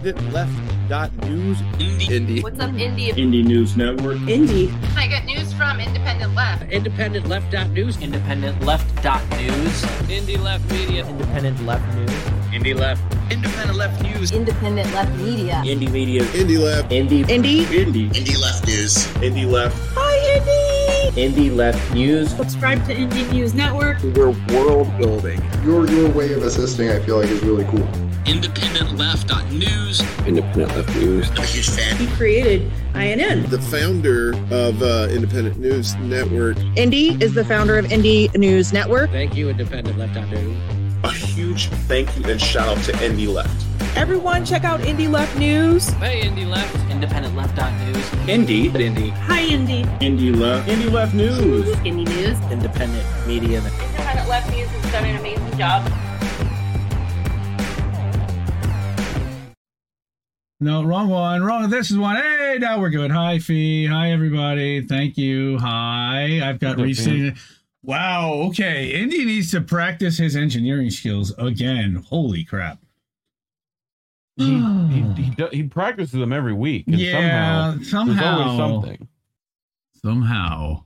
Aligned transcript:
independentleft.news. 0.00 1.58
Indie. 1.78 2.08
Indie. 2.08 2.42
What's 2.42 2.60
up, 2.60 2.70
Indie? 2.70 3.12
Indie 3.12 3.44
News 3.44 3.76
Network. 3.76 4.18
Indie. 4.18 4.72
I 4.96 5.06
get 5.06 5.24
news 5.24 5.52
from 5.52 5.80
Independent 5.80 6.34
Left. 6.34 6.70
Independent 6.70 7.28
Left 7.28 7.50
dot 7.50 7.70
News. 7.70 8.00
Independent 8.00 8.60
Left 8.64 9.02
Dot 9.02 9.22
News. 9.30 9.82
Indie 10.08 10.40
Left 10.42 10.68
Media. 10.70 11.06
Independent 11.06 11.64
Left 11.66 11.94
News. 11.94 12.10
Indie 12.52 12.74
Left. 12.74 13.02
Independent 13.30 13.76
Left 13.76 14.02
News. 14.02 14.32
Independent 14.32 14.92
Left 14.92 15.14
Media. 15.18 15.62
Indie 15.64 15.90
Media. 15.90 16.22
Indie 16.24 16.58
Left. 16.58 16.90
Indie. 16.90 17.24
Indie. 17.24 17.64
Indie. 17.64 18.10
Indie 18.10 18.40
Left 18.40 18.66
News. 18.66 19.06
Indie 19.22 19.50
Left. 19.50 19.76
Hi, 19.94 20.38
Indie. 20.38 20.70
Indie 21.12 21.54
Left 21.54 21.94
News. 21.94 22.30
Subscribe 22.34 22.84
to 22.86 22.94
Indie 22.94 23.30
News 23.32 23.54
Network. 23.54 24.02
We're 24.02 24.30
world 24.54 24.96
building. 24.98 25.40
Your 25.64 25.86
your 25.88 26.08
way 26.10 26.32
of 26.32 26.42
assisting, 26.42 26.88
I 26.88 27.00
feel 27.00 27.20
like, 27.20 27.28
is 27.28 27.42
really 27.42 27.64
cool. 27.64 28.09
Independent 28.26 28.96
Left 28.96 29.28
Dot 29.28 29.50
News. 29.50 30.00
Independent 30.26 30.74
Left 30.76 30.94
News. 30.96 31.30
I'm 31.30 31.38
a 31.38 31.46
huge 31.46 31.68
fan. 31.70 31.96
He 31.96 32.06
created 32.16 32.70
INN. 32.94 33.48
The 33.48 33.60
founder 33.60 34.32
of 34.50 34.82
uh, 34.82 35.08
Independent 35.10 35.58
News 35.58 35.94
Network. 35.96 36.58
Indy 36.76 37.22
is 37.22 37.34
the 37.34 37.44
founder 37.44 37.78
of 37.78 37.86
Indie 37.86 38.34
News 38.36 38.72
Network. 38.72 39.10
Thank 39.10 39.36
you, 39.36 39.48
Independent 39.48 39.98
Left 39.98 40.14
News. 40.30 40.56
A 41.02 41.10
huge 41.10 41.68
thank 41.88 42.14
you 42.18 42.24
and 42.24 42.40
shout 42.40 42.68
out 42.68 42.84
to 42.84 42.92
Indie 42.92 43.32
Left. 43.32 43.66
Everyone, 43.96 44.44
check 44.44 44.64
out 44.64 44.80
Indie 44.80 45.10
Left 45.10 45.36
News. 45.36 45.88
Hey, 45.94 46.22
Indie 46.22 46.48
Left. 46.48 46.74
Independent 46.90 47.34
Left 47.34 47.56
Dot 47.56 47.72
News. 47.86 48.04
Indie. 48.28 48.70
Indie. 48.70 49.10
Hi, 49.10 49.42
Indie. 49.42 49.84
Indie 50.00 50.36
Left. 50.36 50.68
Indie 50.68 50.92
Left 50.92 51.14
News. 51.14 51.66
Indie 51.78 52.06
News. 52.06 52.38
Independent 52.52 53.26
Media. 53.26 53.58
Independent 53.58 54.28
Left 54.28 54.50
News 54.50 54.68
has 54.68 54.92
done 54.92 55.04
an 55.04 55.16
amazing 55.16 55.58
job. 55.58 55.90
No, 60.62 60.84
wrong 60.84 61.08
one. 61.08 61.42
Wrong. 61.42 61.70
This 61.70 61.90
is 61.90 61.96
one. 61.96 62.16
Hey, 62.16 62.58
now 62.60 62.78
we're 62.80 62.90
good. 62.90 63.10
Hi, 63.10 63.38
Fee. 63.38 63.86
Hi, 63.86 64.12
everybody. 64.12 64.86
Thank 64.86 65.16
you. 65.16 65.58
Hi. 65.58 66.40
I've 66.46 66.58
got 66.58 66.76
Reese. 66.76 67.08
Wow. 67.82 68.32
Okay. 68.48 68.90
Indy 68.90 69.24
needs 69.24 69.50
to 69.52 69.62
practice 69.62 70.18
his 70.18 70.36
engineering 70.36 70.90
skills 70.90 71.32
again. 71.38 72.04
Holy 72.08 72.44
crap. 72.44 72.78
he, 74.36 74.44
he, 74.44 75.02
he, 75.22 75.46
he 75.50 75.62
practices 75.62 76.12
them 76.20 76.32
every 76.32 76.52
week. 76.52 76.86
And 76.88 76.98
Yeah, 76.98 77.78
somehow, 77.82 77.82
somehow. 77.82 78.56
Something. 78.58 79.08
Somehow, 80.02 80.84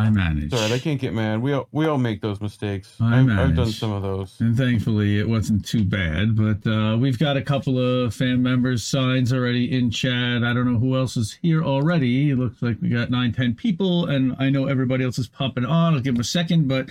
I 0.00 0.10
managed. 0.10 0.52
It's 0.52 0.54
all 0.54 0.60
right. 0.60 0.72
I 0.72 0.78
can't 0.78 1.00
get 1.00 1.12
mad. 1.12 1.42
We 1.42 1.52
all, 1.52 1.66
we 1.72 1.86
all 1.86 1.98
make 1.98 2.20
those 2.20 2.40
mistakes. 2.40 2.94
I 3.00 3.18
I've, 3.18 3.28
I've 3.30 3.56
done 3.56 3.72
some 3.72 3.90
of 3.90 4.02
those. 4.02 4.40
And 4.40 4.56
thankfully, 4.56 5.18
it 5.18 5.28
wasn't 5.28 5.66
too 5.66 5.84
bad. 5.84 6.36
But 6.36 6.70
uh, 6.70 6.96
we've 6.96 7.18
got 7.18 7.36
a 7.36 7.42
couple 7.42 7.78
of 7.78 8.14
fan 8.14 8.42
members' 8.42 8.84
signs 8.84 9.32
already 9.32 9.76
in 9.76 9.90
chat. 9.90 10.44
I 10.44 10.52
don't 10.52 10.72
know 10.72 10.78
who 10.78 10.96
else 10.96 11.16
is 11.16 11.36
here 11.42 11.64
already. 11.64 12.30
It 12.30 12.36
looks 12.36 12.62
like 12.62 12.76
we 12.80 12.90
got 12.90 13.10
nine, 13.10 13.32
ten 13.32 13.54
people, 13.54 14.06
and 14.06 14.36
I 14.38 14.50
know 14.50 14.66
everybody 14.66 15.04
else 15.04 15.18
is 15.18 15.28
popping 15.28 15.64
on. 15.64 15.94
I'll 15.94 16.00
give 16.00 16.14
them 16.14 16.20
a 16.20 16.24
second. 16.24 16.68
But 16.68 16.90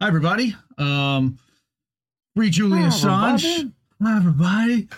hi, 0.00 0.08
everybody. 0.08 0.54
Um, 0.76 1.38
free 2.36 2.50
Julian 2.50 2.90
Assange. 2.90 3.72
Hi, 4.02 4.16
everybody. 4.16 4.88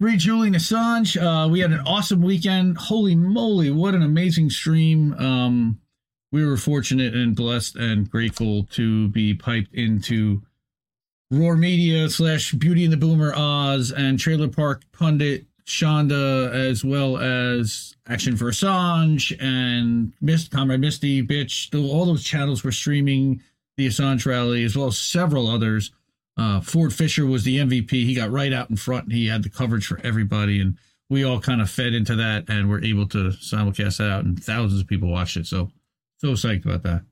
Free 0.00 0.16
Julian 0.16 0.54
Assange. 0.54 1.20
Uh, 1.20 1.48
we 1.48 1.60
had 1.60 1.72
an 1.72 1.80
awesome 1.80 2.22
weekend. 2.22 2.78
Holy 2.78 3.14
moly, 3.14 3.70
what 3.70 3.94
an 3.94 4.02
amazing 4.02 4.48
stream. 4.48 5.12
Um, 5.14 5.80
we 6.30 6.44
were 6.44 6.56
fortunate 6.56 7.14
and 7.14 7.34
blessed 7.34 7.76
and 7.76 8.10
grateful 8.10 8.64
to 8.64 9.08
be 9.08 9.34
piped 9.34 9.74
into 9.74 10.42
Roar 11.30 11.56
Media 11.56 12.08
slash 12.08 12.52
Beauty 12.52 12.84
and 12.84 12.92
the 12.92 12.96
Boomer 12.96 13.34
Oz 13.34 13.92
and 13.92 14.18
Trailer 14.18 14.48
Park 14.48 14.84
Pundit 14.92 15.46
Shonda, 15.66 16.50
as 16.52 16.82
well 16.82 17.18
as 17.18 17.94
Action 18.06 18.36
for 18.36 18.46
Assange 18.46 19.36
and 19.40 20.14
Mist, 20.20 20.50
Comrade 20.50 20.80
Misty, 20.80 21.22
Bitch. 21.22 21.74
All 21.74 22.06
those 22.06 22.24
channels 22.24 22.64
were 22.64 22.72
streaming 22.72 23.42
the 23.76 23.86
Assange 23.86 24.24
rally, 24.24 24.64
as 24.64 24.76
well 24.76 24.88
as 24.88 24.98
several 24.98 25.46
others. 25.46 25.92
Uh, 26.38 26.60
Ford 26.60 26.94
Fischer 26.94 27.26
was 27.26 27.44
the 27.44 27.58
MVP. 27.58 27.90
He 27.90 28.14
got 28.14 28.30
right 28.30 28.52
out 28.52 28.70
in 28.70 28.76
front. 28.76 29.12
He 29.12 29.26
had 29.26 29.42
the 29.42 29.50
coverage 29.50 29.86
for 29.86 30.00
everybody, 30.02 30.60
and 30.60 30.78
we 31.10 31.24
all 31.24 31.40
kind 31.40 31.60
of 31.60 31.68
fed 31.70 31.92
into 31.92 32.16
that 32.16 32.48
and 32.48 32.70
were 32.70 32.82
able 32.82 33.06
to 33.08 33.30
simulcast 33.30 33.98
that 33.98 34.10
out, 34.10 34.24
and 34.24 34.42
thousands 34.42 34.80
of 34.80 34.86
people 34.86 35.10
watched 35.10 35.36
it. 35.36 35.46
So, 35.46 35.70
so 36.18 36.28
psyched 36.32 36.64
about 36.64 36.82
that. 36.82 37.02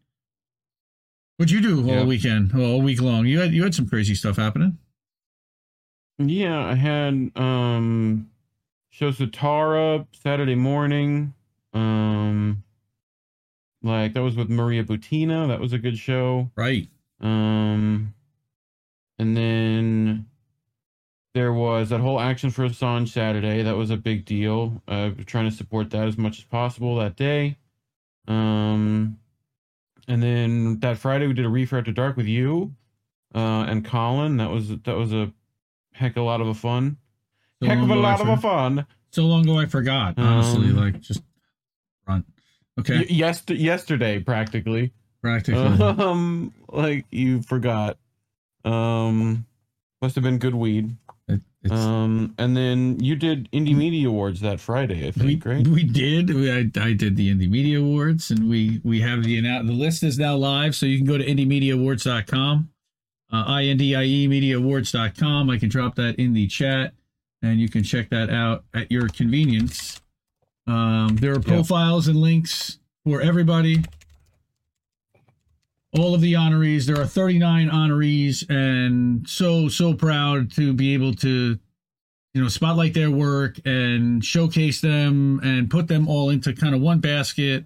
What'd 1.36 1.50
you 1.50 1.60
do 1.60 1.90
all 1.90 2.06
weekend, 2.06 2.52
all 2.54 2.80
week 2.80 3.00
long? 3.00 3.26
You 3.26 3.40
had 3.40 3.52
you 3.52 3.62
had 3.62 3.74
some 3.74 3.88
crazy 3.88 4.14
stuff 4.14 4.36
happening. 4.36 4.78
Yeah, 6.18 6.64
I 6.64 6.74
had 6.74 7.30
um 7.36 8.30
shows 8.90 9.18
with 9.20 9.32
Tara 9.32 10.06
Saturday 10.12 10.54
morning. 10.54 11.34
Um 11.74 12.62
like 13.82 14.14
that 14.14 14.22
was 14.22 14.34
with 14.34 14.48
Maria 14.48 14.82
Butina. 14.82 15.48
That 15.48 15.60
was 15.60 15.74
a 15.74 15.78
good 15.78 15.98
show. 15.98 16.50
Right. 16.56 16.88
Um 17.20 18.14
and 19.18 19.36
then 19.36 20.26
there 21.34 21.52
was 21.52 21.90
that 21.90 22.00
whole 22.00 22.18
action 22.18 22.50
for 22.50 22.66
Assange 22.66 23.08
Saturday. 23.08 23.62
That 23.62 23.76
was 23.76 23.90
a 23.90 23.96
big 23.98 24.24
deal. 24.24 24.82
Uh 24.88 25.10
trying 25.26 25.50
to 25.50 25.54
support 25.54 25.90
that 25.90 26.08
as 26.08 26.16
much 26.16 26.38
as 26.38 26.44
possible 26.44 26.96
that 26.96 27.14
day. 27.16 27.58
Um 28.28 29.18
and 30.08 30.22
then 30.22 30.78
that 30.80 30.98
Friday 30.98 31.26
we 31.26 31.32
did 31.34 31.44
a 31.44 31.48
Reefer 31.48 31.78
After 31.78 31.92
Dark 31.92 32.16
with 32.16 32.26
you 32.26 32.74
uh 33.34 33.64
and 33.68 33.84
Colin. 33.84 34.36
That 34.38 34.50
was 34.50 34.68
that 34.68 34.96
was 34.96 35.12
a 35.12 35.32
heck 35.92 36.12
of 36.12 36.22
a 36.22 36.22
lot 36.26 36.40
of 36.40 36.48
a 36.48 36.54
fun. 36.54 36.96
So 37.62 37.68
heck 37.68 37.78
of 37.82 37.90
a 37.90 37.94
lot 37.94 38.20
I 38.20 38.22
of 38.22 38.28
a 38.38 38.40
fun. 38.40 38.86
So 39.10 39.24
long 39.26 39.42
ago, 39.44 39.58
I 39.58 39.66
forgot. 39.66 40.18
Honestly, 40.18 40.68
Um, 40.68 40.76
like 40.76 41.00
just 41.00 41.22
front. 42.04 42.26
Okay, 42.78 42.98
Y- 42.98 43.06
yester- 43.08 43.54
yesterday 43.54 44.18
practically. 44.20 44.92
practically. 45.22 45.62
Um 45.62 46.52
like 46.68 47.06
you 47.10 47.42
forgot. 47.42 47.98
Um 48.64 49.46
must 50.02 50.14
have 50.16 50.24
been 50.24 50.38
good 50.38 50.54
weed. 50.54 50.94
It- 51.28 51.40
it's, 51.62 51.72
Um 51.72 52.34
and 52.38 52.56
then 52.56 53.00
you 53.00 53.16
did 53.16 53.50
Indie 53.50 53.74
Media 53.76 54.08
Awards 54.08 54.40
that 54.40 54.60
Friday, 54.60 55.08
I 55.08 55.10
think, 55.10 55.44
we, 55.44 55.50
right? 55.52 55.66
we 55.66 55.82
did. 55.82 56.32
We, 56.32 56.50
I, 56.52 56.70
I 56.80 56.92
did 56.92 57.16
the 57.16 57.34
Indie 57.34 57.50
Media 57.50 57.80
Awards, 57.80 58.30
and 58.30 58.48
we 58.48 58.80
we 58.84 59.00
have 59.00 59.24
the 59.24 59.40
the 59.40 59.62
list 59.72 60.02
is 60.04 60.18
now 60.18 60.36
live, 60.36 60.76
so 60.76 60.86
you 60.86 60.98
can 60.98 61.06
go 61.06 61.18
to 61.18 61.24
indiemediaawards.com, 61.24 62.68
uh, 63.32 63.44
I-N-D-I-E 63.46 64.28
mediaawards.com. 64.28 65.50
I 65.50 65.58
can 65.58 65.68
drop 65.68 65.96
that 65.96 66.14
in 66.16 66.32
the 66.34 66.46
chat, 66.46 66.92
and 67.42 67.60
you 67.60 67.68
can 67.68 67.82
check 67.82 68.10
that 68.10 68.30
out 68.30 68.64
at 68.72 68.90
your 68.92 69.08
convenience. 69.08 70.00
Um, 70.68 71.16
there 71.20 71.32
are 71.34 71.40
profiles 71.40 72.06
and 72.08 72.16
links 72.20 72.78
for 73.04 73.20
everybody. 73.20 73.82
All 75.98 76.14
of 76.14 76.20
the 76.20 76.34
honorees. 76.34 76.84
There 76.84 77.00
are 77.00 77.06
39 77.06 77.70
honorees, 77.70 78.48
and 78.50 79.28
so 79.28 79.68
so 79.68 79.94
proud 79.94 80.52
to 80.52 80.72
be 80.74 80.94
able 80.94 81.14
to 81.14 81.58
you 82.36 82.42
know 82.42 82.48
spotlight 82.48 82.92
their 82.92 83.10
work 83.10 83.58
and 83.64 84.22
showcase 84.22 84.82
them 84.82 85.40
and 85.42 85.70
put 85.70 85.88
them 85.88 86.06
all 86.06 86.28
into 86.28 86.52
kind 86.52 86.74
of 86.74 86.82
one 86.82 87.00
basket. 87.00 87.64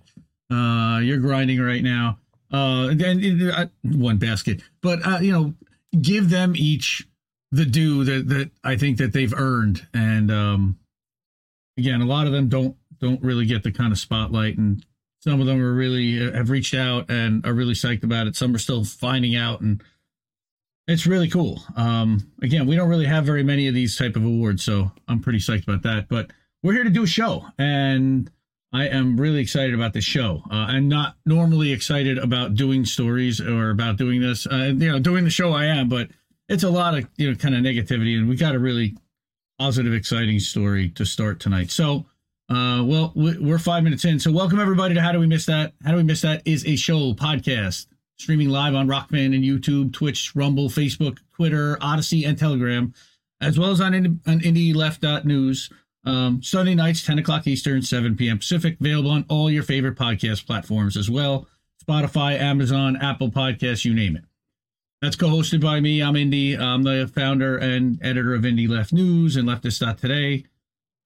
Uh 0.48 1.00
you're 1.02 1.18
grinding 1.18 1.60
right 1.60 1.82
now. 1.82 2.18
Uh 2.52 2.86
and 2.90 3.00
then 3.00 3.50
uh, 3.50 3.66
one 3.82 4.18
basket. 4.18 4.62
But 4.80 5.04
uh 5.04 5.18
you 5.20 5.32
know 5.32 5.54
give 6.00 6.30
them 6.30 6.54
each 6.54 7.08
the 7.50 7.64
due 7.64 8.04
that 8.04 8.28
that 8.28 8.50
i 8.62 8.76
think 8.76 8.98
that 8.98 9.12
they've 9.12 9.34
earned. 9.34 9.88
And 9.92 10.30
um 10.30 10.78
again 11.76 12.00
a 12.00 12.06
lot 12.06 12.28
of 12.28 12.32
them 12.32 12.48
don't 12.48 12.76
don't 13.00 13.20
really 13.24 13.46
get 13.46 13.64
the 13.64 13.72
kind 13.72 13.90
of 13.90 13.98
spotlight 13.98 14.56
and 14.56 14.86
some 15.20 15.40
of 15.40 15.46
them 15.46 15.62
are 15.62 15.72
really 15.72 16.26
uh, 16.26 16.32
have 16.32 16.50
reached 16.50 16.74
out 16.74 17.10
and 17.10 17.46
are 17.46 17.54
really 17.54 17.74
psyched 17.74 18.02
about 18.02 18.26
it 18.26 18.36
some 18.36 18.54
are 18.54 18.58
still 18.58 18.84
finding 18.84 19.36
out 19.36 19.60
and 19.60 19.82
it's 20.90 21.06
really 21.06 21.28
cool. 21.28 21.62
Um, 21.76 22.32
again, 22.42 22.66
we 22.66 22.74
don't 22.74 22.88
really 22.88 23.06
have 23.06 23.24
very 23.24 23.44
many 23.44 23.68
of 23.68 23.74
these 23.74 23.96
type 23.96 24.16
of 24.16 24.24
awards, 24.24 24.64
so 24.64 24.90
I'm 25.06 25.20
pretty 25.20 25.38
psyched 25.38 25.64
about 25.64 25.82
that. 25.82 26.08
But 26.08 26.32
we're 26.62 26.72
here 26.72 26.84
to 26.84 26.90
do 26.90 27.04
a 27.04 27.06
show, 27.06 27.46
and 27.58 28.30
I 28.72 28.88
am 28.88 29.18
really 29.18 29.38
excited 29.38 29.74
about 29.74 29.92
this 29.92 30.04
show. 30.04 30.42
Uh, 30.50 30.54
I'm 30.54 30.88
not 30.88 31.16
normally 31.24 31.72
excited 31.72 32.18
about 32.18 32.54
doing 32.54 32.84
stories 32.84 33.40
or 33.40 33.70
about 33.70 33.98
doing 33.98 34.20
this. 34.20 34.46
Uh, 34.46 34.72
you 34.76 34.90
know, 34.90 34.98
doing 34.98 35.24
the 35.24 35.30
show 35.30 35.52
I 35.52 35.66
am, 35.66 35.88
but 35.88 36.10
it's 36.48 36.64
a 36.64 36.70
lot 36.70 36.98
of 36.98 37.08
you 37.16 37.30
know 37.30 37.36
kind 37.36 37.54
of 37.54 37.62
negativity, 37.62 38.18
and 38.18 38.28
we 38.28 38.36
got 38.36 38.54
a 38.54 38.58
really 38.58 38.96
positive, 39.58 39.94
exciting 39.94 40.40
story 40.40 40.90
to 40.90 41.04
start 41.04 41.40
tonight. 41.40 41.70
So. 41.70 42.06
Uh, 42.50 42.82
well, 42.84 43.12
we- 43.14 43.38
we're 43.38 43.58
five 43.58 43.84
minutes 43.84 44.04
in. 44.04 44.18
So, 44.18 44.32
welcome 44.32 44.58
everybody 44.58 44.94
to 44.94 45.00
How 45.00 45.12
Do 45.12 45.20
We 45.20 45.26
Miss 45.26 45.46
That? 45.46 45.72
How 45.84 45.92
Do 45.92 45.98
We 45.98 46.02
Miss 46.02 46.22
That 46.22 46.42
is 46.44 46.66
a 46.66 46.74
show 46.76 47.14
podcast 47.14 47.86
streaming 48.18 48.48
live 48.48 48.74
on 48.74 48.88
Rokfin 48.88 49.34
and 49.34 49.44
YouTube, 49.44 49.92
Twitch, 49.92 50.34
Rumble, 50.34 50.68
Facebook, 50.68 51.18
Twitter, 51.34 51.78
Odysee, 51.80 52.24
and 52.26 52.36
Telegram, 52.36 52.92
as 53.40 53.58
well 53.58 53.70
as 53.70 53.80
on, 53.80 53.92
Indie- 53.92 54.18
on 54.26 54.40
IndieLeft.news. 54.40 55.70
Um, 56.04 56.42
Sunday 56.42 56.74
nights, 56.74 57.04
10 57.04 57.18
o'clock 57.18 57.46
Eastern, 57.46 57.82
7 57.82 58.16
p.m. 58.16 58.38
Pacific, 58.38 58.78
available 58.80 59.10
on 59.10 59.24
all 59.28 59.50
your 59.50 59.62
favorite 59.62 59.96
podcast 59.96 60.46
platforms 60.46 60.96
as 60.96 61.10
well 61.10 61.46
Spotify, 61.82 62.38
Amazon, 62.38 62.96
Apple 62.96 63.30
Podcasts, 63.30 63.84
you 63.84 63.94
name 63.94 64.16
it. 64.16 64.24
That's 65.00 65.16
co-hosted 65.16 65.60
by 65.62 65.80
me. 65.80 66.02
I'm 66.02 66.14
Indy. 66.16 66.54
I'm 66.54 66.82
the 66.82 67.10
founder 67.14 67.56
and 67.56 67.98
editor 68.02 68.34
of 68.34 68.42
Indie 68.42 68.68
Left 68.68 68.92
News 68.92 69.36
and 69.36 69.48
Leftist.today. 69.48 70.44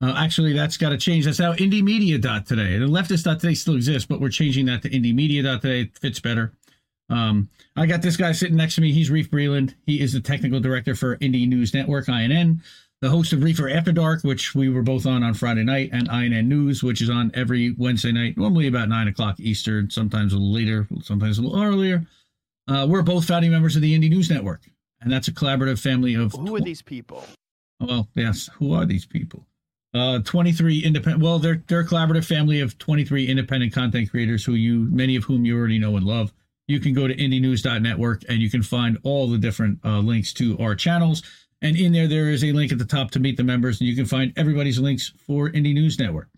Uh, 0.04 0.12
actually, 0.18 0.52
that's 0.52 0.76
got 0.76 0.90
to 0.90 0.98
change. 0.98 1.24
That's 1.24 1.38
now 1.38 1.54
IndieMedia.today. 1.54 2.74
And 2.74 2.90
Leftist.today 2.90 3.54
still 3.54 3.76
exists, 3.76 4.06
but 4.06 4.20
we're 4.20 4.28
changing 4.28 4.66
that 4.66 4.82
to 4.82 4.90
IndieMedia.today. 4.90 5.80
It 5.80 5.98
fits 5.98 6.20
better. 6.20 6.52
Um, 7.08 7.48
I 7.74 7.86
got 7.86 8.02
this 8.02 8.18
guy 8.18 8.32
sitting 8.32 8.56
next 8.56 8.74
to 8.74 8.82
me. 8.82 8.92
He's 8.92 9.10
Reef 9.10 9.30
Breland. 9.30 9.74
He 9.86 10.02
is 10.02 10.12
the 10.12 10.20
technical 10.20 10.60
director 10.60 10.94
for 10.94 11.16
Indie 11.18 11.48
News 11.48 11.72
Network, 11.72 12.08
INN, 12.10 12.62
the 13.00 13.08
host 13.08 13.32
of 13.32 13.42
Reefer 13.42 13.70
After 13.70 13.92
Dark, 13.92 14.24
which 14.24 14.54
we 14.54 14.68
were 14.68 14.82
both 14.82 15.06
on 15.06 15.22
on 15.22 15.32
Friday 15.32 15.64
night, 15.64 15.88
and 15.92 16.06
INN 16.08 16.50
News, 16.50 16.82
which 16.82 17.00
is 17.00 17.08
on 17.08 17.30
every 17.32 17.74
Wednesday 17.78 18.12
night, 18.12 18.36
normally 18.36 18.66
about 18.66 18.90
9 18.90 19.08
o'clock 19.08 19.40
Eastern, 19.40 19.88
sometimes 19.88 20.34
a 20.34 20.36
little 20.36 20.52
later, 20.52 20.86
sometimes 21.02 21.38
a 21.38 21.42
little 21.42 21.62
earlier. 21.62 22.04
Uh, 22.68 22.86
we're 22.86 23.02
both 23.02 23.24
founding 23.24 23.50
members 23.50 23.74
of 23.74 23.80
the 23.80 23.98
Indie 23.98 24.10
News 24.10 24.28
Network, 24.28 24.62
and 25.00 25.10
that's 25.10 25.28
a 25.28 25.32
collaborative 25.32 25.78
family 25.78 26.14
of. 26.14 26.32
Who 26.32 26.56
are 26.56 26.60
these 26.60 26.82
people? 26.82 27.24
Well, 27.80 28.08
yes, 28.14 28.50
who 28.58 28.74
are 28.74 28.84
these 28.84 29.06
people? 29.06 29.46
Uh, 29.94 30.18
23 30.18 30.80
independent. 30.80 31.22
Well, 31.22 31.38
they're 31.38 31.62
they're 31.68 31.80
a 31.80 31.86
collaborative 31.86 32.24
family 32.24 32.60
of 32.60 32.76
23 32.78 33.28
independent 33.28 33.72
content 33.72 34.10
creators 34.10 34.44
who 34.44 34.54
you 34.54 34.88
many 34.90 35.14
of 35.14 35.22
whom 35.24 35.44
you 35.44 35.56
already 35.56 35.78
know 35.78 35.96
and 35.96 36.04
love. 36.04 36.32
You 36.66 36.80
can 36.80 36.94
go 36.94 37.06
to 37.06 37.14
indienews.network 37.14 38.22
and 38.28 38.38
you 38.38 38.50
can 38.50 38.62
find 38.62 38.98
all 39.04 39.28
the 39.28 39.38
different 39.38 39.78
uh, 39.84 39.98
links 39.98 40.32
to 40.34 40.58
our 40.58 40.74
channels. 40.74 41.22
And 41.62 41.76
in 41.76 41.92
there, 41.92 42.08
there 42.08 42.28
is 42.28 42.42
a 42.42 42.52
link 42.52 42.72
at 42.72 42.78
the 42.78 42.84
top 42.84 43.10
to 43.12 43.20
meet 43.20 43.36
the 43.36 43.44
members, 43.44 43.80
and 43.80 43.88
you 43.88 43.96
can 43.96 44.04
find 44.04 44.32
everybody's 44.36 44.78
links 44.78 45.12
for 45.26 45.48
Indie 45.50 45.72
News 45.72 45.98
Network. 45.98 46.28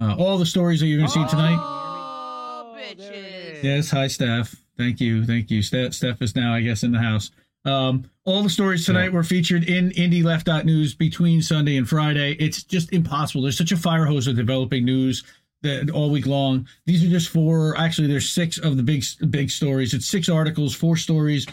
Uh, 0.00 0.14
all 0.18 0.38
the 0.38 0.46
stories 0.46 0.80
that 0.80 0.86
you're 0.86 0.98
going 0.98 1.10
to 1.10 1.12
see 1.12 1.26
tonight. 1.26 1.58
Oh, 1.58 2.76
bitches. 2.78 3.62
Yes, 3.62 3.90
hi, 3.90 4.06
Steph. 4.06 4.54
Thank 4.76 5.00
you, 5.00 5.26
thank 5.26 5.50
you. 5.50 5.62
Steph, 5.62 5.94
Steph 5.94 6.22
is 6.22 6.36
now, 6.36 6.54
I 6.54 6.60
guess, 6.60 6.82
in 6.82 6.92
the 6.92 7.00
house. 7.00 7.30
Um, 7.64 8.04
all 8.24 8.42
the 8.42 8.50
stories 8.50 8.86
tonight 8.86 9.06
Yeah. 9.06 9.10
were 9.10 9.22
featured 9.24 9.64
in 9.64 9.90
Indie 9.90 10.24
Left 10.24 10.46
News 10.64 10.94
between 10.94 11.42
Sunday 11.42 11.76
and 11.76 11.88
Friday. 11.88 12.32
It's 12.38 12.62
just 12.62 12.92
impossible. 12.92 13.42
There's 13.42 13.58
such 13.58 13.72
a 13.72 13.76
fire 13.76 14.06
hose 14.06 14.26
of 14.26 14.36
developing 14.36 14.84
news 14.84 15.22
that 15.62 15.90
all 15.90 16.10
week 16.10 16.26
long. 16.26 16.66
These 16.86 17.04
are 17.04 17.08
just 17.08 17.28
four. 17.28 17.76
Actually, 17.76 18.08
there's 18.08 18.30
six 18.30 18.56
of 18.58 18.76
the 18.78 18.82
big 18.82 19.04
big 19.30 19.50
stories. 19.50 19.92
It's 19.92 20.06
six 20.06 20.28
articles, 20.28 20.74
four 20.74 20.96
stories. 20.96 21.46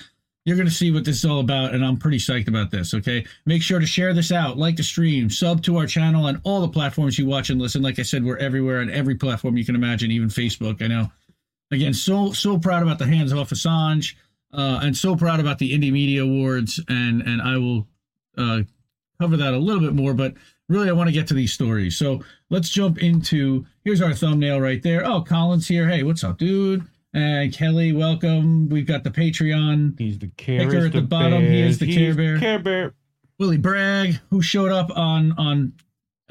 You're 0.46 0.56
going 0.56 0.70
to 0.70 0.74
see 0.74 0.92
what 0.92 1.04
this 1.04 1.18
is 1.18 1.26
all 1.26 1.42
about, 1.42 1.74
and 1.74 1.84
I'm 1.84 1.98
pretty 1.98 2.20
psyched 2.20 2.48
about 2.48 2.72
this. 2.72 2.94
Okay, 2.94 3.26
make 3.46 3.62
sure 3.62 3.80
to 3.80 3.86
share 3.86 4.14
this 4.14 4.32
out, 4.32 4.58
like 4.58 4.78
the 4.78 4.84
stream, 4.84 5.30
sub 5.30 5.62
to 5.64 5.76
our 5.76 5.86
channel 5.88 6.26
on 6.26 6.40
all 6.46 6.62
the 6.62 6.70
platforms 6.70 7.20
you 7.20 7.26
watch 7.26 7.50
and 7.50 7.60
listen. 7.62 7.82
Like 7.82 8.00
I 8.00 8.04
said, 8.04 8.24
we're 8.24 8.38
everywhere 8.38 8.80
on 8.80 8.90
every 8.90 9.16
platform 9.16 9.58
you 9.58 9.66
can 9.66 9.76
imagine, 9.76 10.10
even 10.10 10.30
Facebook. 10.30 10.82
I 10.82 10.88
know. 10.88 11.12
Again, 11.70 11.94
so 11.94 12.32
so 12.32 12.58
proud 12.58 12.82
about 12.82 12.98
the 12.98 13.06
hands 13.08 13.34
off 13.34 13.50
Assange, 13.50 14.14
uh, 14.54 14.80
and 14.82 14.96
so 14.96 15.16
proud 15.16 15.40
about 15.40 15.60
the 15.60 15.74
Indie 15.74 15.92
Media 15.92 16.24
Awards, 16.24 16.80
and 16.88 17.22
and 17.22 17.42
I 17.42 17.58
will 17.58 17.88
uh, 18.38 18.62
cover 19.20 19.38
that 19.38 19.54
a 19.54 19.58
little 19.58 19.82
bit 19.82 19.94
more. 19.94 20.14
But 20.14 20.34
really, 20.70 20.90
I 20.90 20.94
want 20.94 21.08
to 21.08 21.14
get 21.14 21.28
to 21.28 21.34
these 21.34 21.54
stories. 21.54 21.98
So 21.98 22.24
let's 22.50 22.70
jump 22.70 23.02
into. 23.02 23.66
Here's 23.84 24.02
our 24.02 24.14
thumbnail 24.14 24.62
right 24.62 24.82
there. 24.82 25.06
Oh, 25.06 25.22
Collins 25.22 25.68
here. 25.68 25.88
Hey, 25.88 26.04
what's 26.04 26.24
up, 26.24 26.38
dude? 26.38 26.86
And 27.14 27.54
Kelly, 27.54 27.94
welcome. 27.94 28.70
We've 28.70 28.86
got 28.86 29.04
the 29.04 29.10
Patreon. 29.10 29.98
He's 29.98 30.20
the 30.20 30.28
Care 30.38 30.86
at 30.86 30.92
the 30.92 31.02
bottom. 31.02 31.42
He 31.42 31.62
is 31.62 31.80
the 31.80 31.94
Care 31.94 32.14
Bear. 32.14 32.40
Care 32.40 32.60
Bear. 32.60 32.94
Willie 33.40 33.58
Bragg, 33.58 34.20
who 34.30 34.42
showed 34.42 34.72
up 34.72 34.90
on 34.96 35.34
on 35.38 35.74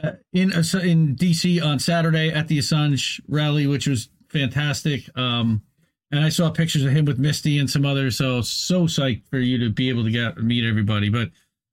uh, 0.02 0.12
in 0.32 0.52
in 0.52 1.16
DC 1.16 1.64
on 1.64 1.78
Saturday 1.78 2.30
at 2.30 2.48
the 2.48 2.58
Assange 2.58 3.20
rally, 3.28 3.66
which 3.66 3.86
was 3.86 4.08
fantastic. 4.28 5.04
Um, 5.16 5.62
and 6.10 6.24
I 6.24 6.28
saw 6.28 6.50
pictures 6.50 6.84
of 6.84 6.92
him 6.92 7.04
with 7.04 7.18
Misty 7.18 7.58
and 7.58 7.68
some 7.68 7.84
others. 7.84 8.16
So 8.16 8.42
so 8.42 8.82
psyched 8.82 9.28
for 9.28 9.38
you 9.38 9.58
to 9.58 9.70
be 9.70 9.88
able 9.88 10.04
to 10.04 10.10
get 10.10 10.38
meet 10.38 10.64
everybody. 10.64 11.08
But 11.08 11.30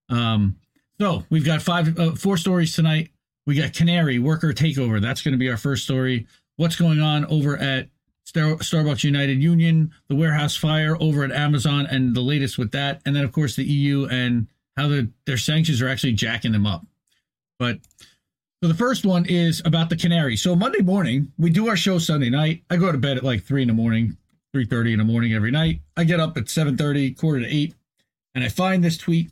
um, 0.10 0.58
so 1.00 1.24
we've 1.30 1.46
got 1.46 1.62
five 1.62 1.98
uh, 2.00 2.16
four 2.16 2.38
stories 2.38 2.76
tonight. 2.76 3.10
We 3.46 3.56
got 3.56 3.74
Canary 3.74 4.20
worker 4.20 4.54
takeover. 4.54 5.02
That's 5.02 5.22
going 5.22 5.34
to 5.34 5.38
be 5.38 5.50
our 5.50 5.58
first 5.58 5.84
story. 5.84 6.28
What's 6.56 6.76
going 6.76 7.02
on 7.02 7.26
over 7.26 7.58
at 7.58 7.90
Star- 8.24 8.56
Starbucks 8.56 9.04
United 9.04 9.42
Union, 9.42 9.92
the 10.08 10.16
warehouse 10.16 10.56
fire 10.56 10.96
over 11.00 11.24
at 11.24 11.32
Amazon, 11.32 11.86
and 11.88 12.16
the 12.16 12.22
latest 12.22 12.58
with 12.58 12.72
that, 12.72 13.02
and 13.06 13.16
then 13.16 13.24
of 13.24 13.32
course 13.32 13.56
the 13.56 13.66
EU 13.66 14.06
and 14.06 14.48
how 14.78 14.88
the, 14.88 15.10
their 15.26 15.38
sanctions 15.38 15.82
are 15.82 15.88
actually 15.88 16.14
jacking 16.14 16.52
them 16.52 16.66
up. 16.66 16.86
But 17.60 17.80
so 18.62 18.70
the 18.70 18.74
first 18.74 19.06
one 19.06 19.26
is 19.26 19.62
about 19.66 19.90
the 19.90 19.98
canary. 19.98 20.38
So 20.38 20.56
Monday 20.56 20.82
morning 20.82 21.32
we 21.38 21.50
do 21.50 21.68
our 21.68 21.76
show 21.76 21.98
Sunday 21.98 22.30
night. 22.30 22.64
I 22.70 22.78
go 22.78 22.92
to 22.92 22.98
bed 22.98 23.18
at 23.18 23.24
like 23.24 23.44
three 23.44 23.62
in 23.62 23.68
the 23.68 23.74
morning, 23.74 24.18
three 24.54 24.66
thirty 24.66 24.94
in 24.94 25.00
the 25.00 25.06
morning 25.06 25.34
every 25.34 25.52
night. 25.52 25.82
I 25.98 26.04
get 26.04 26.20
up 26.20 26.38
at 26.38 26.50
seven 26.50 26.78
thirty, 26.78 27.12
quarter 27.12 27.42
to 27.42 27.48
eight, 27.48 27.76
and 28.36 28.44
I 28.44 28.50
find 28.50 28.84
this 28.84 28.98
tweet 28.98 29.32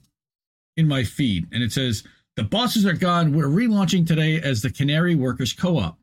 in 0.75 0.87
my 0.87 1.03
feed, 1.03 1.47
and 1.51 1.63
it 1.63 1.71
says, 1.71 2.03
"The 2.35 2.43
bosses 2.43 2.85
are 2.85 2.93
gone. 2.93 3.33
We're 3.33 3.45
relaunching 3.45 4.07
today 4.07 4.41
as 4.41 4.61
the 4.61 4.71
Canary 4.71 5.15
Workers 5.15 5.53
Co-op. 5.53 5.99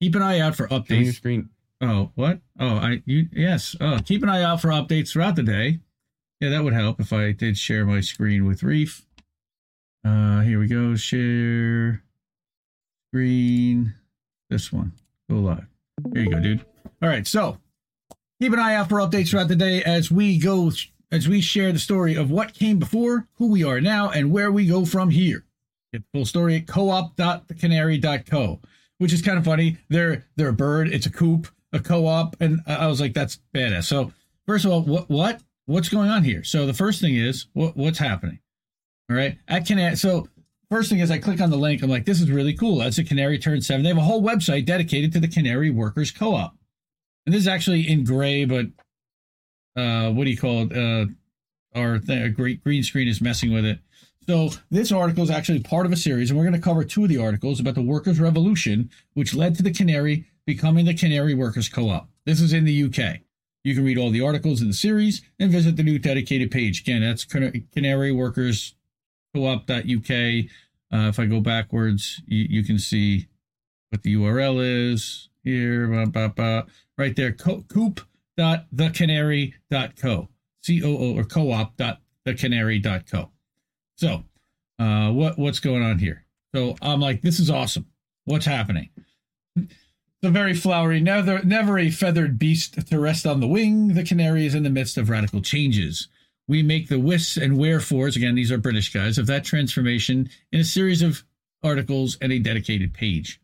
Keep 0.00 0.14
an 0.14 0.22
eye 0.22 0.38
out 0.38 0.54
for 0.54 0.68
Show 0.68 0.80
updates." 0.80 1.14
screen. 1.14 1.50
Oh, 1.80 2.12
what? 2.14 2.40
Oh, 2.58 2.76
I 2.76 3.02
you 3.04 3.28
yes. 3.32 3.74
Oh, 3.80 3.98
keep 4.04 4.22
an 4.22 4.28
eye 4.28 4.42
out 4.42 4.60
for 4.60 4.68
updates 4.68 5.12
throughout 5.12 5.36
the 5.36 5.42
day. 5.42 5.80
Yeah, 6.40 6.50
that 6.50 6.64
would 6.64 6.72
help 6.72 7.00
if 7.00 7.12
I 7.12 7.32
did 7.32 7.58
share 7.58 7.84
my 7.84 8.00
screen 8.00 8.46
with 8.46 8.62
Reef. 8.62 9.04
Uh, 10.04 10.40
here 10.40 10.60
we 10.60 10.66
go. 10.66 10.94
Share 10.94 12.02
screen. 13.10 13.94
This 14.50 14.72
one. 14.72 14.92
Go 15.30 15.36
live. 15.36 15.66
Here 16.12 16.24
you 16.24 16.30
go, 16.30 16.40
dude. 16.40 16.64
All 17.02 17.08
right, 17.08 17.26
so 17.26 17.58
keep 18.44 18.52
an 18.52 18.58
eye 18.58 18.74
out 18.74 18.90
for 18.90 18.98
updates 18.98 19.30
throughout 19.30 19.48
the 19.48 19.56
day 19.56 19.82
as 19.82 20.10
we 20.10 20.38
go 20.38 20.70
as 21.10 21.26
we 21.26 21.40
share 21.40 21.72
the 21.72 21.78
story 21.78 22.14
of 22.14 22.30
what 22.30 22.52
came 22.52 22.78
before, 22.78 23.26
who 23.36 23.46
we 23.46 23.64
are 23.64 23.80
now, 23.80 24.10
and 24.10 24.30
where 24.30 24.52
we 24.52 24.66
go 24.66 24.84
from 24.84 25.08
here. 25.08 25.46
Get 25.94 26.02
the 26.02 26.18
full 26.18 26.26
story 26.26 26.56
at 26.56 26.66
co-op.thecanary.co, 26.66 28.60
which 28.98 29.14
is 29.14 29.22
kind 29.22 29.38
of 29.38 29.46
funny. 29.46 29.78
They're 29.88 30.26
they're 30.36 30.50
a 30.50 30.52
bird, 30.52 30.88
it's 30.88 31.06
a 31.06 31.10
coop, 31.10 31.48
a 31.72 31.80
co-op, 31.80 32.36
and 32.38 32.60
I 32.66 32.86
was 32.86 33.00
like, 33.00 33.14
that's 33.14 33.38
badass. 33.54 33.84
So 33.84 34.12
first 34.46 34.66
of 34.66 34.72
all, 34.72 34.82
what 34.82 35.08
what 35.08 35.40
what's 35.64 35.88
going 35.88 36.10
on 36.10 36.22
here? 36.22 36.44
So 36.44 36.66
the 36.66 36.74
first 36.74 37.00
thing 37.00 37.16
is 37.16 37.46
what 37.54 37.78
what's 37.78 37.98
happening. 37.98 38.40
All 39.08 39.16
right, 39.16 39.38
at 39.48 39.66
Canary. 39.66 39.96
So 39.96 40.28
first 40.70 40.90
thing 40.90 40.98
is 40.98 41.10
I 41.10 41.16
click 41.16 41.40
on 41.40 41.48
the 41.48 41.56
link. 41.56 41.82
I'm 41.82 41.88
like, 41.88 42.04
this 42.04 42.20
is 42.20 42.30
really 42.30 42.52
cool. 42.52 42.80
That's 42.80 42.98
a 42.98 43.04
Canary 43.04 43.38
Turn 43.38 43.62
Seven. 43.62 43.84
They 43.84 43.88
have 43.88 43.96
a 43.96 44.02
whole 44.02 44.22
website 44.22 44.66
dedicated 44.66 45.14
to 45.14 45.20
the 45.20 45.28
Canary 45.28 45.70
Workers 45.70 46.10
Co-op, 46.10 46.54
and 47.26 47.34
this 47.34 47.42
is 47.42 47.48
actually 47.48 47.88
in 47.88 48.04
gray, 48.04 48.44
but 48.44 48.66
uh, 49.76 50.10
what 50.10 50.24
do 50.24 50.30
you 50.30 50.36
call 50.36 50.68
it? 50.70 50.76
Uh, 50.76 51.06
our 51.74 51.98
th- 51.98 52.34
great 52.34 52.62
green 52.62 52.82
screen 52.82 53.08
is 53.08 53.20
messing 53.20 53.52
with 53.52 53.64
it. 53.64 53.80
So 54.26 54.50
this 54.70 54.92
article 54.92 55.24
is 55.24 55.30
actually 55.30 55.60
part 55.60 55.86
of 55.86 55.92
a 55.92 55.96
series, 55.96 56.30
and 56.30 56.38
we're 56.38 56.44
going 56.44 56.54
to 56.54 56.60
cover 56.60 56.84
two 56.84 57.02
of 57.02 57.08
the 57.08 57.18
articles 57.18 57.60
about 57.60 57.74
the 57.74 57.82
workers' 57.82 58.20
revolution, 58.20 58.90
which 59.14 59.34
led 59.34 59.54
to 59.56 59.62
the 59.62 59.72
Canary 59.72 60.26
becoming 60.46 60.84
the 60.84 60.94
Canary 60.94 61.34
Workers 61.34 61.68
Co-op. 61.68 62.08
This 62.24 62.40
is 62.40 62.52
in 62.52 62.64
the 62.64 62.84
UK. 62.84 63.20
You 63.64 63.74
can 63.74 63.84
read 63.84 63.98
all 63.98 64.10
the 64.10 64.20
articles 64.20 64.60
in 64.60 64.68
the 64.68 64.74
series 64.74 65.22
and 65.38 65.50
visit 65.50 65.76
the 65.76 65.82
new 65.82 65.98
dedicated 65.98 66.50
page. 66.50 66.80
Again, 66.80 67.00
that's 67.00 67.24
Can- 67.24 67.66
Canary 67.72 68.12
Workers 68.12 68.74
Co-op.uk. 69.34 70.10
Uh, 70.92 71.08
if 71.08 71.18
I 71.18 71.26
go 71.26 71.40
backwards, 71.40 72.22
you, 72.26 72.46
you 72.48 72.64
can 72.64 72.78
see 72.78 73.28
what 73.90 74.02
the 74.02 74.14
URL 74.14 74.92
is 74.92 75.28
here. 75.44 75.86
Bah, 75.86 76.06
bah, 76.06 76.28
bah. 76.28 76.62
Right 76.98 77.14
there, 77.14 77.32
co- 77.32 77.64
coop.thecanary.co. 77.68 80.28
C-O-O 80.62 81.14
or 81.14 81.24
co-op.thecanary.co. 81.24 83.30
So, 83.96 84.24
uh, 84.78 85.10
what 85.12 85.38
what's 85.38 85.60
going 85.60 85.82
on 85.82 85.98
here? 85.98 86.24
So 86.54 86.76
I'm 86.80 87.00
like, 87.00 87.22
this 87.22 87.38
is 87.38 87.50
awesome. 87.50 87.86
What's 88.24 88.46
happening? 88.46 88.90
The 90.22 90.30
very 90.30 90.54
flowery, 90.54 91.00
never 91.00 91.42
never 91.44 91.78
a 91.78 91.90
feathered 91.90 92.38
beast 92.38 92.88
to 92.88 92.98
rest 92.98 93.26
on 93.26 93.40
the 93.40 93.46
wing. 93.46 93.88
The 93.88 94.04
canary 94.04 94.46
is 94.46 94.54
in 94.54 94.62
the 94.62 94.70
midst 94.70 94.96
of 94.96 95.10
radical 95.10 95.42
changes. 95.42 96.08
We 96.48 96.62
make 96.62 96.88
the 96.88 96.98
whys 96.98 97.36
and 97.36 97.58
wherefores 97.58 98.16
again. 98.16 98.34
These 98.34 98.50
are 98.50 98.58
British 98.58 98.92
guys 98.92 99.18
of 99.18 99.26
that 99.26 99.44
transformation 99.44 100.30
in 100.50 100.60
a 100.60 100.64
series 100.64 101.02
of 101.02 101.22
articles 101.62 102.16
and 102.20 102.32
a 102.32 102.38
dedicated 102.38 102.94
page. 102.94 103.40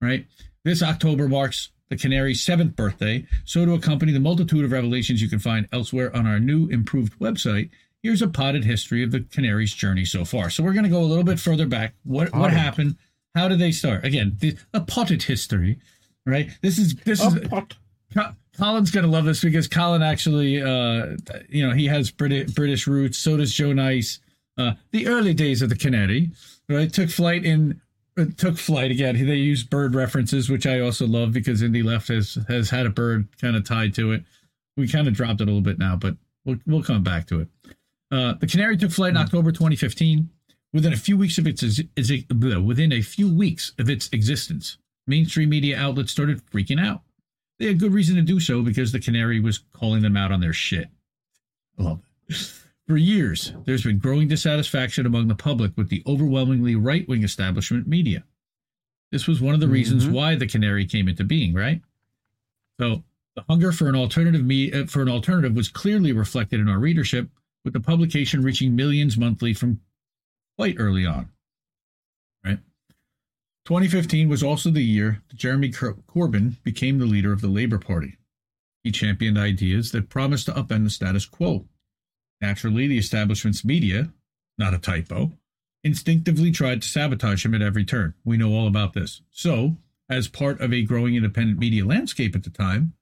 Right. 0.00 0.26
This 0.64 0.82
October 0.82 1.28
marks 1.28 1.70
the 1.88 1.96
canary's 1.96 2.42
seventh 2.42 2.76
birthday. 2.76 3.26
So 3.44 3.64
to 3.64 3.74
accompany 3.74 4.12
the 4.12 4.20
multitude 4.20 4.64
of 4.64 4.72
revelations 4.72 5.20
you 5.20 5.28
can 5.28 5.38
find 5.38 5.68
elsewhere 5.72 6.14
on 6.14 6.26
our 6.26 6.38
new 6.38 6.68
improved 6.68 7.18
website, 7.18 7.70
here's 8.02 8.22
a 8.22 8.28
potted 8.28 8.64
history 8.64 9.02
of 9.02 9.10
the 9.10 9.20
canary's 9.20 9.74
journey 9.74 10.04
so 10.04 10.24
far. 10.24 10.50
So 10.50 10.62
we're 10.62 10.72
going 10.72 10.84
to 10.84 10.90
go 10.90 11.00
a 11.00 11.02
little 11.02 11.24
bit 11.24 11.40
further 11.40 11.66
back. 11.66 11.94
What 12.04 12.34
what 12.34 12.50
happened? 12.52 12.96
How 13.34 13.48
did 13.48 13.58
they 13.58 13.70
start? 13.72 14.04
Again, 14.04 14.36
the, 14.40 14.56
a 14.74 14.80
potted 14.80 15.22
history, 15.22 15.78
right? 16.26 16.50
This 16.62 16.78
is 16.78 16.94
this 16.96 17.20
is 17.22 17.34
Co- 18.12 18.34
Colin's 18.58 18.90
gonna 18.90 19.06
love 19.06 19.24
this 19.24 19.42
because 19.42 19.68
Colin 19.68 20.02
actually, 20.02 20.60
uh, 20.60 21.16
you 21.48 21.66
know, 21.66 21.72
he 21.72 21.86
has 21.86 22.10
British 22.10 22.50
British 22.52 22.86
roots. 22.86 23.18
So 23.18 23.36
does 23.36 23.54
Joe 23.54 23.72
Nice. 23.72 24.18
Uh, 24.58 24.72
the 24.90 25.06
early 25.06 25.32
days 25.32 25.62
of 25.62 25.68
the 25.68 25.76
Canary, 25.76 26.30
right? 26.68 26.92
Took 26.92 27.08
flight 27.10 27.44
in. 27.44 27.80
Took 28.26 28.58
flight 28.58 28.90
again. 28.90 29.14
They 29.14 29.36
use 29.36 29.62
bird 29.62 29.94
references, 29.94 30.48
which 30.48 30.66
I 30.66 30.80
also 30.80 31.06
love 31.06 31.32
because 31.32 31.62
Indie 31.62 31.84
Left 31.84 32.08
has 32.08 32.38
has 32.48 32.70
had 32.70 32.86
a 32.86 32.90
bird 32.90 33.28
kind 33.40 33.56
of 33.56 33.64
tied 33.64 33.94
to 33.94 34.12
it. 34.12 34.24
We 34.76 34.88
kind 34.88 35.08
of 35.08 35.14
dropped 35.14 35.40
it 35.40 35.44
a 35.44 35.46
little 35.46 35.60
bit 35.60 35.78
now, 35.78 35.96
but 35.96 36.16
We'll, 36.44 36.56
we'll 36.66 36.82
come 36.82 37.02
back 37.02 37.26
to 37.28 37.40
it. 37.40 37.48
Uh, 38.10 38.34
the 38.34 38.46
Canary 38.46 38.76
took 38.76 38.90
flight 38.90 39.10
in 39.10 39.16
October 39.16 39.52
2015. 39.52 40.28
Within 40.72 40.92
a 40.92 40.96
few 40.96 41.16
weeks 41.16 41.36
of 41.36 41.46
its, 41.46 41.62
its 41.62 42.10
within 42.64 42.92
a 42.92 43.02
few 43.02 43.32
weeks 43.32 43.72
of 43.78 43.90
its 43.90 44.08
existence, 44.12 44.78
mainstream 45.06 45.48
media 45.48 45.76
outlets 45.76 46.12
started 46.12 46.44
freaking 46.46 46.80
out. 46.80 47.02
They 47.58 47.66
had 47.66 47.80
good 47.80 47.92
reason 47.92 48.16
to 48.16 48.22
do 48.22 48.38
so 48.38 48.62
because 48.62 48.92
the 48.92 49.00
Canary 49.00 49.40
was 49.40 49.58
calling 49.72 50.02
them 50.02 50.16
out 50.16 50.30
on 50.30 50.40
their 50.40 50.52
shit. 50.52 50.88
I 51.78 51.82
love 51.82 52.00
it. 52.28 52.52
For 52.90 52.96
years, 52.96 53.52
there's 53.66 53.84
been 53.84 53.98
growing 53.98 54.26
dissatisfaction 54.26 55.06
among 55.06 55.28
the 55.28 55.36
public 55.36 55.76
with 55.76 55.90
the 55.90 56.02
overwhelmingly 56.08 56.74
right 56.74 57.08
wing 57.08 57.22
establishment 57.22 57.86
media. 57.86 58.24
This 59.12 59.28
was 59.28 59.40
one 59.40 59.54
of 59.54 59.60
the 59.60 59.68
reasons 59.68 60.06
Mhm. 60.06 60.10
why 60.10 60.34
the 60.34 60.48
Canary 60.48 60.86
came 60.86 61.06
into 61.06 61.22
being, 61.22 61.54
right? 61.54 61.82
So 62.80 63.04
the 63.36 63.44
hunger 63.48 63.70
for 63.70 63.88
an 63.88 63.94
alternative 63.94 64.44
me- 64.44 64.72
uh, 64.72 64.86
for 64.86 65.02
an 65.02 65.08
alternative 65.08 65.54
was 65.54 65.68
clearly 65.68 66.10
reflected 66.10 66.58
in 66.58 66.68
our 66.68 66.80
readership, 66.80 67.30
with 67.62 67.74
the 67.74 67.78
publication 67.80 68.42
reaching 68.42 68.74
millions 68.74 69.16
monthly 69.16 69.54
from 69.54 69.80
quite 70.58 70.74
early 70.76 71.06
on. 71.06 71.30
Right. 72.44 72.58
2015 73.66 74.28
was 74.28 74.42
also 74.42 74.68
the 74.68 74.82
year 74.82 75.22
that 75.28 75.36
Jeremy 75.36 75.70
Cor- 75.70 75.94
Corbyn 76.08 76.60
became 76.64 76.98
the 76.98 77.06
leader 77.06 77.32
of 77.32 77.40
the 77.40 77.46
Labour 77.46 77.78
Party. 77.78 78.16
He 78.82 78.90
championed 78.90 79.38
ideas 79.38 79.92
that 79.92 80.08
promised 80.08 80.46
to 80.46 80.52
upend 80.54 80.82
the 80.82 80.90
status 80.90 81.24
quo. 81.24 81.68
Naturally, 82.40 82.86
the 82.86 82.98
establishment's 82.98 83.64
media, 83.64 84.12
not 84.56 84.74
a 84.74 84.78
typo, 84.78 85.32
instinctively 85.84 86.50
tried 86.50 86.82
to 86.82 86.88
sabotage 86.88 87.44
him 87.44 87.54
at 87.54 87.62
every 87.62 87.84
turn. 87.84 88.14
We 88.24 88.36
know 88.36 88.52
all 88.52 88.66
about 88.66 88.94
this. 88.94 89.22
So, 89.30 89.76
as 90.08 90.28
part 90.28 90.60
of 90.60 90.72
a 90.72 90.82
growing 90.82 91.14
independent 91.14 91.58
media 91.58 91.84
landscape 91.84 92.34
at 92.34 92.44
the 92.44 92.50
time, 92.50 92.94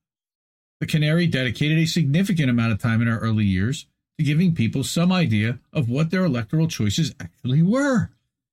the 0.80 0.86
Canary 0.86 1.26
dedicated 1.26 1.78
a 1.78 1.86
significant 1.86 2.50
amount 2.50 2.72
of 2.72 2.78
time 2.78 3.02
in 3.02 3.08
our 3.08 3.18
early 3.18 3.44
years 3.44 3.86
to 4.18 4.24
giving 4.24 4.54
people 4.54 4.84
some 4.84 5.12
idea 5.12 5.58
of 5.72 5.88
what 5.88 6.10
their 6.10 6.24
electoral 6.24 6.68
choices 6.68 7.14
actually 7.20 7.62
were, 7.62 8.10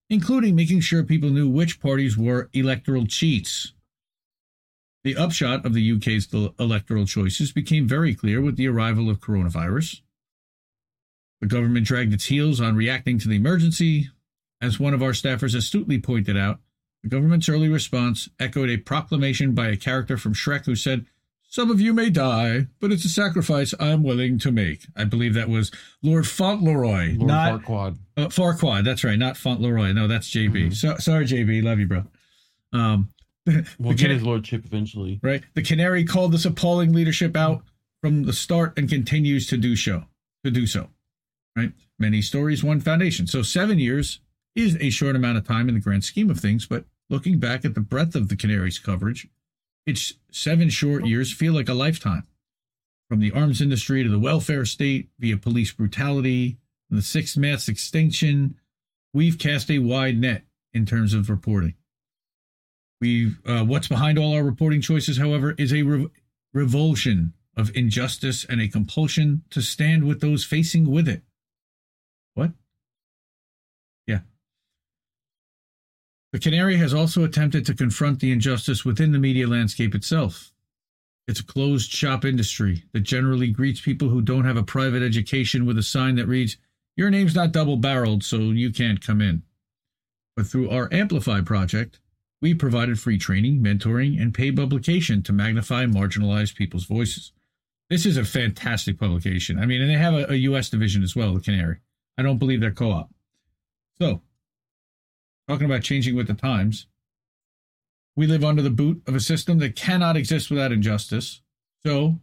including 0.09 0.55
making 0.55 0.79
sure 0.79 1.03
people 1.03 1.29
knew 1.29 1.49
which 1.49 1.79
parties 1.79 2.17
were 2.17 2.49
electoral 2.53 3.05
cheats. 3.05 3.73
The 5.03 5.17
upshot 5.17 5.65
of 5.65 5.73
the 5.73 5.91
UK's 5.91 6.27
electoral 6.59 7.05
choices 7.05 7.51
became 7.51 7.87
very 7.87 8.15
clear 8.15 8.41
with 8.41 8.57
the 8.57 8.67
arrival 8.67 9.07
of 9.09 9.19
coronavirus. 9.19 10.01
The 11.41 11.47
government 11.47 11.85
dragged 11.85 12.13
its 12.13 12.25
heels 12.25 12.59
on 12.61 12.75
reacting 12.75 13.19
to 13.19 13.27
the 13.27 13.35
emergency. 13.35 14.09
As 14.61 14.79
one 14.79 14.93
of 14.93 15.03
our 15.03 15.11
staffers 15.11 15.55
astutely 15.55 15.99
pointed 15.99 16.37
out, 16.37 16.59
the 17.03 17.09
government's 17.09 17.49
early 17.49 17.69
response 17.69 18.29
echoed 18.39 18.69
a 18.69 18.77
proclamation 18.77 19.53
by 19.53 19.67
a 19.67 19.75
character 19.77 20.17
from 20.17 20.33
Shrek 20.33 20.65
who 20.65 20.75
said, 20.75 21.05
Some 21.47 21.69
of 21.69 21.79
you 21.81 21.93
may 21.93 22.09
die, 22.09 22.67
but 22.79 22.91
it's 22.91 23.05
a 23.05 23.09
sacrifice 23.09 23.73
I'm 23.79 24.01
willing 24.01 24.39
to 24.39 24.51
make. 24.51 24.87
I 24.95 25.03
believe 25.03 25.33
that 25.35 25.49
was 25.49 25.71
Lord 26.01 26.25
Fauntleroy, 26.25 27.15
Lord 27.17 27.27
not 27.27 27.61
Farquaad. 27.63 27.97
uh, 28.17 28.27
Farquaad. 28.27 28.85
That's 28.85 29.03
right, 29.03 29.19
not 29.19 29.37
Fauntleroy. 29.37 29.91
No, 29.91 30.07
that's 30.07 30.29
JB. 30.31 30.73
So, 30.75 30.95
sorry, 30.97 31.25
JB. 31.25 31.63
Love 31.63 31.79
you, 31.79 31.87
bro. 31.87 32.03
Um, 32.73 33.09
We'll 33.77 33.93
get 33.93 34.09
his 34.09 34.23
lordship 34.23 34.65
eventually. 34.65 35.19
right? 35.21 35.43
The 35.53 35.61
Canary 35.61 36.03
called 36.05 36.31
this 36.31 36.45
appalling 36.45 36.93
leadership 36.93 37.35
out 37.37 37.63
from 38.01 38.23
the 38.23 38.33
start 38.33 38.73
and 38.79 38.89
continues 38.89 39.45
to 39.47 39.57
do 39.57 39.75
so. 39.75 40.05
To 40.43 40.51
do 40.51 40.65
so, 40.65 40.89
right? 41.55 41.71
Many 41.97 42.21
stories, 42.21 42.63
one 42.63 42.81
foundation. 42.81 43.27
So 43.27 43.41
seven 43.41 43.79
years 43.79 44.19
is 44.55 44.77
a 44.79 44.89
short 44.89 45.15
amount 45.15 45.37
of 45.37 45.47
time 45.47 45.67
in 45.69 45.75
the 45.75 45.81
grand 45.81 46.03
scheme 46.03 46.29
of 46.29 46.39
things, 46.39 46.65
but 46.65 46.85
looking 47.09 47.39
back 47.39 47.65
at 47.65 47.73
the 47.75 47.81
breadth 47.81 48.15
of 48.15 48.29
the 48.29 48.35
Canaries 48.35 48.79
coverage, 48.79 49.27
its 49.85 50.13
seven 50.31 50.69
short 50.69 51.05
years 51.05 51.31
feel 51.33 51.53
like 51.53 51.69
a 51.69 51.73
lifetime. 51.73 52.27
From 53.09 53.19
the 53.19 53.31
arms 53.31 53.61
industry 53.61 54.03
to 54.03 54.09
the 54.09 54.19
welfare 54.19 54.65
state, 54.65 55.09
via 55.19 55.37
police 55.37 55.71
brutality, 55.71 56.57
the 56.89 57.01
sixth 57.01 57.37
mass 57.37 57.67
extinction, 57.67 58.55
we've 59.13 59.37
cast 59.37 59.69
a 59.69 59.79
wide 59.79 60.17
net 60.17 60.43
in 60.73 60.85
terms 60.85 61.13
of 61.13 61.29
reporting. 61.29 61.75
We, 63.01 63.35
uh, 63.45 63.63
what's 63.63 63.87
behind 63.87 64.17
all 64.17 64.33
our 64.33 64.43
reporting 64.43 64.81
choices, 64.81 65.17
however, 65.17 65.53
is 65.57 65.73
a 65.73 65.83
rev- 65.83 66.09
revulsion 66.53 67.33
of 67.55 67.75
injustice 67.75 68.45
and 68.45 68.59
a 68.59 68.67
compulsion 68.67 69.43
to 69.51 69.61
stand 69.61 70.05
with 70.05 70.21
those 70.21 70.43
facing 70.43 70.89
with 70.89 71.07
it. 71.07 71.21
What? 72.35 72.51
Yeah. 74.05 74.19
The 76.31 76.39
Canary 76.39 76.77
has 76.77 76.93
also 76.93 77.23
attempted 77.23 77.65
to 77.65 77.73
confront 77.73 78.19
the 78.19 78.31
injustice 78.31 78.85
within 78.85 79.11
the 79.11 79.19
media 79.19 79.47
landscape 79.47 79.95
itself. 79.95 80.51
It's 81.27 81.39
a 81.39 81.45
closed 81.45 81.89
shop 81.89 82.23
industry 82.23 82.83
that 82.93 82.99
generally 82.99 83.47
greets 83.47 83.81
people 83.81 84.09
who 84.09 84.21
don't 84.21 84.45
have 84.45 84.57
a 84.57 84.63
private 84.63 85.01
education 85.01 85.65
with 85.65 85.77
a 85.77 85.83
sign 85.83 86.15
that 86.15 86.27
reads, 86.27 86.57
Your 86.95 87.09
name's 87.09 87.33
not 87.33 87.51
double 87.51 87.77
barreled, 87.77 88.23
so 88.23 88.37
you 88.37 88.71
can't 88.71 89.01
come 89.01 89.21
in. 89.21 89.41
But 90.35 90.45
through 90.45 90.69
our 90.69 90.87
Amplify 90.91 91.41
project, 91.41 91.99
we 92.41 92.53
provided 92.53 92.99
free 92.99 93.17
training, 93.17 93.63
mentoring, 93.63 94.21
and 94.21 94.33
paid 94.33 94.57
publication 94.57 95.23
to 95.23 95.33
magnify 95.33 95.85
marginalized 95.85 96.55
people's 96.55 96.85
voices. 96.85 97.31
This 97.89 98.05
is 98.05 98.17
a 98.17 98.25
fantastic 98.25 98.99
publication. 98.99 99.57
I 99.57 99.65
mean, 99.65 99.81
and 99.81 99.89
they 99.89 99.95
have 99.95 100.13
a, 100.13 100.31
a 100.31 100.35
U.S. 100.35 100.69
division 100.69 101.01
as 101.01 101.15
well, 101.15 101.33
the 101.33 101.39
Canary. 101.39 101.77
I 102.17 102.23
don't 102.23 102.37
believe 102.37 102.61
they're 102.61 102.71
co 102.71 102.91
op. 102.91 103.09
So, 103.99 104.21
talking 105.47 105.65
about 105.65 105.83
changing 105.83 106.15
with 106.15 106.27
the 106.27 106.33
times, 106.33 106.87
we 108.15 108.27
live 108.27 108.43
under 108.43 108.61
the 108.61 108.69
boot 108.69 109.01
of 109.07 109.15
a 109.15 109.19
system 109.19 109.59
that 109.59 109.75
cannot 109.75 110.17
exist 110.17 110.49
without 110.49 110.71
injustice. 110.71 111.41
So, 111.85 112.19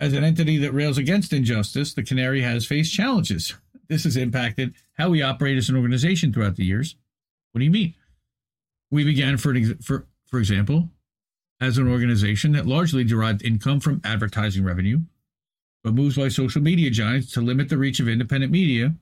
as 0.00 0.12
an 0.12 0.24
entity 0.24 0.58
that 0.58 0.72
rails 0.72 0.98
against 0.98 1.32
injustice, 1.32 1.94
the 1.94 2.02
Canary 2.02 2.42
has 2.42 2.66
faced 2.66 2.94
challenges. 2.94 3.54
This 3.86 4.04
has 4.04 4.16
impacted 4.16 4.72
how 4.94 5.10
we 5.10 5.20
operate 5.20 5.58
as 5.58 5.68
an 5.68 5.76
organization 5.76 6.32
throughout 6.32 6.56
the 6.56 6.64
years. 6.64 6.96
What 7.52 7.58
do 7.58 7.66
you 7.66 7.70
mean? 7.70 7.94
We 8.90 9.04
began, 9.04 9.36
for, 9.36 9.54
for, 9.82 10.06
for 10.24 10.38
example, 10.38 10.88
as 11.60 11.76
an 11.76 11.86
organization 11.86 12.52
that 12.52 12.64
largely 12.64 13.04
derived 13.04 13.44
income 13.44 13.80
from 13.80 14.00
advertising 14.02 14.64
revenue, 14.64 15.00
but 15.82 15.92
moves 15.92 16.16
by 16.16 16.28
social 16.28 16.62
media 16.62 16.88
giants 16.88 17.30
to 17.32 17.42
limit 17.42 17.68
the 17.68 17.76
reach 17.76 18.00
of 18.00 18.08
independent 18.08 18.50
media, 18.50 18.94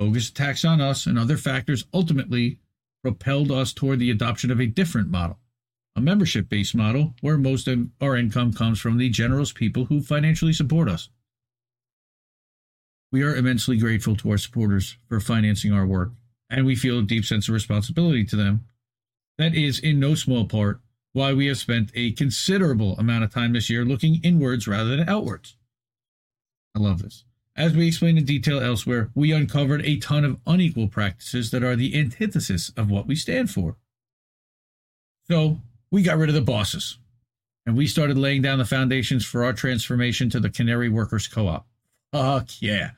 bogus 0.00 0.30
attacks 0.30 0.64
on 0.64 0.80
us, 0.80 1.06
and 1.06 1.18
other 1.18 1.36
factors 1.36 1.84
ultimately 1.92 2.58
propelled 3.02 3.52
us 3.52 3.72
toward 3.72 3.98
the 3.98 4.10
adoption 4.10 4.50
of 4.50 4.58
a 4.58 4.66
different 4.66 5.10
model, 5.10 5.38
a 5.94 6.00
membership 6.00 6.48
based 6.48 6.74
model 6.74 7.14
where 7.20 7.36
most 7.36 7.68
of 7.68 7.86
our 8.00 8.16
income 8.16 8.52
comes 8.52 8.80
from 8.80 8.96
the 8.96 9.10
generous 9.10 9.52
people 9.52 9.84
who 9.84 10.00
financially 10.00 10.54
support 10.54 10.88
us. 10.88 11.10
We 13.12 13.22
are 13.22 13.36
immensely 13.36 13.76
grateful 13.76 14.16
to 14.16 14.30
our 14.30 14.38
supporters 14.38 14.96
for 15.06 15.20
financing 15.20 15.72
our 15.72 15.86
work, 15.86 16.12
and 16.48 16.64
we 16.64 16.76
feel 16.76 17.00
a 17.00 17.02
deep 17.02 17.26
sense 17.26 17.48
of 17.48 17.54
responsibility 17.54 18.24
to 18.24 18.36
them. 18.36 18.64
That 19.36 19.54
is, 19.54 19.78
in 19.78 20.00
no 20.00 20.14
small 20.14 20.46
part, 20.46 20.80
why 21.12 21.34
we 21.34 21.46
have 21.46 21.58
spent 21.58 21.90
a 21.94 22.12
considerable 22.12 22.96
amount 22.98 23.24
of 23.24 23.34
time 23.34 23.52
this 23.52 23.68
year 23.68 23.84
looking 23.84 24.20
inwards 24.22 24.66
rather 24.66 24.96
than 24.96 25.08
outwards. 25.08 25.56
I 26.74 26.78
love 26.78 27.02
this. 27.02 27.24
As 27.60 27.74
we 27.74 27.88
explained 27.88 28.16
in 28.16 28.24
detail 28.24 28.58
elsewhere, 28.58 29.10
we 29.14 29.32
uncovered 29.32 29.84
a 29.84 29.98
ton 29.98 30.24
of 30.24 30.38
unequal 30.46 30.88
practices 30.88 31.50
that 31.50 31.62
are 31.62 31.76
the 31.76 31.94
antithesis 31.94 32.72
of 32.74 32.90
what 32.90 33.06
we 33.06 33.14
stand 33.14 33.50
for. 33.50 33.76
So, 35.30 35.58
we 35.90 36.02
got 36.02 36.16
rid 36.16 36.30
of 36.30 36.34
the 36.34 36.40
bosses, 36.40 36.96
and 37.66 37.76
we 37.76 37.86
started 37.86 38.16
laying 38.16 38.40
down 38.40 38.60
the 38.60 38.64
foundations 38.64 39.26
for 39.26 39.44
our 39.44 39.52
transformation 39.52 40.30
to 40.30 40.40
the 40.40 40.48
Canary 40.48 40.88
Workers 40.88 41.28
Co 41.28 41.48
op. 41.48 41.66
Fuck 42.14 42.62
yeah. 42.62 42.92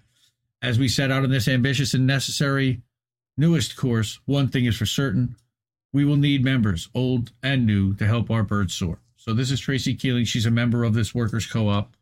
As 0.62 0.78
we 0.78 0.86
set 0.86 1.10
out 1.10 1.24
on 1.24 1.30
this 1.30 1.48
ambitious 1.48 1.92
and 1.92 2.06
necessary 2.06 2.82
newest 3.36 3.76
course, 3.76 4.20
one 4.26 4.46
thing 4.46 4.66
is 4.66 4.76
for 4.76 4.86
certain 4.86 5.34
we 5.92 6.04
will 6.04 6.14
need 6.14 6.44
members, 6.44 6.88
old 6.94 7.32
and 7.42 7.66
new, 7.66 7.94
to 7.94 8.06
help 8.06 8.30
our 8.30 8.44
birds 8.44 8.74
soar. 8.74 9.00
So 9.16 9.34
this 9.34 9.50
is 9.50 9.58
Tracy 9.58 9.96
Keeling. 9.96 10.24
She's 10.24 10.46
a 10.46 10.52
member 10.52 10.84
of 10.84 10.94
this 10.94 11.12
workers 11.12 11.48
co-op. 11.48 11.96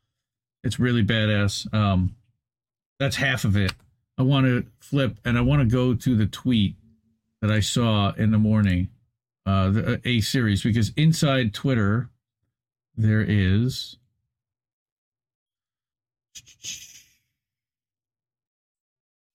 It's 0.62 0.78
really 0.78 1.02
badass. 1.02 1.72
Um, 1.72 2.16
that's 3.00 3.16
half 3.16 3.44
of 3.44 3.56
it. 3.56 3.72
I 4.18 4.22
want 4.22 4.46
to 4.46 4.64
flip 4.78 5.16
and 5.24 5.36
I 5.36 5.40
want 5.40 5.60
to 5.62 5.66
go 5.66 5.94
to 5.94 6.16
the 6.16 6.26
tweet 6.26 6.76
that 7.40 7.50
I 7.50 7.58
saw 7.60 8.12
in 8.12 8.30
the 8.30 8.38
morning, 8.38 8.88
uh, 9.46 9.70
the, 9.70 10.00
a 10.04 10.20
series 10.20 10.62
because 10.62 10.92
inside 10.96 11.52
Twitter 11.54 12.10
there 12.96 13.22
is. 13.26 13.96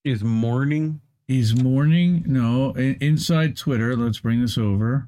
Is 0.04 0.24
morning? 0.24 1.02
Is 1.28 1.60
morning? 1.62 2.24
No, 2.28 2.72
inside 2.76 3.58
Twitter. 3.58 3.96
Let's 3.96 4.20
bring 4.20 4.42
this 4.42 4.58
over 4.58 5.08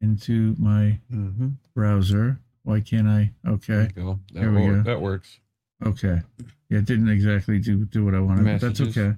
into 0.00 0.54
my 0.58 1.00
Mm-hmm. 1.12 1.48
browser. 1.74 2.38
Why 2.62 2.80
can't 2.80 3.08
I? 3.08 3.32
Okay. 3.46 3.74
There 3.74 4.04
go. 4.04 4.20
That, 4.32 4.40
There 4.40 4.50
we 4.52 4.60
wor- 4.60 4.74
go. 4.76 4.82
that 4.82 5.00
works. 5.00 5.40
Okay. 5.84 6.20
Yeah, 6.68 6.78
it 6.78 6.84
didn't 6.84 7.08
exactly 7.08 7.58
do 7.58 7.84
do 7.84 8.04
what 8.04 8.14
I 8.14 8.20
wanted, 8.20 8.44
but 8.44 8.60
that's 8.60 8.80
okay. 8.80 9.16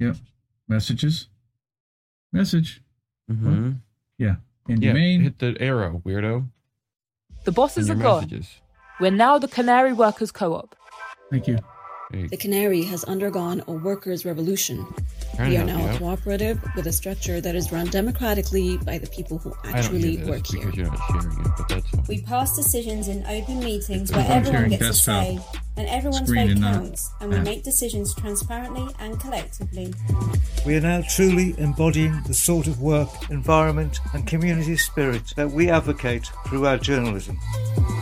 Yep. 0.00 0.16
Messages. 0.68 1.28
Message. 2.32 2.82
Mm-hmm. 3.30 3.72
Yeah. 4.18 4.36
In 4.68 4.80
Yeah, 4.82 4.92
main. 4.92 5.20
hit 5.22 5.38
the 5.38 5.56
arrow, 5.60 6.02
weirdo. 6.04 6.48
The 7.44 7.52
bosses 7.52 7.90
are 7.90 7.94
your 7.94 8.02
gone. 8.02 8.44
We're 9.00 9.10
now 9.10 9.38
the 9.38 9.48
Canary 9.48 9.92
Workers 9.92 10.32
Co 10.32 10.54
op. 10.54 10.74
Thank 11.30 11.46
you. 11.46 11.58
The 12.10 12.36
Canary 12.36 12.82
has 12.84 13.04
undergone 13.04 13.62
a 13.66 13.72
workers' 13.72 14.24
revolution. 14.24 14.86
We 15.38 15.56
are 15.56 15.64
now 15.64 15.94
a 15.94 15.98
cooperative 15.98 16.62
with 16.76 16.86
a 16.86 16.92
structure 16.92 17.40
that 17.40 17.54
is 17.54 17.72
run 17.72 17.86
democratically 17.86 18.78
by 18.78 18.98
the 18.98 19.06
people 19.08 19.38
who 19.38 19.52
actually 19.64 20.24
work 20.24 20.46
here. 20.46 20.70
We 22.08 22.22
pass 22.22 22.54
decisions 22.56 23.08
in 23.08 23.24
open 23.26 23.60
meetings 23.60 24.12
where 24.12 24.26
everyone 24.28 24.70
gets 24.70 24.88
a 24.88 24.94
say 24.94 25.40
and 25.76 25.88
everyone's 25.88 26.30
vote 26.30 26.56
counts, 26.60 27.10
and 27.20 27.30
we 27.32 27.40
make 27.40 27.64
decisions 27.64 28.14
transparently 28.14 28.86
and 29.00 29.18
collectively. 29.18 29.92
We 30.64 30.76
are 30.76 30.80
now 30.80 31.02
truly 31.08 31.54
embodying 31.58 32.22
the 32.26 32.34
sort 32.34 32.68
of 32.68 32.80
work, 32.80 33.08
environment, 33.30 33.98
and 34.12 34.26
community 34.26 34.76
spirit 34.76 35.32
that 35.36 35.50
we 35.50 35.68
advocate 35.70 36.30
through 36.46 36.66
our 36.66 36.78
journalism. 36.78 37.38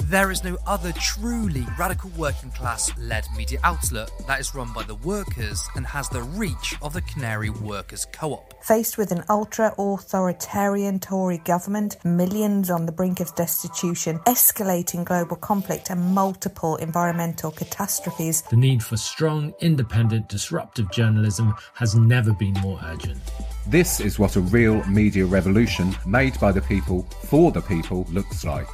There 0.06 0.30
is 0.30 0.44
no 0.44 0.59
other 0.66 0.92
truly 0.92 1.66
radical 1.78 2.11
working 2.16 2.50
class 2.50 2.90
led 2.99 3.25
media 3.37 3.61
outlet 3.62 4.11
that 4.26 4.40
is 4.40 4.54
run 4.54 4.73
by 4.73 4.82
the 4.82 4.97
workers 4.97 5.66
and 5.75 5.87
has 5.87 6.09
the 6.09 6.23
reach 6.23 6.76
of 6.82 6.92
the 6.92 7.00
Canary 7.02 7.50
Workers 7.50 8.06
Co 8.12 8.32
op. 8.32 8.64
Faced 8.64 8.99
with 8.99 9.12
an 9.12 9.25
ultra 9.30 9.73
authoritarian 9.78 10.99
Tory 10.99 11.38
government, 11.38 11.97
millions 12.04 12.68
on 12.68 12.85
the 12.85 12.92
brink 12.92 13.21
of 13.21 13.35
destitution, 13.37 14.18
escalating 14.26 15.04
global 15.04 15.37
conflict, 15.37 15.88
and 15.90 16.00
multiple 16.14 16.76
environmental 16.76 17.50
catastrophes, 17.50 18.42
the 18.42 18.56
need 18.56 18.82
for 18.82 18.97
strong, 18.97 19.54
independent, 19.61 20.28
disruptive 20.28 20.90
journalism 20.90 21.54
has 21.75 21.94
never 21.94 22.32
been 22.32 22.54
more 22.54 22.78
urgent. 22.85 23.21
This 23.66 24.00
is 24.00 24.18
what 24.18 24.37
a 24.37 24.40
real 24.40 24.85
media 24.85 25.25
revolution 25.25 25.94
made 26.04 26.38
by 26.40 26.52
the 26.52 26.62
people 26.62 27.04
for 27.25 27.52
the 27.52 27.62
people 27.62 28.06
looks 28.11 28.44
like. 28.44 28.68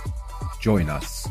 Join 0.61 0.89
us. 0.89 1.27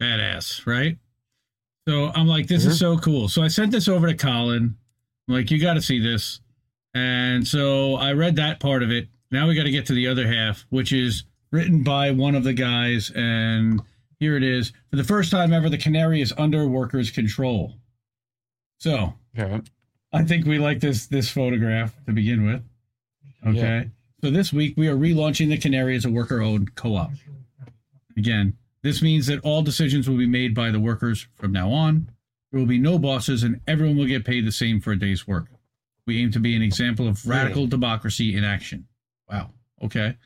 Badass, 0.00 0.66
right? 0.66 0.98
So 1.86 2.10
I'm 2.14 2.26
like, 2.26 2.46
this 2.46 2.62
mm-hmm. 2.62 2.70
is 2.70 2.78
so 2.78 2.98
cool. 2.98 3.28
So 3.28 3.42
I 3.42 3.48
sent 3.48 3.70
this 3.70 3.88
over 3.88 4.06
to 4.06 4.14
Colin. 4.14 4.76
I'm 5.28 5.34
like, 5.34 5.50
you 5.50 5.60
got 5.60 5.74
to 5.74 5.82
see 5.82 6.00
this. 6.00 6.40
And 6.94 7.46
so 7.46 7.96
I 7.96 8.12
read 8.12 8.36
that 8.36 8.60
part 8.60 8.82
of 8.82 8.90
it. 8.90 9.08
Now 9.30 9.48
we 9.48 9.54
got 9.54 9.64
to 9.64 9.70
get 9.70 9.86
to 9.86 9.94
the 9.94 10.06
other 10.06 10.26
half, 10.26 10.64
which 10.70 10.92
is 10.92 11.24
written 11.50 11.82
by 11.82 12.10
one 12.10 12.34
of 12.34 12.44
the 12.44 12.52
guys. 12.52 13.10
And 13.14 13.80
here 14.18 14.36
it 14.36 14.42
is. 14.42 14.72
For 14.90 14.96
the 14.96 15.04
first 15.04 15.30
time 15.30 15.52
ever, 15.52 15.68
the 15.68 15.78
Canary 15.78 16.20
is 16.20 16.32
under 16.38 16.66
workers' 16.66 17.10
control. 17.10 17.74
So 18.78 19.14
yeah. 19.34 19.60
I 20.14 20.22
think 20.22 20.46
we 20.46 20.58
like 20.58 20.80
this 20.80 21.06
this 21.06 21.28
photograph 21.28 21.94
to 22.06 22.12
begin 22.12 22.46
with. 22.46 22.62
Okay. 23.46 23.60
Yeah. 23.60 23.84
So 24.22 24.30
this 24.30 24.50
week 24.52 24.74
we 24.76 24.86
are 24.88 24.96
relaunching 24.96 25.48
the 25.50 25.58
Canary 25.58 25.96
as 25.96 26.04
a 26.04 26.10
worker-owned 26.10 26.76
co-op. 26.76 27.10
Again, 28.16 28.56
this 28.82 29.02
means 29.02 29.26
that 29.26 29.40
all 29.40 29.62
decisions 29.62 30.08
will 30.08 30.16
be 30.16 30.26
made 30.26 30.54
by 30.54 30.70
the 30.70 30.80
workers 30.80 31.26
from 31.34 31.52
now 31.52 31.72
on. 31.72 32.10
There 32.50 32.60
will 32.60 32.66
be 32.66 32.78
no 32.78 32.98
bosses, 32.98 33.42
and 33.42 33.60
everyone 33.66 33.96
will 33.96 34.06
get 34.06 34.24
paid 34.24 34.46
the 34.46 34.52
same 34.52 34.80
for 34.80 34.92
a 34.92 34.98
day's 34.98 35.26
work. 35.26 35.48
We 36.06 36.22
aim 36.22 36.30
to 36.32 36.38
be 36.38 36.54
an 36.54 36.62
example 36.62 37.08
of 37.08 37.26
radical 37.26 37.66
democracy 37.66 38.36
in 38.36 38.44
action. 38.44 38.86
Wow. 39.28 39.50
Okay. 39.82 40.16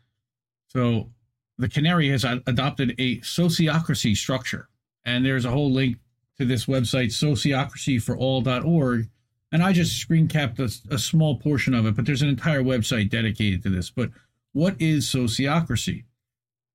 So 0.69 1.11
the 1.57 1.69
Canary 1.69 2.11
has 2.11 2.25
adopted 2.25 2.95
a 2.99 3.21
sociocracy 3.21 4.15
structure, 4.17 4.69
and 5.05 5.25
there's 5.25 5.47
a 5.47 5.51
whole 5.51 5.73
link 5.73 5.97
to 6.39 6.45
this 6.45 6.67
website, 6.67 7.07
sociocracyforall.org. 7.07 9.09
And 9.51 9.63
I 9.63 9.73
just 9.73 9.97
screen 9.97 10.29
capped 10.29 10.59
a, 10.59 10.71
a 10.91 10.99
small 10.99 11.39
portion 11.39 11.75
of 11.75 11.87
it, 11.87 11.97
but 11.97 12.05
there's 12.05 12.23
an 12.23 12.29
entire 12.29 12.63
website 12.63 13.11
dedicated 13.11 13.63
to 13.63 13.71
this. 13.71 13.91
But 13.91 14.11
what 14.53 14.77
is 14.79 15.07
sociocracy? 15.07 16.05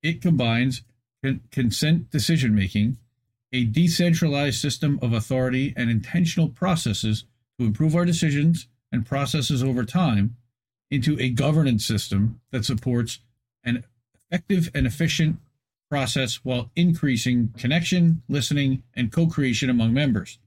It 0.02 0.22
combines 0.22 0.84
con- 1.24 1.42
consent 1.52 2.10
decision 2.10 2.56
making, 2.56 2.98
a 3.52 3.66
decentralized 3.66 4.60
system 4.60 4.98
of 5.02 5.14
authority, 5.14 5.74
and 5.78 5.90
intentional 5.90 6.50
processes 6.50 7.26
to 7.60 7.66
improve 7.66 7.96
our 7.96 8.06
decisions 8.06 8.68
and 8.92 9.06
processes 9.06 9.64
over 9.64 9.86
time 9.86 10.36
into 10.90 11.20
a 11.20 11.30
governance 11.30 11.86
system 11.86 12.40
that 12.52 12.66
supports 12.66 13.20
an 13.64 13.84
effective 14.32 14.70
and 14.74 14.86
efficient 14.86 15.38
process 15.90 16.40
while 16.44 16.72
increasing 16.76 17.54
connection, 17.58 18.24
listening, 18.28 18.84
and 18.96 19.12
co 19.12 19.28
creation 19.28 19.70
among 19.70 19.94
members. 19.94 20.40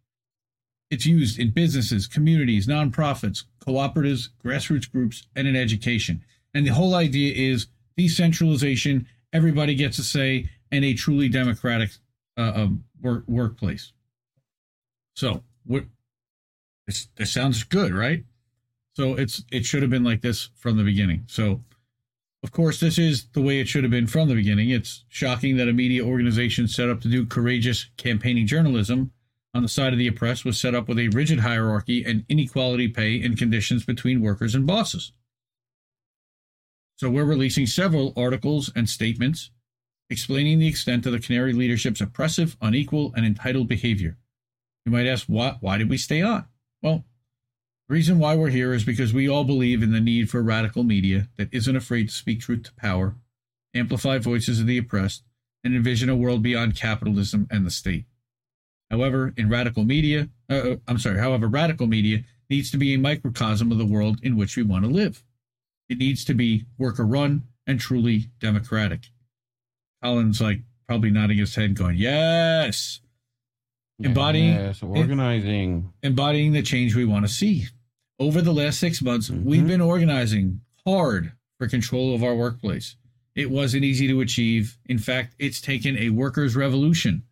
It's 0.90 1.06
used 1.06 1.38
in 1.38 1.50
businesses, 1.50 2.06
communities, 2.06 2.66
nonprofits, 2.66 3.44
cooperatives, 3.66 4.28
grassroots 4.44 4.90
groups, 4.90 5.26
and 5.34 5.48
in 5.48 5.56
education. 5.56 6.22
And 6.54 6.66
the 6.66 6.72
whole 6.72 6.94
idea 6.94 7.34
is 7.34 7.66
decentralization, 7.96 9.06
everybody 9.32 9.74
gets 9.74 9.98
a 9.98 10.04
say, 10.04 10.48
and 10.70 10.84
a 10.84 10.94
truly 10.94 11.28
democratic 11.28 11.90
uh, 12.36 12.52
um, 12.54 12.84
work, 13.02 13.24
workplace. 13.26 13.92
So, 15.14 15.42
what 15.64 15.84
this, 16.86 17.08
sounds 17.24 17.64
good, 17.64 17.92
right? 17.92 18.24
So 18.94 19.14
it's 19.14 19.44
it 19.50 19.66
should 19.66 19.82
have 19.82 19.90
been 19.90 20.04
like 20.04 20.22
this 20.22 20.50
from 20.56 20.76
the 20.76 20.84
beginning. 20.84 21.24
So 21.26 21.62
of 22.42 22.52
course, 22.52 22.80
this 22.80 22.98
is 22.98 23.26
the 23.32 23.42
way 23.42 23.60
it 23.60 23.68
should 23.68 23.84
have 23.84 23.90
been 23.90 24.06
from 24.06 24.28
the 24.28 24.34
beginning. 24.34 24.70
It's 24.70 25.04
shocking 25.08 25.56
that 25.56 25.68
a 25.68 25.72
media 25.72 26.04
organization 26.04 26.68
set 26.68 26.88
up 26.88 27.00
to 27.02 27.08
do 27.08 27.26
courageous 27.26 27.90
campaigning 27.96 28.46
journalism 28.46 29.10
on 29.56 29.62
the 29.62 29.68
side 29.68 29.94
of 29.94 29.98
the 29.98 30.06
oppressed 30.06 30.44
was 30.44 30.60
set 30.60 30.74
up 30.74 30.86
with 30.86 30.98
a 30.98 31.08
rigid 31.08 31.40
hierarchy 31.40 32.04
and 32.04 32.26
inequality 32.28 32.88
pay 32.88 33.22
and 33.22 33.38
conditions 33.38 33.86
between 33.86 34.20
workers 34.20 34.54
and 34.54 34.66
bosses. 34.66 35.12
So 36.96 37.08
we're 37.08 37.24
releasing 37.24 37.66
several 37.66 38.12
articles 38.16 38.70
and 38.76 38.88
statements 38.88 39.50
explaining 40.10 40.58
the 40.58 40.68
extent 40.68 41.06
of 41.06 41.12
the 41.12 41.18
Canary 41.18 41.54
leadership's 41.54 42.02
oppressive, 42.02 42.56
unequal, 42.60 43.12
and 43.16 43.24
entitled 43.24 43.66
behavior. 43.66 44.18
You 44.84 44.92
might 44.92 45.06
ask, 45.06 45.26
why, 45.26 45.56
why 45.60 45.78
did 45.78 45.88
we 45.88 45.96
stay 45.96 46.20
on? 46.20 46.44
Well, 46.82 47.04
the 47.88 47.94
reason 47.94 48.18
why 48.18 48.36
we're 48.36 48.50
here 48.50 48.74
is 48.74 48.84
because 48.84 49.14
we 49.14 49.28
all 49.28 49.44
believe 49.44 49.82
in 49.82 49.92
the 49.92 50.00
need 50.00 50.28
for 50.28 50.42
radical 50.42 50.84
media 50.84 51.28
that 51.38 51.48
isn't 51.52 51.76
afraid 51.76 52.08
to 52.08 52.14
speak 52.14 52.40
truth 52.40 52.64
to 52.64 52.74
power, 52.74 53.16
amplify 53.74 54.18
voices 54.18 54.60
of 54.60 54.66
the 54.66 54.78
oppressed, 54.78 55.24
and 55.64 55.74
envision 55.74 56.08
a 56.08 56.16
world 56.16 56.42
beyond 56.42 56.76
capitalism 56.76 57.48
and 57.50 57.66
the 57.66 57.70
state. 57.70 58.04
However, 58.90 59.34
in 59.36 59.48
radical 59.48 59.84
media, 59.84 60.28
uh, 60.50 60.54
uh 60.54 60.76
I'm 60.86 60.98
sorry, 60.98 61.18
however, 61.18 61.48
radical 61.48 61.86
media 61.86 62.24
needs 62.48 62.70
to 62.70 62.76
be 62.76 62.94
a 62.94 62.98
microcosm 62.98 63.72
of 63.72 63.78
the 63.78 63.86
world 63.86 64.18
in 64.22 64.36
which 64.36 64.56
we 64.56 64.62
want 64.62 64.84
to 64.84 64.90
live. 64.90 65.22
It 65.88 65.98
needs 65.98 66.24
to 66.26 66.34
be 66.34 66.64
worker 66.78 67.04
run 67.04 67.44
and 67.66 67.80
truly 67.80 68.30
democratic. 68.40 69.10
Colin's 70.02 70.40
like 70.40 70.60
probably 70.86 71.10
nodding 71.10 71.38
his 71.38 71.54
head, 71.54 71.74
going, 71.74 71.96
Yes. 71.96 73.00
Embodying 73.98 74.52
yes, 74.52 74.82
organizing. 74.82 75.90
Embodying 76.02 76.52
the 76.52 76.62
change 76.62 76.94
we 76.94 77.06
want 77.06 77.26
to 77.26 77.32
see 77.32 77.66
over 78.18 78.42
the 78.42 78.52
last 78.52 78.78
six 78.78 79.02
months, 79.02 79.30
mm-hmm. 79.30 79.48
we've 79.48 79.66
been 79.66 79.80
organizing 79.80 80.60
hard 80.86 81.32
for 81.58 81.68
control 81.68 82.14
of 82.14 82.22
our 82.22 82.34
workplace. 82.34 82.96
It 83.34 83.50
wasn't 83.50 83.84
easy 83.84 84.08
to 84.08 84.20
achieve. 84.20 84.78
In 84.86 84.98
fact, 84.98 85.34
it's 85.38 85.60
taken 85.60 85.98
a 85.98 86.10
workers' 86.10 86.56
revolution. 86.56 87.22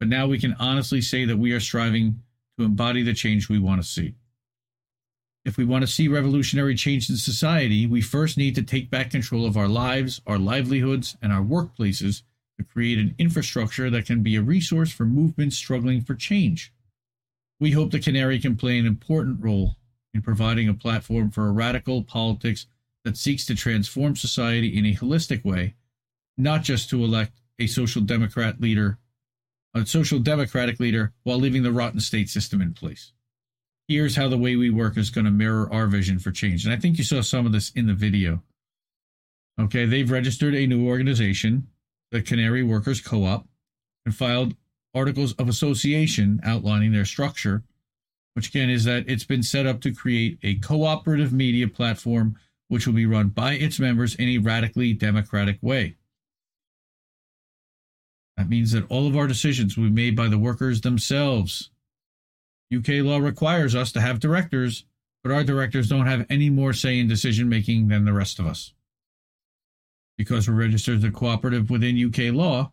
But 0.00 0.08
now 0.08 0.26
we 0.26 0.38
can 0.38 0.56
honestly 0.58 1.02
say 1.02 1.26
that 1.26 1.36
we 1.36 1.52
are 1.52 1.60
striving 1.60 2.22
to 2.58 2.64
embody 2.64 3.02
the 3.02 3.12
change 3.12 3.48
we 3.48 3.58
want 3.58 3.82
to 3.82 3.86
see. 3.86 4.14
If 5.44 5.56
we 5.56 5.64
want 5.64 5.82
to 5.82 5.86
see 5.86 6.08
revolutionary 6.08 6.74
change 6.74 7.08
in 7.08 7.16
society, 7.16 7.86
we 7.86 8.00
first 8.00 8.36
need 8.36 8.54
to 8.56 8.62
take 8.62 8.90
back 8.90 9.10
control 9.10 9.46
of 9.46 9.56
our 9.56 9.68
lives, 9.68 10.20
our 10.26 10.38
livelihoods, 10.38 11.16
and 11.22 11.32
our 11.32 11.42
workplaces 11.42 12.22
to 12.58 12.64
create 12.64 12.98
an 12.98 13.14
infrastructure 13.18 13.88
that 13.90 14.06
can 14.06 14.22
be 14.22 14.36
a 14.36 14.42
resource 14.42 14.90
for 14.90 15.04
movements 15.04 15.56
struggling 15.56 16.02
for 16.02 16.14
change. 16.14 16.72
We 17.58 17.72
hope 17.72 17.90
the 17.90 18.00
Canary 18.00 18.38
can 18.38 18.56
play 18.56 18.78
an 18.78 18.86
important 18.86 19.42
role 19.42 19.76
in 20.12 20.22
providing 20.22 20.68
a 20.68 20.74
platform 20.74 21.30
for 21.30 21.46
a 21.46 21.52
radical 21.52 22.02
politics 22.02 22.66
that 23.04 23.16
seeks 23.16 23.46
to 23.46 23.54
transform 23.54 24.16
society 24.16 24.76
in 24.76 24.84
a 24.84 24.94
holistic 24.94 25.44
way, 25.44 25.74
not 26.36 26.62
just 26.62 26.90
to 26.90 27.02
elect 27.02 27.40
a 27.58 27.66
social 27.66 28.02
democrat 28.02 28.60
leader, 28.60 28.98
a 29.74 29.86
social 29.86 30.18
democratic 30.18 30.80
leader, 30.80 31.12
while 31.22 31.38
leaving 31.38 31.62
the 31.62 31.72
rotten 31.72 32.00
state 32.00 32.28
system 32.28 32.60
in 32.60 32.72
place. 32.72 33.12
Here's 33.88 34.16
how 34.16 34.28
the 34.28 34.38
way 34.38 34.56
we 34.56 34.70
work 34.70 34.96
is 34.96 35.10
going 35.10 35.24
to 35.24 35.30
mirror 35.30 35.72
our 35.72 35.86
vision 35.86 36.18
for 36.18 36.30
change. 36.30 36.64
And 36.64 36.72
I 36.72 36.76
think 36.76 36.98
you 36.98 37.04
saw 37.04 37.22
some 37.22 37.46
of 37.46 37.52
this 37.52 37.70
in 37.70 37.86
the 37.86 37.94
video. 37.94 38.42
Okay, 39.60 39.84
they've 39.84 40.10
registered 40.10 40.54
a 40.54 40.66
new 40.66 40.86
organization, 40.86 41.68
the 42.10 42.22
Canary 42.22 42.62
Workers 42.62 43.00
Co 43.00 43.24
op, 43.24 43.46
and 44.06 44.14
filed 44.14 44.54
articles 44.94 45.34
of 45.34 45.48
association 45.48 46.40
outlining 46.44 46.92
their 46.92 47.04
structure 47.04 47.64
which 48.34 48.48
again 48.48 48.70
is 48.70 48.84
that 48.84 49.04
it's 49.08 49.24
been 49.24 49.42
set 49.42 49.66
up 49.66 49.80
to 49.80 49.92
create 49.92 50.38
a 50.42 50.54
cooperative 50.56 51.32
media 51.32 51.68
platform 51.68 52.36
which 52.68 52.86
will 52.86 52.94
be 52.94 53.06
run 53.06 53.28
by 53.28 53.52
its 53.52 53.78
members 53.80 54.14
in 54.14 54.28
a 54.28 54.38
radically 54.38 54.92
democratic 54.92 55.58
way. 55.60 55.96
That 58.40 58.48
means 58.48 58.72
that 58.72 58.90
all 58.90 59.06
of 59.06 59.18
our 59.18 59.26
decisions 59.26 59.76
will 59.76 59.84
be 59.84 59.90
made 59.90 60.16
by 60.16 60.26
the 60.26 60.38
workers 60.38 60.80
themselves. 60.80 61.68
UK 62.74 63.04
law 63.04 63.18
requires 63.18 63.74
us 63.74 63.92
to 63.92 64.00
have 64.00 64.18
directors, 64.18 64.86
but 65.22 65.30
our 65.30 65.44
directors 65.44 65.90
don't 65.90 66.06
have 66.06 66.24
any 66.30 66.48
more 66.48 66.72
say 66.72 66.98
in 66.98 67.06
decision 67.06 67.50
making 67.50 67.88
than 67.88 68.06
the 68.06 68.14
rest 68.14 68.38
of 68.38 68.46
us. 68.46 68.72
Because 70.16 70.48
we're 70.48 70.54
registered 70.54 70.96
as 70.96 71.04
a 71.04 71.10
cooperative 71.10 71.68
within 71.68 72.02
UK 72.02 72.34
law, 72.34 72.72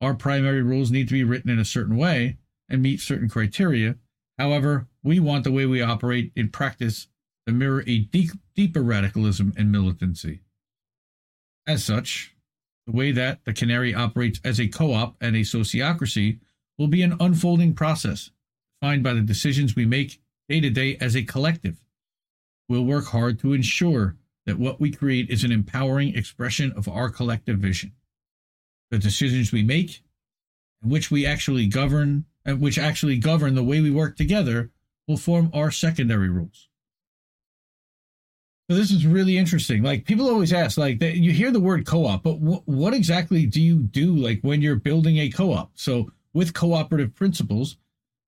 our 0.00 0.14
primary 0.14 0.62
rules 0.62 0.90
need 0.90 1.08
to 1.08 1.14
be 1.14 1.24
written 1.24 1.50
in 1.50 1.58
a 1.58 1.64
certain 1.66 1.98
way 1.98 2.38
and 2.70 2.80
meet 2.80 2.98
certain 2.98 3.28
criteria. 3.28 3.96
However, 4.38 4.86
we 5.02 5.20
want 5.20 5.44
the 5.44 5.52
way 5.52 5.66
we 5.66 5.82
operate 5.82 6.32
in 6.34 6.48
practice 6.48 7.08
to 7.46 7.52
mirror 7.52 7.84
a 7.86 7.98
deep, 7.98 8.30
deeper 8.56 8.80
radicalism 8.80 9.52
and 9.58 9.70
militancy. 9.70 10.40
As 11.66 11.84
such, 11.84 12.34
the 12.86 12.92
way 12.92 13.12
that 13.12 13.44
the 13.44 13.52
Canary 13.52 13.94
operates 13.94 14.40
as 14.44 14.60
a 14.60 14.68
co 14.68 14.92
op 14.92 15.16
and 15.20 15.36
a 15.36 15.40
sociocracy 15.40 16.40
will 16.78 16.88
be 16.88 17.02
an 17.02 17.16
unfolding 17.20 17.74
process, 17.74 18.30
defined 18.80 19.02
by 19.02 19.14
the 19.14 19.20
decisions 19.20 19.76
we 19.76 19.86
make 19.86 20.20
day 20.48 20.60
to 20.60 20.70
day 20.70 20.96
as 21.00 21.16
a 21.16 21.22
collective. 21.22 21.84
We'll 22.68 22.84
work 22.84 23.06
hard 23.06 23.38
to 23.40 23.52
ensure 23.52 24.16
that 24.46 24.58
what 24.58 24.80
we 24.80 24.90
create 24.90 25.30
is 25.30 25.44
an 25.44 25.52
empowering 25.52 26.16
expression 26.16 26.72
of 26.72 26.88
our 26.88 27.10
collective 27.10 27.58
vision. 27.58 27.92
The 28.90 28.98
decisions 28.98 29.52
we 29.52 29.62
make, 29.62 30.02
and 30.82 30.90
which 30.90 31.10
we 31.10 31.24
actually 31.24 31.66
govern, 31.66 32.24
and 32.44 32.60
which 32.60 32.78
actually 32.78 33.18
govern 33.18 33.54
the 33.54 33.62
way 33.62 33.80
we 33.80 33.90
work 33.90 34.16
together, 34.16 34.70
will 35.06 35.16
form 35.16 35.50
our 35.54 35.70
secondary 35.70 36.28
rules. 36.28 36.68
So 38.70 38.76
this 38.76 38.90
is 38.90 39.06
really 39.06 39.36
interesting. 39.36 39.82
Like 39.82 40.04
people 40.04 40.28
always 40.28 40.52
ask, 40.52 40.78
like 40.78 41.02
you 41.02 41.32
hear 41.32 41.50
the 41.50 41.60
word 41.60 41.84
co-op, 41.84 42.22
but 42.22 42.34
wh- 42.34 42.66
what 42.66 42.94
exactly 42.94 43.44
do 43.44 43.60
you 43.60 43.78
do, 43.78 44.16
like 44.16 44.40
when 44.42 44.62
you're 44.62 44.76
building 44.76 45.18
a 45.18 45.30
co-op? 45.30 45.72
So 45.74 46.10
with 46.32 46.54
cooperative 46.54 47.14
principles, 47.14 47.76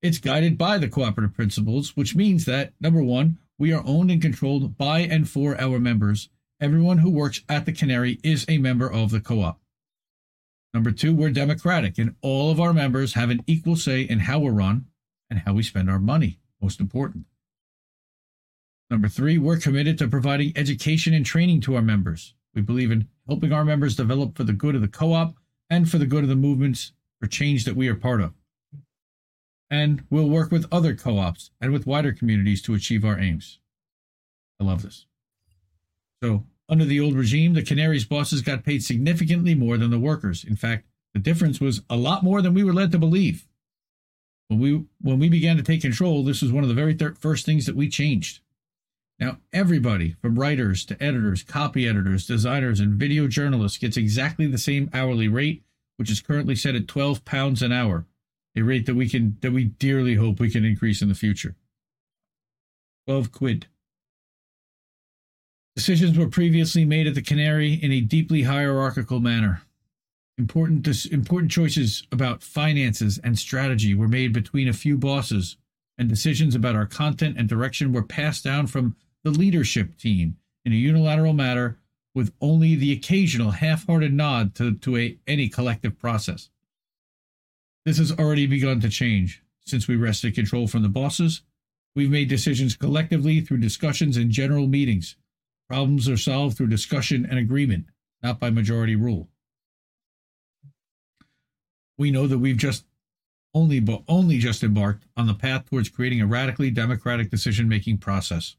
it's 0.03 0.19
guided 0.19 0.59
by 0.59 0.77
the 0.77 0.89
cooperative 0.89 1.35
principles, 1.35 1.97
which 1.97 2.15
means 2.15 2.45
that 2.45 2.75
number 2.81 3.03
one, 3.03 3.39
we 3.59 3.73
are 3.73 3.83
owned 3.87 4.11
and 4.11 4.21
controlled 4.21 4.77
by 4.77 5.01
and 5.01 5.29
for 5.29 5.59
our 5.59 5.79
members. 5.79 6.29
Everyone 6.61 6.99
who 6.99 7.11
works 7.11 7.41
at 7.49 7.65
the 7.65 7.73
Canary 7.73 8.19
is 8.23 8.45
a 8.49 8.59
member 8.59 8.91
of 8.91 9.11
the 9.11 9.21
co-op. 9.21 9.61
Number 10.75 10.91
two, 10.91 11.15
we're 11.15 11.31
democratic, 11.31 11.99
and 11.99 12.17
all 12.21 12.51
of 12.51 12.61
our 12.61 12.73
members 12.73 13.15
have 13.15 13.31
an 13.31 13.43
equal 13.47 13.77
say 13.77 14.03
in 14.03 14.19
how 14.19 14.41
we're 14.41 14.51
run 14.51 14.87
and 15.31 15.39
how 15.39 15.55
we 15.55 15.63
spend 15.63 15.89
our 15.89 16.01
money. 16.01 16.41
Most 16.61 16.81
important. 16.81 17.27
Number 18.95 19.09
three, 19.09 19.39
we're 19.39 19.59
committed 19.59 19.99
to 19.99 20.07
providing 20.07 20.53
education 20.55 21.15
and 21.15 21.27
training 21.27 21.61
to 21.63 21.75
our 21.75 21.83
members. 21.83 22.35
We 22.55 22.63
believe 22.63 22.93
in 22.93 23.09
helping 23.27 23.53
our 23.53 23.65
members 23.65 23.97
develop 23.97 24.37
for 24.37 24.45
the 24.45 24.53
good 24.53 24.77
of 24.77 24.83
the 24.83 24.87
co 24.87 25.15
op 25.15 25.35
and 25.69 25.91
for 25.91 25.99
the 25.99 26.07
good 26.07 26.23
of 26.23 26.29
the 26.29 26.37
movements 26.37 26.93
for 27.19 27.27
change 27.27 27.65
that 27.65 27.75
we 27.75 27.89
are 27.89 27.97
part 27.97 28.21
of. 28.21 28.35
And 29.69 30.05
we'll 30.11 30.29
work 30.29 30.53
with 30.53 30.69
other 30.71 30.95
co 30.95 31.19
ops 31.19 31.51
and 31.61 31.73
with 31.73 31.89
wider 31.89 32.13
communities 32.13 32.63
to 32.63 32.75
achieve 32.75 33.05
our 33.05 33.19
aims. 33.19 33.59
I 34.61 34.65
love 34.65 34.83
this. 34.83 35.07
So, 36.23 36.45
under 36.69 36.85
the 36.85 37.01
old 37.01 37.17
regime, 37.17 37.55
the 37.55 37.65
Canaries 37.65 38.05
bosses 38.05 38.43
got 38.43 38.65
paid 38.65 38.85
significantly 38.85 39.57
more 39.57 39.77
than 39.77 39.91
the 39.91 39.99
workers. 39.99 40.45
In 40.45 40.55
fact, 40.55 40.87
the 41.15 41.19
difference 41.19 41.61
was 41.61 41.83
a 41.91 41.97
lot 41.97 42.23
more 42.23 42.41
than 42.41 42.55
we 42.55 42.63
were 42.63 42.73
led 42.73 42.93
to 42.93 42.99
believe. 43.01 43.49
When 44.47 44.61
we 44.61 44.85
when 45.01 45.19
we 45.19 45.29
began 45.29 45.57
to 45.57 45.65
take 45.65 45.83
control, 45.83 46.23
this 46.23 46.43
was 46.43 46.53
one 46.53 46.63
of 46.63 46.69
the 46.69 46.77
very 46.77 46.97
first 47.19 47.45
things 47.45 47.67
that 47.67 47.75
we 47.75 47.89
changed. 47.89 48.39
Now, 49.19 49.39
everybody 49.53 50.17
from 50.21 50.39
writers 50.39 50.85
to 50.87 51.03
editors, 51.03 51.43
copy 51.43 51.87
editors, 51.87 52.27
designers, 52.27 52.81
and 52.81 52.95
video 52.95 53.29
journalists 53.29 53.79
gets 53.79 53.97
exactly 53.97 54.47
the 54.47 54.59
same 54.59 54.91
hourly 54.93 55.29
rate, 55.29 55.63
which 55.97 56.11
is 56.11 56.21
currently 56.21 56.57
set 56.57 56.75
at 56.75 56.89
12 56.89 57.25
pounds 57.25 57.63
an 57.63 57.73
hour, 57.73 58.07
a 58.57 58.63
rate 58.63 58.87
that 58.87 58.97
we 58.97 59.09
can 59.09 59.37
that 59.41 59.53
we 59.53 59.65
dearly 59.65 60.17
hope 60.17 60.41
we 60.41 60.51
can 60.51 60.65
increase 60.65 61.01
in 61.01 61.09
the 61.09 61.15
future. 61.15 61.55
12 63.07 63.31
quid. 63.31 63.67
Decisions 65.77 66.17
were 66.17 66.29
previously 66.29 66.85
made 66.85 67.07
at 67.07 67.15
the 67.15 67.23
Canary 67.23 67.75
in 67.75 67.93
a 67.93 68.01
deeply 68.01 68.43
hierarchical 68.43 69.21
manner. 69.21 69.63
Important, 70.39 70.87
important 71.07 71.53
choices 71.53 72.05
about 72.11 72.43
finances 72.43 73.19
and 73.23 73.39
strategy 73.39 73.95
were 73.95 74.09
made 74.09 74.33
between 74.33 74.69
a 74.69 74.73
few 74.73 74.97
bosses, 74.97 75.57
and 75.97 76.09
decisions 76.09 76.55
about 76.57 76.75
our 76.75 76.87
content 76.87 77.37
and 77.39 77.49
direction 77.49 77.93
were 77.93 78.03
passed 78.03 78.43
down 78.43 78.67
from 78.67 78.97
the 79.25 79.31
leadership 79.31 79.97
team 79.97 80.37
in 80.65 80.73
a 80.73 80.77
unilateral 80.77 81.33
manner 81.33 81.79
with 82.15 82.33
only 82.41 82.77
the 82.77 82.93
occasional 82.93 83.51
half-hearted 83.51 84.13
nod 84.13 84.55
to, 84.55 84.75
to 84.77 84.97
a, 84.97 85.19
any 85.27 85.49
collective 85.49 85.99
process. 85.99 86.51
This 87.85 87.99
has 87.99 88.13
already 88.13 88.47
begun 88.47 88.81
to 88.81 88.89
change. 88.89 89.43
Since 89.67 89.89
we 89.89 89.97
wrested 89.97 90.35
control 90.35 90.69
from 90.69 90.83
the 90.83 90.89
bosses, 90.89 91.43
we've 91.97 92.11
made 92.11 92.29
decisions 92.29 92.77
collectively 92.77 93.41
through 93.41 93.59
discussions 93.59 94.17
and 94.17 94.31
general 94.31 94.67
meetings. 94.67 95.17
Problems 95.69 96.09
are 96.09 96.17
solved 96.17 96.57
through 96.57 96.69
discussion 96.69 97.27
and 97.29 97.39
agreement, 97.39 97.87
not 98.23 98.39
by 98.39 98.51
majority 98.51 98.95
rule. 98.95 99.29
We 101.97 102.11
know 102.11 102.27
that 102.27 102.39
we've 102.39 102.57
just 102.57 102.85
only 103.55 103.81
but 103.81 104.03
only 104.09 104.39
just 104.39 104.63
embarked 104.63 105.05
on 105.17 105.27
the 105.27 105.35
path 105.35 105.71
towards 105.71 105.89
creating 105.89 106.21
a 106.21 106.27
radically 106.27 106.71
democratic 106.71 107.31
decision-making 107.31 107.99
process. 107.99 108.57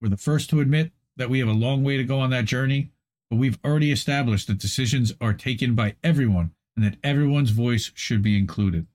We're 0.00 0.08
the 0.08 0.16
first 0.16 0.50
to 0.50 0.60
admit 0.60 0.92
that 1.16 1.30
we 1.30 1.40
have 1.40 1.48
a 1.48 1.52
long 1.52 1.84
way 1.84 1.96
to 1.96 2.04
go 2.04 2.18
on 2.18 2.30
that 2.30 2.46
journey, 2.46 2.90
but 3.28 3.36
we've 3.36 3.58
already 3.64 3.92
established 3.92 4.46
that 4.46 4.58
decisions 4.58 5.12
are 5.20 5.34
taken 5.34 5.74
by 5.74 5.96
everyone 6.02 6.52
and 6.76 6.84
that 6.84 6.96
everyone's 7.04 7.50
voice 7.50 7.92
should 7.94 8.22
be 8.22 8.38
included. 8.38 8.86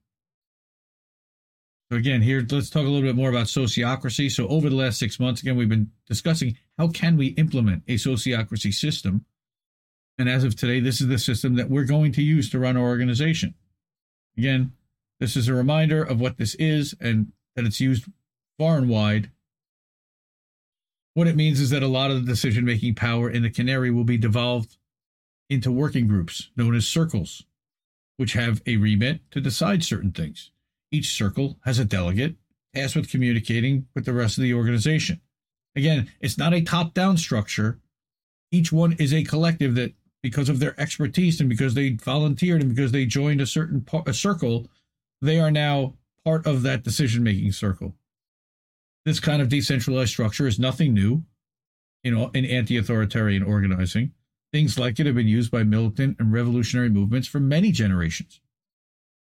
So 1.91 1.97
again, 1.97 2.23
here 2.23 2.45
let's 2.49 2.71
talk 2.71 2.81
a 2.81 2.89
little 2.89 3.07
bit 3.07 3.15
more 3.15 3.29
about 3.29 3.45
sociocracy. 3.45 4.31
So 4.31 4.47
over 4.47 4.69
the 4.69 4.75
last 4.75 4.97
six 4.97 5.19
months, 5.19 5.41
again, 5.41 5.55
we've 5.55 5.69
been 5.69 5.91
discussing 6.07 6.57
how 6.79 6.87
can 6.87 7.15
we 7.15 7.27
implement 7.27 7.83
a 7.87 7.95
sociocracy 7.95 8.73
system. 8.73 9.25
And 10.17 10.27
as 10.27 10.43
of 10.43 10.55
today, 10.55 10.79
this 10.79 10.99
is 10.99 11.07
the 11.07 11.19
system 11.19 11.55
that 11.55 11.69
we're 11.69 11.83
going 11.83 12.11
to 12.13 12.23
use 12.23 12.49
to 12.49 12.59
run 12.59 12.75
our 12.75 12.83
organization. 12.83 13.53
Again, 14.35 14.71
this 15.19 15.37
is 15.37 15.47
a 15.47 15.53
reminder 15.53 16.03
of 16.03 16.19
what 16.19 16.37
this 16.37 16.55
is 16.55 16.95
and 16.99 17.31
that 17.55 17.65
it's 17.65 17.79
used 17.79 18.05
far 18.57 18.77
and 18.77 18.89
wide 18.89 19.29
what 21.15 21.27
it 21.27 21.35
means 21.35 21.59
is 21.59 21.71
that 21.71 21.81
a 21.81 21.87
lot 21.87 22.11
of 22.11 22.23
the 22.23 22.31
decision 22.31 22.65
making 22.65 22.93
power 22.93 23.29
in 23.29 23.41
the 23.41 23.49
Canary 23.49 23.89
will 23.89 24.03
be 24.03 24.17
devolved 24.17 24.77
into 25.49 25.71
working 25.71 26.07
groups 26.07 26.49
known 26.55 26.75
as 26.75 26.87
circles, 26.87 27.43
which 28.17 28.33
have 28.33 28.61
a 28.67 28.77
remit 28.77 29.21
to 29.31 29.41
decide 29.41 29.83
certain 29.83 30.11
things. 30.11 30.51
Each 30.91 31.11
circle 31.15 31.57
has 31.63 31.79
a 31.79 31.85
delegate 31.85 32.35
tasked 32.75 32.97
with 32.97 33.09
communicating 33.09 33.87
with 33.95 34.03
the 34.05 34.13
rest 34.13 34.37
of 34.37 34.43
the 34.43 34.53
organization. 34.53 35.21
Again, 35.75 36.11
it's 36.19 36.37
not 36.37 36.53
a 36.53 36.61
top 36.61 36.93
down 36.93 37.17
structure. 37.17 37.79
Each 38.51 38.71
one 38.71 38.93
is 38.93 39.13
a 39.13 39.23
collective 39.23 39.75
that, 39.75 39.93
because 40.21 40.49
of 40.49 40.59
their 40.59 40.79
expertise 40.79 41.39
and 41.39 41.49
because 41.49 41.75
they 41.75 41.91
volunteered 41.91 42.61
and 42.61 42.75
because 42.75 42.91
they 42.91 43.05
joined 43.05 43.39
a 43.39 43.45
certain 43.45 43.81
par- 43.81 44.03
a 44.05 44.13
circle, 44.13 44.67
they 45.21 45.39
are 45.39 45.51
now 45.51 45.93
part 46.25 46.45
of 46.45 46.63
that 46.63 46.83
decision 46.83 47.23
making 47.23 47.53
circle. 47.53 47.95
This 49.05 49.19
kind 49.19 49.41
of 49.41 49.49
decentralized 49.49 50.09
structure 50.09 50.47
is 50.47 50.57
nothing 50.57 50.93
new 50.93 51.23
in, 52.03 52.17
in 52.33 52.45
anti 52.45 52.77
authoritarian 52.77 53.43
organizing. 53.43 54.11
Things 54.51 54.79
like 54.79 54.99
it 54.99 55.05
have 55.05 55.15
been 55.15 55.27
used 55.27 55.51
by 55.51 55.63
militant 55.63 56.17
and 56.19 56.33
revolutionary 56.33 56.89
movements 56.89 57.27
for 57.27 57.39
many 57.39 57.71
generations. 57.71 58.41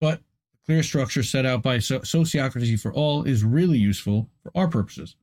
But 0.01 0.19
the 0.53 0.59
clear 0.67 0.83
structure 0.83 1.23
set 1.23 1.47
out 1.47 1.63
by 1.63 1.79
so- 1.79 2.01
Sociocracy 2.01 2.79
for 2.79 2.93
All 2.93 3.25
is 3.25 3.45
really 3.45 3.79
useful 3.79 4.29
for 4.43 4.53
our 4.55 4.69
purposes. 4.69 5.17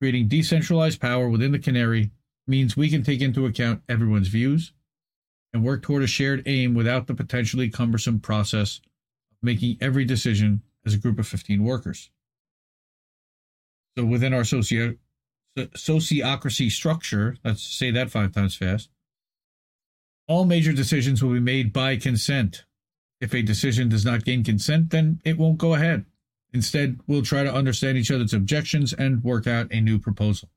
Creating 0.00 0.28
decentralized 0.28 1.00
power 1.00 1.28
within 1.28 1.50
the 1.50 1.58
Canary 1.58 2.12
means 2.46 2.76
we 2.76 2.88
can 2.88 3.02
take 3.02 3.20
into 3.20 3.46
account 3.46 3.82
everyone's 3.88 4.28
views 4.28 4.72
and 5.52 5.64
work 5.64 5.82
toward 5.82 6.02
a 6.02 6.06
shared 6.06 6.42
aim 6.46 6.74
without 6.74 7.06
the 7.06 7.14
potentially 7.14 7.68
cumbersome 7.68 8.20
process 8.20 8.78
of 9.32 9.38
making 9.42 9.76
every 9.80 10.04
decision 10.04 10.62
as 10.86 10.94
a 10.94 10.98
group 10.98 11.18
of 11.18 11.26
15 11.26 11.64
workers. 11.64 12.10
So 13.98 14.04
within 14.04 14.32
our 14.32 14.44
socio 14.44 14.94
sociocracy 15.56 16.70
structure, 16.70 17.36
let's 17.44 17.64
say 17.64 17.90
that 17.90 18.12
five 18.12 18.32
times 18.32 18.54
fast, 18.54 18.90
all 20.28 20.44
major 20.44 20.72
decisions 20.72 21.20
will 21.20 21.32
be 21.32 21.40
made 21.40 21.72
by 21.72 21.96
consent. 21.96 22.64
If 23.20 23.34
a 23.34 23.42
decision 23.42 23.88
does 23.88 24.04
not 24.04 24.24
gain 24.24 24.44
consent, 24.44 24.90
then 24.90 25.20
it 25.24 25.36
won't 25.36 25.58
go 25.58 25.74
ahead. 25.74 26.04
Instead, 26.52 27.00
we'll 27.08 27.22
try 27.22 27.42
to 27.42 27.52
understand 27.52 27.98
each 27.98 28.12
other's 28.12 28.32
objections 28.32 28.92
and 28.92 29.24
work 29.24 29.48
out 29.48 29.72
a 29.72 29.80
new 29.80 29.98
proposal. 29.98 30.48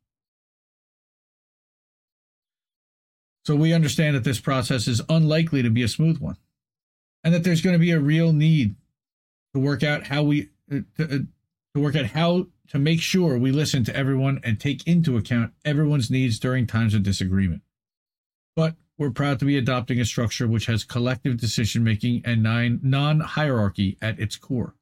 So 3.43 3.55
we 3.55 3.73
understand 3.73 4.15
that 4.15 4.23
this 4.23 4.39
process 4.39 4.87
is 4.87 5.01
unlikely 5.09 5.63
to 5.63 5.71
be 5.71 5.81
a 5.81 5.87
smooth 5.87 6.19
one, 6.19 6.37
and 7.23 7.33
that 7.33 7.43
there's 7.43 7.61
going 7.61 7.73
to 7.73 7.79
be 7.79 7.89
a 7.89 7.99
real 7.99 8.33
need 8.33 8.75
to 9.55 9.59
work 9.59 9.81
out 9.81 10.05
how 10.05 10.21
we 10.21 10.49
to, 10.69 10.85
to 11.73 11.81
work 11.81 11.95
out 11.95 12.05
how 12.05 12.45
to 12.71 12.79
make 12.79 13.01
sure 13.01 13.37
we 13.37 13.51
listen 13.51 13.83
to 13.83 13.93
everyone 13.93 14.39
and 14.45 14.57
take 14.57 14.87
into 14.87 15.17
account 15.17 15.51
everyone's 15.65 16.09
needs 16.09 16.39
during 16.39 16.65
times 16.65 16.93
of 16.93 17.03
disagreement. 17.03 17.61
But 18.55 18.75
we're 18.97 19.11
proud 19.11 19.39
to 19.39 19.45
be 19.45 19.57
adopting 19.57 19.99
a 19.99 20.05
structure 20.05 20.47
which 20.47 20.67
has 20.67 20.85
collective 20.85 21.35
decision 21.35 21.83
making 21.83 22.21
and 22.23 22.41
non 22.41 23.19
hierarchy 23.19 23.97
at 24.01 24.21
its 24.21 24.37
core. 24.37 24.75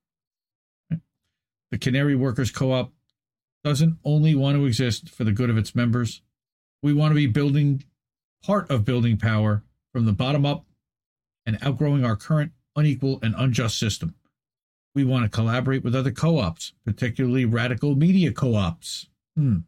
The 1.71 1.80
Canary 1.80 2.15
Workers 2.15 2.52
Co 2.52 2.73
op 2.73 2.93
doesn't 3.63 3.97
only 4.06 4.36
want 4.36 4.58
to 4.58 4.65
exist 4.65 5.10
for 5.10 5.23
the 5.23 5.32
good 5.32 5.49
of 5.49 5.58
its 5.58 5.73
members, 5.73 6.21
we 6.84 6.93
want 6.93 7.10
to 7.10 7.15
be 7.15 7.25
building 7.25 7.84
part 8.43 8.69
of 8.69 8.86
building 8.86 9.17
power 9.17 9.63
from 9.91 10.06
the 10.06 10.13
bottom 10.13 10.45
up 10.45 10.63
and 11.43 11.58
outgrowing 11.63 12.06
our 12.06 12.15
current 12.15 12.52
unequal 12.75 13.17
and 13.23 13.34
unjust 13.36 13.80
system. 13.80 14.13
We 14.99 15.05
want 15.05 15.23
to 15.23 15.29
collaborate 15.29 15.81
with 15.81 15.95
other 15.95 16.12
co 16.12 16.39
ops, 16.39 16.73
particularly 16.83 17.45
radical 17.45 17.95
media 17.95 18.33
co 18.33 18.55
ops 18.55 19.07
hmm, 19.33 19.59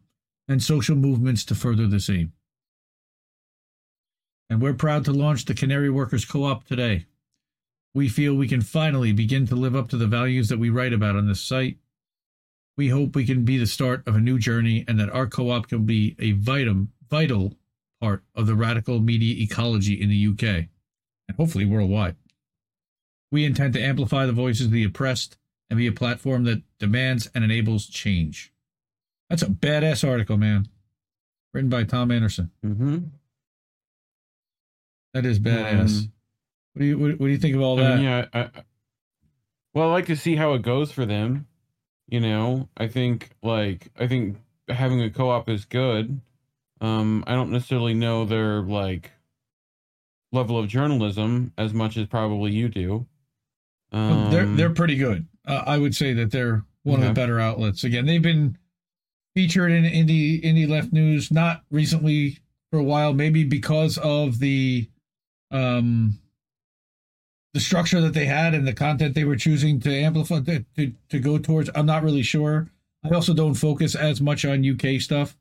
and 0.46 0.62
social 0.62 0.94
movements 0.94 1.42
to 1.46 1.54
further 1.54 1.86
this 1.86 2.10
aim. 2.10 2.34
And 4.50 4.60
we're 4.60 4.74
proud 4.74 5.06
to 5.06 5.12
launch 5.12 5.46
the 5.46 5.54
Canary 5.54 5.88
Workers 5.88 6.26
Co 6.26 6.44
op 6.44 6.64
today. 6.64 7.06
We 7.94 8.10
feel 8.10 8.34
we 8.34 8.46
can 8.46 8.60
finally 8.60 9.12
begin 9.12 9.46
to 9.46 9.54
live 9.54 9.74
up 9.74 9.88
to 9.88 9.96
the 9.96 10.06
values 10.06 10.50
that 10.50 10.58
we 10.58 10.68
write 10.68 10.92
about 10.92 11.16
on 11.16 11.28
this 11.28 11.40
site. 11.40 11.78
We 12.76 12.90
hope 12.90 13.16
we 13.16 13.24
can 13.24 13.46
be 13.46 13.56
the 13.56 13.66
start 13.66 14.06
of 14.06 14.14
a 14.14 14.20
new 14.20 14.38
journey 14.38 14.84
and 14.86 15.00
that 15.00 15.08
our 15.08 15.26
co 15.26 15.48
op 15.48 15.66
can 15.66 15.86
be 15.86 16.14
a 16.18 16.32
vital, 16.32 16.88
vital 17.08 17.54
part 18.02 18.22
of 18.34 18.46
the 18.46 18.54
radical 18.54 19.00
media 19.00 19.42
ecology 19.42 19.94
in 19.94 20.10
the 20.10 20.26
UK 20.26 20.68
and 21.26 21.38
hopefully 21.38 21.64
worldwide. 21.64 22.16
We 23.32 23.44
intend 23.44 23.72
to 23.74 23.82
amplify 23.82 24.26
the 24.26 24.32
voices 24.32 24.66
of 24.66 24.72
the 24.72 24.84
oppressed 24.84 25.36
and 25.68 25.78
be 25.78 25.88
a 25.88 25.92
platform 25.92 26.44
that 26.44 26.62
demands 26.78 27.28
and 27.34 27.42
enables 27.42 27.86
change. 27.86 28.52
That's 29.30 29.42
a 29.42 29.46
badass 29.46 30.06
article, 30.06 30.36
man. 30.36 30.68
Written 31.54 31.70
by 31.70 31.84
Tom 31.84 32.10
Anderson. 32.10 32.50
Mm-hmm. 32.64 32.98
That 35.14 35.26
is 35.26 35.38
badass. 35.38 36.02
Um, 36.02 36.12
what 36.74 36.80
do 36.80 36.84
you 36.84 36.98
what, 36.98 37.10
what, 37.12 37.26
do 37.26 37.32
you 37.32 37.38
think 37.38 37.54
of 37.54 37.62
all 37.62 37.78
I 37.80 37.82
that? 37.82 37.96
Mean, 37.96 38.04
yeah, 38.04 38.26
I, 38.32 38.50
well, 39.74 39.88
I 39.88 39.92
like 39.92 40.06
to 40.06 40.16
see 40.16 40.36
how 40.36 40.52
it 40.52 40.62
goes 40.62 40.92
for 40.92 41.06
them. 41.06 41.46
You 42.08 42.20
know, 42.20 42.68
I 42.76 42.88
think 42.88 43.30
like 43.42 43.88
I 43.98 44.06
think 44.06 44.38
having 44.68 45.00
a 45.02 45.10
co-op 45.10 45.48
is 45.48 45.64
good. 45.64 46.20
Um, 46.80 47.24
I 47.26 47.34
don't 47.34 47.50
necessarily 47.50 47.94
know 47.94 48.24
their 48.24 48.60
like 48.60 49.12
level 50.32 50.58
of 50.58 50.68
journalism 50.68 51.52
as 51.56 51.72
much 51.72 51.96
as 51.96 52.06
probably 52.06 52.52
you 52.52 52.68
do. 52.68 53.06
Um, 53.92 54.30
they're 54.30 54.46
they're 54.46 54.70
pretty 54.70 54.96
good. 54.96 55.26
Uh, 55.46 55.62
I 55.66 55.78
would 55.78 55.94
say 55.94 56.12
that 56.14 56.30
they're 56.30 56.64
one 56.82 57.00
okay. 57.00 57.08
of 57.08 57.14
the 57.14 57.20
better 57.20 57.38
outlets. 57.38 57.84
Again, 57.84 58.06
they've 58.06 58.22
been 58.22 58.56
featured 59.34 59.72
in 59.72 59.84
indie 59.84 60.42
indie 60.42 60.68
left 60.68 60.92
news 60.92 61.30
not 61.30 61.62
recently 61.70 62.38
for 62.70 62.78
a 62.78 62.82
while, 62.82 63.12
maybe 63.12 63.44
because 63.44 63.98
of 63.98 64.38
the 64.38 64.88
um 65.50 66.18
the 67.52 67.60
structure 67.60 68.00
that 68.00 68.14
they 68.14 68.24
had 68.24 68.54
and 68.54 68.66
the 68.66 68.72
content 68.72 69.14
they 69.14 69.24
were 69.24 69.36
choosing 69.36 69.78
to 69.80 69.94
amplify 69.94 70.40
to, 70.40 70.64
to, 70.76 70.92
to 71.10 71.18
go 71.18 71.36
towards. 71.36 71.68
I'm 71.74 71.86
not 71.86 72.02
really 72.02 72.22
sure. 72.22 72.70
I 73.04 73.10
also 73.10 73.34
don't 73.34 73.54
focus 73.54 73.94
as 73.94 74.20
much 74.20 74.44
on 74.44 74.68
UK 74.68 75.00
stuff. 75.00 75.36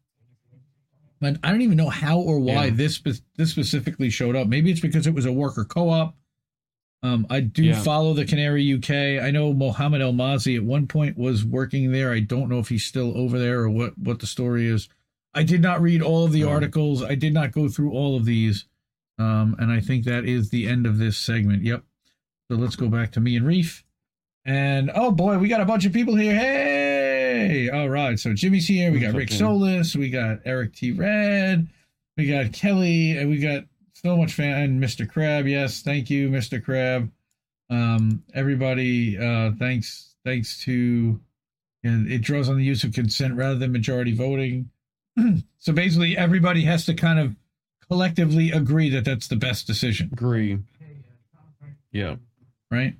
But 1.21 1.37
I 1.43 1.51
don't 1.51 1.61
even 1.61 1.77
know 1.77 1.89
how 1.89 2.19
or 2.19 2.39
why 2.39 2.65
yeah. 2.65 2.71
this 2.73 3.01
this 3.37 3.51
specifically 3.51 4.09
showed 4.09 4.35
up. 4.35 4.47
Maybe 4.47 4.71
it's 4.71 4.79
because 4.79 5.05
it 5.05 5.13
was 5.13 5.25
a 5.25 5.31
worker 5.31 5.63
co-op 5.63 6.15
um, 7.03 7.25
I 7.29 7.39
do 7.39 7.63
yeah. 7.63 7.81
follow 7.81 8.13
the 8.13 8.25
Canary 8.25 8.73
UK. 8.73 9.23
I 9.23 9.31
know 9.31 9.53
Mohammed 9.53 10.01
Elmaazi 10.01 10.55
at 10.55 10.63
one 10.63 10.87
point 10.87 11.17
was 11.17 11.43
working 11.43 11.91
there. 11.91 12.11
I 12.11 12.19
don't 12.19 12.47
know 12.47 12.59
if 12.59 12.69
he's 12.69 12.85
still 12.85 13.17
over 13.17 13.39
there 13.39 13.61
or 13.61 13.69
what, 13.69 13.97
what 13.97 14.19
the 14.19 14.27
story 14.27 14.67
is. 14.67 14.87
I 15.33 15.43
did 15.43 15.61
not 15.61 15.81
read 15.81 16.01
all 16.01 16.25
of 16.25 16.31
the 16.31 16.43
oh. 16.43 16.49
articles. 16.49 17.03
I 17.03 17.15
did 17.15 17.33
not 17.33 17.53
go 17.53 17.69
through 17.69 17.91
all 17.91 18.15
of 18.15 18.25
these. 18.25 18.65
Um, 19.17 19.55
and 19.59 19.71
I 19.71 19.79
think 19.79 20.05
that 20.05 20.25
is 20.25 20.49
the 20.49 20.67
end 20.67 20.85
of 20.85 20.99
this 20.99 21.17
segment. 21.17 21.63
Yep. 21.63 21.83
So 22.49 22.57
let's 22.57 22.75
go 22.75 22.87
back 22.87 23.11
to 23.13 23.19
me 23.19 23.35
and 23.35 23.47
Reef. 23.47 23.83
And 24.45 24.91
oh 24.93 25.11
boy, 25.11 25.37
we 25.37 25.47
got 25.47 25.61
a 25.61 25.65
bunch 25.65 25.85
of 25.85 25.93
people 25.93 26.15
here. 26.15 26.35
Hey! 26.35 27.69
All 27.69 27.89
right. 27.89 28.19
So 28.19 28.33
Jimmy's 28.33 28.67
here. 28.67 28.91
We 28.91 28.99
got 28.99 29.13
Rick 29.13 29.31
Solis. 29.31 29.95
We 29.95 30.09
got 30.09 30.39
Eric 30.45 30.75
T. 30.75 30.91
Red. 30.91 31.67
We 32.17 32.27
got 32.27 32.51
Kelly. 32.51 33.17
And 33.17 33.29
we 33.29 33.37
got 33.37 33.63
so 34.03 34.17
much 34.17 34.33
fan, 34.33 34.79
Mr. 34.79 35.07
Crab. 35.07 35.47
Yes, 35.47 35.81
thank 35.81 36.09
you, 36.09 36.29
Mr. 36.29 36.63
Crab. 36.63 37.11
Um, 37.69 38.23
everybody, 38.33 39.17
uh, 39.17 39.51
thanks, 39.57 40.15
thanks 40.25 40.59
to, 40.63 41.19
and 41.83 42.11
it 42.11 42.19
draws 42.19 42.49
on 42.49 42.57
the 42.57 42.63
use 42.63 42.83
of 42.83 42.93
consent 42.93 43.35
rather 43.35 43.55
than 43.55 43.71
majority 43.71 44.13
voting. 44.13 44.69
so 45.59 45.71
basically, 45.73 46.17
everybody 46.17 46.63
has 46.63 46.85
to 46.85 46.93
kind 46.93 47.19
of 47.19 47.35
collectively 47.87 48.51
agree 48.51 48.89
that 48.89 49.05
that's 49.05 49.27
the 49.27 49.35
best 49.35 49.67
decision. 49.67 50.09
Agree. 50.11 50.57
Yeah. 51.91 52.15
Right. 52.69 52.95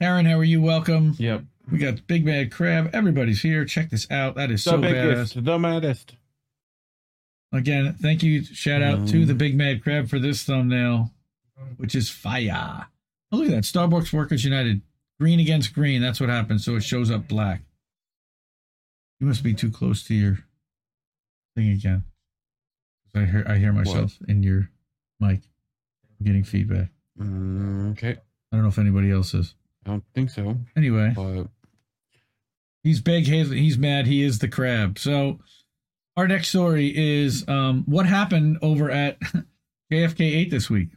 Karen, 0.00 0.26
how 0.26 0.38
are 0.38 0.44
you? 0.44 0.60
Welcome. 0.60 1.14
Yep. 1.18 1.42
We 1.72 1.78
got 1.78 2.06
Big 2.06 2.24
Mad 2.24 2.52
Crab. 2.52 2.90
Everybody's 2.92 3.42
here. 3.42 3.64
Check 3.64 3.90
this 3.90 4.06
out. 4.10 4.36
That 4.36 4.50
is 4.50 4.62
the 4.62 4.70
so 4.70 4.78
biggest, 4.78 5.36
badass. 5.36 5.44
The 5.44 5.58
maddest. 5.58 6.14
Again, 7.52 7.96
thank 8.00 8.22
you. 8.22 8.44
Shout 8.44 8.82
out 8.82 9.00
mm. 9.00 9.10
to 9.10 9.24
the 9.24 9.34
Big 9.34 9.56
Mad 9.56 9.82
Crab 9.82 10.08
for 10.08 10.18
this 10.18 10.42
thumbnail, 10.42 11.12
which 11.76 11.94
is 11.94 12.10
fire. 12.10 12.86
Oh, 13.32 13.36
look 13.36 13.46
at 13.46 13.52
that. 13.52 13.64
Starbucks 13.64 14.12
Workers 14.12 14.44
United. 14.44 14.82
Green 15.18 15.40
against 15.40 15.72
green. 15.72 16.02
That's 16.02 16.20
what 16.20 16.28
happens. 16.28 16.64
So 16.64 16.76
it 16.76 16.82
shows 16.82 17.10
up 17.10 17.28
black. 17.28 17.62
You 19.20 19.26
must 19.26 19.42
be 19.42 19.54
too 19.54 19.70
close 19.70 20.04
to 20.04 20.14
your 20.14 20.38
thing 21.54 21.70
again. 21.70 22.04
I 23.14 23.24
hear 23.24 23.44
I 23.48 23.56
hear 23.56 23.72
myself 23.72 24.16
what? 24.20 24.28
in 24.28 24.42
your 24.42 24.70
mic. 25.20 25.40
I'm 26.20 26.26
getting 26.26 26.44
feedback. 26.44 26.88
Mm, 27.18 27.92
okay. 27.92 28.16
I 28.52 28.56
don't 28.56 28.62
know 28.62 28.68
if 28.68 28.78
anybody 28.78 29.10
else 29.10 29.32
is. 29.32 29.54
I 29.86 29.90
don't 29.90 30.04
think 30.14 30.30
so. 30.30 30.58
Anyway. 30.76 31.12
But... 31.16 31.46
He's 32.82 33.00
big. 33.00 33.24
He's 33.24 33.78
mad. 33.78 34.06
He 34.06 34.22
is 34.22 34.38
the 34.38 34.48
crab. 34.48 34.98
So 34.98 35.40
our 36.16 36.26
next 36.26 36.48
story 36.48 36.92
is 36.96 37.46
um, 37.48 37.84
what 37.86 38.06
happened 38.06 38.58
over 38.62 38.90
at 38.90 39.18
JFK 39.92 40.20
8 40.20 40.50
this 40.50 40.70
week. 40.70 40.88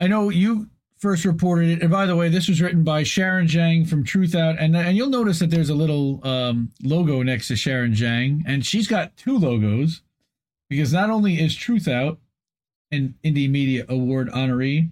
I 0.00 0.08
know 0.08 0.28
you 0.28 0.68
first 0.98 1.24
reported 1.24 1.68
it, 1.70 1.82
and 1.82 1.90
by 1.90 2.06
the 2.06 2.16
way, 2.16 2.28
this 2.28 2.48
was 2.48 2.60
written 2.60 2.84
by 2.84 3.02
Sharon 3.02 3.46
Zhang 3.46 3.88
from 3.88 4.04
Truthout, 4.04 4.56
and 4.58 4.76
and 4.76 4.96
you'll 4.96 5.10
notice 5.10 5.38
that 5.38 5.50
there's 5.50 5.70
a 5.70 5.74
little 5.74 6.26
um, 6.26 6.70
logo 6.82 7.22
next 7.22 7.48
to 7.48 7.56
Sharon 7.56 7.92
Zhang, 7.92 8.42
and 8.46 8.66
she's 8.66 8.88
got 8.88 9.16
two 9.16 9.38
logos 9.38 10.02
because 10.68 10.92
not 10.92 11.10
only 11.10 11.40
is 11.40 11.56
Truthout 11.56 12.18
an 12.90 13.14
Indie 13.24 13.48
Media 13.48 13.84
Award 13.88 14.28
honoree, 14.30 14.90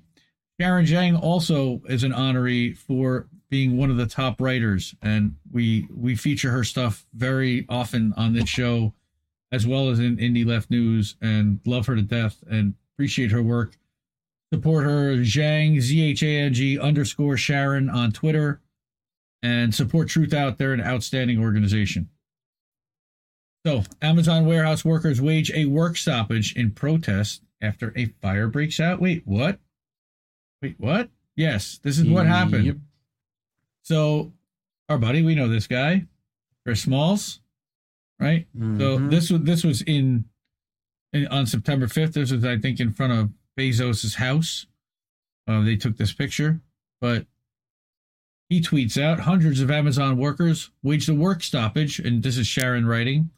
Sharon 0.60 0.86
Zhang 0.86 1.20
also 1.20 1.82
is 1.88 2.04
an 2.04 2.12
honoree 2.12 2.76
for 2.76 3.28
being 3.50 3.76
one 3.76 3.90
of 3.90 3.96
the 3.96 4.06
top 4.06 4.40
writers, 4.40 4.94
and 5.02 5.36
we 5.52 5.86
we 5.94 6.14
feature 6.14 6.50
her 6.52 6.64
stuff 6.64 7.04
very 7.12 7.66
often 7.68 8.14
on 8.16 8.32
this 8.32 8.48
show, 8.48 8.94
as 9.52 9.66
well 9.66 9.90
as 9.90 9.98
in 9.98 10.16
Indie 10.16 10.46
Left 10.46 10.70
News, 10.70 11.16
and 11.20 11.60
love 11.66 11.86
her 11.86 11.96
to 11.96 12.02
death 12.02 12.42
and 12.48 12.74
appreciate 12.94 13.32
her 13.32 13.42
work. 13.42 13.76
Support 14.52 14.84
her, 14.84 15.16
Zhang 15.16 15.80
Z 15.80 16.00
H 16.00 16.22
A 16.22 16.38
N 16.38 16.54
G 16.54 16.78
underscore 16.78 17.36
Sharon 17.36 17.90
on 17.90 18.12
Twitter, 18.12 18.60
and 19.42 19.74
support 19.74 20.08
Truthout. 20.08 20.56
They're 20.56 20.72
an 20.72 20.82
outstanding 20.82 21.40
organization. 21.40 22.08
So, 23.66 23.82
Amazon 24.00 24.46
warehouse 24.46 24.84
workers 24.84 25.20
wage 25.20 25.52
a 25.52 25.66
work 25.66 25.96
stoppage 25.96 26.56
in 26.56 26.70
protest 26.70 27.42
after 27.60 27.92
a 27.96 28.06
fire 28.22 28.48
breaks 28.48 28.80
out. 28.80 29.00
Wait, 29.00 29.22
what? 29.26 29.58
Wait, 30.62 30.76
what? 30.78 31.10
Yes, 31.36 31.78
this 31.82 31.98
is 31.98 32.08
what 32.08 32.26
happened. 32.26 32.64
Yep. 32.64 32.76
So, 33.90 34.30
our 34.88 34.98
buddy, 34.98 35.20
we 35.20 35.34
know 35.34 35.48
this 35.48 35.66
guy, 35.66 36.04
Chris 36.64 36.82
Smalls, 36.82 37.40
right? 38.20 38.46
Mm-hmm. 38.56 38.78
So 38.78 38.98
this 38.98 39.30
was 39.32 39.40
this 39.42 39.64
was 39.64 39.82
in, 39.82 40.26
in, 41.12 41.26
on 41.26 41.44
September 41.44 41.88
fifth. 41.88 42.14
This 42.14 42.30
was, 42.30 42.44
I 42.44 42.56
think, 42.56 42.78
in 42.78 42.92
front 42.92 43.12
of 43.12 43.30
Bezos's 43.58 44.14
house. 44.14 44.66
Uh, 45.48 45.64
they 45.64 45.74
took 45.74 45.96
this 45.96 46.12
picture, 46.12 46.60
but 47.00 47.26
he 48.48 48.60
tweets 48.60 48.96
out 48.96 49.18
hundreds 49.18 49.60
of 49.60 49.72
Amazon 49.72 50.16
workers 50.16 50.70
waged 50.84 51.08
a 51.08 51.14
work 51.14 51.42
stoppage, 51.42 51.98
and 51.98 52.22
this 52.22 52.38
is 52.38 52.46
Sharon 52.46 52.86
writing, 52.86 53.30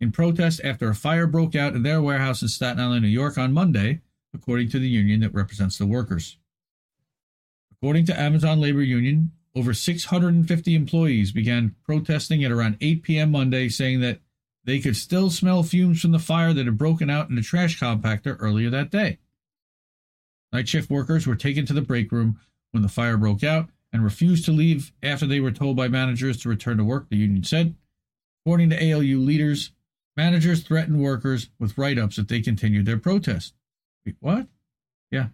in 0.00 0.10
protest 0.10 0.62
after 0.64 0.88
a 0.88 0.94
fire 0.94 1.26
broke 1.26 1.54
out 1.54 1.74
in 1.74 1.82
their 1.82 2.00
warehouse 2.00 2.40
in 2.40 2.48
Staten 2.48 2.80
Island, 2.80 3.02
New 3.02 3.08
York 3.08 3.36
on 3.36 3.52
Monday, 3.52 4.00
according 4.34 4.70
to 4.70 4.78
the 4.78 4.88
union 4.88 5.20
that 5.20 5.34
represents 5.34 5.76
the 5.76 5.84
workers. 5.84 6.38
According 7.70 8.06
to 8.06 8.18
Amazon 8.18 8.58
Labor 8.58 8.80
Union, 8.80 9.32
over 9.58 9.74
650 9.74 10.74
employees 10.74 11.32
began 11.32 11.74
protesting 11.84 12.44
at 12.44 12.52
around 12.52 12.78
8 12.80 13.02
p.m. 13.02 13.32
Monday, 13.32 13.68
saying 13.68 14.00
that 14.00 14.20
they 14.64 14.78
could 14.78 14.96
still 14.96 15.30
smell 15.30 15.64
fumes 15.64 16.00
from 16.00 16.12
the 16.12 16.18
fire 16.20 16.52
that 16.52 16.66
had 16.66 16.78
broken 16.78 17.10
out 17.10 17.28
in 17.28 17.34
the 17.34 17.42
trash 17.42 17.80
compactor 17.80 18.36
earlier 18.38 18.70
that 18.70 18.90
day. 18.90 19.18
Night 20.52 20.68
shift 20.68 20.90
workers 20.90 21.26
were 21.26 21.34
taken 21.34 21.66
to 21.66 21.72
the 21.72 21.82
break 21.82 22.12
room 22.12 22.38
when 22.70 22.82
the 22.82 22.88
fire 22.88 23.16
broke 23.16 23.42
out 23.42 23.68
and 23.92 24.04
refused 24.04 24.44
to 24.44 24.52
leave 24.52 24.92
after 25.02 25.26
they 25.26 25.40
were 25.40 25.50
told 25.50 25.76
by 25.76 25.88
managers 25.88 26.40
to 26.42 26.48
return 26.48 26.76
to 26.76 26.84
work, 26.84 27.08
the 27.08 27.16
union 27.16 27.42
said. 27.42 27.74
According 28.44 28.70
to 28.70 28.92
ALU 28.92 29.18
leaders, 29.18 29.72
managers 30.16 30.62
threatened 30.62 31.02
workers 31.02 31.48
with 31.58 31.76
write 31.76 31.98
ups 31.98 32.16
if 32.16 32.28
they 32.28 32.40
continued 32.40 32.86
their 32.86 32.98
protest. 32.98 33.54
Wait, 34.06 34.16
what? 34.20 34.46
Yeah. 35.10 35.28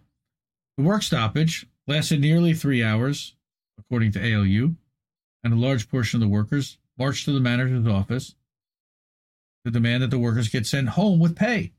The 0.77 0.83
work 0.83 1.03
stoppage 1.03 1.67
lasted 1.87 2.21
nearly 2.21 2.53
three 2.53 2.83
hours 2.83 3.34
according 3.77 4.11
to 4.13 4.19
ALU, 4.19 4.75
and 5.43 5.53
a 5.53 5.57
large 5.57 5.89
portion 5.89 6.17
of 6.17 6.21
the 6.27 6.33
workers 6.33 6.77
marched 6.97 7.25
to 7.25 7.31
the 7.31 7.39
manager's 7.39 7.87
office 7.87 8.35
to 9.65 9.71
demand 9.71 10.03
that 10.03 10.11
the 10.11 10.19
workers 10.19 10.49
get 10.49 10.65
sent 10.65 10.89
home 10.89 11.19
with 11.19 11.35
pay. 11.35 11.73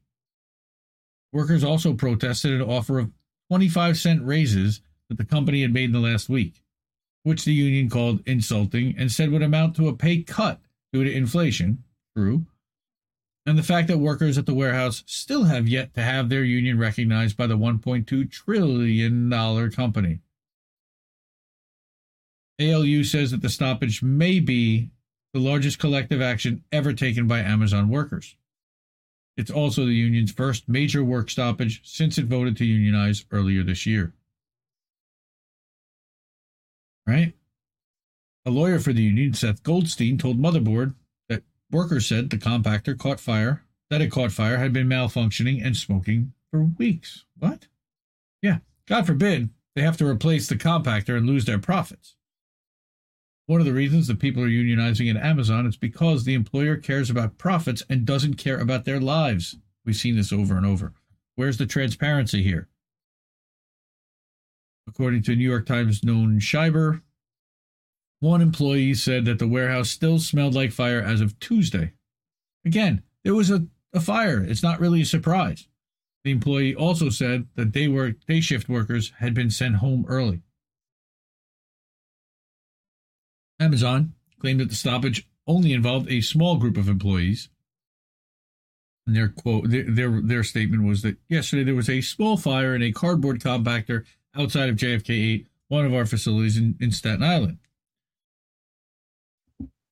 Workers 1.33 1.65
also 1.65 1.95
protested 1.95 2.53
an 2.53 2.63
offer 2.63 2.99
of 2.99 3.13
25 3.51 3.97
cent 3.97 4.25
raises 4.25 4.81
that 5.09 5.19
the 5.19 5.25
company 5.25 5.63
had 5.63 5.73
made 5.73 5.85
in 5.85 5.93
the 5.93 6.01
last 6.01 6.29
week, 6.29 6.63
which 7.23 7.45
the 7.45 7.53
union 7.53 7.89
called 7.89 8.23
insulting 8.27 8.95
and 8.99 9.13
said 9.13 9.31
would 9.31 9.43
amount 9.43 9.77
to 9.77 9.89
a 9.89 9.95
pay 9.95 10.23
cut 10.23 10.61
due 10.93 11.05
to 11.05 11.13
inflation. 11.13 11.85
True. 12.17 12.47
And 13.45 13.57
the 13.57 13.63
fact 13.63 13.87
that 13.89 13.99
workers 13.99 14.39
at 14.39 14.47
the 14.47 14.55
warehouse 14.55 15.05
still 15.07 15.45
have 15.45 15.69
yet 15.69 15.95
to 15.95 16.03
have 16.03 16.29
their 16.29 16.43
union 16.43 16.79
recognized 16.79 17.37
by 17.37 17.47
the 17.47 17.57
$1.2 17.57 18.31
trillion 18.31 19.71
company. 19.71 20.21
ALU 22.61 23.05
says 23.05 23.31
that 23.31 23.43
the 23.43 23.49
stoppage 23.49 24.03
may 24.03 24.41
be 24.41 24.91
the 25.35 25.41
largest 25.41 25.79
collective 25.79 26.23
action 26.23 26.65
ever 26.73 26.93
taken 26.93 27.27
by 27.27 27.41
Amazon 27.41 27.89
workers. 27.89 28.37
It's 29.37 29.51
also 29.51 29.85
the 29.85 29.93
union's 29.93 30.33
first 30.33 30.69
major 30.69 31.05
work 31.05 31.29
stoppage 31.29 31.83
since 31.85 32.17
it 32.17 32.27
voted 32.27 32.57
to 32.57 32.65
unionize 32.65 33.27
earlier 33.31 33.63
this 33.63 33.85
year. 33.85 34.15
Right? 37.07 37.35
A 38.47 38.51
lawyer 38.51 38.79
for 38.79 38.93
the 38.93 39.03
union, 39.03 39.35
Seth 39.35 39.63
Goldstein, 39.63 40.17
told 40.17 40.39
Motherboard 40.39 40.95
that 41.29 41.43
workers 41.71 42.07
said 42.07 42.31
the 42.31 42.39
compactor 42.39 42.99
caught 42.99 43.21
fire, 43.21 43.63
that 43.91 44.01
it 44.01 44.11
caught 44.11 44.33
fire, 44.33 44.57
had 44.57 44.73
been 44.73 44.89
malfunctioning 44.89 45.65
and 45.65 45.77
smoking 45.77 46.33
for 46.51 46.63
weeks. 46.79 47.27
What? 47.39 47.67
Yeah, 48.41 48.59
God 48.87 49.07
forbid 49.07 49.51
they 49.75 49.83
have 49.83 49.99
to 49.99 50.07
replace 50.07 50.49
the 50.49 50.55
compactor 50.55 51.17
and 51.17 51.27
lose 51.27 51.45
their 51.45 51.59
profits. 51.59 52.16
One 53.47 53.61
of 53.61 53.67
the 53.67 53.73
reasons 53.73 54.09
that 54.09 54.19
people 54.19 54.43
are 54.43 54.49
unionizing 54.49 55.09
at 55.09 55.23
Amazon 55.23 55.67
is 55.67 55.77
because 55.77 56.25
the 56.25 56.35
employer 56.35 56.77
cares 56.77 57.11
about 57.11 57.39
profits 57.39 57.83
and 57.89 58.05
doesn't 58.05 58.35
care 58.35 58.59
about 58.59 58.85
their 58.85 59.01
lives. 59.01 59.57
We've 59.85 59.95
seen 59.95 60.17
this 60.17 60.33
over 60.33 60.57
and 60.57 60.67
over. 60.67 60.93
Where's 61.37 61.57
the 61.57 61.67
transparency 61.67 62.43
here? 62.43 62.69
According 64.89 65.23
to 65.25 65.37
New 65.37 65.49
York 65.49 65.67
Times 65.67 66.01
Noam 66.01 66.41
Scheiber, 66.41 67.03
one 68.19 68.41
employee 68.41 68.95
said 68.95 69.25
that 69.27 69.39
the 69.39 69.47
warehouse 69.47 69.91
still 69.91 70.19
smelled 70.19 70.55
like 70.55 70.73
fire 70.73 71.01
as 71.01 71.21
of 71.21 71.39
Tuesday. 71.39 71.93
Again, 72.65 73.03
there 73.23 73.35
was 73.35 73.51
a, 73.51 73.67
a 73.93 74.01
fire. 74.01 74.43
It's 74.43 74.63
not 74.63 74.81
really 74.81 75.03
a 75.03 75.07
surprise. 75.07 75.69
The 76.25 76.33
employee 76.33 76.75
also 76.75 77.11
said 77.11 77.47
that 77.55 77.71
day 77.71 78.41
shift 78.41 78.69
workers 78.69 79.13
had 79.19 79.35
been 79.35 79.51
sent 79.51 79.77
home 79.77 80.05
early. 80.09 80.43
Amazon 83.59 84.13
claimed 84.39 84.61
that 84.61 84.69
the 84.69 84.75
stoppage 84.75 85.27
only 85.47 85.73
involved 85.73 86.11
a 86.11 86.21
small 86.21 86.57
group 86.57 86.77
of 86.77 86.89
employees. 86.89 87.49
And 89.07 89.15
their 89.15 89.29
quote, 89.29 89.71
their, 89.71 89.85
their, 89.85 90.21
their 90.21 90.43
statement 90.43 90.83
was 90.83 91.03
that 91.03 91.17
yesterday 91.29 91.65
there 91.65 91.75
was 91.75 91.89
a 91.89 92.01
small 92.01 92.37
fire 92.37 92.75
in 92.75 92.83
a 92.83 92.93
cardboard 92.93 93.41
compactor 93.41 94.05
outside 94.35 94.69
of 94.69 94.77
JFK 94.77 95.11
8, 95.11 95.47
one 95.69 95.87
of 95.87 95.95
our 95.95 96.07
facilities 96.07 96.57
in, 96.57 96.77
in 96.81 96.91
Staten 96.91 97.23
Island. 97.23 97.59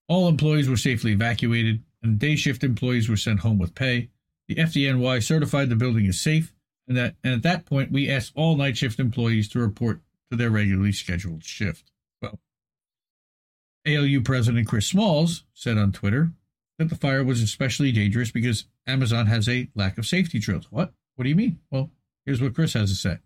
All 0.08 0.28
employees 0.28 0.68
were 0.68 0.76
safely 0.76 1.12
evacuated, 1.12 1.82
and 2.02 2.18
day 2.18 2.36
shift 2.36 2.62
employees 2.62 3.08
were 3.08 3.16
sent 3.16 3.40
home 3.40 3.58
with 3.58 3.74
pay. 3.74 4.10
The 4.48 4.56
FDNY 4.56 5.22
certified 5.22 5.70
the 5.70 5.76
building 5.76 6.04
is 6.04 6.20
safe, 6.20 6.52
and 6.86 6.96
that 6.96 7.14
and 7.24 7.32
at 7.32 7.42
that 7.44 7.64
point 7.64 7.90
we 7.90 8.10
asked 8.10 8.32
all 8.34 8.56
night 8.56 8.76
shift 8.76 9.00
employees 9.00 9.48
to 9.50 9.58
report 9.58 10.02
to 10.30 10.36
their 10.36 10.50
regularly 10.50 10.92
scheduled 10.92 11.44
shift. 11.44 11.90
ALU 13.86 14.22
President 14.22 14.66
Chris 14.66 14.86
Smalls 14.86 15.44
said 15.52 15.78
on 15.78 15.92
Twitter 15.92 16.32
that 16.78 16.88
the 16.88 16.96
fire 16.96 17.22
was 17.22 17.42
especially 17.42 17.92
dangerous 17.92 18.30
because 18.30 18.66
Amazon 18.86 19.26
has 19.26 19.48
a 19.48 19.68
lack 19.74 19.98
of 19.98 20.06
safety 20.06 20.38
drills. 20.38 20.66
What? 20.70 20.92
What 21.16 21.24
do 21.24 21.28
you 21.28 21.36
mean? 21.36 21.60
Well, 21.70 21.90
here's 22.24 22.40
what 22.40 22.54
Chris 22.54 22.72
has 22.72 22.90
to 22.90 22.96
say. 22.96 23.18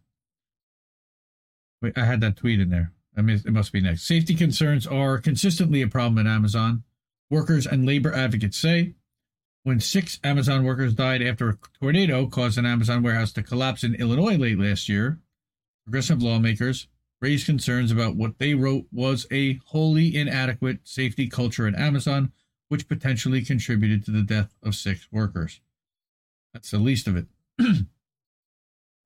Wait, 1.81 1.97
I 1.97 2.05
had 2.05 2.21
that 2.21 2.37
tweet 2.37 2.61
in 2.61 2.71
there. 2.71 2.92
I 3.16 3.23
mean, 3.23 3.40
it 3.44 3.53
must 3.53 3.73
be 3.73 3.81
next. 3.81 4.07
Safety 4.07 4.35
concerns 4.35 4.87
are 4.87 5.18
consistently 5.18 5.83
a 5.83 5.88
problem 5.88 6.25
at 6.25 6.31
Amazon. 6.31 6.83
Workers 7.31 7.66
and 7.66 7.87
labor 7.87 8.12
advocates 8.12 8.59
say 8.59 8.94
when 9.62 9.81
six 9.81 10.18
Amazon 10.25 10.64
workers 10.64 10.94
died 10.94 11.23
after 11.23 11.49
a 11.51 11.59
tornado 11.81 12.27
caused 12.27 12.59
an 12.59 12.66
Amazon 12.66 13.03
warehouse 13.03 13.33
to 13.33 13.42
collapse 13.42 13.85
in 13.85 13.94
Illinois 13.94 14.37
late 14.37 14.59
last 14.59 14.88
year, 14.88 15.18
progressive 15.85 16.23
lawmakers 16.23 16.88
raised 17.21 17.47
concerns 17.47 17.91
about 17.91 18.17
what 18.17 18.39
they 18.39 18.55
wrote 18.55 18.87
was 18.93 19.27
a 19.31 19.61
wholly 19.67 20.15
inadequate 20.15 20.81
safety 20.85 21.29
culture 21.29 21.67
at 21.67 21.75
Amazon, 21.75 22.33
which 22.69 22.89
potentially 22.89 23.43
contributed 23.43 24.05
to 24.05 24.11
the 24.11 24.23
death 24.23 24.55
of 24.63 24.75
six 24.75 25.09
workers. 25.11 25.61
That's 26.53 26.71
the 26.71 26.79
least 26.79 27.09
of 27.09 27.17
it. 27.17 27.27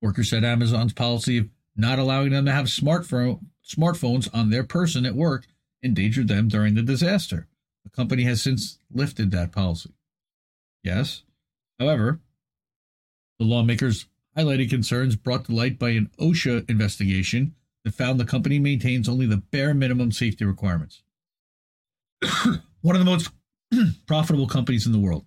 workers 0.03 0.31
said 0.31 0.45
Amazon's 0.45 0.93
policy 0.93 1.39
of 1.39 1.49
not 1.77 1.99
allowing 1.99 2.31
them 2.31 2.45
to 2.45 2.53
have 2.53 2.67
smartphone, 2.67 3.41
smartphones 3.67 4.29
on 4.35 4.51
their 4.51 4.65
person 4.65 5.07
at 5.07 5.15
work 5.15 5.47
endangered 5.83 6.29
them 6.29 6.49
during 6.49 6.75
the 6.75 6.83
disaster. 6.83 7.49
The 7.85 7.91
company 7.91 8.25
has 8.25 8.43
since 8.43 8.79
lifted 8.93 9.31
that 9.31 9.53
policy. 9.53 9.95
Yes. 10.85 11.23
However, 11.79 12.21
the 13.39 13.45
lawmakers 13.45 14.07
highlighted 14.37 14.71
concerns 14.71 15.17
brought 15.17 15.47
to 15.47 15.55
light 15.55 15.79
by 15.79 15.91
an 15.91 16.11
OSHA 16.19 16.69
investigation 16.69 17.55
that 17.85 17.95
found 17.95 18.19
the 18.19 18.25
company 18.25 18.59
maintains 18.59 19.09
only 19.09 19.27
the 19.27 19.37
bare 19.37 19.75
minimum 19.75 20.13
safety 20.13 20.45
requirements. 20.45 21.03
One 22.81 22.97
of 22.97 22.99
the 22.99 23.05
most 23.05 23.31
profitable 24.07 24.47
companies 24.47 24.87
in 24.87 24.93
the 24.93 24.99
world. 24.99 25.25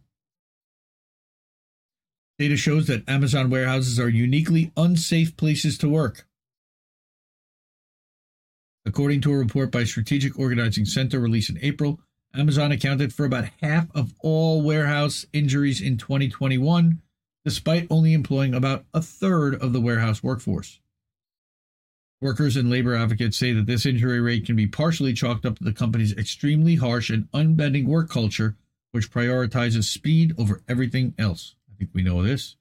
Data 2.37 2.57
shows 2.57 2.87
that 2.87 3.07
Amazon 3.07 3.49
warehouses 3.49 3.99
are 3.99 4.09
uniquely 4.09 4.71
unsafe 4.75 5.37
places 5.37 5.77
to 5.77 5.89
work. 5.89 6.27
According 8.85 9.21
to 9.21 9.31
a 9.31 9.37
report 9.37 9.71
by 9.71 9.83
Strategic 9.83 10.37
Organizing 10.37 10.85
Center 10.85 11.19
released 11.19 11.49
in 11.49 11.57
April, 11.61 11.99
Amazon 12.35 12.71
accounted 12.71 13.13
for 13.13 13.25
about 13.25 13.49
half 13.61 13.87
of 13.95 14.13
all 14.19 14.61
warehouse 14.61 15.25
injuries 15.31 15.81
in 15.81 15.97
2021, 15.97 17.01
despite 17.45 17.87
only 17.89 18.13
employing 18.13 18.53
about 18.53 18.85
a 18.93 19.01
third 19.01 19.55
of 19.55 19.71
the 19.71 19.81
warehouse 19.81 20.21
workforce. 20.21 20.79
Workers 22.21 22.55
and 22.55 22.69
labor 22.69 22.95
advocates 22.95 23.37
say 23.37 23.51
that 23.53 23.65
this 23.65 23.85
injury 23.85 24.21
rate 24.21 24.45
can 24.45 24.55
be 24.55 24.67
partially 24.67 25.13
chalked 25.13 25.45
up 25.45 25.57
to 25.57 25.63
the 25.63 25.73
company's 25.73 26.13
extremely 26.13 26.75
harsh 26.75 27.09
and 27.09 27.27
unbending 27.33 27.87
work 27.87 28.09
culture, 28.09 28.55
which 28.93 29.11
prioritizes 29.11 29.83
speed 29.83 30.33
over 30.37 30.63
everything 30.67 31.13
else. 31.17 31.55
I 31.69 31.77
think 31.77 31.91
we 31.93 32.01
know 32.01 32.23
this. 32.23 32.55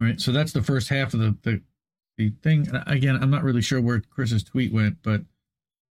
All 0.00 0.08
right, 0.08 0.20
so 0.20 0.32
that's 0.32 0.52
the 0.52 0.62
first 0.62 0.88
half 0.88 1.14
of 1.14 1.20
the 1.20 1.36
the, 1.42 1.62
the 2.18 2.30
thing. 2.42 2.68
Again, 2.86 3.16
I'm 3.20 3.30
not 3.30 3.44
really 3.44 3.62
sure 3.62 3.80
where 3.80 4.00
Chris's 4.00 4.42
tweet 4.42 4.72
went, 4.72 4.98
but 5.02 5.22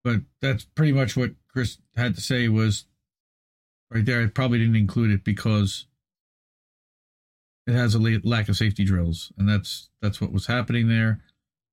but 0.03 0.17
that's 0.41 0.65
pretty 0.65 0.91
much 0.91 1.15
what 1.15 1.31
Chris 1.47 1.77
had 1.95 2.15
to 2.15 2.21
say 2.21 2.47
was 2.49 2.85
right 3.89 4.05
there. 4.05 4.21
I 4.21 4.27
probably 4.27 4.59
didn't 4.59 4.75
include 4.75 5.11
it 5.11 5.23
because 5.23 5.87
it 7.65 7.73
has 7.73 7.95
a 7.95 7.99
lack 7.99 8.49
of 8.49 8.57
safety 8.57 8.83
drills, 8.83 9.31
and 9.37 9.47
that's 9.47 9.89
that's 10.01 10.19
what 10.21 10.31
was 10.31 10.47
happening 10.47 10.89
there. 10.89 11.21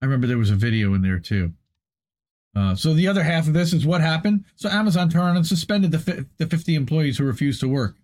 I 0.02 0.06
remember 0.06 0.26
there 0.26 0.36
was 0.36 0.50
a 0.50 0.56
video 0.56 0.94
in 0.94 1.02
there 1.02 1.20
too. 1.20 1.52
Uh, 2.54 2.74
so 2.74 2.92
the 2.92 3.08
other 3.08 3.22
half 3.22 3.46
of 3.46 3.54
this 3.54 3.72
is 3.72 3.86
what 3.86 4.00
happened. 4.00 4.44
So 4.56 4.68
Amazon 4.68 5.08
turned 5.08 5.36
and 5.36 5.46
suspended 5.46 5.92
the 5.92 5.98
fi- 6.00 6.24
the 6.36 6.46
50 6.46 6.74
employees 6.74 7.16
who 7.16 7.24
refused 7.24 7.60
to 7.60 7.68
work 7.68 7.96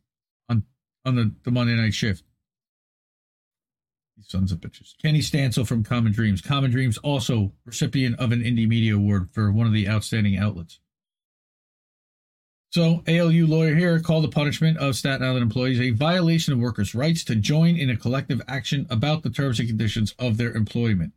on 0.48 0.62
on 1.04 1.16
the, 1.16 1.34
the 1.42 1.50
Monday 1.50 1.74
night 1.74 1.92
shift. 1.92 2.22
These 4.16 4.30
sons 4.30 4.52
of 4.52 4.60
bitches. 4.60 4.94
Kenny 5.02 5.20
Stancil 5.20 5.66
from 5.66 5.84
Common 5.84 6.12
Dreams. 6.12 6.40
Common 6.40 6.70
Dreams 6.70 6.98
also 6.98 7.52
recipient 7.66 8.18
of 8.18 8.32
an 8.32 8.42
Indie 8.42 8.68
Media 8.68 8.94
Award 8.94 9.28
for 9.32 9.50
one 9.52 9.66
of 9.66 9.72
the 9.72 9.88
outstanding 9.88 10.38
outlets. 10.38 10.78
So 12.70 13.02
ALU 13.08 13.46
lawyer 13.46 13.74
here 13.74 13.98
called 13.98 14.24
the 14.24 14.28
punishment 14.28 14.76
of 14.78 14.94
Staten 14.94 15.26
Island 15.26 15.42
employees 15.42 15.80
a 15.80 15.90
violation 15.90 16.52
of 16.52 16.58
workers' 16.58 16.94
rights 16.94 17.24
to 17.24 17.34
join 17.34 17.76
in 17.76 17.90
a 17.90 17.96
collective 17.96 18.42
action 18.46 18.86
about 18.90 19.22
the 19.22 19.30
terms 19.30 19.58
and 19.58 19.68
conditions 19.68 20.14
of 20.18 20.36
their 20.36 20.52
employment. 20.52 21.12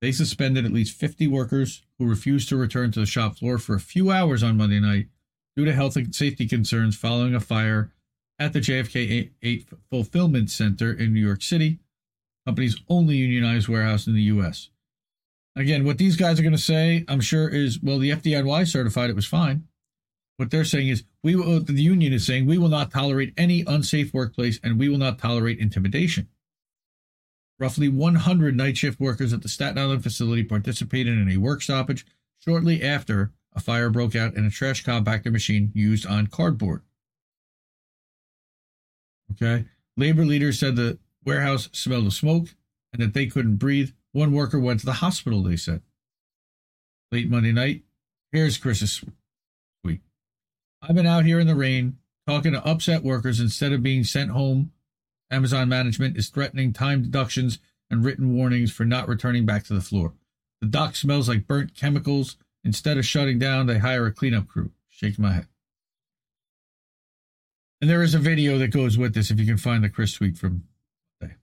They 0.00 0.12
suspended 0.12 0.64
at 0.64 0.72
least 0.72 0.98
50 0.98 1.26
workers 1.26 1.82
who 1.98 2.06
refused 2.06 2.48
to 2.48 2.56
return 2.56 2.92
to 2.92 3.00
the 3.00 3.06
shop 3.06 3.38
floor 3.38 3.58
for 3.58 3.74
a 3.74 3.80
few 3.80 4.10
hours 4.10 4.42
on 4.42 4.56
Monday 4.56 4.80
night 4.80 5.06
due 5.56 5.64
to 5.64 5.72
health 5.72 5.96
and 5.96 6.14
safety 6.14 6.46
concerns 6.46 6.96
following 6.96 7.34
a 7.34 7.40
fire 7.40 7.92
at 8.38 8.52
the 8.52 8.60
JFK 8.60 9.32
8 9.42 9.68
Fulfillment 9.90 10.50
Center 10.50 10.92
in 10.92 11.12
New 11.12 11.24
York 11.24 11.42
City, 11.42 11.80
company's 12.46 12.80
only 12.88 13.16
unionized 13.16 13.68
warehouse 13.68 14.06
in 14.06 14.14
the 14.14 14.22
U.S. 14.22 14.70
Again, 15.56 15.84
what 15.84 15.98
these 15.98 16.16
guys 16.16 16.38
are 16.38 16.44
going 16.44 16.54
to 16.54 16.58
say, 16.58 17.04
I'm 17.08 17.20
sure, 17.20 17.48
is 17.48 17.82
well, 17.82 17.98
the 17.98 18.10
FDNY 18.10 18.68
certified 18.68 19.10
it 19.10 19.16
was 19.16 19.26
fine. 19.26 19.64
What 20.36 20.52
they're 20.52 20.64
saying 20.64 20.88
is, 20.88 21.02
we 21.24 21.34
will, 21.34 21.60
the 21.60 21.72
union 21.82 22.12
is 22.12 22.24
saying, 22.24 22.46
we 22.46 22.58
will 22.58 22.68
not 22.68 22.92
tolerate 22.92 23.34
any 23.36 23.64
unsafe 23.66 24.14
workplace 24.14 24.60
and 24.62 24.78
we 24.78 24.88
will 24.88 24.98
not 24.98 25.18
tolerate 25.18 25.58
intimidation. 25.58 26.28
Roughly 27.58 27.88
100 27.88 28.56
night 28.56 28.76
shift 28.76 29.00
workers 29.00 29.32
at 29.32 29.42
the 29.42 29.48
Staten 29.48 29.78
Island 29.78 30.02
facility 30.02 30.44
participated 30.44 31.18
in 31.18 31.28
a 31.28 31.38
work 31.38 31.60
stoppage 31.60 32.06
shortly 32.38 32.82
after 32.82 33.32
a 33.52 33.60
fire 33.60 33.90
broke 33.90 34.14
out 34.14 34.34
in 34.34 34.44
a 34.46 34.50
trash 34.50 34.84
compactor 34.84 35.32
machine 35.32 35.72
used 35.74 36.06
on 36.06 36.28
cardboard. 36.28 36.82
Okay. 39.32 39.64
Labor 39.96 40.24
leaders 40.24 40.60
said 40.60 40.76
the 40.76 40.98
warehouse 41.24 41.68
smelled 41.72 42.06
of 42.06 42.14
smoke 42.14 42.48
and 42.92 43.02
that 43.02 43.14
they 43.14 43.26
couldn't 43.26 43.56
breathe. 43.56 43.90
One 44.12 44.32
worker 44.32 44.60
went 44.60 44.80
to 44.80 44.86
the 44.86 44.94
hospital, 44.94 45.42
they 45.42 45.56
said. 45.56 45.82
Late 47.10 47.28
Monday 47.28 47.52
night, 47.52 47.82
here's 48.32 48.58
Chris's 48.58 49.04
tweet. 49.82 50.00
I've 50.80 50.94
been 50.94 51.06
out 51.06 51.24
here 51.24 51.40
in 51.40 51.46
the 51.46 51.54
rain 51.54 51.98
talking 52.26 52.52
to 52.52 52.64
upset 52.64 53.02
workers 53.02 53.40
instead 53.40 53.72
of 53.72 53.82
being 53.82 54.04
sent 54.04 54.30
home. 54.30 54.72
Amazon 55.30 55.68
management 55.68 56.16
is 56.16 56.28
threatening 56.28 56.72
time 56.72 57.02
deductions 57.02 57.58
and 57.90 58.04
written 58.04 58.34
warnings 58.34 58.72
for 58.72 58.84
not 58.84 59.08
returning 59.08 59.46
back 59.46 59.64
to 59.64 59.74
the 59.74 59.80
floor. 59.80 60.14
The 60.60 60.66
dock 60.66 60.96
smells 60.96 61.28
like 61.28 61.46
burnt 61.46 61.74
chemicals. 61.74 62.36
Instead 62.64 62.98
of 62.98 63.06
shutting 63.06 63.38
down, 63.38 63.66
they 63.66 63.78
hire 63.78 64.06
a 64.06 64.12
cleanup 64.12 64.48
crew. 64.48 64.72
Shake 64.88 65.18
my 65.18 65.32
head. 65.32 65.46
And 67.80 67.88
there 67.88 68.02
is 68.02 68.14
a 68.14 68.18
video 68.18 68.58
that 68.58 68.68
goes 68.68 68.98
with 68.98 69.14
this 69.14 69.30
if 69.30 69.38
you 69.38 69.46
can 69.46 69.56
find 69.56 69.84
the 69.84 69.88
Chris 69.88 70.12
tweet 70.12 70.36
from 70.36 70.64
today. 71.20 71.34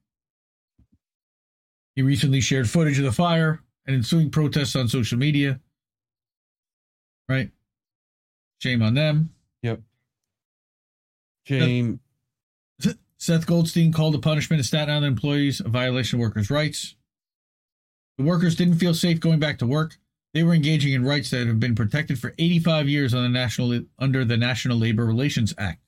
He 1.96 2.02
recently 2.02 2.42
shared 2.42 2.70
footage 2.70 3.00
of 3.00 3.06
the 3.06 3.12
fire 3.14 3.62
and 3.86 3.96
ensuing 3.96 4.30
protests 4.30 4.76
on 4.76 4.90
social 4.90 5.18
media. 5.18 5.62
Right? 7.30 7.52
Shame 8.60 8.82
on 8.82 8.94
them. 8.94 9.34
Yep. 9.64 9.82
Shame. 11.46 12.00
Seth 13.26 13.48
Goldstein 13.48 13.92
called 13.92 14.14
the 14.14 14.20
punishment 14.20 14.60
of 14.60 14.68
Staten 14.68 14.92
Island 14.94 15.08
employees 15.08 15.60
a 15.60 15.68
violation 15.68 16.20
of 16.20 16.22
workers' 16.22 16.52
rights. 16.52 16.94
The 18.20 18.24
workers 18.24 18.56
didn't 18.56 18.78
feel 18.78 18.94
safe 18.94 19.20
going 19.20 19.40
back 19.40 19.58
to 19.60 19.66
work. 19.66 19.98
They 20.36 20.44
were 20.44 20.54
engaging 20.54 20.94
in 20.94 21.04
rights 21.04 21.32
that 21.32 21.48
have 21.48 21.60
been 21.60 21.74
protected 21.74 22.20
for 22.20 22.36
85 22.38 22.88
years 22.88 23.14
the 23.14 23.28
national 23.28 23.82
under 23.98 24.24
the 24.26 24.38
National 24.38 24.78
Labor 24.78 25.08
Relations 25.08 25.56
Act. 25.58 25.82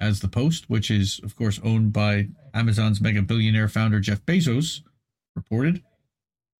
As 0.00 0.20
the 0.20 0.28
Post, 0.28 0.70
which 0.70 0.90
is 0.90 1.20
of 1.22 1.36
course 1.36 1.60
owned 1.62 1.92
by 1.92 2.28
Amazon's 2.54 2.98
mega 2.98 3.20
billionaire 3.20 3.68
founder 3.68 4.00
Jeff 4.00 4.24
Bezos, 4.24 4.80
reported, 5.34 5.82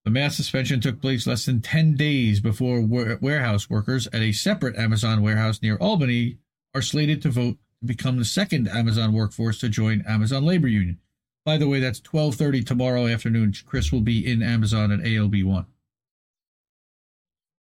the 0.04 0.10
mass 0.10 0.36
suspension 0.36 0.82
took 0.82 1.00
place 1.00 1.26
less 1.26 1.46
than 1.46 1.62
10 1.62 1.94
days 1.94 2.40
before 2.40 2.82
warehouse 2.82 3.70
workers 3.70 4.06
at 4.08 4.20
a 4.20 4.32
separate 4.32 4.76
Amazon 4.76 5.22
warehouse 5.22 5.62
near 5.62 5.78
Albany 5.78 6.36
are 6.74 6.82
slated 6.82 7.22
to 7.22 7.30
vote 7.30 7.56
become 7.86 8.18
the 8.18 8.24
second 8.24 8.68
Amazon 8.68 9.12
workforce 9.12 9.58
to 9.60 9.68
join 9.68 10.02
Amazon 10.06 10.44
Labor 10.44 10.68
Union. 10.68 10.98
By 11.44 11.56
the 11.56 11.68
way, 11.68 11.80
that's 11.80 12.00
12:30 12.00 12.66
tomorrow 12.66 13.06
afternoon. 13.06 13.54
Chris 13.64 13.92
will 13.92 14.00
be 14.00 14.26
in 14.26 14.42
Amazon 14.42 14.90
at 14.90 15.00
ALB1. 15.00 15.66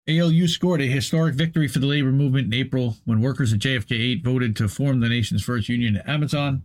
ALU 0.09 0.49
scored 0.49 0.81
a 0.81 0.87
historic 0.87 1.37
victory 1.37 1.69
for 1.69 1.79
the 1.79 1.87
labor 1.87 2.11
movement 2.11 2.53
in 2.53 2.55
April 2.61 2.97
when 3.05 3.21
workers 3.21 3.53
at 3.53 3.61
JFK 3.61 3.93
8 3.93 4.25
voted 4.25 4.57
to 4.57 4.69
form 4.69 4.99
the 4.99 5.09
nation's 5.09 5.45
first 5.45 5.69
union 5.69 5.97
at 5.97 6.09
Amazon, 6.09 6.65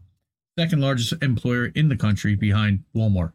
second 0.58 0.82
largest 0.82 1.14
employer 1.22 1.68
in 1.68 1.90
the 1.90 1.98
country 1.98 2.36
behind 2.36 2.84
Walmart. 2.96 3.34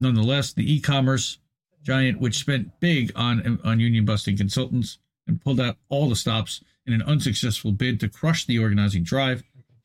Nonetheless, 0.00 0.52
the 0.52 0.72
e-commerce 0.72 1.38
giant, 1.82 2.20
which 2.20 2.38
spent 2.38 2.80
big 2.80 3.12
on, 3.14 3.60
on 3.62 3.80
union 3.80 4.06
busting 4.06 4.36
consultants 4.36 4.98
and 5.26 5.40
pulled 5.40 5.60
out 5.60 5.76
all 5.88 6.08
the 6.08 6.16
stops 6.16 6.62
in 6.86 6.92
an 6.92 7.02
unsuccessful 7.02 7.72
bid 7.72 8.00
to 8.00 8.08
crush 8.08 8.46
the 8.46 8.58
organizing 8.58 9.02
drive, 9.02 9.42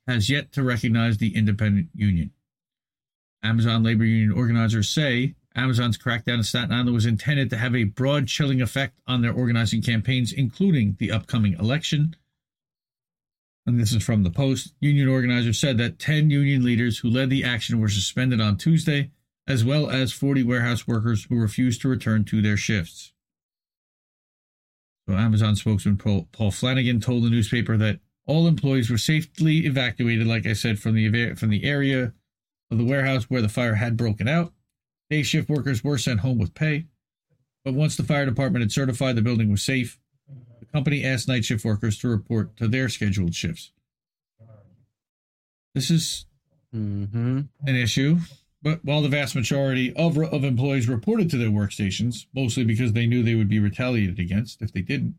has 0.07 0.29
yet 0.29 0.51
to 0.51 0.63
recognize 0.63 1.17
the 1.17 1.35
independent 1.35 1.89
union. 1.93 2.31
Amazon 3.43 3.83
labor 3.83 4.03
union 4.03 4.31
organizers 4.31 4.89
say 4.89 5.35
Amazon's 5.55 5.97
crackdown 5.97 6.35
in 6.35 6.43
Staten 6.43 6.71
Island 6.71 6.93
was 6.93 7.05
intended 7.05 7.49
to 7.49 7.57
have 7.57 7.75
a 7.75 7.85
broad 7.85 8.27
chilling 8.27 8.61
effect 8.61 8.99
on 9.07 9.21
their 9.21 9.33
organizing 9.33 9.81
campaigns, 9.81 10.31
including 10.31 10.95
the 10.99 11.11
upcoming 11.11 11.53
election. 11.53 12.15
And 13.65 13.79
this 13.79 13.93
is 13.93 14.03
from 14.03 14.23
the 14.23 14.31
Post. 14.31 14.73
Union 14.79 15.07
organizers 15.07 15.59
said 15.59 15.77
that 15.77 15.99
10 15.99 16.29
union 16.29 16.63
leaders 16.63 16.99
who 16.99 17.09
led 17.09 17.29
the 17.29 17.43
action 17.43 17.79
were 17.79 17.89
suspended 17.89 18.41
on 18.41 18.57
Tuesday, 18.57 19.11
as 19.47 19.63
well 19.65 19.89
as 19.89 20.11
40 20.11 20.43
warehouse 20.43 20.87
workers 20.87 21.25
who 21.25 21.39
refused 21.39 21.81
to 21.81 21.89
return 21.89 22.23
to 22.25 22.41
their 22.41 22.57
shifts. 22.57 23.11
So 25.09 25.15
Amazon 25.15 25.55
spokesman 25.55 25.97
Paul, 25.97 26.27
Paul 26.31 26.51
Flaningan 26.51 27.01
told 27.03 27.23
the 27.23 27.31
newspaper 27.31 27.75
that 27.77 27.99
all 28.27 28.45
employees 28.45 28.91
were 28.91 28.97
safely 28.99 29.65
evacuated, 29.65 30.27
like 30.27 30.45
I 30.45 30.53
said, 30.53 30.77
from 30.77 30.93
the 30.93 31.33
from 31.33 31.49
the 31.49 31.63
area 31.63 32.13
of 32.69 32.77
the 32.77 32.85
warehouse 32.85 33.23
where 33.23 33.41
the 33.41 33.49
fire 33.49 33.73
had 33.73 33.97
broken 33.97 34.27
out. 34.27 34.53
Day 35.09 35.23
shift 35.23 35.49
workers 35.49 35.83
were 35.83 35.97
sent 35.97 36.19
home 36.19 36.37
with 36.37 36.53
pay, 36.53 36.85
but 37.65 37.73
once 37.73 37.97
the 37.97 38.03
fire 38.03 38.27
department 38.27 38.61
had 38.61 38.71
certified 38.71 39.15
the 39.15 39.23
building 39.23 39.49
was 39.49 39.63
safe, 39.63 39.97
the 40.59 40.67
company 40.67 41.03
asked 41.03 41.27
night 41.27 41.43
shift 41.43 41.65
workers 41.65 41.97
to 41.97 42.07
report 42.07 42.55
to 42.57 42.67
their 42.67 42.87
scheduled 42.87 43.33
shifts. 43.33 43.71
This 45.73 45.89
is 45.89 46.27
mm-hmm. 46.71 47.41
an 47.65 47.75
issue, 47.75 48.19
but 48.61 48.83
while 48.83 49.01
the 49.01 49.09
vast 49.09 49.35
majority 49.35 49.95
of, 49.95 50.17
of 50.17 50.43
employees 50.43 50.89
reported 50.89 51.29
to 51.29 51.37
their 51.37 51.49
workstations, 51.49 52.25
mostly 52.33 52.63
because 52.63 52.93
they 52.93 53.05
knew 53.05 53.23
they 53.23 53.35
would 53.35 53.49
be 53.49 53.59
retaliated 53.59 54.19
against 54.19 54.61
if 54.61 54.73
they 54.73 54.81
didn't, 54.81 55.15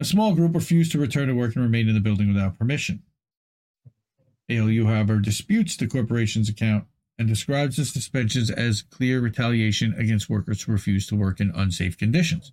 a 0.00 0.04
small 0.04 0.34
group 0.34 0.54
refused 0.54 0.92
to 0.92 0.98
return 0.98 1.28
to 1.28 1.34
work 1.34 1.54
and 1.54 1.64
remained 1.64 1.88
in 1.88 1.94
the 1.94 2.00
building 2.00 2.28
without 2.28 2.58
permission. 2.58 3.02
ALU, 4.50 4.86
however, 4.86 5.18
disputes 5.18 5.76
the 5.76 5.86
corporation's 5.86 6.48
account 6.48 6.84
and 7.18 7.28
describes 7.28 7.76
the 7.76 7.84
suspensions 7.84 8.50
as 8.50 8.82
clear 8.82 9.20
retaliation 9.20 9.94
against 9.98 10.28
workers 10.28 10.62
who 10.62 10.72
refuse 10.72 11.06
to 11.06 11.16
work 11.16 11.40
in 11.40 11.50
unsafe 11.54 11.96
conditions. 11.96 12.52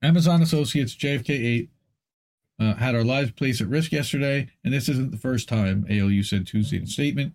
Amazon 0.00 0.42
Associates 0.42 0.94
JFK 0.94 1.30
8 1.30 1.70
uh, 2.58 2.74
had 2.74 2.94
our 2.94 3.04
lives 3.04 3.30
placed 3.30 3.60
at 3.60 3.68
risk 3.68 3.92
yesterday, 3.92 4.48
and 4.64 4.74
this 4.74 4.88
isn't 4.88 5.10
the 5.10 5.18
first 5.18 5.48
time, 5.48 5.86
ALU 5.88 6.22
said 6.22 6.46
Tuesday 6.46 6.76
in 6.76 6.84
a 6.84 6.86
statement. 6.86 7.34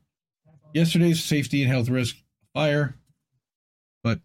Yesterday's 0.74 1.24
safety 1.24 1.62
and 1.64 1.72
health 1.72 1.88
risk 1.88 2.18
fire, 2.54 2.96
but 4.04 4.20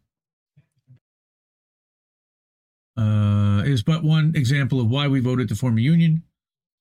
uh, 2.97 3.63
is 3.65 3.83
but 3.83 4.03
one 4.03 4.33
example 4.35 4.81
of 4.81 4.89
why 4.91 5.07
we 5.07 5.21
voted 5.21 5.49
to 5.49 5.55
form 5.55 5.79
a 5.79 5.83
union 5.83 6.23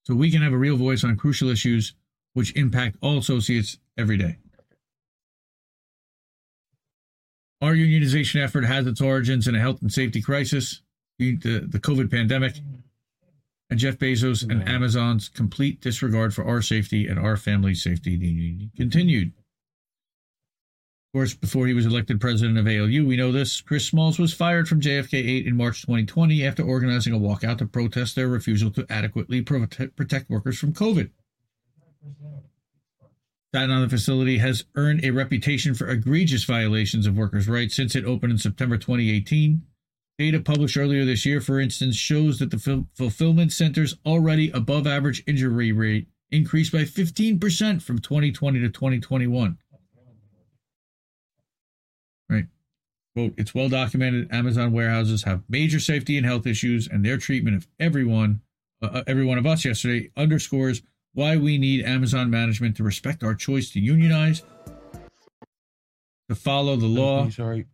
so 0.05 0.15
we 0.15 0.31
can 0.31 0.41
have 0.41 0.53
a 0.53 0.57
real 0.57 0.77
voice 0.77 1.03
on 1.03 1.17
crucial 1.17 1.49
issues 1.49 1.93
which 2.33 2.55
impact 2.55 2.97
all 3.01 3.17
associates 3.17 3.77
every 3.97 4.17
day. 4.17 4.37
Our 7.61 7.73
unionization 7.73 8.41
effort 8.41 8.65
has 8.65 8.85
its 8.85 9.01
origins 9.01 9.47
in 9.47 9.55
a 9.55 9.59
health 9.59 9.81
and 9.81 9.91
safety 9.91 10.21
crisis, 10.21 10.81
the, 11.17 11.35
the 11.35 11.79
COVID 11.79 12.11
pandemic, 12.11 12.55
and 13.69 13.79
Jeff 13.79 13.97
Bezos 13.97 14.49
and 14.49 14.67
Amazon's 14.67 15.29
complete 15.29 15.81
disregard 15.81 16.33
for 16.33 16.45
our 16.45 16.61
safety 16.61 17.07
and 17.07 17.19
our 17.19 17.35
family's 17.35 17.83
safety. 17.83 18.15
The 18.15 18.69
continued. 18.77 19.33
Of 21.07 21.19
course, 21.19 21.33
before 21.33 21.67
he 21.67 21.73
was 21.73 21.85
elected 21.85 22.21
president 22.21 22.57
of 22.57 22.67
ALU, 22.67 23.05
we 23.05 23.17
know 23.17 23.31
this. 23.31 23.61
Chris 23.61 23.85
Smalls 23.85 24.19
was 24.19 24.33
fired 24.33 24.67
from 24.67 24.81
JFK 24.81 25.13
8 25.13 25.47
in 25.47 25.55
March 25.57 25.81
2020 25.81 26.45
after 26.45 26.63
organizing 26.63 27.13
a 27.13 27.19
walkout 27.19 27.57
to 27.59 27.65
protest 27.65 28.15
their 28.15 28.27
refusal 28.27 28.71
to 28.71 28.85
adequately 28.89 29.41
protect 29.41 30.29
workers 30.29 30.59
from 30.59 30.73
COVID. 30.73 31.09
Staten 33.49 33.71
Island 33.71 33.89
facility 33.89 34.37
has 34.39 34.65
earned 34.75 35.03
a 35.03 35.11
reputation 35.11 35.73
for 35.73 35.87
egregious 35.87 36.43
violations 36.43 37.07
of 37.07 37.17
workers' 37.17 37.47
rights 37.47 37.75
since 37.75 37.95
it 37.95 38.05
opened 38.05 38.33
in 38.33 38.37
September 38.37 38.77
2018. 38.77 39.61
Data 40.17 40.39
published 40.39 40.77
earlier 40.77 41.05
this 41.05 41.25
year, 41.25 41.39
for 41.39 41.59
instance, 41.59 41.95
shows 41.95 42.39
that 42.39 42.49
the 42.49 42.85
fulfillment 42.95 43.53
center's 43.53 43.95
already 44.05 44.49
above 44.49 44.87
average 44.87 45.23
injury 45.27 45.71
rate 45.71 46.07
increased 46.31 46.71
by 46.71 46.79
15% 46.79 47.81
from 47.83 47.99
2020 47.99 48.59
to 48.59 48.69
2021. 48.69 49.57
Right. 52.29 52.45
Quote, 53.15 53.33
it's 53.37 53.53
well 53.53 53.69
documented 53.69 54.33
Amazon 54.33 54.71
warehouses 54.71 55.23
have 55.23 55.43
major 55.47 55.79
safety 55.79 56.17
and 56.17 56.25
health 56.25 56.47
issues, 56.47 56.87
and 56.87 57.05
their 57.05 57.17
treatment 57.17 57.55
of 57.55 57.67
everyone, 57.79 58.41
uh, 58.81 58.87
uh, 58.87 59.03
every 59.05 59.25
one 59.25 59.37
of 59.37 59.45
us 59.45 59.65
yesterday 59.65 60.09
underscores 60.17 60.81
why 61.13 61.37
we 61.37 61.59
need 61.59 61.85
Amazon 61.85 62.29
management 62.31 62.75
to 62.77 62.83
respect 62.83 63.23
our 63.23 63.35
choice 63.35 63.71
to 63.71 63.79
unionize, 63.79 64.43
to 66.27 66.35
follow 66.35 66.75
the 66.75 66.87
law, 66.87 67.29
sorry, 67.29 67.65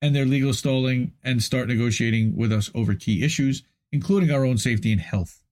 and 0.00 0.14
their 0.14 0.26
legal 0.26 0.52
stalling, 0.52 1.12
and 1.22 1.42
start 1.42 1.68
negotiating 1.68 2.36
with 2.36 2.52
us 2.52 2.70
over 2.74 2.94
key 2.94 3.24
issues, 3.24 3.62
including 3.92 4.30
our 4.30 4.44
own 4.44 4.58
safety 4.58 4.92
and 4.92 5.00
health. 5.00 5.42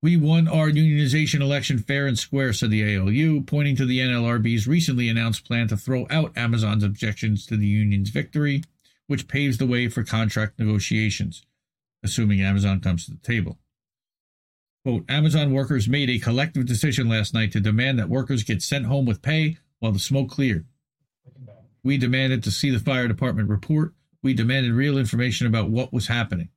We 0.00 0.16
won 0.16 0.46
our 0.46 0.70
unionization 0.70 1.40
election 1.40 1.78
fair 1.78 2.06
and 2.06 2.16
square, 2.16 2.52
said 2.52 2.70
the 2.70 2.96
ALU, 2.96 3.42
pointing 3.42 3.74
to 3.76 3.84
the 3.84 3.98
NLRB's 3.98 4.68
recently 4.68 5.08
announced 5.08 5.44
plan 5.44 5.66
to 5.68 5.76
throw 5.76 6.06
out 6.08 6.36
Amazon's 6.36 6.84
objections 6.84 7.44
to 7.46 7.56
the 7.56 7.66
union's 7.66 8.10
victory, 8.10 8.62
which 9.08 9.26
paves 9.26 9.58
the 9.58 9.66
way 9.66 9.88
for 9.88 10.04
contract 10.04 10.58
negotiations, 10.58 11.44
assuming 12.04 12.40
Amazon 12.40 12.80
comes 12.80 13.06
to 13.06 13.10
the 13.10 13.18
table. 13.18 13.58
Quote, 14.84 15.04
Amazon 15.10 15.52
workers 15.52 15.88
made 15.88 16.08
a 16.08 16.20
collective 16.20 16.64
decision 16.64 17.08
last 17.08 17.34
night 17.34 17.50
to 17.52 17.60
demand 17.60 17.98
that 17.98 18.08
workers 18.08 18.44
get 18.44 18.62
sent 18.62 18.86
home 18.86 19.04
with 19.04 19.20
pay 19.20 19.58
while 19.80 19.92
the 19.92 19.98
smoke 19.98 20.30
cleared. 20.30 20.64
We 21.88 21.96
demanded 21.96 22.42
to 22.42 22.50
see 22.50 22.68
the 22.68 22.78
fire 22.78 23.08
department 23.08 23.48
report. 23.48 23.94
We 24.22 24.34
demanded 24.34 24.74
real 24.74 24.98
information 24.98 25.46
about 25.46 25.70
what 25.70 25.90
was 25.90 26.08
happening. 26.08 26.50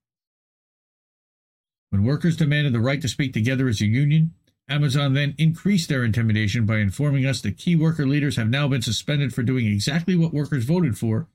When 1.89 2.03
workers 2.03 2.35
demanded 2.35 2.73
the 2.73 2.81
right 2.81 3.01
to 3.01 3.07
speak 3.07 3.31
together 3.31 3.69
as 3.69 3.79
a 3.79 3.85
union, 3.85 4.33
Amazon 4.67 5.13
then 5.13 5.33
increased 5.37 5.87
their 5.87 6.03
intimidation 6.03 6.65
by 6.65 6.79
informing 6.79 7.25
us 7.25 7.39
that 7.43 7.57
key 7.57 7.77
worker 7.77 8.05
leaders 8.05 8.35
have 8.35 8.49
now 8.49 8.67
been 8.67 8.81
suspended 8.81 9.33
for 9.33 9.41
doing 9.41 9.67
exactly 9.67 10.17
what 10.17 10.33
workers 10.33 10.65
voted 10.65 10.97
for, 10.97 11.29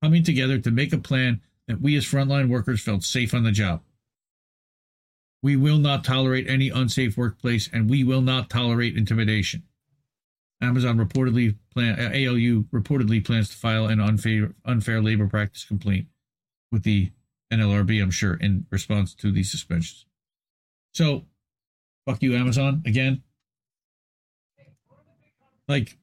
coming 0.00 0.22
together 0.22 0.60
to 0.60 0.70
make 0.70 0.92
a 0.92 0.98
plan 0.98 1.40
that 1.66 1.80
we 1.80 1.96
as 1.96 2.04
frontline 2.04 2.48
workers 2.48 2.80
felt 2.80 3.02
safe 3.02 3.34
on 3.34 3.42
the 3.42 3.50
job. 3.50 3.82
We 5.42 5.56
will 5.56 5.78
not 5.78 6.04
tolerate 6.04 6.48
any 6.48 6.68
unsafe 6.68 7.16
workplace 7.16 7.68
and 7.72 7.90
we 7.90 8.04
will 8.04 8.22
not 8.22 8.48
tolerate 8.48 8.96
intimidation. 8.96 9.64
Amazon 10.62 10.98
reportedly 10.98 11.56
plan 11.72 11.98
uh, 11.98 12.10
ALU 12.12 12.64
reportedly 12.64 13.24
plans 13.24 13.48
to 13.48 13.56
file 13.56 13.86
an 13.86 14.00
unfair 14.00 14.54
unfair 14.64 15.00
labor 15.00 15.26
practice 15.26 15.64
complaint 15.64 16.06
with 16.70 16.82
the 16.82 17.10
NLRB, 17.52 18.00
I'm 18.00 18.10
sure, 18.10 18.34
in 18.34 18.66
response 18.70 19.14
to 19.16 19.32
these 19.32 19.50
suspensions. 19.50 20.06
So, 20.94 21.24
fuck 22.06 22.22
you, 22.22 22.36
Amazon, 22.36 22.82
again. 22.86 23.22
Like 25.66 25.98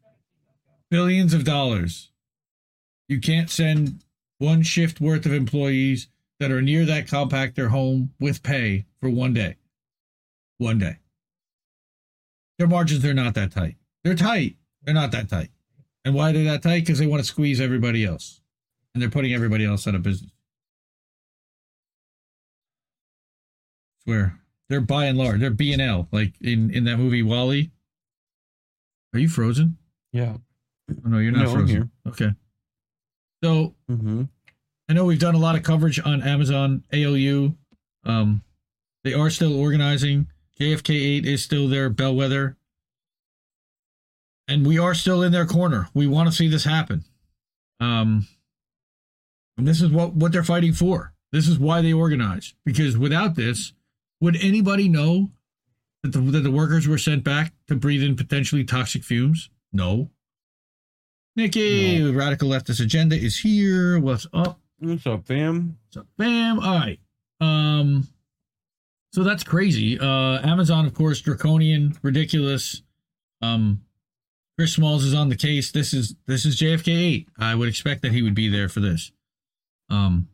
billions 0.89 1.33
of 1.33 1.43
dollars. 1.43 2.11
You 3.07 3.21
can't 3.21 3.49
send 3.49 4.03
one 4.39 4.63
shift 4.63 4.99
worth 4.99 5.25
of 5.25 5.33
employees 5.33 6.07
that 6.39 6.51
are 6.51 6.61
near 6.61 6.85
that 6.85 7.07
compactor 7.07 7.69
home 7.69 8.13
with 8.19 8.43
pay 8.43 8.85
for 8.99 9.09
one 9.09 9.33
day. 9.33 9.55
One 10.57 10.79
day. 10.79 10.97
Their 12.57 12.67
margins 12.67 13.05
are 13.05 13.13
not 13.13 13.35
that 13.35 13.51
tight. 13.51 13.75
They're 14.07 14.15
tight. 14.15 14.55
They're 14.83 14.93
not 14.93 15.11
that 15.11 15.27
tight. 15.27 15.49
And 16.05 16.15
why 16.15 16.31
they're 16.31 16.43
they 16.43 16.49
that 16.49 16.63
tight? 16.63 16.85
Because 16.85 16.97
they 16.97 17.07
want 17.07 17.19
to 17.19 17.27
squeeze 17.27 17.59
everybody 17.59 18.05
else. 18.05 18.39
And 18.93 19.01
they're 19.01 19.09
putting 19.09 19.33
everybody 19.33 19.65
else 19.65 19.85
out 19.85 19.95
of 19.95 20.01
business. 20.03 20.31
Swear. 24.05 24.39
They're 24.69 24.79
by 24.79 25.07
and 25.07 25.17
large. 25.17 25.41
They're 25.41 25.49
B 25.49 25.73
and 25.73 25.81
L. 25.81 26.07
Like 26.13 26.35
in, 26.39 26.73
in 26.73 26.85
that 26.85 26.95
movie 26.95 27.21
WALL-E. 27.21 27.69
Are 29.13 29.19
you 29.19 29.27
frozen? 29.27 29.75
Yeah. 30.13 30.37
Oh, 30.89 31.09
no, 31.09 31.17
you're 31.17 31.33
not 31.33 31.47
no, 31.47 31.51
frozen. 31.51 31.91
Okay. 32.07 32.31
So 33.43 33.75
mm-hmm. 33.91 34.23
I 34.87 34.93
know 34.93 35.03
we've 35.03 35.19
done 35.19 35.35
a 35.35 35.39
lot 35.39 35.57
of 35.57 35.63
coverage 35.63 35.99
on 35.99 36.23
Amazon 36.23 36.83
ALU. 36.93 37.55
Um, 38.05 38.41
they 39.03 39.13
are 39.13 39.29
still 39.29 39.59
organizing. 39.59 40.27
JFK 40.61 41.17
8 41.17 41.25
is 41.25 41.43
still 41.43 41.67
their 41.67 41.89
bellwether. 41.89 42.56
And 44.47 44.65
we 44.65 44.79
are 44.79 44.93
still 44.93 45.23
in 45.23 45.31
their 45.31 45.45
corner. 45.45 45.89
We 45.93 46.07
want 46.07 46.29
to 46.29 46.35
see 46.35 46.47
this 46.47 46.63
happen. 46.63 47.03
Um, 47.79 48.27
and 49.57 49.67
this 49.67 49.81
is 49.81 49.91
what, 49.91 50.13
what 50.13 50.31
they're 50.31 50.43
fighting 50.43 50.73
for. 50.73 51.13
This 51.31 51.47
is 51.47 51.59
why 51.59 51.81
they 51.81 51.93
organize. 51.93 52.53
Because 52.63 52.97
without 52.97 53.35
this, 53.35 53.73
would 54.21 54.37
anybody 54.41 54.87
know 54.87 55.31
that 56.03 56.13
the, 56.13 56.19
that 56.19 56.41
the 56.41 56.51
workers 56.51 56.87
were 56.87 56.97
sent 56.97 57.23
back 57.23 57.53
to 57.67 57.75
breathe 57.75 58.03
in 58.03 58.15
potentially 58.15 58.63
toxic 58.63 59.03
fumes? 59.03 59.49
No. 59.73 60.09
Nikki, 61.35 61.99
no. 61.99 62.13
Radical 62.13 62.49
Leftist 62.49 62.81
Agenda 62.81 63.15
is 63.15 63.39
here. 63.39 63.99
What's 63.99 64.27
up? 64.33 64.59
What's 64.79 65.05
up, 65.05 65.27
fam? 65.27 65.77
What's 65.87 65.97
up, 65.97 66.07
fam? 66.17 66.59
All 66.59 66.79
right. 66.79 66.99
Um, 67.41 68.07
so 69.11 69.23
that's 69.23 69.43
crazy. 69.43 69.99
Uh, 69.99 70.39
Amazon, 70.47 70.85
of 70.85 70.93
course, 70.93 71.19
draconian, 71.21 71.97
ridiculous. 72.01 72.81
Um, 73.41 73.81
Chris 74.57 74.73
Smalls 74.73 75.03
is 75.03 75.13
on 75.13 75.29
the 75.29 75.35
case. 75.35 75.71
This 75.71 75.93
is 75.93 76.15
this 76.25 76.45
is 76.45 76.59
JFK 76.59 76.97
eight. 76.97 77.29
I 77.37 77.55
would 77.55 77.69
expect 77.69 78.01
that 78.01 78.11
he 78.11 78.21
would 78.21 78.35
be 78.35 78.49
there 78.49 78.69
for 78.69 78.79
this. 78.79 79.11
Um, 79.89 80.29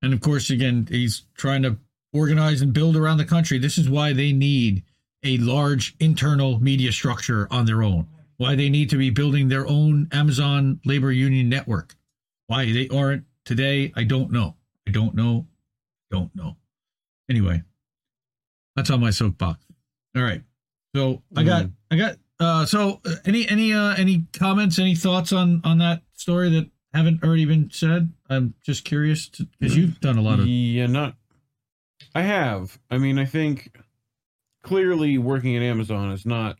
and 0.00 0.12
of 0.12 0.20
course, 0.20 0.50
again, 0.50 0.86
he's 0.88 1.24
trying 1.34 1.62
to 1.62 1.76
organize 2.12 2.62
and 2.62 2.72
build 2.72 2.96
around 2.96 3.18
the 3.18 3.24
country. 3.24 3.58
This 3.58 3.78
is 3.78 3.88
why 3.88 4.12
they 4.12 4.32
need 4.32 4.84
a 5.24 5.38
large 5.38 5.94
internal 6.00 6.60
media 6.60 6.92
structure 6.92 7.48
on 7.50 7.66
their 7.66 7.82
own 7.82 8.06
why 8.42 8.56
they 8.56 8.68
need 8.68 8.90
to 8.90 8.96
be 8.96 9.08
building 9.08 9.48
their 9.48 9.66
own 9.68 10.08
Amazon 10.10 10.80
labor 10.84 11.12
union 11.12 11.48
network. 11.48 11.94
Why 12.48 12.72
they 12.72 12.88
aren't 12.88 13.24
today, 13.44 13.92
I 13.94 14.02
don't 14.02 14.32
know. 14.32 14.56
I 14.86 14.90
don't 14.90 15.14
know. 15.14 15.46
Don't 16.10 16.34
know. 16.34 16.56
Anyway, 17.30 17.62
that's 18.74 18.90
on 18.90 19.00
my 19.00 19.10
soapbox. 19.10 19.64
All 20.16 20.22
right. 20.22 20.42
So 20.94 21.22
I 21.36 21.44
got, 21.44 21.66
mm. 21.66 21.72
I 21.92 21.96
got, 21.96 22.16
uh, 22.42 22.66
so 22.66 23.00
uh, 23.04 23.14
any, 23.24 23.48
any, 23.48 23.72
uh, 23.72 23.94
any 23.94 24.26
comments, 24.32 24.78
any 24.78 24.94
thoughts 24.94 25.32
on, 25.32 25.60
on 25.64 25.78
that 25.78 26.02
story 26.14 26.50
that 26.50 26.70
haven't 26.92 27.22
already 27.22 27.44
been 27.44 27.70
said? 27.70 28.12
I'm 28.28 28.54
just 28.64 28.84
curious 28.84 29.28
because 29.28 29.76
you've 29.76 30.00
done 30.00 30.18
a 30.18 30.22
lot 30.22 30.40
of. 30.40 30.46
Yeah, 30.46 30.86
not. 30.86 31.14
I 32.14 32.22
have. 32.22 32.78
I 32.90 32.98
mean, 32.98 33.18
I 33.18 33.24
think 33.24 33.76
clearly 34.62 35.18
working 35.18 35.56
at 35.56 35.62
Amazon 35.62 36.10
is 36.12 36.26
not 36.26 36.58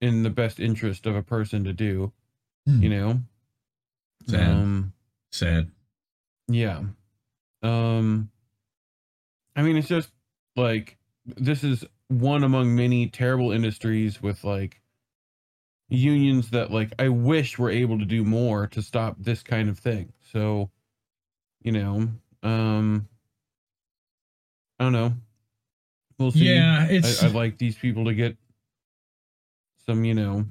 in 0.00 0.22
the 0.22 0.30
best 0.30 0.60
interest 0.60 1.06
of 1.06 1.16
a 1.16 1.22
person 1.22 1.64
to 1.64 1.72
do. 1.72 2.12
Hmm. 2.66 2.82
You 2.82 2.88
know? 2.88 3.20
Sad. 4.26 4.50
Um, 4.50 4.92
Sad. 5.30 5.70
Yeah. 6.48 6.82
Um 7.62 8.30
I 9.56 9.62
mean 9.62 9.76
it's 9.76 9.88
just 9.88 10.10
like 10.56 10.98
this 11.24 11.64
is 11.64 11.84
one 12.08 12.44
among 12.44 12.74
many 12.74 13.08
terrible 13.08 13.50
industries 13.50 14.22
with 14.22 14.44
like 14.44 14.80
unions 15.94 16.50
that 16.50 16.70
like 16.70 16.92
I 16.98 17.08
wish 17.08 17.58
were 17.58 17.70
able 17.70 17.98
to 17.98 18.04
do 18.04 18.24
more 18.24 18.66
to 18.68 18.82
stop 18.82 19.16
this 19.18 19.42
kind 19.42 19.68
of 19.68 19.78
thing. 19.78 20.12
So, 20.32 20.70
you 21.62 21.72
know, 21.72 22.08
um 22.42 23.08
I 24.78 24.84
don't 24.84 24.92
know. 24.92 25.12
We'll 26.18 26.32
see. 26.32 26.46
Yeah, 26.52 26.86
it's 26.88 27.22
I, 27.22 27.26
I'd 27.26 27.34
like 27.34 27.58
these 27.58 27.76
people 27.76 28.04
to 28.06 28.14
get 28.14 28.36
some, 29.86 30.04
you 30.04 30.14
know, 30.14 30.46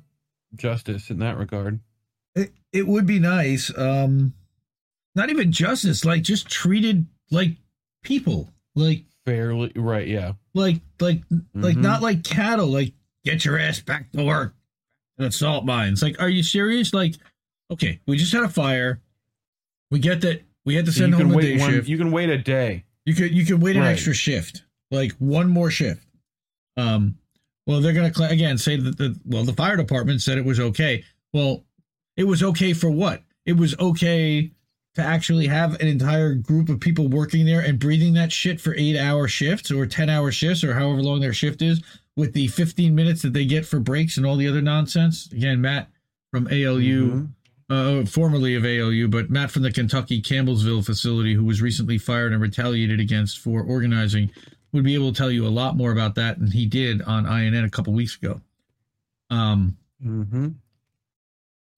justice 0.55 1.09
in 1.09 1.19
that 1.19 1.37
regard. 1.37 1.79
It 2.35 2.53
it 2.71 2.87
would 2.87 3.05
be 3.05 3.19
nice. 3.19 3.71
Um 3.77 4.33
not 5.15 5.29
even 5.29 5.51
justice, 5.51 6.05
like 6.05 6.23
just 6.23 6.49
treated 6.49 7.05
like 7.31 7.57
people. 8.03 8.49
Like 8.75 9.03
fairly 9.25 9.71
right, 9.75 10.07
yeah. 10.07 10.33
Like 10.53 10.81
like 10.99 11.27
mm-hmm. 11.29 11.61
like 11.61 11.77
not 11.77 12.01
like 12.01 12.23
cattle, 12.23 12.67
like 12.67 12.93
get 13.23 13.45
your 13.45 13.57
ass 13.59 13.79
back 13.79 14.11
to 14.11 14.23
work 14.23 14.55
salt 15.31 15.65
mines. 15.65 16.01
Like, 16.01 16.21
are 16.21 16.29
you 16.29 16.43
serious? 16.43 16.93
Like, 16.93 17.15
okay, 17.71 17.99
we 18.07 18.17
just 18.17 18.33
had 18.33 18.43
a 18.43 18.49
fire. 18.49 19.01
We 19.91 19.99
get 19.99 20.21
that 20.21 20.41
we 20.65 20.75
had 20.75 20.85
to 20.85 20.91
send 20.91 21.13
home 21.13 21.31
a 21.35 21.41
day 21.41 21.57
one, 21.57 21.71
shift. 21.71 21.87
You 21.87 21.97
can 21.97 22.11
wait 22.11 22.29
a 22.29 22.37
day. 22.37 22.85
You 23.05 23.13
could 23.13 23.33
you 23.33 23.45
can 23.45 23.59
wait 23.59 23.75
an 23.75 23.83
extra 23.83 24.13
shift, 24.13 24.63
like 24.91 25.11
one 25.13 25.49
more 25.49 25.69
shift. 25.69 26.05
Um, 26.77 27.17
well, 27.67 27.81
they're 27.81 27.93
to 27.93 28.27
again 28.29 28.57
say 28.57 28.77
that 28.77 28.97
the 28.97 29.19
well, 29.25 29.43
the 29.43 29.53
fire 29.53 29.77
department 29.77 30.21
said 30.21 30.37
it 30.37 30.45
was 30.45 30.59
okay. 30.59 31.03
Well, 31.33 31.63
it 32.17 32.23
was 32.25 32.43
okay 32.43 32.73
for 32.73 32.89
what? 32.89 33.23
It 33.45 33.57
was 33.57 33.77
okay 33.79 34.51
to 34.95 35.01
actually 35.01 35.47
have 35.47 35.79
an 35.81 35.87
entire 35.87 36.35
group 36.35 36.69
of 36.69 36.79
people 36.79 37.07
working 37.07 37.45
there 37.45 37.61
and 37.61 37.79
breathing 37.79 38.13
that 38.13 38.31
shit 38.31 38.61
for 38.61 38.75
eight 38.77 38.97
hour 38.97 39.27
shifts 39.27 39.71
or 39.71 39.87
10 39.87 40.07
hour 40.07 40.31
shifts 40.31 40.63
or 40.63 40.73
however 40.75 41.01
long 41.01 41.19
their 41.19 41.33
shift 41.33 41.63
is 41.63 41.81
with 42.15 42.33
the 42.33 42.47
15 42.47 42.93
minutes 42.93 43.21
that 43.23 43.33
they 43.33 43.45
get 43.45 43.65
for 43.65 43.79
breaks 43.79 44.17
and 44.17 44.25
all 44.25 44.35
the 44.35 44.47
other 44.47 44.61
nonsense. 44.61 45.31
Again, 45.31 45.61
Matt 45.61 45.89
from 46.31 46.47
ALU, 46.47 47.11
mm-hmm. 47.11 47.73
uh, 47.73 48.05
formerly 48.05 48.55
of 48.55 48.65
ALU, 48.65 49.07
but 49.07 49.29
Matt 49.29 49.51
from 49.51 49.63
the 49.63 49.71
Kentucky 49.71 50.21
Campbellsville 50.21 50.85
facility, 50.85 51.33
who 51.33 51.45
was 51.45 51.61
recently 51.61 51.97
fired 51.97 52.33
and 52.33 52.41
retaliated 52.41 52.99
against 52.99 53.39
for 53.39 53.61
organizing 53.63 54.31
would 54.73 54.83
be 54.83 54.95
able 54.95 55.13
to 55.13 55.17
tell 55.17 55.31
you 55.31 55.45
a 55.45 55.49
lot 55.49 55.77
more 55.77 55.91
about 55.91 56.15
that 56.15 56.39
than 56.39 56.51
he 56.51 56.65
did 56.65 57.01
on 57.03 57.25
INN 57.25 57.63
a 57.63 57.69
couple 57.69 57.93
weeks 57.93 58.17
ago. 58.17 58.41
Um, 59.29 59.77
mm-hmm. 60.03 60.49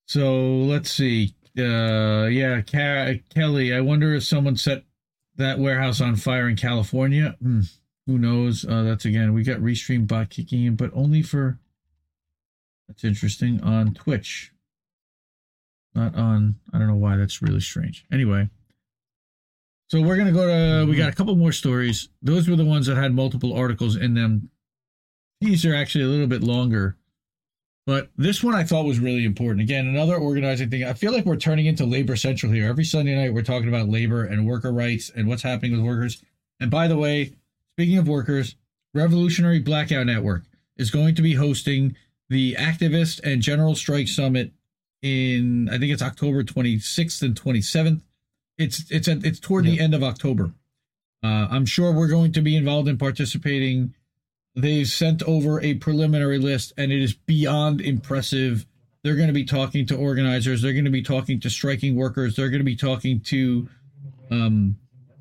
So 0.08 0.46
let's 0.64 0.90
see. 0.90 1.36
Uh, 1.58 2.26
yeah, 2.26 2.62
Ka- 2.62 3.20
Kelly. 3.34 3.74
I 3.74 3.82
wonder 3.82 4.14
if 4.14 4.24
someone 4.24 4.56
set 4.56 4.84
that 5.36 5.60
warehouse 5.60 6.02
on 6.02 6.16
fire 6.16 6.48
in 6.48 6.56
California. 6.56 7.36
Hmm, 7.42 7.62
who 8.08 8.18
knows? 8.20 8.66
Uh, 8.66 8.84
that's 8.84 9.06
again. 9.06 9.34
We 9.34 9.44
got 9.44 9.60
Restream 9.60 10.08
bot 10.08 10.30
kicking 10.30 10.64
in, 10.66 10.76
but 10.76 10.92
only 10.94 11.22
for. 11.22 11.60
That's 12.88 13.04
interesting 13.04 13.62
on 13.62 13.96
Twitch. 13.96 14.52
Not 15.96 16.16
on. 16.16 16.56
I 16.72 16.78
don't 16.78 16.88
know 16.88 16.96
why. 16.96 17.18
That's 17.18 17.42
really 17.42 17.62
strange. 17.62 18.06
Anyway. 18.12 18.50
So 19.88 20.02
we're 20.02 20.18
gonna 20.18 20.32
go 20.32 20.48
to. 20.48 20.90
We 20.90 20.98
got 20.98 21.10
a 21.10 21.16
couple 21.16 21.36
more 21.36 21.52
stories. 21.52 22.10
Those 22.22 22.48
were 22.48 22.56
the 22.56 22.66
ones 22.66 22.88
that 22.88 22.96
had 22.96 23.14
multiple 23.14 23.54
articles 23.54 23.96
in 23.96 24.14
them. 24.14 24.50
These 25.42 25.66
are 25.66 25.76
actually 25.76 26.06
a 26.06 26.08
little 26.08 26.28
bit 26.28 26.42
longer, 26.42 26.98
but 27.86 28.10
this 28.18 28.44
one 28.44 28.56
I 28.56 28.64
thought 28.64 28.86
was 28.86 29.00
really 29.00 29.26
important. 29.26 29.62
Again, 29.62 29.86
another 29.86 30.16
organizing 30.16 30.70
thing. 30.70 30.84
I 30.84 30.94
feel 30.94 31.12
like 31.12 31.26
we're 31.26 31.36
turning 31.36 31.68
into 31.68 31.86
Labor 31.86 32.16
Central 32.16 32.52
here. 32.52 32.68
Every 32.68 32.84
Sunday 32.84 33.16
night, 33.16 33.34
we're 33.34 33.44
talking 33.44 33.68
about 33.68 33.90
labor 33.90 34.24
and 34.24 34.48
worker 34.48 34.72
rights 34.72 35.12
and 35.16 35.28
what's 35.28 35.44
happening 35.44 35.74
with 35.74 35.82
workers. 35.82 36.24
And 36.60 36.72
by 36.72 36.88
the 36.88 36.98
way, 36.98 37.34
speaking 37.76 37.98
of 37.98 38.08
workers, 38.08 38.56
Revolutionary 38.94 39.60
Blackout 39.60 40.06
Network 40.06 40.44
is 40.78 40.92
going 40.92 41.16
to 41.16 41.22
be 41.22 41.36
hosting 41.36 41.96
the 42.30 42.56
Activist 42.56 43.20
and 43.24 43.42
General 43.42 43.76
Strike 43.76 44.08
Summit 44.08 44.52
in 45.02 45.70
I 45.70 45.78
think 45.78 45.92
it's 45.92 46.02
October 46.02 46.44
26th 46.44 47.22
and 47.22 47.40
27th 47.40 48.02
it's 48.58 48.90
it's 48.90 49.08
a, 49.08 49.20
it's 49.24 49.40
toward 49.40 49.66
the 49.66 49.80
end 49.80 49.94
of 49.94 50.04
October. 50.04 50.52
Uh, 51.24 51.48
I'm 51.50 51.66
sure 51.66 51.92
we're 51.92 52.08
going 52.08 52.32
to 52.34 52.42
be 52.42 52.56
involved 52.56 52.88
in 52.88 52.98
participating. 52.98 53.94
They've 54.56 54.88
sent 54.88 55.24
over 55.24 55.60
a 55.62 55.74
preliminary 55.76 56.38
list, 56.38 56.74
and 56.78 56.92
it 56.92 57.02
is 57.02 57.14
beyond 57.14 57.82
impressive. 57.82 58.66
They're 59.04 59.16
going 59.16 59.28
to 59.28 59.34
be 59.34 59.44
talking 59.44 59.86
to 59.88 59.98
organizers. 59.98 60.62
They're 60.62 60.74
going 60.74 60.86
to 60.86 60.92
be 60.92 61.02
talking 61.02 61.40
to 61.42 61.50
striking 61.50 61.96
workers. 61.96 62.36
They're 62.36 62.50
going 62.50 62.62
to 62.62 62.66
be 62.66 62.76
talking 62.76 63.20
to 63.22 63.68
um, 64.32 64.78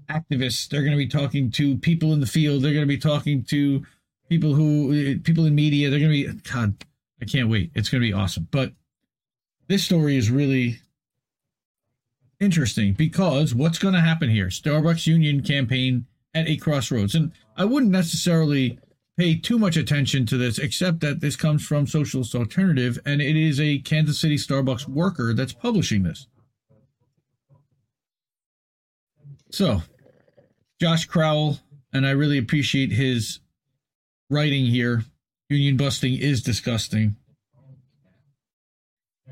activists. 0.09 0.69
They're 0.69 0.83
going 0.83 0.93
to 0.93 0.97
be 0.97 1.09
talking 1.09 1.51
to 1.53 1.77
people 1.79 2.13
in 2.13 2.21
the 2.21 2.27
field. 2.27 2.63
They're 2.63 2.73
going 2.73 2.87
to 2.87 2.87
be 2.87 2.99
talking 2.99 3.43
to 3.45 3.85
people 4.29 4.55
who 4.55 4.93
eh, 4.93 5.15
people 5.23 5.45
in 5.47 5.55
media. 5.55 5.91
They're 5.91 6.01
going 6.01 6.13
to 6.13 6.33
be 6.33 6.41
God. 6.51 6.75
I 7.21 7.25
can't 7.25 7.49
wait. 7.49 7.71
It's 7.75 7.89
going 7.89 8.03
to 8.03 8.07
be 8.07 8.13
awesome. 8.13 8.49
But 8.51 8.73
this 9.69 9.85
story 9.85 10.17
is 10.17 10.31
really 10.31 10.81
interesting 12.41 12.93
because 12.93 13.55
what's 13.55 13.79
going 13.79 13.95
to 13.95 14.01
happen 14.01 14.31
here? 14.31 14.47
Starbucks 14.47 15.07
union 15.07 15.43
campaign 15.43 16.07
at 16.35 16.49
a 16.49 16.57
crossroads, 16.57 17.15
and 17.15 17.33
I 17.57 17.65
wouldn't 17.65 17.93
necessarily 17.93 18.79
pay 19.17 19.37
too 19.37 19.59
much 19.59 19.77
attention 19.77 20.27
to 20.27 20.37
this, 20.37 20.59
except 20.59 21.01
that 21.01 21.21
this 21.21 21.37
comes 21.37 21.65
from 21.65 21.87
Socialist 21.87 22.35
Alternative, 22.35 22.99
and 23.07 23.23
it 23.23 23.37
is 23.37 23.61
a 23.61 23.79
Kansas 23.79 24.19
City 24.19 24.37
Starbucks 24.37 24.89
worker 24.89 25.33
that's 25.33 25.53
publishing 25.53 26.03
this. 26.03 26.27
So, 29.51 29.83
Josh 30.81 31.07
Crowell, 31.07 31.59
and 31.93 32.07
I 32.07 32.11
really 32.11 32.39
appreciate 32.39 32.91
his 32.93 33.41
writing 34.29 34.67
here. 34.67 35.05
Union 35.49 35.77
busting 35.77 36.15
is 36.15 36.43
disgusting. 36.43 37.17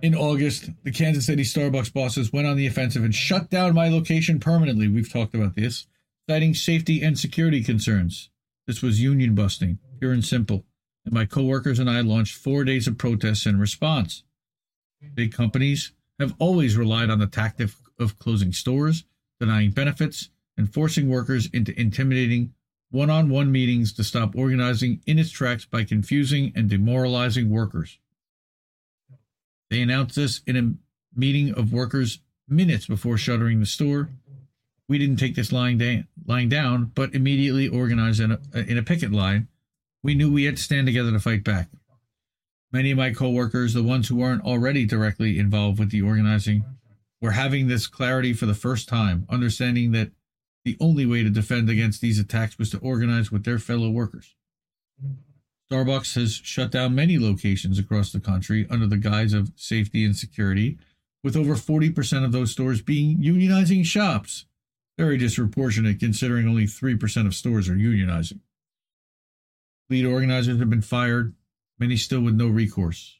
In 0.03 0.15
August, 0.15 0.71
the 0.83 0.91
Kansas 0.91 1.27
City 1.27 1.43
Starbucks 1.43 1.93
bosses 1.93 2.33
went 2.33 2.47
on 2.47 2.57
the 2.57 2.67
offensive 2.67 3.05
and 3.05 3.15
shut 3.15 3.51
down 3.51 3.75
my 3.75 3.89
location 3.89 4.41
permanently. 4.41 4.89
We've 4.89 5.13
talked 5.13 5.35
about 5.35 5.55
this, 5.55 5.87
citing 6.29 6.55
safety 6.55 7.03
and 7.03 7.19
security 7.19 7.63
concerns. 7.63 8.29
This 8.67 8.83
was 8.83 9.01
union 9.01 9.35
busting, 9.35 9.79
pure 9.99 10.13
and 10.13 10.25
simple. 10.25 10.65
And 11.05 11.15
my 11.15 11.25
coworkers 11.25 11.79
and 11.79 11.91
I 11.91 12.01
launched 12.01 12.37
four 12.37 12.65
days 12.65 12.87
of 12.87 12.99
protests 12.99 13.47
in 13.47 13.59
response. 13.59 14.25
Big 15.15 15.33
companies 15.33 15.93
have 16.19 16.35
always 16.39 16.77
relied 16.77 17.11
on 17.11 17.19
the 17.19 17.27
tactic 17.27 17.71
of 17.99 18.19
closing 18.19 18.53
stores, 18.53 19.05
denying 19.41 19.71
benefits, 19.71 20.31
and 20.57 20.73
forcing 20.73 21.09
workers 21.09 21.49
into 21.53 21.79
intimidating 21.81 22.53
one 22.91 23.11
on 23.11 23.31
one 23.31 23.51
meetings 23.51 23.93
to 23.95 24.05
stop 24.05 24.37
organizing 24.37 25.01
in 25.07 25.19
its 25.19 25.31
tracks 25.31 25.65
by 25.65 25.83
confusing 25.83 26.53
and 26.55 26.69
demoralizing 26.69 27.49
workers. 27.49 27.99
They 29.71 29.81
announced 29.81 30.17
this 30.17 30.43
in 30.47 30.57
a 30.57 30.75
meeting 31.19 31.55
of 31.55 31.73
workers 31.73 32.21
minutes 32.47 32.87
before 32.87 33.17
shuttering 33.17 33.61
the 33.61 33.67
store. 33.67 34.11
We 34.89 34.99
didn't 34.99 35.17
take 35.17 35.35
this 35.35 35.53
lying, 35.53 35.79
da- 35.79 36.05
lying 36.27 36.51
down, 36.51 36.93
but 36.95 37.15
immediately 37.15 37.67
organized 37.67 38.21
in 38.21 38.33
a, 38.33 38.39
in 38.55 38.77
a 38.77 38.83
picket 38.83 39.11
line. 39.11 39.49
We 40.03 40.15
knew 40.15 40.31
we 40.31 40.45
had 40.45 40.59
to 40.59 40.63
stand 40.63 40.87
together 40.87 41.13
to 41.13 41.21
fight 41.21 41.45
back. 41.45 41.69
Many 42.73 42.91
of 42.91 42.99
my 42.99 43.13
coworkers, 43.13 43.73
the 43.73 43.83
ones 43.83 44.09
who 44.09 44.17
weren't 44.17 44.45
already 44.45 44.85
directly 44.85 45.39
involved 45.39 45.79
with 45.79 45.91
the 45.91 46.03
organizing, 46.03 46.65
were 47.23 47.31
having 47.31 47.69
this 47.69 47.87
clarity 47.87 48.35
for 48.35 48.47
the 48.47 48.55
first 48.55 48.89
time, 48.89 49.27
understanding 49.31 49.93
that 49.93 50.11
the 50.65 50.77
only 50.81 51.07
way 51.07 51.23
to 51.23 51.31
defend 51.31 51.69
against 51.69 52.01
these 52.01 52.19
attacks 52.19 52.59
was 52.59 52.71
to 52.71 52.79
organize 52.79 53.33
with 53.33 53.45
their 53.45 53.59
fellow 53.59 53.91
workers. 53.91 54.35
Starbucks 55.71 56.15
has 56.15 56.35
shut 56.35 56.71
down 56.71 56.95
many 56.95 57.19
locations 57.19 57.79
across 57.79 58.13
the 58.13 58.21
country 58.21 58.67
under 58.71 58.87
the 58.87 58.97
guise 58.97 59.33
of 59.33 59.53
safety 59.57 60.05
and 60.05 60.17
security, 60.17 60.79
with 61.25 61.37
over 61.37 61.55
40% 61.55 62.25
of 62.25 62.33
those 62.33 62.53
stores 62.53 62.83
being 62.83 63.19
unionizing 63.19 63.85
shops. 63.85 64.45
Very 64.99 65.17
disproportionate 65.17 65.99
considering 65.99 66.47
only 66.47 66.65
3% 66.65 67.27
of 67.27 67.35
stores 67.35 67.69
are 67.69 67.75
unionizing. 67.75 68.41
Lead 69.89 70.05
organizers 70.05 70.59
have 70.59 70.71
been 70.71 70.83
fired, 70.83 71.35
many 71.79 71.97
still 71.97 72.21
with 72.21 72.35
no 72.35 72.49
recourse. 72.49 73.19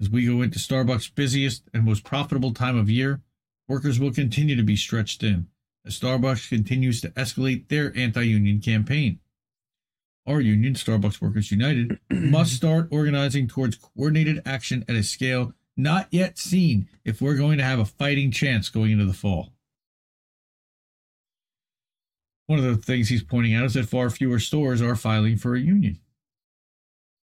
As 0.00 0.10
we 0.10 0.26
go 0.26 0.42
into 0.42 0.58
Starbucks' 0.58 1.14
busiest 1.14 1.64
and 1.72 1.84
most 1.84 2.04
profitable 2.04 2.52
time 2.52 2.76
of 2.76 2.90
year, 2.90 3.20
workers 3.68 4.00
will 4.00 4.12
continue 4.12 4.56
to 4.56 4.62
be 4.62 4.76
stretched 4.76 5.22
in 5.22 5.48
as 5.86 5.98
Starbucks 5.98 6.48
continues 6.48 7.00
to 7.02 7.10
escalate 7.10 7.68
their 7.68 7.96
anti 7.96 8.22
union 8.22 8.60
campaign 8.60 9.20
our 10.26 10.40
union, 10.40 10.74
Starbucks 10.74 11.20
Workers 11.20 11.50
United, 11.50 11.98
must 12.10 12.54
start 12.54 12.88
organizing 12.90 13.46
towards 13.46 13.76
coordinated 13.76 14.42
action 14.46 14.84
at 14.88 14.96
a 14.96 15.02
scale 15.02 15.52
not 15.76 16.06
yet 16.10 16.38
seen 16.38 16.88
if 17.04 17.20
we're 17.20 17.36
going 17.36 17.58
to 17.58 17.64
have 17.64 17.78
a 17.78 17.84
fighting 17.84 18.30
chance 18.30 18.68
going 18.68 18.92
into 18.92 19.04
the 19.04 19.12
fall. 19.12 19.52
One 22.46 22.58
of 22.58 22.64
the 22.64 22.76
things 22.76 23.08
he's 23.08 23.22
pointing 23.22 23.54
out 23.54 23.64
is 23.64 23.74
that 23.74 23.88
far 23.88 24.10
fewer 24.10 24.38
stores 24.38 24.80
are 24.80 24.96
filing 24.96 25.36
for 25.36 25.54
a 25.54 25.60
union. 25.60 25.98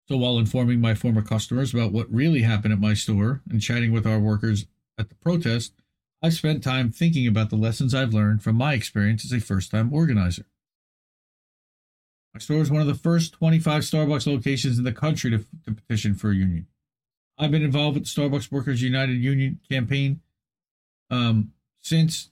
So 0.08 0.18
while 0.18 0.40
informing 0.40 0.82
my 0.82 0.96
former 0.96 1.22
customers 1.22 1.74
about 1.74 1.92
what 1.92 2.12
really 2.12 2.42
happened 2.42 2.74
at 2.74 2.80
my 2.80 2.96
store 2.96 3.42
and 3.50 3.62
chatting 3.62 3.92
with 3.92 4.08
our 4.08 4.20
workers 4.20 4.66
at 4.98 5.10
the 5.10 5.16
protest, 5.16 5.74
I've 6.22 6.34
spent 6.34 6.64
time 6.64 6.92
thinking 6.92 7.28
about 7.28 7.50
the 7.50 7.56
lessons 7.56 7.94
I've 7.94 8.14
learned 8.14 8.44
from 8.44 8.58
my 8.58 8.74
experience 8.74 9.24
as 9.24 9.32
a 9.32 9.40
first 9.40 9.72
time 9.72 9.94
organizer. 9.94 10.46
My 12.34 12.40
store 12.40 12.62
is 12.62 12.70
one 12.70 12.82
of 12.82 12.88
the 12.88 12.94
first 12.94 13.34
25 13.34 13.84
Starbucks 13.84 14.28
locations 14.28 14.78
in 14.78 14.84
the 14.84 14.92
country 14.92 15.32
to, 15.32 15.46
to 15.66 15.72
petition 15.72 16.14
for 16.14 16.32
a 16.32 16.36
union. 16.36 16.68
I've 17.38 17.52
been 17.52 17.64
involved 17.64 17.98
with 17.98 18.04
the 18.04 18.22
Starbucks 18.22 18.52
Workers 18.52 18.82
United 18.82 19.18
Union 19.18 19.60
campaign 19.70 20.20
um, 21.10 21.54
since 21.82 22.32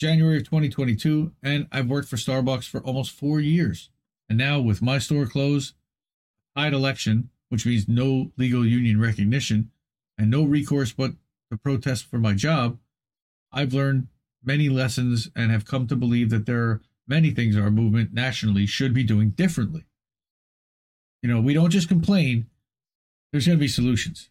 January 0.00 0.38
of 0.38 0.44
2022, 0.44 1.32
and 1.42 1.66
I've 1.72 1.88
worked 1.88 2.08
for 2.08 2.16
Starbucks 2.16 2.68
for 2.68 2.80
almost 2.82 3.10
four 3.10 3.40
years. 3.40 3.90
And 4.28 4.38
now, 4.38 4.60
with 4.60 4.80
my 4.80 4.98
store 4.98 5.26
closed, 5.26 5.74
tied 6.56 6.72
election, 6.72 7.30
which 7.48 7.66
means 7.66 7.88
no 7.88 8.32
legal 8.36 8.64
union 8.64 9.00
recognition 9.00 9.70
and 10.16 10.30
no 10.30 10.44
recourse 10.44 10.92
but 10.92 11.12
to 11.50 11.58
protest 11.58 12.06
for 12.06 12.18
my 12.18 12.32
job, 12.32 12.78
I've 13.54 13.72
learned 13.72 14.08
many 14.44 14.68
lessons 14.68 15.30
and 15.34 15.50
have 15.50 15.64
come 15.64 15.86
to 15.86 15.96
believe 15.96 16.28
that 16.30 16.44
there 16.44 16.62
are 16.62 16.80
many 17.06 17.30
things 17.30 17.56
our 17.56 17.70
movement 17.70 18.12
nationally 18.12 18.66
should 18.66 18.92
be 18.92 19.04
doing 19.04 19.30
differently. 19.30 19.84
You 21.22 21.30
know, 21.30 21.40
we 21.40 21.54
don't 21.54 21.70
just 21.70 21.88
complain, 21.88 22.46
there's 23.32 23.46
going 23.46 23.58
to 23.58 23.62
be 23.62 23.68
solutions. 23.68 24.28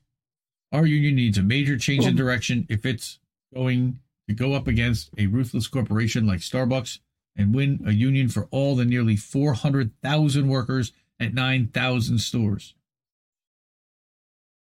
Our 0.72 0.86
union 0.86 1.16
needs 1.16 1.38
a 1.38 1.44
major 1.44 1.78
change 1.78 2.06
in 2.06 2.16
direction 2.16 2.68
if 2.70 2.86
it's 2.86 3.20
going 3.54 4.00
to 4.28 4.36
go 4.36 4.54
up 4.54 4.68
against 4.68 5.10
a 5.18 5.28
ruthless 5.28 5.68
corporation 5.68 6.28
like 6.28 6.40
Starbucks 6.40 7.00
and 7.36 7.56
win 7.56 7.82
a 7.86 7.92
union 7.92 8.30
for 8.30 8.48
all 8.52 8.76
the 8.76 8.86
nearly 8.86 9.16
400,000 9.16 10.48
workers 10.48 10.92
at 11.20 11.34
9,000 11.34 12.20
stores. 12.20 12.76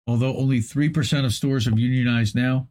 Although 0.07 0.37
only 0.37 0.61
3% 0.61 1.25
of 1.25 1.35
stores 1.35 1.67
have 1.67 1.79
unionized 1.79 2.35
now, 2.35 2.69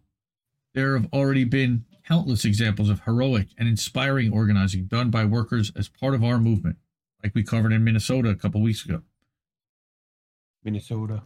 there 0.75 0.97
have 0.97 1.07
already 1.11 1.45
been 1.45 1.85
countless 2.05 2.45
examples 2.45 2.89
of 2.89 3.01
heroic 3.01 3.47
and 3.57 3.67
inspiring 3.67 4.31
organizing 4.31 4.85
done 4.85 5.09
by 5.09 5.25
workers 5.25 5.71
as 5.75 5.87
part 5.87 6.13
of 6.13 6.23
our 6.23 6.37
movement, 6.37 6.77
like 7.23 7.33
we 7.33 7.43
covered 7.43 7.71
in 7.71 7.83
Minnesota 7.83 8.29
a 8.29 8.35
couple 8.35 8.61
weeks 8.61 8.85
ago. 8.85 9.01
Minnesota. 10.63 11.23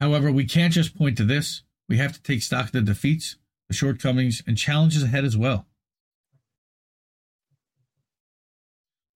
However, 0.00 0.32
we 0.32 0.44
can't 0.44 0.72
just 0.72 0.96
point 0.96 1.16
to 1.18 1.24
this. 1.24 1.62
We 1.88 1.98
have 1.98 2.14
to 2.14 2.22
take 2.22 2.42
stock 2.42 2.66
of 2.66 2.72
the 2.72 2.80
defeats, 2.80 3.36
the 3.68 3.74
shortcomings, 3.74 4.42
and 4.46 4.56
challenges 4.56 5.02
ahead 5.02 5.24
as 5.24 5.36
well. 5.36 5.66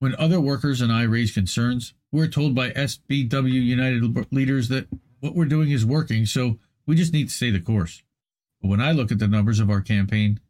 When 0.00 0.14
other 0.16 0.40
workers 0.40 0.80
and 0.80 0.92
I 0.92 1.02
raise 1.02 1.32
concerns, 1.32 1.94
we're 2.10 2.26
told 2.26 2.54
by 2.54 2.70
SBW 2.70 3.52
United 3.52 4.32
leaders 4.32 4.68
that 4.68 4.88
what 5.20 5.34
we're 5.34 5.44
doing 5.44 5.70
is 5.70 5.86
working, 5.86 6.26
so 6.26 6.58
we 6.86 6.96
just 6.96 7.12
need 7.12 7.28
to 7.28 7.34
stay 7.34 7.50
the 7.50 7.60
course. 7.60 8.02
But 8.62 8.68
when 8.68 8.80
I 8.80 8.92
look 8.92 9.10
at 9.10 9.18
the 9.18 9.28
numbers 9.28 9.58
of 9.58 9.68
our 9.68 9.80
campaign, 9.80 10.40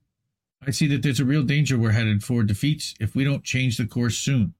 I 0.64 0.70
see 0.70 0.86
that 0.88 1.02
there's 1.02 1.18
a 1.18 1.24
real 1.24 1.42
danger 1.42 1.78
we're 1.78 1.92
headed 1.92 2.22
for 2.22 2.42
defeats 2.42 2.94
if 3.00 3.16
we 3.16 3.24
don't 3.24 3.42
change 3.42 3.78
the 3.78 3.86
course 3.86 4.18
soon. 4.18 4.54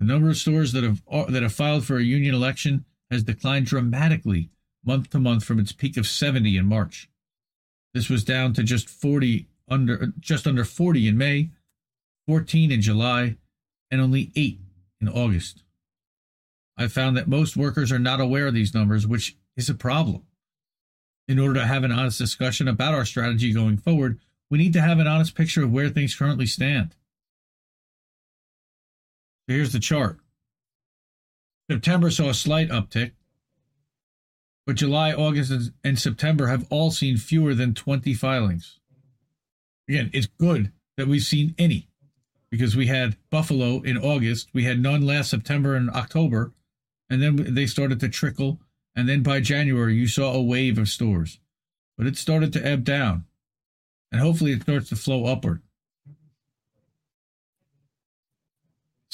The 0.00 0.06
number 0.06 0.30
of 0.30 0.36
stores 0.36 0.72
that 0.72 0.84
have 0.84 1.02
uh, 1.10 1.24
that 1.26 1.42
have 1.42 1.52
filed 1.52 1.84
for 1.84 1.98
a 1.98 2.02
union 2.02 2.34
election 2.34 2.84
has 3.10 3.22
declined 3.22 3.66
dramatically 3.66 4.50
month 4.84 5.10
to 5.10 5.18
month 5.18 5.44
from 5.44 5.58
its 5.58 5.72
peak 5.72 5.96
of 5.96 6.06
70 6.06 6.56
in 6.56 6.66
March. 6.66 7.08
This 7.92 8.08
was 8.08 8.24
down 8.24 8.54
to 8.54 8.62
just 8.62 8.88
40 8.88 9.46
under 9.68 10.12
just 10.18 10.46
under 10.46 10.64
40 10.64 11.08
in 11.08 11.18
May, 11.18 11.50
14 12.26 12.70
in 12.70 12.80
July, 12.80 13.36
and 13.90 14.00
only 14.00 14.30
8 14.36 14.60
in 15.00 15.08
August. 15.08 15.62
I 16.76 16.88
found 16.88 17.16
that 17.16 17.28
most 17.28 17.56
workers 17.56 17.92
are 17.92 17.98
not 17.98 18.20
aware 18.20 18.46
of 18.46 18.54
these 18.54 18.74
numbers, 18.74 19.06
which 19.06 19.36
is 19.56 19.68
a 19.68 19.74
problem. 19.74 20.22
In 21.26 21.38
order 21.38 21.60
to 21.60 21.66
have 21.66 21.84
an 21.84 21.92
honest 21.92 22.18
discussion 22.18 22.68
about 22.68 22.94
our 22.94 23.04
strategy 23.04 23.52
going 23.52 23.78
forward, 23.78 24.20
we 24.50 24.58
need 24.58 24.74
to 24.74 24.82
have 24.82 24.98
an 24.98 25.06
honest 25.06 25.34
picture 25.34 25.64
of 25.64 25.72
where 25.72 25.88
things 25.88 26.14
currently 26.14 26.46
stand. 26.46 26.94
Here's 29.46 29.72
the 29.72 29.80
chart. 29.80 30.18
September 31.70 32.10
saw 32.10 32.28
a 32.28 32.34
slight 32.34 32.68
uptick, 32.68 33.12
but 34.66 34.76
July, 34.76 35.12
August, 35.12 35.72
and 35.82 35.98
September 35.98 36.46
have 36.48 36.66
all 36.70 36.90
seen 36.90 37.16
fewer 37.16 37.54
than 37.54 37.74
20 37.74 38.12
filings. 38.14 38.80
Again, 39.88 40.10
it's 40.12 40.26
good 40.26 40.72
that 40.96 41.08
we've 41.08 41.22
seen 41.22 41.54
any, 41.58 41.88
because 42.50 42.76
we 42.76 42.86
had 42.86 43.16
Buffalo 43.30 43.80
in 43.80 43.96
August, 43.96 44.48
we 44.52 44.64
had 44.64 44.80
none 44.80 45.06
last 45.06 45.30
September 45.30 45.74
and 45.74 45.90
October, 45.90 46.52
and 47.08 47.22
then 47.22 47.54
they 47.54 47.66
started 47.66 48.00
to 48.00 48.08
trickle. 48.08 48.60
And 48.96 49.08
then 49.08 49.22
by 49.22 49.40
January, 49.40 49.94
you 49.94 50.06
saw 50.06 50.32
a 50.32 50.42
wave 50.42 50.78
of 50.78 50.88
stores, 50.88 51.38
but 51.96 52.06
it 52.06 52.16
started 52.16 52.52
to 52.52 52.64
ebb 52.64 52.84
down, 52.84 53.24
and 54.12 54.20
hopefully 54.20 54.52
it 54.52 54.62
starts 54.62 54.88
to 54.90 54.96
flow 54.96 55.26
upward. 55.26 55.62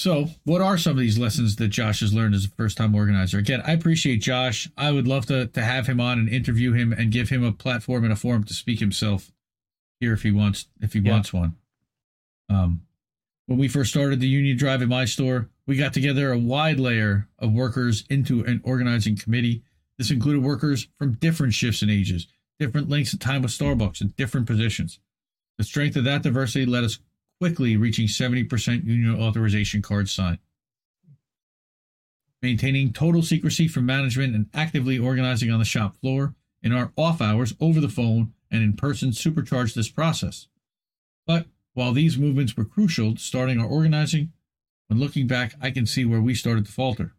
So, 0.01 0.29
what 0.45 0.63
are 0.63 0.79
some 0.79 0.93
of 0.93 0.99
these 0.99 1.19
lessons 1.19 1.57
that 1.57 1.69
Josh 1.69 2.01
has 2.01 2.15
learned 2.15 2.35
as 2.35 2.47
a 2.47 2.51
first 2.51 2.79
time 2.79 2.95
organizer? 2.95 3.37
Again, 3.37 3.63
I 3.67 3.73
appreciate 3.73 4.23
Josh. 4.23 4.67
I 4.75 4.93
would 4.93 5.07
love 5.07 5.27
to, 5.27 5.47
to 5.49 5.63
have 5.63 5.87
him 5.87 6.01
on 6.01 6.19
and 6.19 6.27
interview 6.27 6.73
him 6.73 6.93
and 6.93 7.13
give 7.13 7.29
him 7.29 7.45
a 7.45 7.53
platform 7.53 8.05
and 8.05 8.13
a 8.13 8.17
forum 8.17 8.45
to 8.45 8.55
speak 8.55 8.81
himself 8.81 9.31
here 9.99 10.15
if 10.15 10.23
he 10.23 10.31
wants 10.31 10.69
if 10.81 10.95
he 10.95 11.01
yeah. 11.01 11.13
wants 11.13 11.35
one. 11.35 11.57
Um, 12.49 12.81
when 13.45 13.59
we 13.59 13.69
first 13.69 13.91
started 13.91 14.21
the 14.21 14.27
Union 14.29 14.57
Drive 14.57 14.81
in 14.81 14.89
my 14.89 15.05
store, 15.05 15.51
we 15.67 15.77
got 15.77 15.93
together 15.93 16.33
a 16.33 16.39
wide 16.39 16.81
layer 16.81 17.29
of 17.39 17.53
workers 17.53 18.05
into 18.09 18.43
an 18.45 18.63
organizing 18.65 19.17
committee. 19.17 19.65
This 20.01 20.11
included 20.11 20.43
workers 20.43 20.89
from 20.97 21.19
different 21.19 21.53
shifts 21.53 21.83
and 21.83 21.91
ages, 21.91 22.27
different 22.59 22.89
lengths 22.89 23.13
of 23.13 23.19
time 23.19 23.43
with 23.43 23.51
Starbucks, 23.51 24.01
and 24.01 24.17
different 24.17 24.47
positions. 24.47 24.99
The 25.59 25.65
strength 25.65 25.95
of 25.95 26.05
that 26.05 26.23
diversity 26.23 26.65
led 26.65 26.85
us 26.85 27.01
quickly 27.39 27.77
reaching 27.77 28.07
70% 28.07 28.87
union 28.87 29.21
authorization 29.21 29.83
cards 29.83 30.11
signed. 30.11 30.39
Maintaining 32.41 32.95
total 32.95 33.21
secrecy 33.21 33.69
from 33.69 33.85
management 33.85 34.35
and 34.35 34.49
actively 34.55 34.99
organizing 34.99 35.51
on 35.51 35.59
the 35.59 35.67
shop 35.67 35.99
floor 35.99 36.35
in 36.63 36.73
our 36.73 36.93
off 36.97 37.21
hours 37.21 37.53
over 37.61 37.79
the 37.79 37.91
phone 37.91 38.33
and 38.51 38.63
in 38.63 38.77
person 38.77 39.13
supercharged 39.13 39.77
this 39.77 39.91
process. 39.91 40.49
But 41.27 41.45
while 41.75 41.93
these 41.93 42.17
movements 42.17 42.57
were 42.57 42.65
crucial 42.65 43.17
to 43.17 43.21
starting 43.21 43.61
our 43.61 43.69
organizing, 43.69 44.33
when 44.87 44.99
looking 44.99 45.27
back, 45.27 45.57
I 45.61 45.71
can 45.71 45.85
see 45.85 46.07
where 46.07 46.23
we 46.23 46.35
started 46.35 46.65
to 46.65 46.73
falter. 46.73 47.13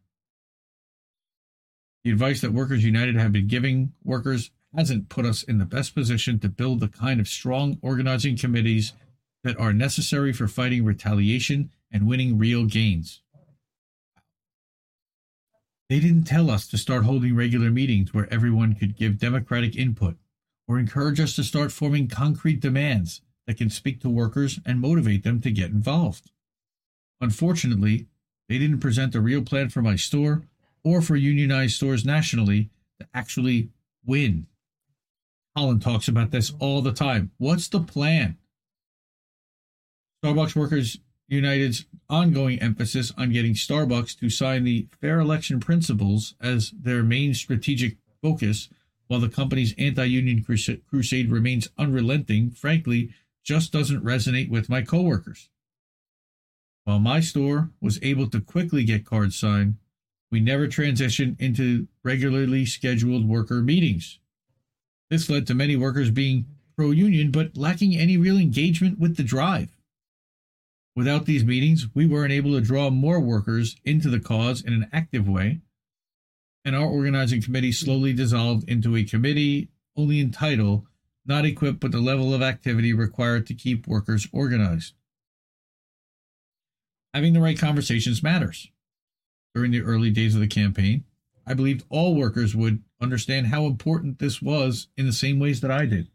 The 2.03 2.11
advice 2.11 2.41
that 2.41 2.53
Workers 2.53 2.83
United 2.83 3.15
have 3.15 3.31
been 3.31 3.47
giving 3.47 3.93
workers 4.03 4.49
hasn't 4.75 5.09
put 5.09 5.25
us 5.25 5.43
in 5.43 5.59
the 5.59 5.65
best 5.65 5.93
position 5.93 6.39
to 6.39 6.49
build 6.49 6.79
the 6.79 6.87
kind 6.87 7.19
of 7.19 7.27
strong 7.27 7.77
organizing 7.81 8.37
committees 8.37 8.93
that 9.43 9.59
are 9.59 9.73
necessary 9.73 10.33
for 10.33 10.47
fighting 10.47 10.83
retaliation 10.83 11.71
and 11.91 12.07
winning 12.07 12.37
real 12.37 12.65
gains. 12.65 13.21
They 15.89 15.99
didn't 15.99 16.23
tell 16.23 16.49
us 16.49 16.67
to 16.67 16.77
start 16.77 17.03
holding 17.03 17.35
regular 17.35 17.69
meetings 17.69 18.13
where 18.13 18.31
everyone 18.33 18.75
could 18.75 18.95
give 18.95 19.19
democratic 19.19 19.75
input 19.75 20.15
or 20.67 20.79
encourage 20.79 21.19
us 21.19 21.35
to 21.35 21.43
start 21.43 21.71
forming 21.71 22.07
concrete 22.07 22.61
demands 22.61 23.21
that 23.45 23.57
can 23.57 23.69
speak 23.69 23.99
to 24.01 24.09
workers 24.09 24.59
and 24.65 24.79
motivate 24.79 25.23
them 25.23 25.41
to 25.41 25.51
get 25.51 25.69
involved. 25.69 26.31
Unfortunately, 27.19 28.07
they 28.47 28.57
didn't 28.57 28.79
present 28.79 29.15
a 29.15 29.21
real 29.21 29.41
plan 29.41 29.69
for 29.69 29.81
my 29.81 29.97
store 29.97 30.43
or 30.83 31.01
for 31.01 31.15
unionized 31.15 31.75
stores 31.75 32.05
nationally 32.05 32.69
to 32.99 33.07
actually 33.13 33.69
win. 34.05 34.47
Colin 35.55 35.79
talks 35.79 36.07
about 36.07 36.31
this 36.31 36.53
all 36.59 36.81
the 36.81 36.93
time. 36.93 37.31
What's 37.37 37.67
the 37.67 37.81
plan? 37.81 38.37
Starbucks 40.23 40.55
Workers 40.55 40.99
United's 41.27 41.85
ongoing 42.09 42.59
emphasis 42.59 43.13
on 43.17 43.31
getting 43.31 43.53
Starbucks 43.53 44.19
to 44.19 44.29
sign 44.29 44.63
the 44.63 44.87
fair 44.99 45.19
election 45.19 45.59
principles 45.59 46.35
as 46.41 46.71
their 46.71 47.03
main 47.03 47.33
strategic 47.33 47.97
focus, 48.21 48.69
while 49.07 49.19
the 49.19 49.29
company's 49.29 49.73
anti 49.77 50.03
union 50.05 50.43
crusade 50.43 51.31
remains 51.31 51.69
unrelenting, 51.77 52.51
frankly, 52.51 53.13
just 53.43 53.71
doesn't 53.71 54.03
resonate 54.03 54.49
with 54.49 54.69
my 54.69 54.81
coworkers. 54.81 55.49
While 56.83 56.99
my 56.99 57.19
store 57.19 57.71
was 57.79 57.99
able 58.01 58.29
to 58.29 58.41
quickly 58.41 58.83
get 58.83 59.05
cards 59.05 59.37
signed, 59.37 59.77
we 60.31 60.39
never 60.39 60.67
transitioned 60.67 61.39
into 61.39 61.87
regularly 62.03 62.65
scheduled 62.65 63.27
worker 63.27 63.61
meetings. 63.61 64.19
This 65.09 65.29
led 65.29 65.45
to 65.47 65.53
many 65.53 65.75
workers 65.75 66.09
being 66.09 66.45
pro 66.77 66.91
union 66.91 67.31
but 67.31 67.57
lacking 67.57 67.95
any 67.95 68.17
real 68.17 68.37
engagement 68.37 68.97
with 68.97 69.17
the 69.17 69.23
drive. 69.23 69.69
Without 70.95 71.25
these 71.25 71.43
meetings, 71.43 71.87
we 71.93 72.05
weren't 72.05 72.33
able 72.33 72.51
to 72.53 72.61
draw 72.61 72.89
more 72.89 73.19
workers 73.19 73.75
into 73.85 74.09
the 74.09 74.19
cause 74.19 74.61
in 74.61 74.73
an 74.73 74.89
active 74.91 75.27
way, 75.27 75.59
and 76.65 76.75
our 76.75 76.85
organizing 76.85 77.41
committee 77.41 77.71
slowly 77.71 78.13
dissolved 78.13 78.67
into 78.69 78.95
a 78.95 79.03
committee 79.03 79.69
only 79.95 80.19
in 80.19 80.31
title, 80.31 80.85
not 81.25 81.45
equipped 81.45 81.83
with 81.83 81.91
the 81.91 81.99
level 81.99 82.33
of 82.33 82.41
activity 82.41 82.93
required 82.93 83.45
to 83.47 83.53
keep 83.53 83.87
workers 83.87 84.27
organized. 84.31 84.93
Having 87.13 87.33
the 87.33 87.41
right 87.41 87.59
conversations 87.59 88.23
matters. 88.23 88.69
During 89.53 89.71
the 89.71 89.81
early 89.81 90.09
days 90.09 90.33
of 90.33 90.41
the 90.41 90.47
campaign, 90.47 91.03
I 91.45 91.53
believed 91.53 91.83
all 91.89 92.15
workers 92.15 92.55
would 92.55 92.83
understand 93.01 93.47
how 93.47 93.65
important 93.65 94.19
this 94.19 94.41
was 94.41 94.87
in 94.95 95.05
the 95.05 95.13
same 95.13 95.39
ways 95.39 95.61
that 95.61 95.71
I 95.71 95.85
did. 95.85 96.07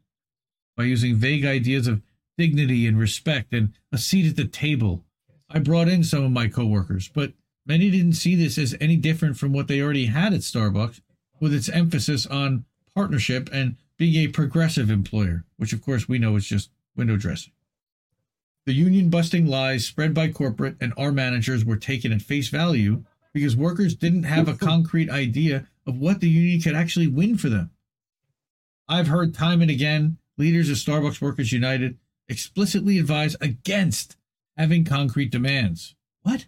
By 0.77 0.85
using 0.85 1.17
vague 1.17 1.45
ideas 1.45 1.87
of 1.87 2.03
dignity 2.39 2.87
and 2.87 2.99
respect 2.99 3.53
and 3.53 3.73
a 3.93 3.99
seat 3.99 4.29
at 4.29 4.37
the 4.37 4.47
table. 4.47 5.05
I 5.49 5.59
brought 5.59 5.89
in 5.89 6.05
some 6.05 6.25
of 6.25 6.31
my 6.31 6.49
coworkers, 6.49 7.09
but 7.09 7.33
many 7.67 7.91
didn't 7.91 8.15
see 8.15 8.35
this 8.35 8.59
as 8.59 8.77
any 8.81 8.97
different 8.97 9.37
from 9.37 9.53
what 9.53 9.69
they 9.69 9.81
already 9.81 10.07
had 10.07 10.33
at 10.33 10.41
Starbucks, 10.41 11.01
with 11.41 11.55
its 11.55 11.69
emphasis 11.69 12.27
on 12.27 12.65
partnership 12.95 13.49
and 13.53 13.77
being 13.99 14.15
a 14.17 14.33
progressive 14.33 14.91
employer, 14.91 15.45
which 15.57 15.73
of 15.73 15.83
course 15.83 16.09
we 16.09 16.19
know 16.19 16.37
is 16.37 16.47
just 16.47 16.71
window 16.97 17.17
dressing. 17.17 17.53
The 18.65 18.73
union 18.73 19.11
busting 19.11 19.47
lies 19.47 19.87
spread 19.87 20.13
by 20.13 20.29
corporate 20.29 20.77
and 20.81 20.93
our 20.97 21.13
managers 21.13 21.65
were 21.65 21.77
taken 21.77 22.13
at 22.13 22.23
face 22.23 22.49
value 22.49 23.05
because 23.37 23.55
workers 23.55 23.95
didn't 23.95 24.23
have 24.23 24.49
a 24.49 24.55
concrete 24.55 25.11
idea 25.11 25.67
of 25.87 25.99
what 25.99 26.21
the 26.21 26.29
union 26.29 26.59
could 26.59 26.75
actually 26.75 27.07
win 27.07 27.37
for 27.37 27.51
them. 27.51 27.71
I've 28.89 29.09
heard 29.09 29.35
time 29.35 29.61
and 29.61 29.71
again 29.71 30.17
leaders 30.39 30.71
of 30.71 30.77
Starbucks 30.77 31.21
Workers 31.21 31.53
United 31.53 31.99
explicitly 32.31 32.99
advise 32.99 33.37
against 33.43 34.17
having 34.57 34.87
concrete 34.87 35.31
demands. 35.31 35.95
What? 36.23 36.47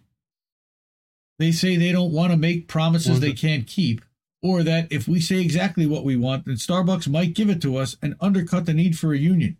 They 1.37 1.51
say 1.51 1.75
they 1.75 1.91
don't 1.91 2.11
want 2.11 2.31
to 2.31 2.37
make 2.37 2.67
promises 2.67 3.19
they 3.19 3.33
can't 3.33 3.67
keep, 3.67 4.03
or 4.41 4.63
that 4.63 4.91
if 4.91 5.07
we 5.07 5.19
say 5.21 5.41
exactly 5.41 5.85
what 5.85 6.03
we 6.03 6.15
want, 6.15 6.45
then 6.45 6.55
Starbucks 6.55 7.07
might 7.07 7.35
give 7.35 7.51
it 7.51 7.61
to 7.61 7.77
us 7.77 7.97
and 8.01 8.15
undercut 8.19 8.65
the 8.65 8.73
need 8.73 8.97
for 8.97 9.13
a 9.13 9.17
union. 9.17 9.57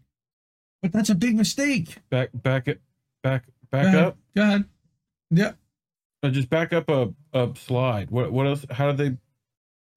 But 0.82 0.94
that's 0.94 1.12
a 1.12 1.16
big 1.16 1.36
mistake. 1.36 1.98
Back, 2.10 2.32
back 2.34 2.68
it, 2.68 2.82
back, 3.22 3.46
back 3.70 3.94
Go 3.94 4.00
up. 4.00 4.18
Go 4.36 4.42
ahead. 4.42 4.66
Yeah. 5.30 5.52
Uh, 6.22 6.30
just 6.30 6.50
back 6.50 6.74
up 6.74 6.90
a, 6.90 7.14
a 7.34 7.50
slide. 7.56 8.12
What, 8.12 8.32
what 8.32 8.46
else? 8.46 8.66
How 8.70 8.92
did 8.92 8.98
they? 8.98 9.10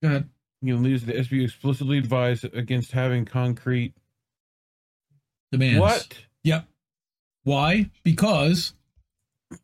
Go 0.02 0.08
ahead. 0.08 0.28
You 0.60 0.76
know, 0.76 0.82
these 0.82 1.04
the 1.04 1.14
SB 1.14 1.44
explicitly 1.44 1.98
advise 1.98 2.44
against 2.44 2.92
having 2.92 3.24
concrete 3.24 3.94
demands. 5.50 5.80
What? 5.80 6.18
Yep. 6.44 6.66
Why? 7.42 7.90
Because 8.04 8.74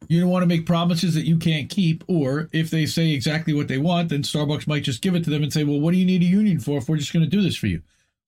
you 0.09 0.21
don't 0.21 0.31
want 0.31 0.43
to 0.43 0.47
make 0.49 0.67
promises 0.67 1.15
that 1.15 1.27
you 1.27 1.39
can't 1.39 1.71
keep, 1.71 2.03
or 2.09 2.49
if 2.53 2.71
they 2.71 2.87
say 2.87 3.11
exactly 3.11 3.53
what 3.53 3.69
they 3.69 3.79
want, 3.79 4.09
then 4.09 4.23
Starbucks 4.23 4.67
might 4.67 4.83
just 4.83 5.01
give 5.01 5.15
it 5.15 5.25
to 5.25 5.31
them 5.31 5.45
and 5.45 5.53
say, 5.53 5.63
"Well, 5.63 5.81
what 5.81 5.93
do 5.93 5.99
you 5.99 6.05
need 6.05 6.23
a 6.23 6.27
union 6.27 6.59
for 6.59 6.79
if 6.79 6.89
we're 6.89 6.97
just 6.97 7.13
going 7.13 7.25
to 7.25 7.31
do 7.31 7.43
this 7.43 7.57
for 7.57 7.69
you?" 7.69 7.83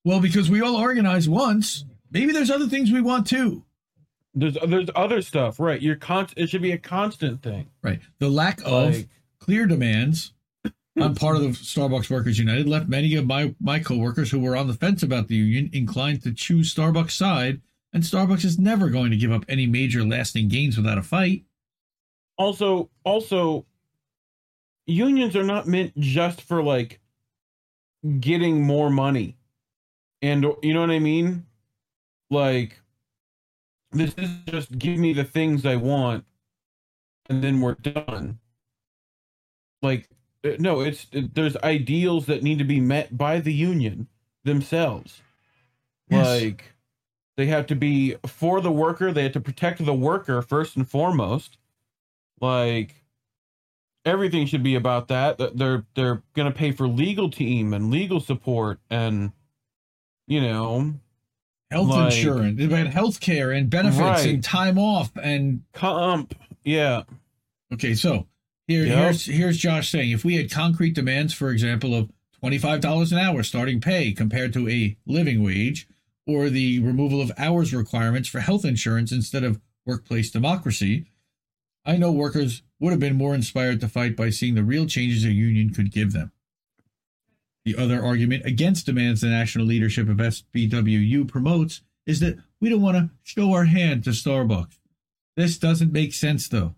Well, 0.04 0.20
because 0.20 0.48
we 0.48 0.62
all 0.62 0.76
organize 0.76 1.28
once. 1.28 1.84
Maybe 2.12 2.32
there's 2.32 2.50
other 2.50 2.68
things 2.68 2.90
we 2.90 3.00
want 3.00 3.26
too. 3.26 3.64
There's 4.34 4.56
there's 4.66 4.90
other 4.94 5.22
stuff, 5.22 5.58
right? 5.58 5.80
You're 5.80 5.96
con- 5.96 6.28
It 6.36 6.48
should 6.48 6.62
be 6.62 6.72
a 6.72 6.78
constant 6.78 7.42
thing, 7.42 7.68
right? 7.82 8.00
The 8.18 8.28
lack 8.28 8.60
of 8.64 8.94
like, 8.94 9.08
clear 9.40 9.66
demands 9.66 10.32
on 11.00 11.14
part 11.14 11.36
of 11.36 11.42
the 11.42 11.48
Starbucks 11.48 12.10
Workers 12.10 12.38
United 12.38 12.68
left 12.68 12.88
many 12.88 13.16
of 13.16 13.26
my, 13.26 13.54
my 13.60 13.80
coworkers 13.80 14.30
who 14.30 14.38
were 14.38 14.56
on 14.56 14.68
the 14.68 14.74
fence 14.74 15.02
about 15.02 15.28
the 15.28 15.34
union 15.34 15.70
inclined 15.72 16.22
to 16.22 16.32
choose 16.32 16.72
Starbucks' 16.72 17.12
side, 17.12 17.60
and 17.92 18.04
Starbucks 18.04 18.44
is 18.44 18.58
never 18.58 18.88
going 18.88 19.10
to 19.10 19.16
give 19.16 19.32
up 19.32 19.44
any 19.48 19.66
major 19.66 20.04
lasting 20.04 20.48
gains 20.48 20.76
without 20.76 20.98
a 20.98 21.02
fight. 21.02 21.44
Also, 22.38 22.88
also, 23.04 23.66
unions 24.86 25.36
are 25.36 25.44
not 25.44 25.66
meant 25.66 25.98
just 25.98 26.40
for 26.40 26.62
like 26.62 27.00
getting 28.20 28.62
more 28.62 28.90
money. 28.90 29.36
And 30.22 30.44
you 30.62 30.74
know 30.74 30.80
what 30.80 30.90
I 30.90 30.98
mean? 30.98 31.46
Like 32.30 32.79
this 33.92 34.14
is 34.16 34.30
just 34.46 34.78
give 34.78 34.98
me 34.98 35.12
the 35.12 35.24
things 35.24 35.66
I 35.66 35.76
want 35.76 36.24
and 37.28 37.42
then 37.42 37.60
we're 37.60 37.74
done. 37.74 38.38
Like 39.82 40.08
uh, 40.44 40.50
no, 40.58 40.80
it's 40.80 41.06
it, 41.12 41.34
there's 41.34 41.56
ideals 41.58 42.26
that 42.26 42.42
need 42.42 42.58
to 42.58 42.64
be 42.64 42.80
met 42.80 43.16
by 43.16 43.40
the 43.40 43.52
union 43.52 44.08
themselves. 44.44 45.22
Yes. 46.08 46.26
Like 46.26 46.64
they 47.36 47.46
have 47.46 47.66
to 47.68 47.76
be 47.76 48.16
for 48.26 48.60
the 48.60 48.72
worker, 48.72 49.12
they 49.12 49.22
have 49.22 49.32
to 49.32 49.40
protect 49.40 49.84
the 49.84 49.94
worker 49.94 50.42
first 50.42 50.76
and 50.76 50.88
foremost. 50.88 51.56
Like 52.40 53.04
everything 54.04 54.46
should 54.46 54.62
be 54.62 54.74
about 54.74 55.08
that. 55.08 55.38
They're 55.56 55.84
they're 55.94 56.22
going 56.34 56.52
to 56.52 56.58
pay 56.58 56.72
for 56.72 56.88
legal 56.88 57.30
team 57.30 57.72
and 57.72 57.90
legal 57.90 58.20
support 58.20 58.80
and 58.90 59.32
you 60.26 60.40
know 60.40 60.94
health 61.70 61.88
like, 61.88 62.12
insurance, 62.14 62.62
about 62.62 62.86
health 62.88 63.20
care 63.20 63.50
and 63.52 63.70
benefits 63.70 63.98
Right. 64.00 64.28
and 64.28 64.42
time 64.44 64.78
off 64.78 65.10
and 65.22 65.62
comp. 65.72 66.34
Yeah. 66.64 67.02
Okay, 67.72 67.94
so 67.94 68.26
here, 68.66 68.84
Yep. 68.84 68.98
here's 68.98 69.24
here's 69.26 69.58
Josh 69.58 69.88
saying 69.90 70.10
if 70.10 70.24
we 70.24 70.36
had 70.36 70.50
concrete 70.50 70.94
demands, 70.94 71.32
for 71.32 71.50
example, 71.50 71.94
of 71.94 72.10
twenty 72.38 72.58
five 72.58 72.80
dollars 72.80 73.12
an 73.12 73.18
hour 73.18 73.42
starting 73.42 73.80
pay 73.80 74.12
compared 74.12 74.52
to 74.54 74.68
a 74.68 74.96
living 75.06 75.42
wage, 75.42 75.86
or 76.26 76.50
the 76.50 76.78
removal 76.80 77.20
of 77.20 77.32
hours 77.38 77.72
requirements 77.72 78.28
for 78.28 78.40
health 78.40 78.64
insurance 78.64 79.12
instead 79.12 79.44
of 79.44 79.60
workplace 79.86 80.30
democracy, 80.30 81.06
I 81.84 81.96
know 81.96 82.12
workers 82.12 82.62
would 82.78 82.90
have 82.90 83.00
been 83.00 83.16
more 83.16 83.34
inspired 83.34 83.80
to 83.80 83.88
fight 83.88 84.16
by 84.16 84.30
seeing 84.30 84.54
the 84.54 84.62
real 84.64 84.86
changes 84.86 85.24
a 85.24 85.32
union 85.32 85.70
could 85.70 85.90
give 85.90 86.12
them. 86.12 86.32
The 87.64 87.76
other 87.76 88.02
argument 88.02 88.46
against 88.46 88.86
demands 88.86 89.20
the 89.20 89.28
national 89.28 89.66
leadership 89.66 90.08
of 90.08 90.16
SBWU 90.16 91.28
promotes 91.28 91.82
is 92.06 92.20
that 92.20 92.38
we 92.60 92.68
don't 92.68 92.80
want 92.80 92.96
to 92.96 93.10
show 93.22 93.52
our 93.52 93.64
hand 93.66 94.04
to 94.04 94.10
Starbucks. 94.10 94.78
This 95.36 95.58
doesn't 95.58 95.92
make 95.92 96.12
sense, 96.12 96.48
though. 96.48 96.74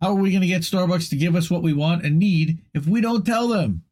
How 0.00 0.10
are 0.10 0.14
we 0.20 0.30
going 0.30 0.42
to 0.42 0.46
get 0.46 0.62
Starbucks 0.62 1.08
to 1.10 1.16
give 1.16 1.34
us 1.34 1.50
what 1.50 1.62
we 1.62 1.72
want 1.72 2.04
and 2.04 2.18
need 2.18 2.58
if 2.74 2.86
we 2.86 3.00
don't 3.00 3.26
tell 3.26 3.48
them? 3.48 3.82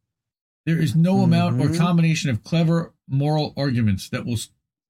There 0.64 0.78
is 0.80 0.95
no 0.95 1.20
amount 1.22 1.61
or 1.61 1.68
Mhm. 1.68 1.78
combination 1.78 2.30
of 2.30 2.45
clever 2.45 2.93
moral 3.09 3.53
arguments 3.57 4.09
that 4.11 4.26
will 4.26 4.39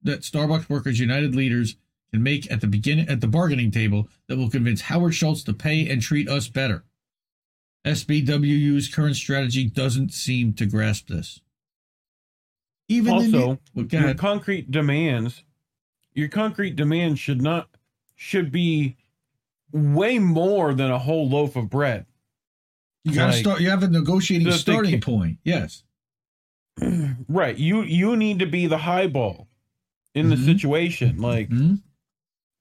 that 0.03 0.21
Starbucks 0.21 0.69
Workers 0.69 0.99
United 0.99 1.35
leaders 1.35 1.75
can 2.11 2.21
make 2.23 2.49
at 2.51 2.61
the 2.61 2.67
beginning 2.67 3.07
at 3.09 3.19
the 3.19 3.27
bargaining 3.27 3.71
table 3.71 4.07
that 4.27 4.37
will 4.37 4.49
convince 4.49 4.81
Howard 4.81 5.15
Schultz 5.15 5.43
to 5.43 5.53
pay 5.53 5.89
and 5.89 6.01
treat 6.01 6.29
us 6.29 6.47
better. 6.47 6.83
SBWU's 7.85 8.87
current 8.93 9.15
strategy 9.15 9.65
doesn't 9.65 10.13
seem 10.13 10.53
to 10.53 10.65
grasp 10.65 11.07
this. 11.07 11.41
Even 12.89 13.05
the 13.05 13.11
also, 13.13 13.29
new- 13.29 13.59
well, 13.89 14.03
your 14.05 14.13
concrete 14.13 14.71
demands, 14.71 15.43
your 16.13 16.27
concrete 16.29 16.75
demands 16.75 17.19
should 17.19 17.41
not 17.41 17.69
should 18.15 18.51
be 18.51 18.95
way 19.71 20.17
more 20.17 20.73
than 20.73 20.89
a 20.89 20.97
whole 20.99 21.29
loaf 21.29 21.55
of 21.55 21.69
bread. 21.69 22.05
You 23.03 23.13
got 23.13 23.27
to 23.27 23.31
Like, 23.33 23.39
start. 23.41 23.61
You 23.61 23.69
have 23.69 23.83
a 23.83 23.87
negotiating 23.89 24.51
starting 24.53 24.99
ca- 25.01 25.05
point. 25.05 25.37
Yes. 25.43 25.83
Right. 27.29 27.57
You 27.57 27.81
you 27.83 28.15
need 28.15 28.39
to 28.39 28.45
be 28.45 28.67
the 28.67 28.77
highball 28.79 29.47
in 30.13 30.29
the 30.29 30.35
Mhm. 30.35 30.45
situation. 30.45 31.17
Like 31.17 31.49
Mhm. 31.49 31.81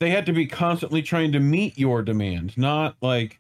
they 0.01 0.11
had 0.11 0.27
to 0.27 0.33
be 0.33 0.47
constantly 0.47 1.03
trying 1.03 1.33
to 1.33 1.41
meet 1.41 1.79
your 1.79 2.03
demands, 2.03 2.57
not 2.57 2.97
like 3.01 3.39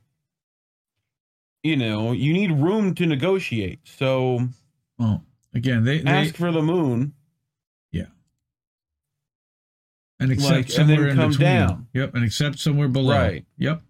you 1.66 1.76
know, 1.76 2.12
you 2.12 2.32
need 2.32 2.52
room 2.52 2.94
to 2.94 3.06
negotiate. 3.06 3.80
So 3.84 4.48
Well, 4.98 5.22
again, 5.54 5.84
they, 5.84 5.98
they 5.98 6.10
ask 6.10 6.36
for 6.36 6.52
the 6.52 6.62
moon. 6.62 7.12
Yeah. 7.92 8.06
and 10.20 10.32
accept 10.32 10.50
like, 10.50 10.64
and 10.66 10.70
somewhere 10.72 10.96
then 11.00 11.08
in 11.10 11.16
come 11.16 11.30
between. 11.30 11.46
down. 11.48 11.86
Yep, 11.92 12.14
and 12.14 12.24
accept 12.24 12.58
somewhere 12.58 12.88
below. 12.88 13.14
Right. 13.14 13.44
Yep. 13.58 13.82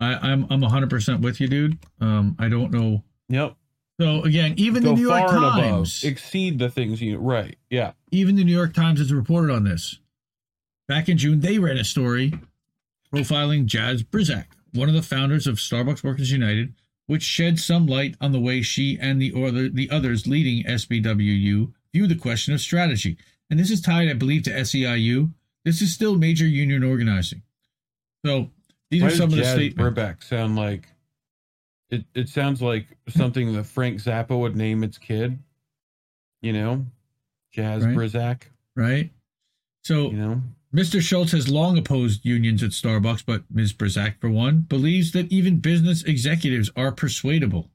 I, 0.00 0.14
I'm 0.14 0.46
I'm 0.50 0.60
100 0.60 0.90
percent 0.90 1.20
with 1.20 1.40
you, 1.40 1.48
dude. 1.48 1.78
Um, 2.00 2.36
I 2.38 2.48
don't 2.48 2.70
know. 2.72 3.02
Yep. 3.28 3.56
So 4.00 4.22
again, 4.24 4.54
even 4.56 4.82
the 4.82 4.92
New 4.92 5.02
York 5.02 5.28
and 5.30 5.38
above. 5.38 5.54
Times, 5.54 6.02
Exceed 6.04 6.58
the 6.58 6.68
things 6.68 7.00
you 7.00 7.18
right. 7.18 7.56
Yeah. 7.70 7.92
even 8.10 8.34
the 8.34 8.42
New 8.44 8.52
York 8.54 8.74
Times 8.74 8.98
has 8.98 9.12
reported 9.12 9.52
on 9.54 9.64
this. 9.64 10.00
Back 10.88 11.08
in 11.08 11.16
June, 11.16 11.40
they 11.40 11.58
ran 11.58 11.76
a 11.78 11.84
story 11.84 12.32
profiling 13.14 13.66
Jaz 13.66 14.04
Brisack, 14.04 14.46
one 14.74 14.88
of 14.88 14.94
the 14.96 15.02
founders 15.02 15.46
of 15.46 15.56
Starbucks 15.56 16.02
Workers 16.02 16.32
United, 16.32 16.74
which 17.06 17.22
shed 17.22 17.58
some 17.58 17.86
light 17.86 18.16
on 18.20 18.32
the 18.32 18.40
way 18.40 18.62
she 18.62 18.98
and 19.00 19.20
the 19.20 19.32
other 19.36 19.68
the 19.68 19.90
others 19.90 20.26
leading 20.26 20.64
SBWU 20.64 21.72
view 21.92 22.06
the 22.06 22.14
question 22.14 22.54
of 22.54 22.60
strategy. 22.60 23.16
And 23.50 23.58
this 23.60 23.70
is 23.70 23.80
tied, 23.80 24.08
I 24.08 24.14
believe, 24.14 24.42
to 24.44 24.50
SEIU. 24.50 25.32
This 25.64 25.80
is 25.82 25.92
still 25.92 26.16
major 26.16 26.46
union 26.46 26.82
organizing. 26.82 27.42
So 28.24 28.50
these 28.90 29.02
Why 29.02 29.08
are 29.08 29.10
some 29.12 29.24
of 29.30 29.36
the 29.36 29.42
Jazz 29.42 29.52
statements. 29.54 30.00
Burbeck 30.00 30.22
sound 30.22 30.56
like 30.56 30.88
it? 31.90 32.04
It 32.14 32.28
sounds 32.28 32.60
like 32.62 32.86
something 33.08 33.52
that 33.54 33.64
Frank 33.64 33.98
Zappa 33.98 34.38
would 34.38 34.56
name 34.56 34.82
its 34.82 34.98
kid. 34.98 35.38
You 36.42 36.52
know, 36.52 36.86
Jazz 37.52 37.84
Right. 37.84 37.96
Brisack. 37.96 38.42
right? 38.76 39.10
So 39.84 40.10
You 40.10 40.16
know, 40.16 40.42
Mr. 40.74 41.00
Schultz 41.00 41.30
has 41.30 41.48
long 41.48 41.78
opposed 41.78 42.24
unions 42.24 42.60
at 42.60 42.70
Starbucks, 42.70 43.24
but 43.24 43.44
Ms. 43.48 43.72
Brisack, 43.72 44.20
for 44.20 44.28
one, 44.28 44.62
believes 44.62 45.12
that 45.12 45.30
even 45.30 45.60
business 45.60 46.02
executives 46.02 46.68
are 46.74 46.90
persuadable. 46.90 47.70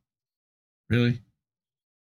Really? 0.89 1.21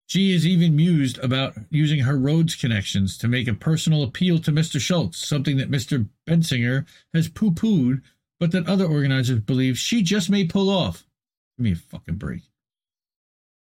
She 0.06 0.32
is 0.32 0.46
even 0.46 0.74
mused 0.74 1.18
about 1.18 1.58
using 1.68 2.00
her 2.00 2.16
Rhodes 2.16 2.54
connections 2.54 3.18
to 3.18 3.28
make 3.28 3.46
a 3.46 3.52
personal 3.52 4.02
appeal 4.02 4.38
to 4.38 4.50
Mr. 4.50 4.80
Schultz, 4.80 5.18
something 5.18 5.58
that 5.58 5.70
Mr. 5.70 6.08
Bensinger 6.26 6.86
has 7.12 7.28
poo 7.28 7.50
pooed, 7.50 8.00
but 8.40 8.50
that 8.52 8.66
other 8.66 8.86
organizers 8.86 9.40
believe 9.40 9.76
she 9.76 10.00
just 10.00 10.30
may 10.30 10.46
pull 10.46 10.70
off. 10.70 11.06
Give 11.58 11.64
me 11.64 11.72
a 11.72 11.76
fucking 11.76 12.14
break. 12.14 12.44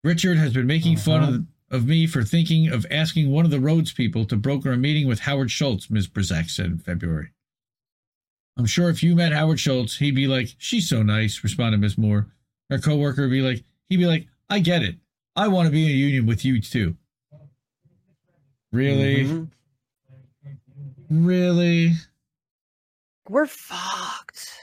Richard 0.06 0.38
has 0.38 0.54
been 0.54 0.68
making 0.68 0.96
fun 0.96 1.24
of, 1.24 1.30
uh-huh. 1.30 1.40
Of 1.70 1.86
me 1.86 2.08
for 2.08 2.24
thinking 2.24 2.70
of 2.70 2.86
asking 2.90 3.30
one 3.30 3.44
of 3.44 3.52
the 3.52 3.60
Rhodes 3.60 3.92
people 3.92 4.24
to 4.26 4.38
broker 4.38 4.72
a 4.72 4.78
meeting 4.78 5.06
with 5.06 5.20
Howard 5.20 5.52
Schultz, 5.52 5.90
Ms. 5.90 6.08
Brisack 6.08 6.50
said 6.50 6.68
in 6.68 6.78
February. 6.78 7.32
I'm 8.58 8.66
sure 8.66 8.90
if 8.90 9.04
you 9.04 9.16
met 9.16 9.34
Howard 9.34 9.60
Schultz, 9.60 9.98
he'd 9.98 10.16
be 10.16 10.28
like, 10.28 10.56
She's 10.58 10.88
so 10.88 11.04
nice, 11.04 11.44
responded 11.44 11.82
Ms. 11.82 11.98
Moore. 11.98 12.28
Her 12.70 12.80
coworker 12.80 13.24
would 13.24 13.32
be 13.32 13.42
like, 13.42 13.64
he'd 13.90 13.98
be 13.98 14.06
like, 14.06 14.28
I 14.50 14.60
get 14.60 14.82
it. 14.82 14.96
I 15.36 15.50
want 15.50 15.68
to 15.68 15.72
be 15.72 15.84
in 15.84 15.92
a 15.92 15.94
union 15.94 16.26
with 16.26 16.46
you 16.46 16.62
too. 16.62 16.96
Really? 18.72 19.26
Mhm. 19.26 19.50
Really? 21.10 21.92
We're 23.30 23.46
fucked. 23.46 24.57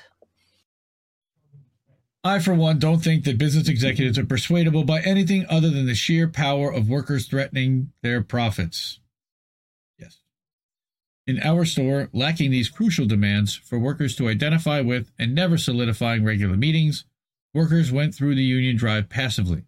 I, 2.26 2.38
for 2.38 2.54
one, 2.54 2.78
don't 2.78 3.00
think 3.00 3.24
that 3.24 3.36
business 3.36 3.68
executives 3.68 4.18
are 4.18 4.24
persuadable 4.24 4.84
by 4.84 5.02
anything 5.02 5.44
other 5.50 5.68
than 5.68 5.84
the 5.84 5.94
sheer 5.94 6.26
power 6.26 6.72
of 6.72 6.88
workers 6.88 7.26
threatening 7.26 7.92
their 8.00 8.22
profits. 8.22 8.98
Yes. 9.98 10.20
In 11.26 11.38
our 11.42 11.66
store, 11.66 12.08
lacking 12.14 12.50
these 12.50 12.70
crucial 12.70 13.04
demands 13.04 13.54
for 13.54 13.78
workers 13.78 14.16
to 14.16 14.28
identify 14.30 14.80
with 14.80 15.10
and 15.18 15.34
never 15.34 15.58
solidifying 15.58 16.24
regular 16.24 16.56
meetings, 16.56 17.04
workers 17.52 17.92
went 17.92 18.14
through 18.14 18.36
the 18.36 18.42
union 18.42 18.74
drive 18.74 19.10
passively. 19.10 19.64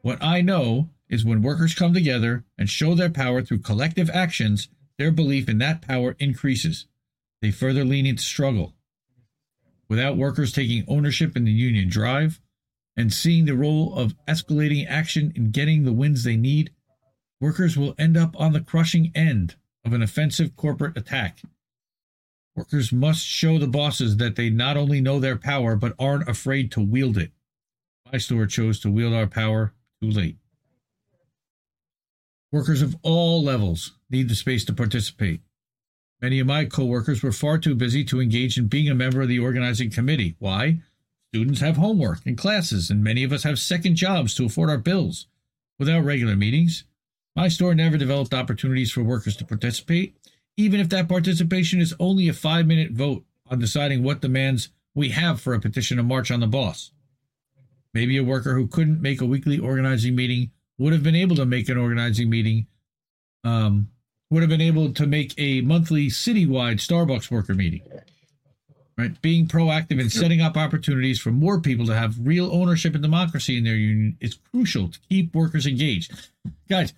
What 0.00 0.22
I 0.22 0.40
know 0.40 0.88
is 1.10 1.26
when 1.26 1.42
workers 1.42 1.74
come 1.74 1.92
together 1.92 2.44
and 2.56 2.70
show 2.70 2.94
their 2.94 3.10
power 3.10 3.42
through 3.42 3.58
collective 3.58 4.08
actions, 4.08 4.68
their 4.96 5.10
belief 5.10 5.46
in 5.46 5.58
that 5.58 5.82
power 5.82 6.16
increases. 6.18 6.86
They 7.42 7.50
further 7.50 7.84
lean 7.84 8.06
into 8.06 8.22
struggle. 8.22 8.75
Without 9.88 10.16
workers 10.16 10.52
taking 10.52 10.84
ownership 10.88 11.36
in 11.36 11.44
the 11.44 11.52
union 11.52 11.88
drive 11.88 12.40
and 12.96 13.12
seeing 13.12 13.44
the 13.44 13.56
role 13.56 13.94
of 13.94 14.14
escalating 14.26 14.86
action 14.88 15.32
in 15.36 15.50
getting 15.50 15.84
the 15.84 15.92
wins 15.92 16.24
they 16.24 16.36
need, 16.36 16.72
workers 17.40 17.76
will 17.76 17.94
end 17.98 18.16
up 18.16 18.34
on 18.38 18.52
the 18.52 18.60
crushing 18.60 19.12
end 19.14 19.54
of 19.84 19.92
an 19.92 20.02
offensive 20.02 20.56
corporate 20.56 20.96
attack. 20.96 21.38
Workers 22.56 22.90
must 22.90 23.24
show 23.24 23.58
the 23.58 23.68
bosses 23.68 24.16
that 24.16 24.34
they 24.34 24.48
not 24.48 24.76
only 24.76 25.00
know 25.00 25.20
their 25.20 25.36
power, 25.36 25.76
but 25.76 25.94
aren't 25.98 26.28
afraid 26.28 26.72
to 26.72 26.80
wield 26.80 27.18
it. 27.18 27.30
My 28.10 28.18
store 28.18 28.46
chose 28.46 28.80
to 28.80 28.90
wield 28.90 29.12
our 29.12 29.26
power 29.26 29.74
too 30.00 30.10
late. 30.10 30.38
Workers 32.50 32.80
of 32.80 32.96
all 33.02 33.42
levels 33.42 33.92
need 34.08 34.28
the 34.28 34.34
space 34.34 34.64
to 34.64 34.72
participate. 34.72 35.42
Many 36.20 36.40
of 36.40 36.46
my 36.46 36.64
coworkers 36.64 37.22
were 37.22 37.32
far 37.32 37.58
too 37.58 37.74
busy 37.74 38.04
to 38.04 38.20
engage 38.20 38.56
in 38.56 38.68
being 38.68 38.88
a 38.88 38.94
member 38.94 39.20
of 39.20 39.28
the 39.28 39.38
organizing 39.38 39.90
committee. 39.90 40.34
Why? 40.38 40.80
Students 41.34 41.60
have 41.60 41.76
homework 41.76 42.24
and 42.24 42.38
classes, 42.38 42.88
and 42.88 43.04
many 43.04 43.22
of 43.22 43.32
us 43.32 43.42
have 43.42 43.58
second 43.58 43.96
jobs 43.96 44.34
to 44.34 44.46
afford 44.46 44.70
our 44.70 44.78
bills. 44.78 45.26
Without 45.78 46.04
regular 46.04 46.34
meetings, 46.34 46.84
my 47.34 47.48
store 47.48 47.74
never 47.74 47.98
developed 47.98 48.32
opportunities 48.32 48.90
for 48.90 49.02
workers 49.02 49.36
to 49.36 49.44
participate, 49.44 50.16
even 50.56 50.80
if 50.80 50.88
that 50.88 51.08
participation 51.08 51.80
is 51.80 51.94
only 52.00 52.28
a 52.28 52.32
five 52.32 52.66
minute 52.66 52.92
vote 52.92 53.24
on 53.50 53.58
deciding 53.58 54.02
what 54.02 54.22
demands 54.22 54.70
we 54.94 55.10
have 55.10 55.38
for 55.38 55.52
a 55.52 55.60
petition 55.60 55.98
to 55.98 56.02
march 56.02 56.30
on 56.30 56.40
the 56.40 56.46
boss. 56.46 56.92
Maybe 57.92 58.16
a 58.16 58.24
worker 58.24 58.54
who 58.54 58.66
couldn't 58.66 59.02
make 59.02 59.20
a 59.20 59.26
weekly 59.26 59.58
organizing 59.58 60.16
meeting 60.16 60.50
would 60.78 60.94
have 60.94 61.02
been 61.02 61.14
able 61.14 61.36
to 61.36 61.44
make 61.44 61.68
an 61.68 61.76
organizing 61.76 62.30
meeting 62.30 62.66
um, 63.44 63.90
would 64.30 64.42
have 64.42 64.50
been 64.50 64.60
able 64.60 64.92
to 64.92 65.06
make 65.06 65.34
a 65.38 65.60
monthly 65.60 66.08
citywide 66.08 66.76
Starbucks 66.76 67.30
worker 67.30 67.54
meeting. 67.54 67.82
Right? 68.98 69.20
Being 69.20 69.46
proactive 69.46 70.00
in 70.00 70.08
setting 70.08 70.40
up 70.40 70.56
opportunities 70.56 71.20
for 71.20 71.30
more 71.30 71.60
people 71.60 71.84
to 71.86 71.94
have 71.94 72.16
real 72.18 72.50
ownership 72.50 72.94
and 72.94 73.02
democracy 73.02 73.58
in 73.58 73.64
their 73.64 73.76
union 73.76 74.16
is 74.20 74.38
crucial 74.50 74.88
to 74.88 74.98
keep 75.10 75.34
workers 75.34 75.66
engaged. 75.66 76.30
Guys, 76.68 76.94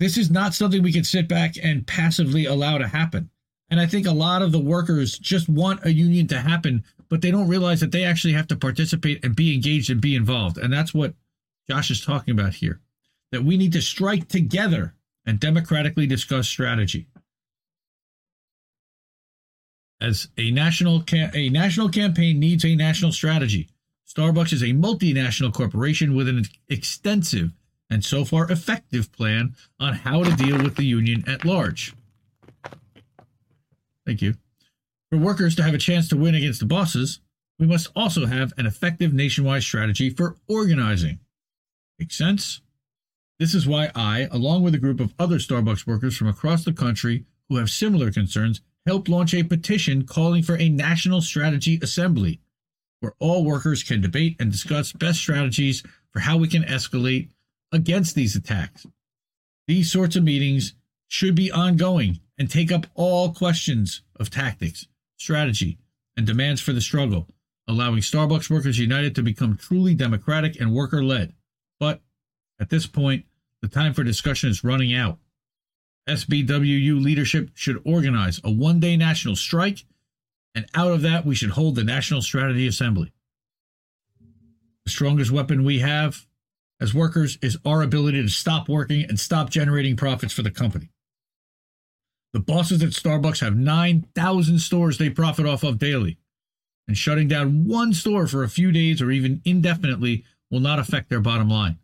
this 0.00 0.18
is 0.18 0.28
not 0.28 0.54
something 0.54 0.82
we 0.82 0.92
can 0.92 1.04
sit 1.04 1.28
back 1.28 1.54
and 1.62 1.86
passively 1.86 2.46
allow 2.46 2.78
to 2.78 2.88
happen. 2.88 3.30
And 3.70 3.78
I 3.80 3.86
think 3.86 4.06
a 4.06 4.12
lot 4.12 4.42
of 4.42 4.50
the 4.50 4.58
workers 4.58 5.16
just 5.18 5.48
want 5.48 5.86
a 5.86 5.92
union 5.92 6.26
to 6.28 6.40
happen, 6.40 6.82
but 7.08 7.22
they 7.22 7.30
don't 7.30 7.48
realize 7.48 7.78
that 7.80 7.92
they 7.92 8.02
actually 8.02 8.34
have 8.34 8.48
to 8.48 8.56
participate 8.56 9.24
and 9.24 9.36
be 9.36 9.54
engaged 9.54 9.88
and 9.88 10.00
be 10.00 10.16
involved. 10.16 10.58
And 10.58 10.72
that's 10.72 10.92
what 10.92 11.14
Josh 11.70 11.92
is 11.92 12.04
talking 12.04 12.32
about 12.32 12.54
here. 12.54 12.80
That 13.30 13.44
we 13.44 13.56
need 13.56 13.72
to 13.72 13.80
strike 13.80 14.26
together 14.26 14.94
and 15.26 15.40
democratically 15.40 16.06
discuss 16.06 16.48
strategy. 16.48 17.06
as 20.02 20.28
a 20.36 20.50
national 20.50 21.02
ca- 21.02 21.30
a 21.32 21.48
national 21.48 21.88
campaign 21.88 22.40
needs 22.40 22.64
a 22.64 22.74
national 22.74 23.12
strategy. 23.12 23.68
Starbucks 24.06 24.52
is 24.52 24.62
a 24.62 24.66
multinational 24.66 25.54
corporation 25.54 26.14
with 26.14 26.28
an 26.28 26.44
extensive 26.68 27.52
and 27.88 28.04
so 28.04 28.24
far 28.24 28.50
effective 28.50 29.12
plan 29.12 29.54
on 29.78 29.94
how 29.94 30.24
to 30.24 30.34
deal 30.34 30.60
with 30.60 30.76
the 30.76 30.84
union 30.84 31.22
at 31.26 31.44
large. 31.44 31.94
Thank 34.04 34.20
you. 34.20 34.34
For 35.10 35.18
workers 35.18 35.54
to 35.56 35.62
have 35.62 35.74
a 35.74 35.78
chance 35.78 36.08
to 36.08 36.16
win 36.16 36.34
against 36.34 36.60
the 36.60 36.66
bosses, 36.66 37.20
we 37.58 37.66
must 37.66 37.88
also 37.94 38.26
have 38.26 38.52
an 38.58 38.66
effective 38.66 39.12
nationwide 39.12 39.62
strategy 39.62 40.10
for 40.10 40.36
organizing. 40.48 41.20
Make 41.98 42.12
sense? 42.12 42.60
This 43.42 43.56
is 43.56 43.66
why 43.66 43.90
I, 43.96 44.28
along 44.30 44.62
with 44.62 44.72
a 44.72 44.78
group 44.78 45.00
of 45.00 45.14
other 45.18 45.38
Starbucks 45.38 45.84
workers 45.84 46.16
from 46.16 46.28
across 46.28 46.64
the 46.64 46.72
country 46.72 47.24
who 47.48 47.56
have 47.56 47.70
similar 47.70 48.12
concerns, 48.12 48.60
helped 48.86 49.08
launch 49.08 49.34
a 49.34 49.42
petition 49.42 50.06
calling 50.06 50.44
for 50.44 50.56
a 50.56 50.68
national 50.68 51.22
strategy 51.22 51.76
assembly 51.82 52.38
where 53.00 53.14
all 53.18 53.44
workers 53.44 53.82
can 53.82 54.00
debate 54.00 54.36
and 54.38 54.52
discuss 54.52 54.92
best 54.92 55.18
strategies 55.18 55.82
for 56.12 56.20
how 56.20 56.36
we 56.36 56.46
can 56.46 56.62
escalate 56.62 57.30
against 57.72 58.14
these 58.14 58.36
attacks. 58.36 58.86
These 59.66 59.90
sorts 59.90 60.14
of 60.14 60.22
meetings 60.22 60.74
should 61.08 61.34
be 61.34 61.50
ongoing 61.50 62.20
and 62.38 62.48
take 62.48 62.70
up 62.70 62.86
all 62.94 63.34
questions 63.34 64.02
of 64.20 64.30
tactics, 64.30 64.86
strategy, 65.16 65.78
and 66.16 66.24
demands 66.24 66.60
for 66.60 66.72
the 66.72 66.80
struggle, 66.80 67.26
allowing 67.66 68.02
Starbucks 68.02 68.48
Workers 68.48 68.78
United 68.78 69.16
to 69.16 69.22
become 69.24 69.56
truly 69.56 69.96
democratic 69.96 70.60
and 70.60 70.72
worker 70.72 71.02
led. 71.02 71.32
But 71.80 72.02
at 72.60 72.70
this 72.70 72.86
point, 72.86 73.24
the 73.62 73.68
time 73.68 73.94
for 73.94 74.04
discussion 74.04 74.50
is 74.50 74.64
running 74.64 74.92
out. 74.92 75.18
SBWU 76.08 77.02
leadership 77.02 77.50
should 77.54 77.80
organize 77.86 78.40
a 78.42 78.50
one 78.50 78.80
day 78.80 78.96
national 78.96 79.36
strike, 79.36 79.84
and 80.54 80.66
out 80.74 80.90
of 80.90 81.02
that, 81.02 81.24
we 81.24 81.34
should 81.34 81.50
hold 81.50 81.76
the 81.76 81.84
National 81.84 82.20
Strategy 82.20 82.66
Assembly. 82.66 83.12
The 84.84 84.90
strongest 84.90 85.30
weapon 85.30 85.64
we 85.64 85.78
have 85.78 86.26
as 86.80 86.92
workers 86.92 87.38
is 87.40 87.56
our 87.64 87.82
ability 87.82 88.20
to 88.20 88.28
stop 88.28 88.68
working 88.68 89.04
and 89.08 89.18
stop 89.18 89.48
generating 89.50 89.96
profits 89.96 90.34
for 90.34 90.42
the 90.42 90.50
company. 90.50 90.90
The 92.32 92.40
bosses 92.40 92.82
at 92.82 92.90
Starbucks 92.90 93.40
have 93.40 93.56
9,000 93.56 94.58
stores 94.58 94.98
they 94.98 95.08
profit 95.08 95.46
off 95.46 95.62
of 95.62 95.78
daily, 95.78 96.18
and 96.88 96.98
shutting 96.98 97.28
down 97.28 97.68
one 97.68 97.92
store 97.92 98.26
for 98.26 98.42
a 98.42 98.48
few 98.48 98.72
days 98.72 99.00
or 99.00 99.12
even 99.12 99.40
indefinitely 99.44 100.24
will 100.50 100.60
not 100.60 100.80
affect 100.80 101.08
their 101.08 101.20
bottom 101.20 101.48
line. 101.48 101.78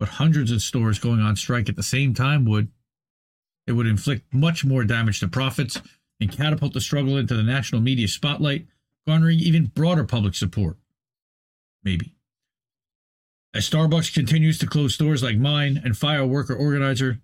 But 0.00 0.08
hundreds 0.08 0.50
of 0.50 0.62
stores 0.62 0.98
going 0.98 1.20
on 1.20 1.36
strike 1.36 1.68
at 1.68 1.76
the 1.76 1.82
same 1.84 2.14
time 2.14 2.44
would. 2.46 2.68
It 3.66 3.72
would 3.72 3.86
inflict 3.86 4.34
much 4.34 4.64
more 4.64 4.82
damage 4.82 5.20
to 5.20 5.28
profits 5.28 5.80
and 6.20 6.32
catapult 6.32 6.72
the 6.72 6.80
struggle 6.80 7.16
into 7.16 7.36
the 7.36 7.42
national 7.42 7.82
media 7.82 8.08
spotlight, 8.08 8.66
garnering 9.06 9.38
even 9.38 9.66
broader 9.66 10.04
public 10.04 10.34
support. 10.34 10.78
Maybe. 11.84 12.14
As 13.54 13.68
Starbucks 13.68 14.12
continues 14.12 14.58
to 14.58 14.66
close 14.66 14.94
stores 14.94 15.22
like 15.22 15.36
mine 15.36 15.80
and 15.84 15.96
fire 15.96 16.26
worker 16.26 16.54
organizer 16.54 17.20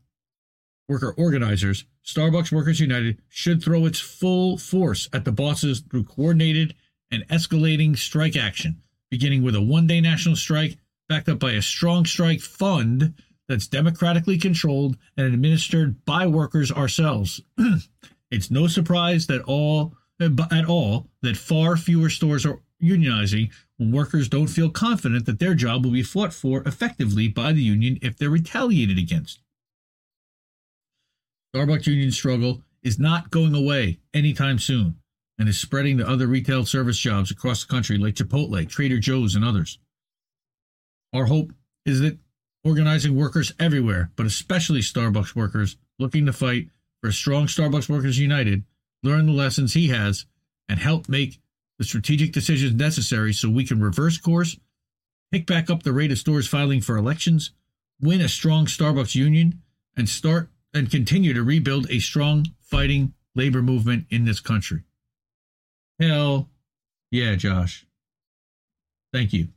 worker 0.89 1.15
organizers, 1.17 1.85
Starbucks 2.05 2.53
Workers 2.53 2.79
United 2.79 3.21
should 3.29 3.63
throw 3.63 3.87
its 3.87 3.99
full 3.99 4.59
force 4.59 5.09
at 5.13 5.25
the 5.25 5.33
bosses 5.33 5.81
through 5.81 6.05
coordinated 6.05 6.75
and 7.11 7.27
escalating 7.29 7.97
strike 7.97 8.37
action, 8.37 8.83
beginning 9.11 9.43
with 9.43 9.57
a 9.57 9.63
one-day 9.63 10.01
national 10.01 10.37
strike 10.37 10.79
backed 11.09 11.29
up 11.29 11.39
by 11.39 11.53
a 11.53 11.63
strong 11.63 12.05
strike 12.05 12.41
fund 12.41 13.15
that's 13.49 13.67
democratically 13.67 14.39
controlled 14.39 14.97
and 15.17 15.33
administered 15.33 16.05
by 16.05 16.27
workers 16.27 16.73
ourselves. 16.73 17.41
it's 18.31 18.51
no 18.51 18.67
surprise 18.67 19.27
that 19.27 19.43
all 19.43 19.95
at 20.21 20.65
all 20.67 21.09
that 21.23 21.37
far 21.37 21.77
fewer 21.77 22.09
stores 22.09 22.47
are 22.47 22.61
unionizing 22.83 23.51
when 23.77 23.93
workers 23.93 24.29
don't 24.29 24.47
feel 24.49 24.71
confident 24.71 25.27
that 25.27 25.39
their 25.39 25.55
job 25.55 25.85
will 25.85 25.93
be 25.93 26.03
fought 26.03 26.33
for 26.33 26.63
effectively 26.67 27.29
by 27.29 27.53
the 27.53 27.63
union 27.63 27.99
if 28.03 28.17
they're 28.17 28.31
retaliated 28.31 28.99
against. 28.99 29.41
Starbucks 31.55 31.87
union 31.87 32.11
struggle 32.11 32.63
is 32.83 32.99
not 32.99 33.31
going 33.31 33.55
away 33.55 33.99
anytime 34.15 34.59
soon 34.59 34.97
and 35.39 35.49
is 35.49 35.59
spreading 35.59 35.99
to 35.99 36.09
other 36.09 36.27
retail 36.27 36.65
service 36.65 36.99
jobs 36.99 37.31
across 37.31 37.65
the 37.65 37.71
country 37.71 37.99
like 37.99 38.15
Chipotle, 38.15 38.69
Trader 38.69 38.99
Joe's, 38.99 39.35
and 39.35 39.45
others. 39.45 39.79
Our 41.13 41.27
hope 41.27 41.53
is 41.85 42.01
that 42.01 42.19
organizing 42.65 43.15
workers 43.15 43.53
everywhere, 43.59 44.11
but 44.17 44.27
especially 44.27 44.81
Starbucks 44.81 45.37
workers 45.37 45.77
looking 45.99 46.27
to 46.27 46.33
fight 46.33 46.69
for 47.01 47.09
a 47.09 47.13
strong 47.13 47.47
Starbucks 47.47 47.89
Workers 47.89 48.19
United, 48.19 48.65
learn 49.03 49.27
the 49.27 49.33
lessons 49.33 49.75
he 49.75 49.89
has 49.89 50.27
and 50.69 50.81
help 50.81 51.09
make 51.09 51.41
the 51.79 51.85
strategic 51.85 52.33
decisions 52.33 52.75
necessary 52.75 53.33
so 53.33 53.49
we 53.49 53.65
can 53.65 53.81
reverse 53.81 54.19
course, 54.19 54.59
pick 55.31 55.47
back 55.47 55.71
up 55.71 55.83
the 55.83 55.93
rate 55.93 56.11
of 56.11 56.19
stores 56.19 56.49
filing 56.49 56.81
for 56.81 56.97
elections, 56.97 57.53
win 58.01 58.21
a 58.21 58.29
strong 58.29 58.67
Starbucks 58.67 59.15
union, 59.15 59.63
and 59.97 60.09
start 60.09 60.49
and 60.75 60.91
continue 60.91 61.33
to 61.33 61.43
rebuild 61.43 61.91
a 61.91 61.99
strong 61.99 62.47
fighting 62.61 63.13
labor 63.35 63.63
movement 63.63 64.07
in 64.11 64.25
this 64.25 64.41
country. 64.41 64.83
Hell 66.01 66.51
yeah, 67.11 67.35
Josh. 67.37 67.87
Thank 69.13 69.33
you. 69.33 69.49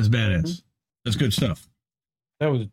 That's 0.00 0.14
badass. 0.14 0.42
Mm-hmm. 0.42 0.60
That's 1.04 1.16
good 1.16 1.32
stuff. 1.32 1.68
That 2.38 2.48
was 2.48 2.66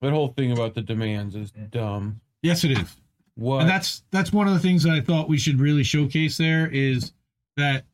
that 0.00 0.12
whole 0.12 0.28
thing 0.28 0.52
about 0.52 0.74
the 0.74 0.82
demands 0.82 1.34
is 1.34 1.50
dumb. 1.50 2.20
Yes, 2.42 2.64
it 2.64 2.72
is. 2.72 2.96
What? 3.34 3.62
And 3.62 3.68
that's 3.68 4.02
that's 4.10 4.32
one 4.32 4.48
of 4.48 4.54
the 4.54 4.60
things 4.60 4.82
that 4.84 4.92
I 4.92 5.00
thought 5.00 5.28
we 5.28 5.38
should 5.38 5.60
really 5.60 5.84
showcase 5.84 6.36
there 6.38 6.66
is 6.66 7.12
that 7.56 7.84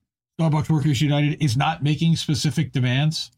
Starbucks 0.40 0.70
Workers 0.70 1.00
United 1.00 1.42
is 1.42 1.56
not 1.56 1.82
making 1.82 2.16
specific 2.16 2.72
demands. 2.72 3.30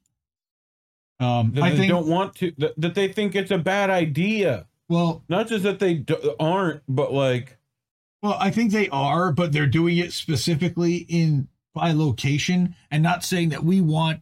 Um, 1.20 1.52
that 1.54 1.62
I 1.62 1.70
they 1.70 1.76
think, 1.76 1.90
don't 1.90 2.08
want 2.08 2.34
to. 2.36 2.52
That, 2.58 2.74
that, 2.78 2.94
they 2.94 3.08
think 3.08 3.34
it's 3.34 3.50
a 3.50 3.58
bad 3.58 3.88
idea. 3.88 4.66
Well, 4.88 5.22
not 5.28 5.48
just 5.48 5.62
that 5.62 5.78
they 5.78 5.94
do, 5.94 6.34
aren't, 6.38 6.82
but 6.88 7.12
like. 7.12 7.56
Well, 8.22 8.36
I 8.40 8.50
think 8.50 8.72
they 8.72 8.88
are, 8.88 9.32
but 9.32 9.52
they're 9.52 9.66
doing 9.66 9.98
it 9.98 10.12
specifically 10.12 10.96
in 10.96 11.48
by 11.74 11.92
location 11.92 12.74
and 12.90 13.02
not 13.02 13.24
saying 13.24 13.50
that 13.50 13.64
we 13.64 13.80
want 13.80 14.20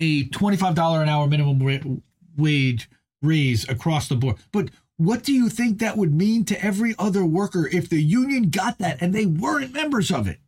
a 0.00 0.24
twenty-five 0.24 0.74
dollar 0.74 1.02
an 1.02 1.08
hour 1.08 1.26
minimum 1.26 2.02
wage 2.36 2.90
raise 3.22 3.68
across 3.68 4.08
the 4.08 4.16
board. 4.16 4.36
But 4.50 4.70
what 4.96 5.22
do 5.22 5.32
you 5.32 5.48
think 5.48 5.78
that 5.78 5.96
would 5.96 6.14
mean 6.14 6.44
to 6.46 6.64
every 6.64 6.94
other 6.98 7.24
worker 7.24 7.68
if 7.68 7.88
the 7.88 8.02
union 8.02 8.50
got 8.50 8.78
that 8.78 9.00
and 9.00 9.14
they 9.14 9.26
weren't 9.26 9.72
members 9.72 10.10
of 10.10 10.26
it? 10.26 10.38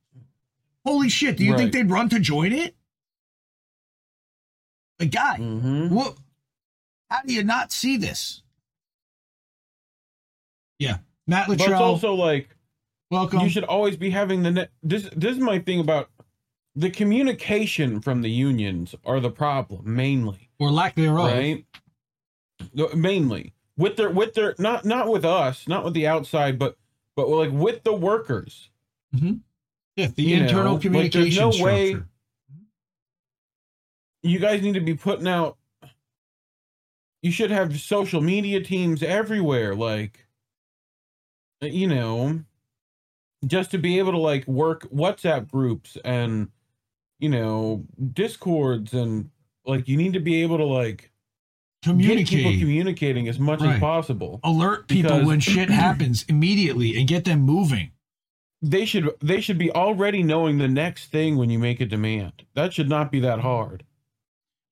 Holy 0.85 1.09
shit! 1.09 1.37
Do 1.37 1.45
you 1.45 1.53
right. 1.53 1.59
think 1.59 1.73
they'd 1.73 1.91
run 1.91 2.09
to 2.09 2.19
join 2.19 2.53
it? 2.53 2.75
A 5.01 5.07
guy, 5.07 5.37
mm-hmm. 5.39 5.95
what? 5.95 6.17
How 7.11 7.23
do 7.27 7.35
you 7.35 7.43
not 7.43 7.73
see 7.73 7.97
this? 7.97 8.43
Yeah, 10.79 10.99
Matt 11.27 11.47
Latrell. 11.47 11.59
But 11.59 11.71
it's 11.71 11.81
also 11.81 12.15
like, 12.15 12.49
welcome. 13.11 13.41
You 13.41 13.49
should 13.49 13.65
always 13.65 13.97
be 13.97 14.11
having 14.11 14.43
the 14.43 14.51
net. 14.51 14.71
This 14.83 15.09
this 15.17 15.33
is 15.33 15.39
my 15.39 15.59
thing 15.59 15.81
about 15.81 16.11
the 16.75 16.91
communication 16.91 18.01
from 18.01 18.23
the 18.23 18.31
unions 18.31 18.95
are 19.05 19.21
the 19.21 19.31
problem 19.31 19.95
mainly, 19.95 20.51
or 20.59 20.71
lack 20.71 20.95
thereof. 20.95 21.33
Right. 21.33 21.65
Mainly 22.95 23.53
with 23.77 23.97
their 23.97 24.11
with 24.11 24.35
their 24.35 24.55
not 24.59 24.85
not 24.85 25.09
with 25.09 25.25
us, 25.25 25.67
not 25.67 25.85
with 25.85 25.95
the 25.95 26.07
outside, 26.07 26.59
but 26.59 26.77
but 27.17 27.29
like 27.29 27.51
with 27.53 27.83
the 27.83 27.93
workers. 27.93 28.71
Mm-hmm. 29.15 29.35
Yeah, 29.97 30.09
the 30.15 30.23
you 30.23 30.37
internal 30.37 30.75
know, 30.75 30.79
communication 30.79 31.45
like 31.45 31.59
no. 31.59 31.65
Way, 31.65 31.97
you 34.23 34.39
guys 34.39 34.63
need 34.63 34.75
to 34.75 34.81
be 34.81 34.95
putting 34.95 35.29
out 35.29 35.59
you 37.23 37.31
should 37.31 37.51
have 37.51 37.81
social 37.81 38.21
media 38.21 38.61
teams 38.61 39.03
everywhere 39.03 39.75
like 39.75 40.27
you 41.61 41.87
know 41.87 42.41
just 43.47 43.71
to 43.71 43.79
be 43.79 43.99
able 43.99 44.13
to 44.13 44.19
like 44.19 44.47
work 44.47 44.83
whatsapp 44.91 45.51
groups 45.51 45.97
and 46.05 46.49
you 47.23 47.29
know 47.29 47.85
discords 48.13 48.93
and 48.93 49.31
like 49.65 49.87
you 49.87 49.97
need 49.97 50.13
to 50.13 50.21
be 50.21 50.43
able 50.43 50.59
to 50.59 50.65
like 50.65 51.13
communicate 51.85 52.29
get 52.29 52.37
people 52.37 52.53
communicating 52.59 53.29
as 53.29 53.39
much 53.39 53.61
right. 53.61 53.75
as 53.75 53.81
possible. 53.81 54.41
Alert 54.43 54.89
people 54.89 55.25
when 55.25 55.39
shit 55.39 55.71
happens 55.85 56.25
immediately 56.29 56.99
and 56.99 57.07
get 57.09 57.25
them 57.25 57.41
moving. 57.41 57.93
They 58.61 58.85
should 58.85 59.09
they 59.21 59.41
should 59.41 59.59
be 59.59 59.71
already 59.71 60.25
knowing 60.25 60.59
the 60.59 60.69
next 60.69 61.13
thing 61.13 61.37
when 61.37 61.49
you 61.49 61.61
make 61.61 61.81
a 61.81 61.87
demand. 61.87 62.45
That 62.55 62.73
should 62.73 62.89
not 62.89 63.13
be 63.13 63.21
that 63.21 63.39
hard. 63.39 63.85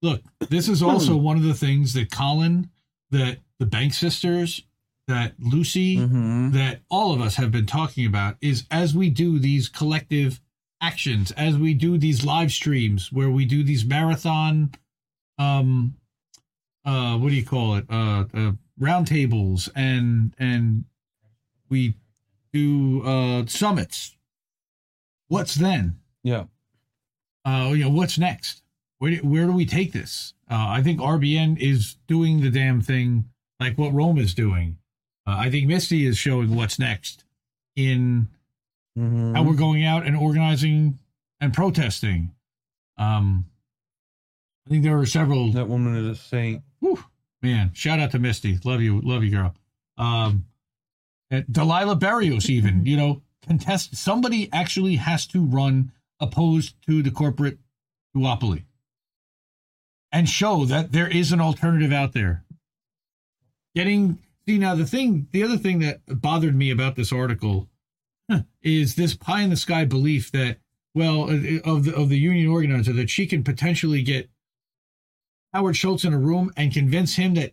Look, 0.03 0.23
this 0.49 0.69
is 0.69 0.83
also 0.83 1.17
one 1.17 1.37
of 1.37 1.43
the 1.43 1.55
things 1.55 1.93
that 1.93 2.11
Colin, 2.11 2.71
that 3.11 3.39
the 3.59 3.67
Bank 3.67 3.93
sisters, 3.93 4.65
that 5.07 5.35
Lucy, 5.39 5.99
mm-hmm. 5.99 6.53
that 6.53 6.81
all 6.89 7.13
of 7.13 7.21
us 7.21 7.37
have 7.37 7.53
been 7.53 7.67
talking 7.67 8.07
about 8.07 8.37
is 8.41 8.65
as 8.71 8.95
we 8.95 9.11
do 9.11 9.39
these 9.39 9.69
collective 9.69 10.41
actions, 10.81 11.31
as 11.33 11.57
we 11.57 11.75
do 11.75 11.99
these 11.99 12.25
live 12.25 12.53
streams 12.53 13.13
where 13.13 13.31
we 13.31 13.45
do 13.45 13.63
these 13.63 13.85
marathon, 13.85 14.73
um, 15.39 15.95
uh, 16.85 17.17
what 17.19 17.29
do 17.29 17.35
you 17.35 17.45
call 17.45 17.77
it? 17.77 17.85
Uh, 17.91 18.25
uh 18.35 18.53
roundtables 18.81 19.69
and 19.77 20.35
and 20.39 20.85
we 21.69 21.95
do 22.53 23.03
uh, 23.05 23.47
summits. 23.47 24.17
What's 25.29 25.55
then? 25.55 26.01
Yeah. 26.23 26.45
Uh, 27.45 27.71
you 27.75 27.85
know, 27.85 27.91
what's 27.91 28.19
next? 28.19 28.63
Where 28.99 29.13
do, 29.13 29.17
where 29.19 29.47
do 29.47 29.53
we 29.53 29.65
take 29.65 29.93
this? 29.93 30.35
Uh, 30.51 30.67
I 30.69 30.83
think 30.83 31.01
RBN 31.01 31.59
is 31.59 31.97
doing 32.07 32.41
the 32.41 32.51
damn 32.51 32.81
thing 32.81 33.27
like 33.61 33.79
what 33.79 33.95
Rome 33.95 34.19
is 34.19 34.35
doing. 34.35 34.79
Uh, 35.27 35.37
I 35.39 35.51
think 35.51 35.69
Misty 35.69 36.07
is 36.07 36.19
showing 36.19 36.55
what's 36.55 36.79
next 36.79 37.25
in 37.77 38.29
mm-hmm. 38.99 39.35
how 39.35 39.43
we're 39.43 39.55
going 39.55 39.85
out 39.85 40.07
and 40.07 40.17
organizing 40.17 40.99
and 41.41 41.53
protesting. 41.53 42.33
Um, 42.99 43.47
I 44.67 44.71
think 44.71 44.85
there 44.85 44.99
are 44.99 45.07
several. 45.07 45.53
That 45.53 45.69
woman 45.69 45.97
is 45.97 46.19
a 46.19 46.21
saint. 46.21 46.63
Whew, 46.81 47.03
man, 47.43 47.73
shout 47.75 47.99
out 47.99 48.13
to 48.13 48.19
Misty. 48.19 48.59
Love 48.65 48.81
you, 48.81 49.01
love 49.01 49.25
you, 49.25 49.31
girl. 49.31 49.55
Um, 49.97 50.47
Delilah 51.51 51.97
Barrios, 51.97 52.51
even 52.51 52.85
you 52.85 52.97
know, 52.97 53.23
contest. 53.47 53.97
Somebody 53.97 54.49
actually 54.53 54.97
has 54.97 55.27
to 55.29 55.45
run 55.45 55.93
opposed 56.19 56.75
to 56.87 57.03
the 57.03 57.11
corporate 57.11 57.59
duopoly 58.15 58.65
and 60.13 60.29
show 60.29 60.65
that 60.67 60.93
there 60.93 61.09
is 61.09 61.33
an 61.33 61.41
alternative 61.41 61.93
out 61.93 62.13
there. 62.13 62.45
Getting 63.75 64.19
see 64.47 64.59
now 64.59 64.75
the 64.75 64.87
thing, 64.87 65.29
the 65.31 65.43
other 65.43 65.57
thing 65.57 65.79
that 65.81 66.01
bothered 66.07 66.57
me 66.57 66.71
about 66.71 66.97
this 66.97 67.13
article 67.13 67.69
is 68.63 68.95
this 68.95 69.15
pie 69.15 69.43
in 69.43 69.51
the 69.51 69.57
sky 69.57 69.85
belief 69.85 70.31
that 70.33 70.59
well 70.95 71.25
uh, 71.25 71.61
of 71.65 71.85
the 71.85 71.95
of 71.95 72.09
the 72.09 72.19
union 72.19 72.49
organizer 72.49 72.93
that 72.93 73.11
she 73.11 73.27
can 73.27 73.45
potentially 73.45 74.03
get 74.03 74.29
Howard 75.53 75.77
Schultz 75.77 76.05
in 76.05 76.13
a 76.13 76.19
room 76.19 76.51
and 76.57 76.73
convince 76.73 77.17
him 77.17 77.35
that 77.35 77.53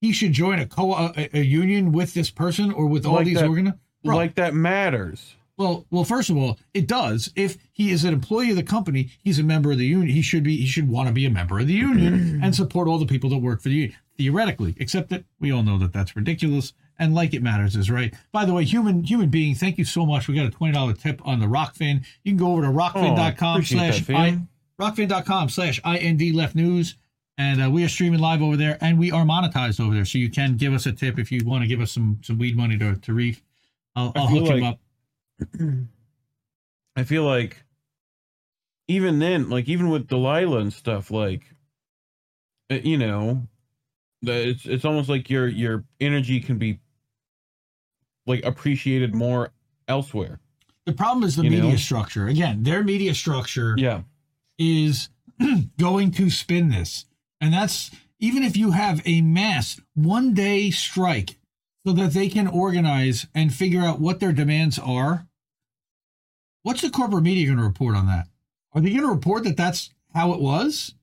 he 0.00 0.12
should 0.12 0.32
join 0.32 0.58
a 0.58 0.66
co 0.66 0.92
a, 0.94 1.30
a 1.32 1.42
union 1.42 1.92
with 1.92 2.14
this 2.14 2.30
person 2.30 2.72
or 2.72 2.86
with 2.86 3.06
all 3.06 3.14
like 3.14 3.26
these 3.26 3.40
organizers. 3.40 3.78
Like 4.04 4.34
that 4.34 4.54
matters. 4.54 5.36
Well, 5.56 5.86
well, 5.90 6.04
first 6.04 6.28
of 6.28 6.36
all, 6.36 6.58
it 6.74 6.88
does. 6.88 7.30
If 7.36 7.56
he 7.72 7.92
is 7.92 8.04
an 8.04 8.12
employee 8.12 8.50
of 8.50 8.56
the 8.56 8.62
company, 8.62 9.10
he's 9.22 9.38
a 9.38 9.44
member 9.44 9.70
of 9.70 9.78
the 9.78 9.86
union. 9.86 10.08
He 10.08 10.22
should 10.22 10.42
be. 10.42 10.56
He 10.56 10.66
should 10.66 10.88
want 10.88 11.08
to 11.08 11.14
be 11.14 11.24
a 11.24 11.30
member 11.30 11.60
of 11.60 11.68
the 11.68 11.74
union 11.74 12.40
and 12.42 12.54
support 12.54 12.88
all 12.88 12.98
the 12.98 13.06
people 13.06 13.30
that 13.30 13.38
work 13.38 13.62
for 13.62 13.68
the 13.68 13.74
union. 13.74 13.96
Theoretically, 14.18 14.74
except 14.78 15.10
that 15.10 15.24
we 15.38 15.52
all 15.52 15.62
know 15.62 15.78
that 15.78 15.92
that's 15.92 16.16
ridiculous. 16.16 16.72
And 17.02 17.16
like 17.16 17.34
it 17.34 17.42
matters 17.42 17.74
is 17.74 17.90
right. 17.90 18.14
By 18.30 18.44
the 18.44 18.54
way, 18.54 18.64
human 18.64 19.02
human 19.02 19.28
being, 19.28 19.56
thank 19.56 19.76
you 19.76 19.84
so 19.84 20.06
much. 20.06 20.28
We 20.28 20.36
got 20.36 20.46
a 20.46 20.50
twenty 20.50 20.72
dollar 20.72 20.92
tip 20.92 21.20
on 21.26 21.40
the 21.40 21.46
Rokfin. 21.46 22.06
You 22.22 22.30
can 22.30 22.36
go 22.36 22.52
over 22.52 22.62
to 22.62 22.68
rokfin.com 22.68 23.58
oh, 23.58 23.62
slash 23.62 24.08
i 24.08 24.38
rokfin.com 24.80 25.48
slash 25.48 25.80
ind 25.84 26.36
left 26.36 26.54
news. 26.54 26.94
And 27.36 27.60
uh, 27.60 27.70
we 27.70 27.82
are 27.82 27.88
streaming 27.88 28.20
live 28.20 28.40
over 28.40 28.56
there, 28.56 28.78
and 28.80 29.00
we 29.00 29.10
are 29.10 29.24
monetized 29.24 29.80
over 29.80 29.92
there. 29.92 30.04
So 30.04 30.18
you 30.18 30.30
can 30.30 30.56
give 30.56 30.72
us 30.72 30.86
a 30.86 30.92
tip 30.92 31.18
if 31.18 31.32
you 31.32 31.44
want 31.44 31.62
to 31.62 31.66
give 31.68 31.80
us 31.80 31.90
some 31.90 32.20
some 32.22 32.38
weed 32.38 32.56
money 32.56 32.78
to 32.78 32.94
to 32.94 33.12
Reef. 33.12 33.42
I'll, 33.96 34.12
I'll 34.14 34.28
hook 34.28 34.48
like, 34.48 34.62
him 34.62 34.64
up. 34.64 35.88
I 36.96 37.02
feel 37.02 37.24
like 37.24 37.64
even 38.86 39.18
then, 39.18 39.50
like 39.50 39.68
even 39.68 39.90
with 39.90 40.06
Delilah 40.06 40.58
and 40.58 40.72
stuff, 40.72 41.10
like 41.10 41.42
uh, 42.70 42.76
you 42.76 42.96
know, 42.96 43.48
it's 44.22 44.66
it's 44.66 44.84
almost 44.84 45.08
like 45.08 45.28
your 45.28 45.48
your 45.48 45.82
energy 46.00 46.38
can 46.38 46.58
be 46.58 46.78
like 48.26 48.44
appreciated 48.44 49.10
mm-hmm. 49.10 49.18
more 49.18 49.52
elsewhere. 49.88 50.40
The 50.86 50.92
problem 50.92 51.24
is 51.24 51.36
the 51.36 51.44
You 51.44 51.50
media 51.50 51.70
know? 51.70 51.76
structure. 51.76 52.26
Again, 52.26 52.62
their 52.62 52.82
media 52.82 53.14
structure 53.14 53.74
Yeah. 53.78 54.02
is 54.58 55.08
going 55.78 56.10
to 56.12 56.30
spin 56.30 56.70
this. 56.70 57.06
And 57.40 57.52
that's 57.52 57.90
even 58.18 58.42
if 58.42 58.56
you 58.56 58.72
have 58.72 59.00
a 59.04 59.20
mass 59.20 59.80
one 59.94 60.34
day 60.34 60.70
strike 60.70 61.38
so 61.86 61.92
that 61.92 62.12
they 62.12 62.28
can 62.28 62.46
organize 62.46 63.26
and 63.34 63.52
figure 63.52 63.82
out 63.82 64.00
what 64.00 64.20
their 64.20 64.32
demands 64.32 64.78
are. 64.78 65.26
What's 66.62 66.82
the 66.82 66.90
corporate 66.90 67.24
media 67.24 67.46
going 67.46 67.58
to 67.58 67.64
report 67.64 67.96
on 67.96 68.06
that? 68.06 68.28
Are 68.72 68.80
they 68.80 68.90
going 68.90 69.02
to 69.02 69.08
report 69.08 69.44
that 69.44 69.56
that's 69.56 69.90
how 70.14 70.32
it 70.32 70.40
was? 70.40 70.94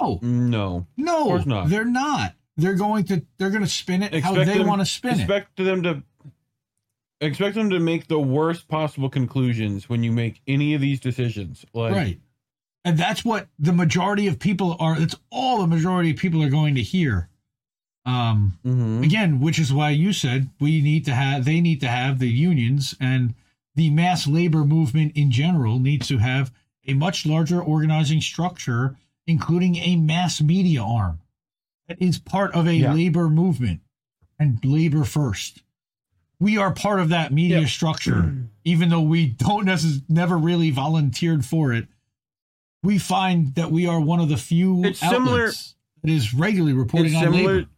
No. 0.00 0.20
No. 0.22 0.86
No. 0.96 1.20
Of 1.22 1.26
course 1.26 1.46
not. 1.46 1.68
They're 1.68 1.84
not. 1.84 2.34
They're 2.56 2.74
going 2.74 3.04
to 3.04 3.24
they're 3.38 3.50
going 3.50 3.64
to 3.64 3.68
spin 3.68 4.02
it 4.02 4.14
how 4.22 4.34
they 4.34 4.44
them- 4.44 4.66
want 4.66 4.80
to 4.80 4.86
spin 4.86 5.14
it. 5.14 5.18
expect 5.20 5.56
them 5.56 5.82
to 5.82 6.02
expect 7.22 7.54
them 7.54 7.70
to 7.70 7.78
make 7.80 8.08
the 8.08 8.18
worst 8.18 8.68
possible 8.68 9.08
conclusions 9.08 9.88
when 9.88 10.02
you 10.02 10.12
make 10.12 10.40
any 10.46 10.74
of 10.74 10.80
these 10.80 11.00
decisions. 11.00 11.64
Like 11.72 11.94
right. 11.94 12.20
And 12.84 12.98
that's 12.98 13.24
what 13.24 13.46
the 13.58 13.72
majority 13.72 14.26
of 14.26 14.38
people 14.40 14.76
are. 14.80 14.98
That's 14.98 15.14
all 15.30 15.60
the 15.60 15.66
majority 15.68 16.10
of 16.10 16.16
people 16.16 16.42
are 16.42 16.50
going 16.50 16.74
to 16.74 16.82
hear. 16.82 17.28
Um, 18.04 18.58
Mm-hmm. 18.66 19.04
again, 19.04 19.40
which 19.40 19.60
is 19.60 19.72
why 19.72 19.90
you 19.90 20.12
said 20.12 20.50
we 20.60 20.80
need 20.82 21.04
to 21.04 21.14
have, 21.14 21.44
they 21.44 21.60
need 21.60 21.80
to 21.82 21.88
have 21.88 22.18
the 22.18 22.28
unions 22.28 22.96
and 23.00 23.34
the 23.76 23.90
mass 23.90 24.26
labor 24.26 24.64
movement 24.64 25.12
in 25.16 25.30
general 25.30 25.78
needs 25.78 26.08
to 26.08 26.18
have 26.18 26.52
a 26.86 26.94
much 26.94 27.24
larger 27.24 27.62
organizing 27.62 28.20
structure, 28.20 28.96
including 29.28 29.76
a 29.76 29.94
mass 29.94 30.40
media 30.40 30.82
arm 30.82 31.20
that 31.86 32.02
is 32.02 32.18
part 32.18 32.52
of 32.54 32.66
a 32.66 32.74
Yeah. 32.74 32.92
labor 32.92 33.28
movement 33.28 33.80
and 34.38 34.58
labor 34.64 35.04
first. 35.04 35.62
We 36.42 36.58
are 36.58 36.72
part 36.74 36.98
of 36.98 37.10
that 37.10 37.32
media 37.32 37.66
structure, 37.68 38.34
even 38.64 38.88
though 38.88 39.00
we 39.00 39.26
don't 39.28 39.64
necessarily 39.64 40.02
never 40.08 40.36
really 40.36 40.70
volunteered 40.70 41.44
for 41.44 41.72
it. 41.72 41.86
We 42.82 42.98
find 42.98 43.54
that 43.54 43.70
we 43.70 43.86
are 43.86 44.00
one 44.00 44.18
of 44.18 44.28
the 44.28 44.36
few 44.36 44.84
It's 44.84 45.00
outlets 45.02 45.14
similar- 45.24 45.52
that 46.02 46.10
is 46.10 46.34
regularly 46.34 46.72
reporting 46.72 47.12
it's 47.12 47.16
on 47.16 47.32
similar. 47.32 47.54
labor. 47.58 47.68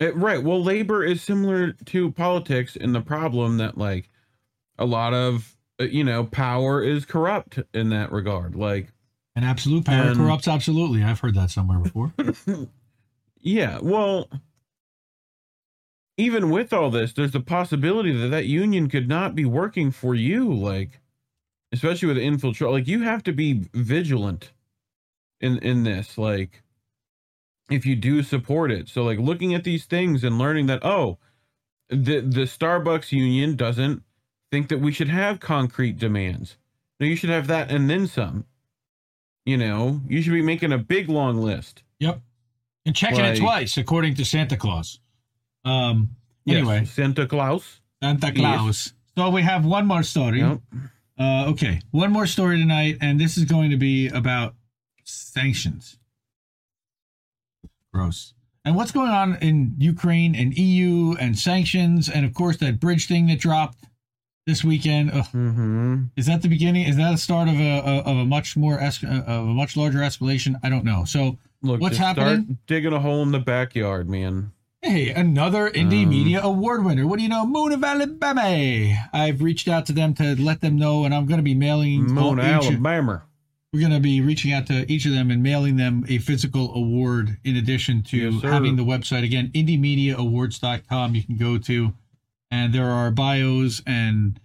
It, 0.00 0.16
right. 0.16 0.42
Well, 0.42 0.62
labor 0.62 1.04
is 1.04 1.20
similar 1.22 1.72
to 1.72 2.12
politics 2.12 2.76
in 2.76 2.92
the 2.92 3.00
problem 3.02 3.58
that 3.58 3.76
like 3.76 4.08
a 4.78 4.86
lot 4.86 5.12
of 5.12 5.54
uh, 5.78 5.84
you 5.84 6.02
know 6.04 6.24
power 6.24 6.82
is 6.82 7.04
corrupt 7.04 7.58
in 7.74 7.90
that 7.90 8.10
regard. 8.12 8.54
Like 8.56 8.92
And 9.34 9.44
absolute 9.44 9.84
power 9.84 10.08
And- 10.08 10.16
corrupts 10.16 10.48
absolutely. 10.48 11.02
I've 11.02 11.20
heard 11.20 11.34
that 11.34 11.50
somewhere 11.50 11.78
before. 11.78 12.14
Yeah, 13.42 13.78
well, 13.80 14.28
even 16.16 16.50
with 16.50 16.72
all 16.72 16.90
this, 16.90 17.12
there's 17.12 17.32
the 17.32 17.40
possibility 17.40 18.12
that 18.12 18.28
that 18.28 18.46
union 18.46 18.88
could 18.88 19.08
not 19.08 19.34
be 19.34 19.44
working 19.44 19.90
for 19.90 20.14
you, 20.14 20.52
like, 20.52 21.00
especially 21.72 22.08
with 22.08 22.18
infiltrate. 22.18 22.70
Like, 22.70 22.88
you 22.88 23.02
have 23.02 23.22
to 23.24 23.32
be 23.32 23.68
vigilant 23.74 24.52
in 25.40 25.58
in 25.58 25.84
this, 25.84 26.16
like, 26.16 26.62
if 27.70 27.84
you 27.84 27.96
do 27.96 28.22
support 28.22 28.70
it. 28.70 28.88
So, 28.88 29.02
like, 29.02 29.18
looking 29.18 29.54
at 29.54 29.64
these 29.64 29.84
things 29.84 30.24
and 30.24 30.38
learning 30.38 30.66
that, 30.66 30.84
oh, 30.84 31.18
the 31.88 32.20
the 32.20 32.42
Starbucks 32.42 33.12
union 33.12 33.56
doesn't 33.56 34.02
think 34.50 34.68
that 34.68 34.80
we 34.80 34.92
should 34.92 35.08
have 35.08 35.40
concrete 35.40 35.98
demands. 35.98 36.56
No, 36.98 37.06
you 37.06 37.16
should 37.16 37.30
have 37.30 37.46
that 37.48 37.70
and 37.70 37.90
then 37.90 38.06
some. 38.06 38.46
You 39.44 39.56
know, 39.56 40.00
you 40.08 40.22
should 40.22 40.32
be 40.32 40.42
making 40.42 40.72
a 40.72 40.78
big 40.78 41.08
long 41.08 41.36
list. 41.36 41.82
Yep. 42.00 42.20
And 42.84 42.96
checking 42.96 43.24
it 43.24 43.38
twice, 43.38 43.76
according 43.76 44.14
to 44.14 44.24
Santa 44.24 44.56
Claus. 44.56 44.98
Um. 45.66 46.10
Yes, 46.44 46.58
Anyway, 46.58 46.84
Santa 46.84 47.26
Claus. 47.26 47.80
Santa 48.02 48.32
Claus. 48.32 48.92
So 49.16 49.30
we 49.30 49.42
have 49.42 49.64
one 49.64 49.86
more 49.86 50.02
story. 50.02 50.40
Yep. 50.40 50.60
Uh, 51.18 51.46
okay, 51.48 51.80
one 51.90 52.12
more 52.12 52.26
story 52.26 52.58
tonight, 52.58 52.98
and 53.00 53.18
this 53.18 53.36
is 53.36 53.44
going 53.44 53.70
to 53.70 53.76
be 53.76 54.08
about 54.08 54.54
sanctions. 55.04 55.98
Gross. 57.92 58.34
And 58.64 58.76
what's 58.76 58.92
going 58.92 59.10
on 59.10 59.36
in 59.36 59.74
Ukraine 59.78 60.34
and 60.34 60.56
EU 60.56 61.14
and 61.18 61.38
sanctions, 61.38 62.08
and 62.08 62.26
of 62.26 62.34
course 62.34 62.58
that 62.58 62.78
bridge 62.80 63.06
thing 63.08 63.26
that 63.28 63.38
dropped 63.38 63.78
this 64.46 64.62
weekend. 64.62 65.10
Mm-hmm. 65.10 66.04
Is 66.16 66.26
that 66.26 66.42
the 66.42 66.48
beginning? 66.48 66.86
Is 66.86 66.96
that 66.96 67.10
the 67.10 67.18
start 67.18 67.48
of 67.48 67.54
a 67.54 67.78
of 67.80 68.16
a 68.16 68.24
much 68.24 68.56
more 68.56 68.78
es- 68.80 69.02
of 69.02 69.28
a 69.28 69.42
much 69.44 69.76
larger 69.76 69.98
escalation? 69.98 70.56
I 70.62 70.68
don't 70.68 70.84
know. 70.84 71.04
So 71.04 71.38
Look, 71.62 71.80
what's 71.80 71.96
happening? 71.96 72.44
Start 72.44 72.58
digging 72.66 72.92
a 72.92 73.00
hole 73.00 73.22
in 73.22 73.32
the 73.32 73.38
backyard, 73.38 74.08
man. 74.08 74.52
Hey, 74.86 75.10
another 75.10 75.68
Indie 75.68 76.04
Um, 76.04 76.10
Media 76.10 76.40
Award 76.40 76.84
winner. 76.84 77.08
What 77.08 77.16
do 77.16 77.24
you 77.24 77.28
know? 77.28 77.44
Moon 77.44 77.72
of 77.72 77.82
Alabama. 77.82 79.08
I've 79.12 79.42
reached 79.42 79.66
out 79.66 79.84
to 79.86 79.92
them 79.92 80.14
to 80.14 80.40
let 80.40 80.60
them 80.60 80.76
know, 80.76 81.04
and 81.04 81.12
I'm 81.12 81.26
going 81.26 81.38
to 81.38 81.42
be 81.42 81.56
mailing 81.56 82.04
Moon, 82.04 82.38
Alabama. 82.38 83.24
We're 83.72 83.80
going 83.80 83.90
to 83.90 83.98
be 83.98 84.20
reaching 84.20 84.52
out 84.52 84.68
to 84.68 84.90
each 84.90 85.04
of 85.04 85.10
them 85.10 85.32
and 85.32 85.42
mailing 85.42 85.74
them 85.74 86.04
a 86.08 86.18
physical 86.18 86.72
award 86.72 87.36
in 87.42 87.56
addition 87.56 88.04
to 88.04 88.16
Yes, 88.16 88.42
having 88.44 88.76
the 88.76 88.84
website 88.84 89.24
again, 89.24 89.50
indiemediaawards.com. 89.56 91.16
You 91.16 91.24
can 91.24 91.36
go 91.36 91.58
to, 91.58 91.92
and 92.52 92.72
there 92.72 92.88
are 92.88 93.10
bios 93.10 93.82
and 93.88 94.38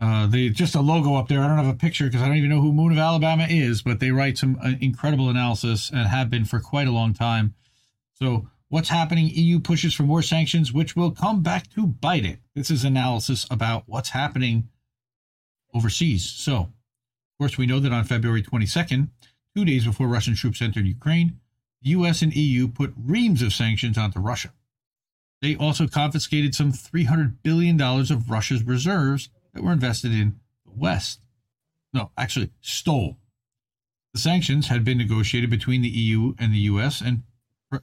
uh, 0.00 0.26
they 0.26 0.48
just 0.48 0.74
a 0.74 0.80
logo 0.80 1.14
up 1.14 1.28
there. 1.28 1.40
I 1.40 1.46
don't 1.46 1.64
have 1.64 1.72
a 1.72 1.78
picture 1.78 2.06
because 2.06 2.22
I 2.22 2.26
don't 2.26 2.38
even 2.38 2.50
know 2.50 2.60
who 2.60 2.72
Moon 2.72 2.90
of 2.90 2.98
Alabama 2.98 3.46
is, 3.48 3.82
but 3.82 4.00
they 4.00 4.10
write 4.10 4.36
some 4.36 4.58
uh, 4.60 4.72
incredible 4.80 5.28
analysis 5.30 5.90
and 5.90 6.08
have 6.08 6.28
been 6.28 6.44
for 6.44 6.58
quite 6.58 6.88
a 6.88 6.92
long 6.92 7.14
time. 7.14 7.54
So, 8.14 8.48
what's 8.68 8.88
happening? 8.88 9.30
EU 9.32 9.60
pushes 9.60 9.94
for 9.94 10.02
more 10.02 10.22
sanctions, 10.22 10.72
which 10.72 10.96
will 10.96 11.10
come 11.10 11.42
back 11.42 11.70
to 11.74 11.86
bite 11.86 12.24
it. 12.24 12.40
This 12.54 12.70
is 12.70 12.84
analysis 12.84 13.46
about 13.50 13.84
what's 13.86 14.10
happening 14.10 14.68
overseas. 15.74 16.28
So, 16.28 16.54
of 16.56 17.38
course, 17.38 17.58
we 17.58 17.66
know 17.66 17.80
that 17.80 17.92
on 17.92 18.04
February 18.04 18.42
22nd, 18.42 19.08
two 19.54 19.64
days 19.64 19.84
before 19.84 20.08
Russian 20.08 20.34
troops 20.34 20.62
entered 20.62 20.86
Ukraine, 20.86 21.38
the 21.82 21.90
US 21.90 22.22
and 22.22 22.34
EU 22.34 22.68
put 22.68 22.94
reams 22.96 23.42
of 23.42 23.52
sanctions 23.52 23.98
onto 23.98 24.18
Russia. 24.18 24.52
They 25.42 25.54
also 25.54 25.86
confiscated 25.86 26.54
some 26.54 26.72
$300 26.72 27.36
billion 27.42 27.80
of 27.80 28.30
Russia's 28.30 28.62
reserves 28.62 29.28
that 29.52 29.62
were 29.62 29.72
invested 29.72 30.12
in 30.12 30.40
the 30.64 30.72
West. 30.74 31.20
No, 31.92 32.10
actually, 32.16 32.50
stole. 32.60 33.18
The 34.14 34.20
sanctions 34.20 34.68
had 34.68 34.82
been 34.82 34.98
negotiated 34.98 35.50
between 35.50 35.82
the 35.82 35.88
EU 35.88 36.34
and 36.38 36.52
the 36.52 36.58
US 36.60 37.02
and, 37.02 37.22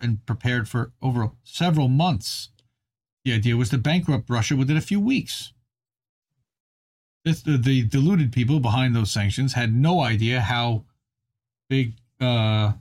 and 0.02 0.26
prepared 0.26 0.68
for 0.68 0.91
over 1.02 1.32
several 1.44 1.88
months. 1.88 2.49
The 3.26 3.34
idea 3.34 3.57
was 3.57 3.70
to 3.70 3.78
bankrupt 3.78 4.30
Russia 4.30 4.56
within 4.56 4.78
a 4.78 4.82
few 4.82 4.99
weeks. 4.99 5.53
The, 7.26 7.57
the 7.57 7.84
deluded 7.84 8.34
people 8.34 8.60
behind 8.60 8.95
those 8.95 9.11
sanctions 9.11 9.53
had 9.53 9.74
no 9.74 10.02
idea 10.02 10.41
how 10.41 10.84
big 11.70 11.94
uh, 12.20 12.74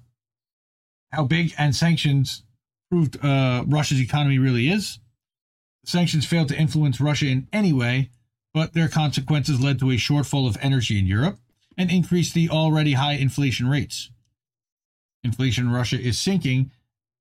how 1.12 1.24
big 1.24 1.54
and 1.58 1.76
sanctions 1.76 2.42
proved 2.90 3.24
uh, 3.24 3.64
Russia's 3.66 4.00
economy 4.00 4.38
really 4.38 4.68
is. 4.68 4.98
Sanctions 5.84 6.26
failed 6.26 6.48
to 6.48 6.58
influence 6.58 7.00
Russia 7.00 7.26
in 7.26 7.48
any 7.52 7.72
way, 7.72 8.10
but 8.52 8.72
their 8.72 8.88
consequences 8.88 9.60
led 9.60 9.78
to 9.78 9.90
a 9.90 9.96
shortfall 9.96 10.48
of 10.48 10.58
energy 10.60 10.98
in 10.98 11.06
Europe 11.06 11.38
and 11.76 11.90
increased 11.90 12.34
the 12.34 12.48
already 12.48 12.94
high 12.94 13.14
inflation 13.14 13.68
rates. 13.68 14.10
Inflation 15.24 15.66
in 15.66 15.72
Russia 15.72 15.98
is 16.00 16.18
sinking, 16.18 16.70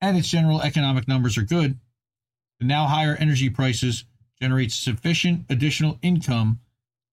and 0.01 0.17
its 0.17 0.29
general 0.29 0.61
economic 0.61 1.07
numbers 1.07 1.37
are 1.37 1.43
good. 1.43 1.79
The 2.59 2.65
now 2.65 2.87
higher 2.87 3.15
energy 3.15 3.49
prices 3.49 4.05
generate 4.39 4.71
sufficient 4.71 5.45
additional 5.49 5.99
income 6.01 6.59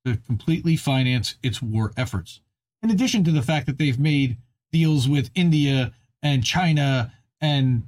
to 0.04 0.16
completely 0.16 0.76
finance 0.76 1.36
its 1.42 1.60
war 1.60 1.92
efforts. 1.96 2.40
In 2.82 2.90
addition 2.90 3.24
to 3.24 3.30
the 3.30 3.42
fact 3.42 3.66
that 3.66 3.78
they've 3.78 3.98
made 3.98 4.38
deals 4.72 5.08
with 5.08 5.30
India 5.34 5.92
and 6.22 6.44
China 6.44 7.12
and 7.40 7.84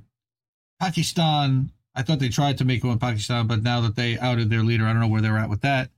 Pakistan. 0.81 1.71
I 1.95 2.03
thought 2.03 2.19
they 2.19 2.29
tried 2.29 2.59
to 2.59 2.65
make 2.65 2.83
one 2.83 2.93
with 2.93 3.01
Pakistan, 3.01 3.47
but 3.47 3.63
now 3.63 3.81
that 3.83 3.97
they 3.97 4.19
outed 4.19 4.49
their 4.49 4.63
leader, 4.63 4.87
I 4.87 4.93
don't 4.93 5.01
know 5.01 5.09
where 5.09 5.21
they're 5.21 5.39
at 5.39 5.51
with 5.51 5.61
that. 5.63 5.91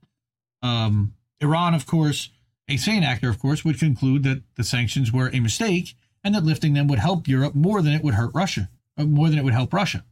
Um, 0.61 1.13
Iran, 1.39 1.73
of 1.73 1.85
course, 1.85 2.29
a 2.67 2.77
sane 2.77 3.03
actor, 3.03 3.29
of 3.29 3.39
course, 3.39 3.63
would 3.63 3.79
conclude 3.79 4.23
that 4.23 4.43
the 4.55 4.63
sanctions 4.63 5.11
were 5.11 5.29
a 5.29 5.39
mistake 5.39 5.95
and 6.23 6.33
that 6.33 6.43
lifting 6.43 6.73
them 6.73 6.87
would 6.87 6.99
help 6.99 7.27
Europe 7.27 7.53
more 7.53 7.81
than 7.81 7.93
it 7.93 8.03
would 8.03 8.13
hurt 8.15 8.31
Russia, 8.33 8.69
Uh, 8.97 9.05
more 9.05 9.29
than 9.29 9.39
it 9.39 9.43
would 9.43 9.53
help 9.53 9.73
Russia. 9.73 10.05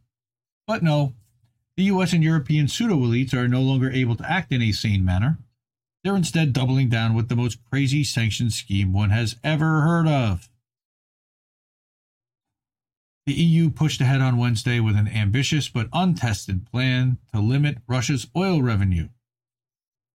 But 0.66 0.82
no, 0.82 1.14
the 1.76 1.84
US 1.84 2.12
and 2.12 2.22
European 2.22 2.68
pseudo 2.68 2.96
elites 2.96 3.32
are 3.32 3.48
no 3.48 3.60
longer 3.62 3.90
able 3.90 4.16
to 4.16 4.30
act 4.30 4.52
in 4.52 4.62
a 4.62 4.72
sane 4.72 5.04
manner. 5.04 5.38
They're 6.02 6.16
instead 6.16 6.52
doubling 6.52 6.88
down 6.88 7.14
with 7.14 7.28
the 7.28 7.36
most 7.36 7.62
crazy 7.64 8.02
sanctions 8.02 8.56
scheme 8.56 8.92
one 8.92 9.10
has 9.10 9.36
ever 9.44 9.82
heard 9.82 10.08
of. 10.08 10.48
The 13.24 13.34
EU 13.34 13.70
pushed 13.70 14.00
ahead 14.00 14.20
on 14.20 14.36
Wednesday 14.36 14.80
with 14.80 14.96
an 14.96 15.06
ambitious 15.06 15.68
but 15.68 15.88
untested 15.92 16.66
plan 16.66 17.18
to 17.32 17.40
limit 17.40 17.78
Russia's 17.86 18.26
oil 18.36 18.60
revenue. 18.62 19.10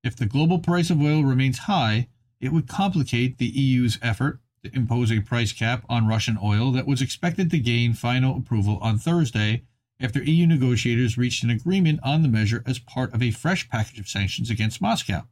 If 0.03 0.17
the 0.17 0.25
global 0.25 0.59
price 0.59 0.89
of 0.89 1.01
oil 1.01 1.23
remains 1.23 1.59
high, 1.59 2.09
it 2.41 2.51
would 2.51 2.67
complicate 2.67 3.37
the 3.37 3.47
EU's 3.47 3.97
effort 4.01 4.41
to 4.63 4.75
impose 4.75 5.11
a 5.11 5.19
price 5.21 5.51
cap 5.51 5.83
on 5.89 6.07
Russian 6.07 6.37
oil 6.41 6.71
that 6.71 6.87
was 6.87 7.01
expected 7.01 7.49
to 7.51 7.59
gain 7.59 7.93
final 7.93 8.37
approval 8.37 8.77
on 8.81 8.97
Thursday 8.97 9.63
after 9.99 10.23
EU 10.23 10.45
negotiators 10.45 11.17
reached 11.17 11.43
an 11.43 11.49
agreement 11.49 11.99
on 12.03 12.21
the 12.21 12.27
measure 12.27 12.63
as 12.65 12.79
part 12.79 13.13
of 13.13 13.21
a 13.21 13.31
fresh 13.31 13.69
package 13.69 13.99
of 13.99 14.07
sanctions 14.07 14.49
against 14.49 14.81
Moscow. 14.81 15.27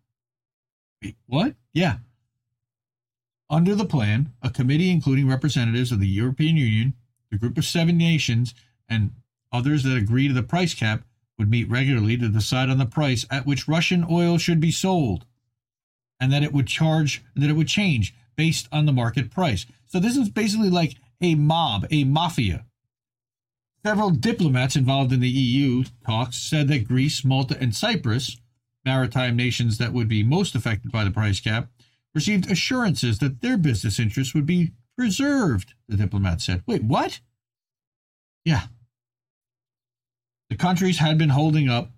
Wait, 1.02 1.18
what? 1.28 1.56
Yeah. 1.74 1.98
Under 3.50 3.76
the 3.76 3.86
plan, 3.86 4.34
a 4.42 4.50
committee 4.50 4.90
including 4.90 5.28
representatives 5.28 5.92
of 5.92 6.00
the 6.00 6.08
European 6.08 6.58
Union, 6.58 6.94
the 7.30 7.38
group 7.38 7.58
of 7.58 7.66
seven 7.66 7.98
nations, 7.98 8.56
and 8.90 9.12
others 9.52 9.84
that 9.84 9.96
agree 9.96 10.28
to 10.28 10.34
the 10.34 10.44
price 10.44 10.74
cap 10.74 11.04
would 11.38 11.50
meet 11.50 11.70
regularly 11.70 12.18
to 12.18 12.30
decide 12.30 12.70
on 12.70 12.78
the 12.78 12.86
price 12.86 13.26
at 13.30 13.46
which 13.46 13.68
Russian 13.68 14.06
oil 14.10 14.38
should 14.38 14.60
be 14.60 14.72
sold, 14.72 15.26
and 16.20 16.32
that 16.32 16.44
it 16.44 16.54
would 16.54 16.68
charge 16.68 17.24
that 17.36 17.50
it 17.50 17.54
would 17.54 17.68
change 17.68 18.16
based 18.36 18.68
on 18.72 18.86
the 18.86 18.92
market 18.92 19.32
price. 19.32 19.66
So 19.88 20.00
this 20.00 20.18
is 20.18 20.30
basically 20.30 20.70
like 20.70 20.96
a 21.22 21.36
mob, 21.36 21.86
a 21.92 22.04
mafia. 22.04 22.66
Several 23.86 24.10
diplomats 24.10 24.76
involved 24.76 25.14
in 25.14 25.20
the 25.20 25.30
EU 25.30 25.84
talks 26.06 26.38
said 26.38 26.68
that 26.70 26.88
Greece, 26.88 27.24
Malta, 27.24 27.58
and 27.60 27.76
Cyprus, 27.76 28.38
maritime 28.84 29.36
nations 29.36 29.78
that 29.78 29.94
would 29.94 30.08
be 30.08 30.24
most 30.24 30.56
affected 30.56 30.92
by 30.92 31.04
the 31.04 31.12
price 31.12 31.40
cap, 31.40 31.70
received 32.14 32.50
assurances 32.50 33.20
that 33.20 33.42
their 33.42 33.58
business 33.58 34.00
interests 34.00 34.34
would 34.34 34.46
be 34.46 34.72
preserved, 34.98 35.74
the 35.88 35.98
diplomat 35.98 36.42
said. 36.42 36.64
Wait, 36.66 36.84
what? 36.84 37.20
Yeah. 38.44 38.64
The 40.50 40.56
countries 40.56 41.00
had 41.00 41.18
been 41.18 41.30
holding 41.30 41.70
up 41.70 41.92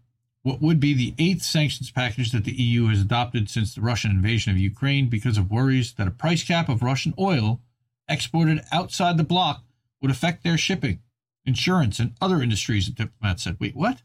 what 0.47 0.61
would 0.61 0.79
be 0.79 0.93
the 0.93 1.13
eighth 1.17 1.41
sanctions 1.41 1.91
package 1.91 2.31
that 2.31 2.45
the 2.45 2.53
EU 2.53 2.87
has 2.87 3.01
adopted 3.01 3.49
since 3.49 3.75
the 3.75 3.81
Russian 3.81 4.11
invasion 4.11 4.53
of 4.53 4.57
Ukraine 4.57 5.09
because 5.09 5.37
of 5.37 5.51
worries 5.51 5.91
that 5.95 6.07
a 6.07 6.11
price 6.11 6.41
cap 6.41 6.69
of 6.69 6.81
Russian 6.81 7.13
oil 7.19 7.59
exported 8.07 8.63
outside 8.71 9.17
the 9.17 9.25
bloc 9.25 9.65
would 10.01 10.09
affect 10.09 10.45
their 10.45 10.57
shipping, 10.57 11.01
insurance, 11.45 11.99
and 11.99 12.13
other 12.21 12.41
industries, 12.41 12.85
the 12.85 12.93
diplomat 12.93 13.41
said. 13.41 13.57
Wait, 13.59 13.75
what? 13.75 14.01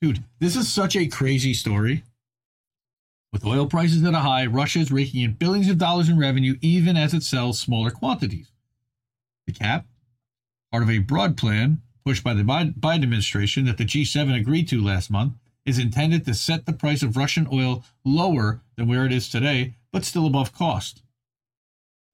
Dude, 0.00 0.24
this 0.38 0.56
is 0.56 0.72
such 0.72 0.96
a 0.96 1.06
crazy 1.08 1.52
story. 1.52 2.04
With 3.30 3.44
oil 3.44 3.66
prices 3.66 4.02
at 4.02 4.14
a 4.14 4.20
high, 4.20 4.46
Russia 4.46 4.78
is 4.78 4.90
raking 4.90 5.20
in 5.20 5.34
billions 5.34 5.68
of 5.68 5.76
dollars 5.76 6.08
in 6.08 6.18
revenue 6.18 6.56
even 6.62 6.96
as 6.96 7.12
it 7.12 7.22
sells 7.22 7.60
smaller 7.60 7.90
quantities. 7.90 8.50
The 9.46 9.52
cap, 9.52 9.84
part 10.72 10.84
of 10.84 10.88
a 10.88 11.00
broad 11.00 11.36
plan 11.36 11.82
pushed 12.06 12.24
by 12.24 12.32
the 12.32 12.44
Biden 12.44 13.02
administration 13.02 13.66
that 13.66 13.76
the 13.76 13.84
G7 13.84 14.34
agreed 14.40 14.66
to 14.68 14.82
last 14.82 15.10
month, 15.10 15.34
is 15.64 15.78
intended 15.78 16.24
to 16.24 16.34
set 16.34 16.66
the 16.66 16.72
price 16.72 17.02
of 17.02 17.16
Russian 17.16 17.46
oil 17.52 17.84
lower 18.04 18.60
than 18.76 18.88
where 18.88 19.04
it 19.04 19.12
is 19.12 19.28
today, 19.28 19.74
but 19.92 20.04
still 20.04 20.26
above 20.26 20.54
cost. 20.54 21.02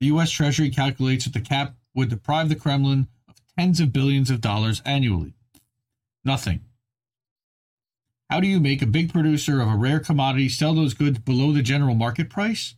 The 0.01 0.07
U.S. 0.09 0.31
Treasury 0.31 0.71
calculates 0.71 1.25
that 1.25 1.33
the 1.33 1.41
cap 1.41 1.75
would 1.95 2.11
deprive 2.11 2.49
the 2.49 2.55
Kremlin 2.55 3.09
of 3.29 3.37
tens 3.57 3.81
of 3.81 3.93
billions 3.93 4.31
of 4.31 4.41
dollars 4.41 4.83
annually. 4.85 5.35
Nothing. 6.25 6.61
How 8.29 8.41
do 8.41 8.49
you 8.49 8.59
make 8.59 8.83
a 8.83 8.87
big 8.87 9.13
producer 9.13 9.61
of 9.61 9.69
a 9.69 9.77
rare 9.77 10.01
commodity 10.01 10.49
sell 10.49 10.75
those 10.75 10.95
goods 10.95 11.19
below 11.19 11.53
the 11.53 11.63
general 11.63 11.95
market 11.95 12.29
price? 12.29 12.75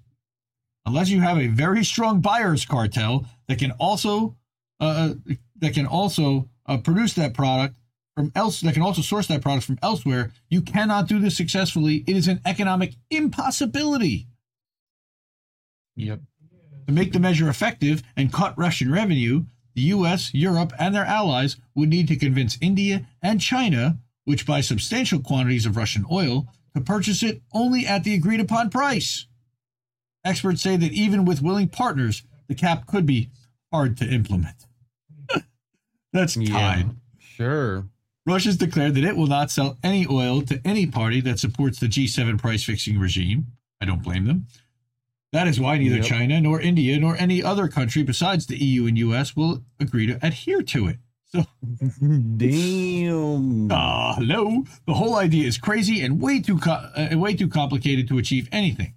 Unless 0.85 1.09
you 1.09 1.21
have 1.21 1.39
a 1.39 1.49
very 1.49 1.85
strong 1.85 2.21
buyers 2.21 2.65
cartel 2.65 3.27
that 3.49 3.59
can 3.59 3.73
also 3.73 4.37
uh, 4.81 4.85
uh 5.29 5.35
that 5.57 5.75
can 5.75 5.87
also 5.87 6.49
uh, 6.67 6.77
produce 6.79 7.15
that 7.15 7.35
product 7.35 7.75
from 8.19 8.33
else 8.35 8.63
that 8.63 8.75
can 8.75 8.83
also 8.83 9.01
source 9.01 9.29
that 9.29 9.41
product 9.41 9.65
from 9.65 9.79
elsewhere, 9.81 10.33
you 10.51 10.61
cannot 10.61 11.07
do 11.07 11.21
this 11.21 11.37
successfully. 11.37 12.03
It 12.05 12.17
is 12.17 12.27
an 12.27 12.41
economic 12.45 12.95
impossibility. 13.11 14.27
Yep. 15.95 16.23
To 16.89 16.93
make 16.93 17.13
the 17.13 17.21
measure 17.21 17.49
effective 17.49 18.03
and 18.17 18.33
cut 18.33 18.59
Russian 18.59 18.91
revenue, 18.91 19.45
the 19.77 19.83
US, 19.83 20.35
Europe, 20.35 20.73
and 20.81 20.93
their 20.93 21.05
allies 21.05 21.59
would 21.77 21.91
need 21.91 22.09
to 22.09 22.17
convince 22.17 22.59
India 22.61 23.07
and 23.23 23.41
China, 23.41 23.99
which 24.25 24.47
buy 24.47 24.63
substantial 24.63 25.21
quantities 25.21 25.65
of 25.65 25.77
Russian 25.77 26.05
oil, 26.11 26.49
to 26.75 26.81
purchase 26.81 27.23
it 27.23 27.41
only 27.53 27.87
at 27.87 28.03
the 28.03 28.15
agreed 28.15 28.41
upon 28.41 28.69
price. 28.69 29.29
Experts 30.25 30.61
say 30.61 30.77
that 30.77 30.91
even 30.91 31.25
with 31.25 31.41
willing 31.41 31.69
partners, 31.69 32.25
the 32.49 32.57
cap 32.57 32.85
could 32.89 33.07
be 33.07 33.31
hard 33.73 33.97
to 33.99 34.05
implement. 34.07 34.67
That's 36.13 36.35
tied. 36.35 36.47
Yeah, 36.49 36.85
sure. 37.21 37.89
Russia's 38.29 38.59
declared 38.59 38.95
that 38.95 39.05
it 39.05 39.17
will 39.17 39.27
not 39.27 39.51
sell 39.51 39.79
any 39.83 40.07
oil 40.07 40.43
to 40.43 40.61
any 40.63 40.87
party 40.87 41.23
that 41.23 41.39
supports 41.39 41.81
the 41.81 41.87
G7 41.87 42.39
price 42.39 42.63
fixing 42.63 42.99
regime. 42.99 43.47
I 43.81 43.87
don't 43.87 44.03
blame 44.03 44.27
them. 44.27 44.47
That 45.33 45.49
is 45.49 45.59
why 45.59 45.79
neither 45.79 45.97
yep. 45.97 46.05
China 46.05 46.39
nor 46.39 46.61
India 46.61 46.99
nor 46.99 47.17
any 47.17 47.43
other 47.43 47.69
country 47.69 48.03
besides 48.03 48.47
the 48.47 48.63
EU 48.63 48.87
and 48.87 48.99
US 48.99 49.35
will 49.35 49.63
agree 49.81 50.07
to 50.09 50.19
adhere 50.23 50.61
to 50.61 50.89
it. 50.89 50.99
So, 51.25 51.45
damn. 52.37 53.73
Ah, 53.73 54.11
uh, 54.11 54.15
hello. 54.17 54.65
The 54.87 54.95
whole 54.95 55.17
idea 55.17 55.47
is 55.47 55.57
crazy 55.57 56.03
and 56.03 56.21
way 56.21 56.41
too 56.41 56.59
co- 56.59 56.91
uh, 56.95 57.09
way 57.13 57.35
too 57.35 57.49
complicated 57.49 58.09
to 58.09 58.19
achieve 58.19 58.49
anything. 58.53 58.95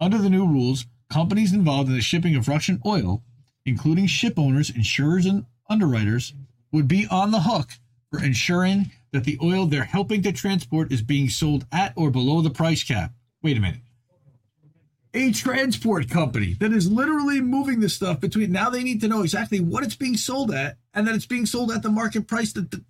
Under 0.00 0.18
the 0.18 0.30
new 0.30 0.48
rules, 0.48 0.86
companies 1.12 1.52
involved 1.52 1.88
in 1.88 1.94
the 1.94 2.00
shipping 2.00 2.34
of 2.34 2.48
Russian 2.48 2.80
oil, 2.84 3.22
including 3.64 4.08
ship 4.08 4.36
owners, 4.36 4.68
insurers, 4.68 5.26
and 5.26 5.46
underwriters, 5.70 6.34
would 6.72 6.88
be 6.88 7.06
on 7.08 7.30
the 7.30 7.40
hook 7.42 7.70
for 8.12 8.24
ensuring 8.24 8.92
that 9.12 9.24
the 9.24 9.38
oil 9.42 9.66
they're 9.66 9.84
helping 9.84 10.22
to 10.22 10.32
transport 10.32 10.92
is 10.92 11.02
being 11.02 11.28
sold 11.28 11.66
at 11.72 11.92
or 11.96 12.10
below 12.10 12.42
the 12.42 12.50
price 12.50 12.84
cap. 12.84 13.12
Wait 13.42 13.56
a 13.56 13.60
minute 13.60 13.80
a 15.14 15.32
transport 15.32 16.08
company 16.08 16.54
that 16.54 16.72
is 16.72 16.90
literally 16.90 17.40
moving 17.40 17.80
this 17.80 17.94
stuff 17.94 18.20
between 18.20 18.50
now 18.50 18.70
they 18.70 18.82
need 18.82 19.00
to 19.00 19.08
know 19.08 19.22
exactly 19.22 19.60
what 19.60 19.84
it's 19.84 19.94
being 19.94 20.16
sold 20.16 20.50
at 20.52 20.76
and 20.94 21.06
that 21.06 21.14
it's 21.14 21.26
being 21.26 21.46
sold 21.46 21.70
at 21.70 21.82
the 21.82 21.90
market 21.90 22.26
price 22.26 22.52
that 22.52 22.70
the, 22.70 22.82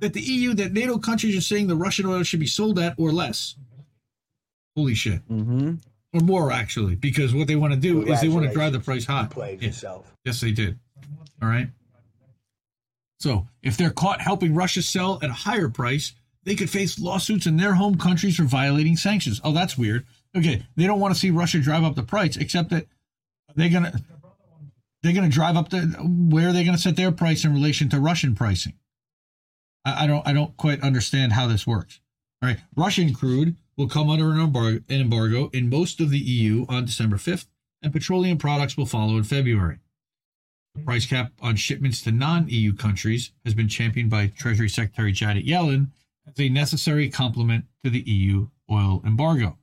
that 0.00 0.14
the 0.14 0.20
EU 0.20 0.54
that 0.54 0.72
NATO 0.72 0.98
countries 0.98 1.36
are 1.36 1.42
saying 1.42 1.66
the 1.66 1.76
Russian 1.76 2.06
oil 2.06 2.22
should 2.22 2.40
be 2.40 2.46
sold 2.46 2.78
at 2.78 2.94
or 2.98 3.12
less. 3.12 3.56
Holy 4.76 4.94
shit. 4.94 5.26
Mm-hmm. 5.28 5.74
Or 6.14 6.20
more 6.20 6.52
actually, 6.52 6.94
because 6.94 7.34
what 7.34 7.46
they 7.46 7.56
want 7.56 7.74
to 7.74 7.78
do 7.78 8.06
is 8.06 8.20
they 8.20 8.28
want 8.28 8.46
to 8.46 8.52
drive 8.52 8.72
the 8.72 8.80
price 8.80 9.04
high. 9.04 9.22
You 9.22 9.28
played 9.28 9.60
yeah. 9.60 9.68
yourself. 9.68 10.16
Yes, 10.24 10.40
they 10.40 10.52
did. 10.52 10.78
All 11.42 11.48
right. 11.48 11.68
So 13.24 13.48
if 13.62 13.78
they're 13.78 13.88
caught 13.88 14.20
helping 14.20 14.54
Russia 14.54 14.82
sell 14.82 15.18
at 15.22 15.30
a 15.30 15.32
higher 15.32 15.70
price, 15.70 16.12
they 16.42 16.54
could 16.54 16.68
face 16.68 16.98
lawsuits 17.00 17.46
in 17.46 17.56
their 17.56 17.72
home 17.72 17.96
countries 17.96 18.36
for 18.36 18.42
violating 18.42 18.98
sanctions. 18.98 19.40
Oh, 19.42 19.52
that's 19.52 19.78
weird. 19.78 20.04
Okay, 20.36 20.66
they 20.76 20.86
don't 20.86 21.00
want 21.00 21.14
to 21.14 21.18
see 21.18 21.30
Russia 21.30 21.58
drive 21.58 21.84
up 21.84 21.94
the 21.94 22.02
price, 22.02 22.36
except 22.36 22.68
that 22.68 22.84
they're 23.56 23.70
gonna 23.70 23.94
they're 25.02 25.14
gonna 25.14 25.30
drive 25.30 25.56
up 25.56 25.70
the 25.70 25.80
where 26.02 26.50
are 26.50 26.52
they 26.52 26.64
gonna 26.64 26.76
set 26.76 26.96
their 26.96 27.12
price 27.12 27.46
in 27.46 27.54
relation 27.54 27.88
to 27.88 27.98
Russian 27.98 28.34
pricing. 28.34 28.74
I, 29.86 30.04
I 30.04 30.06
don't 30.06 30.28
I 30.28 30.34
don't 30.34 30.54
quite 30.58 30.82
understand 30.82 31.32
how 31.32 31.46
this 31.46 31.66
works. 31.66 32.00
All 32.42 32.50
right, 32.50 32.58
Russian 32.76 33.14
crude 33.14 33.56
will 33.78 33.88
come 33.88 34.10
under 34.10 34.32
an 34.32 34.40
embargo, 34.40 34.84
an 34.90 35.00
embargo 35.00 35.48
in 35.54 35.70
most 35.70 35.98
of 35.98 36.10
the 36.10 36.18
EU 36.18 36.66
on 36.68 36.84
December 36.84 37.16
5th, 37.16 37.46
and 37.80 37.90
petroleum 37.90 38.36
products 38.36 38.76
will 38.76 38.84
follow 38.84 39.16
in 39.16 39.24
February. 39.24 39.78
The 40.74 40.82
price 40.82 41.06
cap 41.06 41.32
on 41.40 41.56
shipments 41.56 42.02
to 42.02 42.12
non 42.12 42.48
EU 42.48 42.74
countries 42.74 43.30
has 43.44 43.54
been 43.54 43.68
championed 43.68 44.10
by 44.10 44.26
Treasury 44.26 44.68
Secretary 44.68 45.12
Janet 45.12 45.46
Yellen 45.46 45.90
as 46.26 46.38
a 46.38 46.48
necessary 46.48 47.08
complement 47.08 47.66
to 47.84 47.90
the 47.90 48.00
EU 48.00 48.48
oil 48.70 49.00
embargo. 49.06 49.58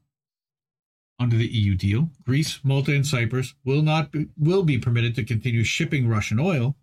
Under 1.20 1.36
the 1.36 1.48
EU 1.48 1.76
deal, 1.76 2.10
Greece, 2.26 2.60
Malta, 2.64 2.96
and 2.96 3.06
Cyprus 3.06 3.54
will 3.64 3.82
not 3.82 4.12
be, 4.12 4.30
will 4.38 4.64
be 4.64 4.78
permitted 4.78 5.14
to 5.16 5.24
continue 5.24 5.64
shipping 5.64 6.08
Russian 6.08 6.40
oil. 6.40 6.78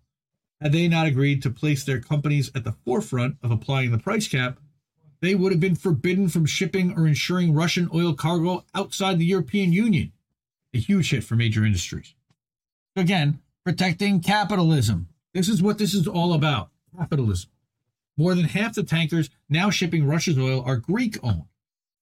Had 0.61 0.73
they 0.73 0.87
not 0.87 1.07
agreed 1.07 1.41
to 1.43 1.49
place 1.49 1.83
their 1.83 1.99
companies 1.99 2.51
at 2.53 2.63
the 2.63 2.75
forefront 2.85 3.37
of 3.41 3.51
applying 3.51 3.91
the 3.91 3.97
price 3.97 4.27
cap, 4.27 4.59
they 5.21 5.35
would 5.35 5.51
have 5.51 5.59
been 5.59 5.75
forbidden 5.75 6.29
from 6.29 6.45
shipping 6.45 6.93
or 6.97 7.07
insuring 7.07 7.53
Russian 7.53 7.89
oil 7.93 8.13
cargo 8.13 8.63
outside 8.75 9.19
the 9.19 9.25
European 9.25 9.73
Union. 9.73 10.11
A 10.73 10.77
huge 10.77 11.09
hit 11.09 11.23
for 11.23 11.35
major 11.35 11.65
industries. 11.65 12.13
Again, 12.95 13.39
protecting 13.63 14.21
capitalism. 14.21 15.07
This 15.33 15.49
is 15.49 15.61
what 15.61 15.77
this 15.77 15.93
is 15.93 16.07
all 16.07 16.33
about 16.33 16.69
capitalism. 16.97 17.49
More 18.17 18.35
than 18.35 18.45
half 18.45 18.75
the 18.75 18.83
tankers 18.83 19.29
now 19.47 19.69
shipping 19.69 20.05
Russia's 20.05 20.37
oil 20.37 20.61
are 20.65 20.77
Greek 20.77 21.17
owned. 21.23 21.45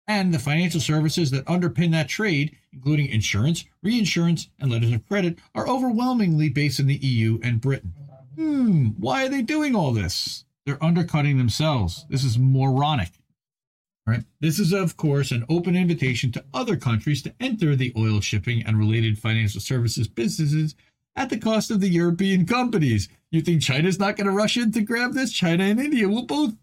And 0.05 0.33
the 0.33 0.39
financial 0.39 0.81
services 0.81 1.31
that 1.31 1.45
underpin 1.45 1.91
that 1.91 2.09
trade, 2.09 2.57
including 2.73 3.07
insurance, 3.07 3.63
reinsurance, 3.81 4.49
and 4.59 4.69
letters 4.69 4.91
of 4.91 5.07
credit, 5.07 5.39
are 5.55 5.67
overwhelmingly 5.67 6.49
based 6.49 6.79
in 6.79 6.87
the 6.87 6.97
EU 6.97 7.39
and 7.41 7.61
Britain. 7.61 7.93
Hmm, 8.35 8.87
why 8.97 9.25
are 9.25 9.29
they 9.29 9.41
doing 9.41 9.75
all 9.75 9.93
this? 9.93 10.43
They're 10.65 10.83
undercutting 10.83 11.37
themselves. 11.37 12.05
This 12.09 12.23
is 12.23 12.37
moronic. 12.37 13.11
Right? 14.05 14.25
This 14.41 14.59
is, 14.59 14.73
of 14.73 14.97
course, 14.97 15.31
an 15.31 15.45
open 15.47 15.77
invitation 15.77 16.33
to 16.33 16.43
other 16.53 16.75
countries 16.75 17.21
to 17.21 17.33
enter 17.39 17.73
the 17.73 17.93
oil 17.95 18.19
shipping 18.19 18.61
and 18.65 18.77
related 18.77 19.17
financial 19.17 19.61
services 19.61 20.09
businesses 20.09 20.75
at 21.15 21.29
the 21.29 21.37
cost 21.37 21.71
of 21.71 21.79
the 21.79 21.89
European 21.89 22.45
companies. 22.45 23.09
You 23.31 23.41
think 23.41 23.61
China's 23.61 23.99
not 23.99 24.15
going 24.15 24.27
to 24.27 24.33
rush 24.33 24.57
in 24.57 24.71
to 24.73 24.81
grab 24.81 25.13
this? 25.13 25.31
China 25.31 25.63
and 25.63 25.79
India 25.79 26.07
will 26.07 26.25
both 26.25 26.53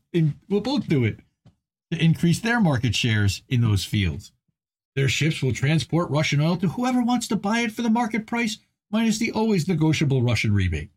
will 0.48 0.60
both 0.60 0.88
do 0.88 1.04
it 1.04 1.20
to 1.90 2.02
increase 2.02 2.40
their 2.40 2.60
market 2.60 2.94
shares 2.94 3.42
in 3.48 3.60
those 3.60 3.84
fields. 3.84 4.32
Their 4.96 5.08
ships 5.08 5.42
will 5.42 5.52
transport 5.52 6.10
Russian 6.10 6.40
oil 6.40 6.56
to 6.58 6.68
whoever 6.68 7.02
wants 7.02 7.28
to 7.28 7.36
buy 7.36 7.60
it 7.60 7.72
for 7.72 7.82
the 7.82 7.90
market 7.90 8.26
price 8.26 8.58
minus 8.90 9.18
the 9.18 9.32
always 9.32 9.68
negotiable 9.68 10.22
Russian 10.22 10.52
rebate. 10.52 10.90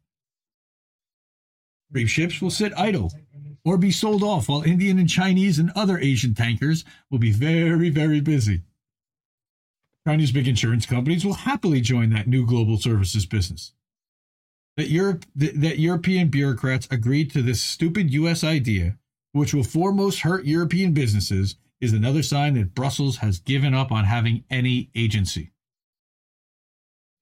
Brief 1.92 2.10
ships 2.10 2.42
will 2.42 2.50
sit 2.50 2.74
idle 2.76 3.12
or 3.64 3.78
be 3.78 3.92
sold 3.92 4.24
off 4.24 4.50
while 4.50 4.64
Indian 4.64 4.98
and 4.98 5.10
Chinese 5.10 5.60
and 5.60 5.72
other 5.76 6.00
Asian 6.00 6.34
tankers 6.34 6.84
will 7.12 7.20
be 7.20 7.32
very, 7.32 7.90
very 7.90 8.20
busy. 8.20 8.62
Chinese 10.06 10.32
big 10.32 10.48
insurance 10.48 10.86
companies 10.86 11.24
will 11.24 11.34
happily 11.34 11.80
join 11.80 12.10
that 12.10 12.28
new 12.28 12.46
global 12.46 12.78
services 12.78 13.26
business. 13.26 13.74
That 14.76 14.90
Europe 14.90 15.26
that 15.36 15.80
European 15.80 16.30
bureaucrats 16.30 16.88
agreed 16.92 17.32
to 17.32 17.42
this 17.42 17.62
stupid 17.62 18.12
US 18.12 18.44
idea, 18.44 18.98
which 19.32 19.54
will 19.54 19.64
foremost 19.64 20.22
hurt 20.22 20.46
European 20.46 20.94
businesses, 20.94 21.56
is 21.80 21.94
another 21.94 22.24
sign 22.24 22.56
that 22.56 22.76
Brussels 22.76 23.18
has 23.18 23.40
given 23.40 23.74
up 23.74 23.92
on 23.92 24.06
having 24.06 24.44
any 24.50 24.90
agency. 24.96 25.52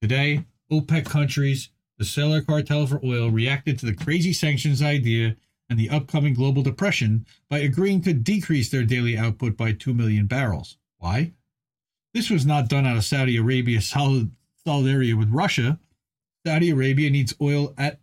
Today, 0.00 0.46
OPEC 0.70 1.04
countries, 1.04 1.70
the 1.98 2.04
seller 2.04 2.40
cartel 2.40 2.86
for 2.86 3.04
oil, 3.04 3.30
reacted 3.30 3.78
to 3.78 3.86
the 3.86 3.94
crazy 3.94 4.32
sanctions 4.32 4.82
idea 4.82 5.36
and 5.68 5.78
the 5.78 5.90
upcoming 5.90 6.34
global 6.34 6.62
depression 6.62 7.26
by 7.48 7.58
agreeing 7.58 8.00
to 8.02 8.12
decrease 8.12 8.70
their 8.70 8.84
daily 8.84 9.16
output 9.16 9.56
by 9.56 9.72
2 9.72 9.94
million 9.94 10.26
barrels. 10.26 10.78
Why? 10.98 11.32
This 12.14 12.28
was 12.28 12.44
not 12.44 12.68
done 12.68 12.86
out 12.86 12.96
of 12.96 13.04
Saudi 13.04 13.36
Arabia's 13.36 13.86
solid 13.86 14.30
solidarity 14.64 15.14
with 15.14 15.30
Russia. 15.30 15.78
Saudi 16.46 16.70
Arabia 16.70 17.08
needs 17.10 17.34
oil 17.40 17.72
at 17.78 18.00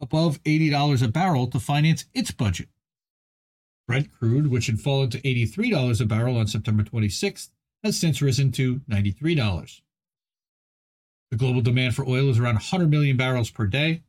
above 0.00 0.42
$80 0.44 1.02
a 1.02 1.08
barrel 1.08 1.46
to 1.48 1.60
finance 1.60 2.06
its 2.14 2.30
budget. 2.30 2.68
Brent 3.86 4.10
crude, 4.12 4.46
which 4.46 4.66
had 4.66 4.80
fallen 4.80 5.10
to 5.10 5.20
$83 5.20 6.00
a 6.00 6.06
barrel 6.06 6.38
on 6.38 6.46
September 6.46 6.82
26th, 6.82 7.50
has 7.84 7.98
since 7.98 8.22
risen 8.22 8.52
to 8.52 8.80
$93. 8.90 9.82
The 11.30 11.36
global 11.36 11.60
demand 11.60 11.94
for 11.94 12.08
oil 12.08 12.30
is 12.30 12.38
around 12.38 12.54
100 12.54 12.90
million 12.90 13.16
barrels 13.16 13.50
per 13.50 13.66
day. 13.66 14.02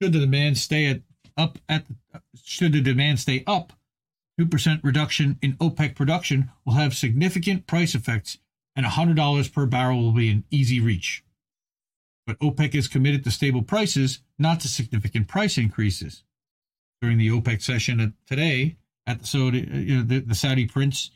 Should 0.00 0.12
the 0.12 0.20
demand 0.20 0.58
stay 0.58 0.86
at 0.86 1.02
up 1.36 1.58
at 1.68 1.86
should 2.42 2.72
the 2.72 2.80
demand 2.80 3.20
stay 3.20 3.42
up, 3.46 3.72
2% 4.38 4.80
reduction 4.82 5.38
in 5.40 5.54
OPEC 5.54 5.94
production 5.94 6.50
will 6.64 6.74
have 6.74 6.94
significant 6.94 7.66
price 7.66 7.94
effects 7.94 8.38
and 8.76 8.86
$100 8.86 9.52
per 9.52 9.66
barrel 9.66 10.02
will 10.02 10.12
be 10.12 10.30
an 10.30 10.44
easy 10.50 10.80
reach. 10.80 11.24
But 12.26 12.38
OPEC 12.38 12.74
is 12.74 12.88
committed 12.88 13.24
to 13.24 13.30
stable 13.30 13.62
prices, 13.62 14.20
not 14.38 14.60
to 14.60 14.68
significant 14.68 15.28
price 15.28 15.58
increases. 15.58 16.22
During 17.00 17.18
the 17.18 17.28
OPEC 17.28 17.60
session 17.62 18.14
today, 18.26 18.76
at 19.06 19.20
the 19.20 19.26
Saudi, 19.26 19.68
you 19.72 19.96
know, 19.96 20.02
the, 20.02 20.20
the 20.20 20.34
Saudi 20.34 20.66
prince 20.66 21.10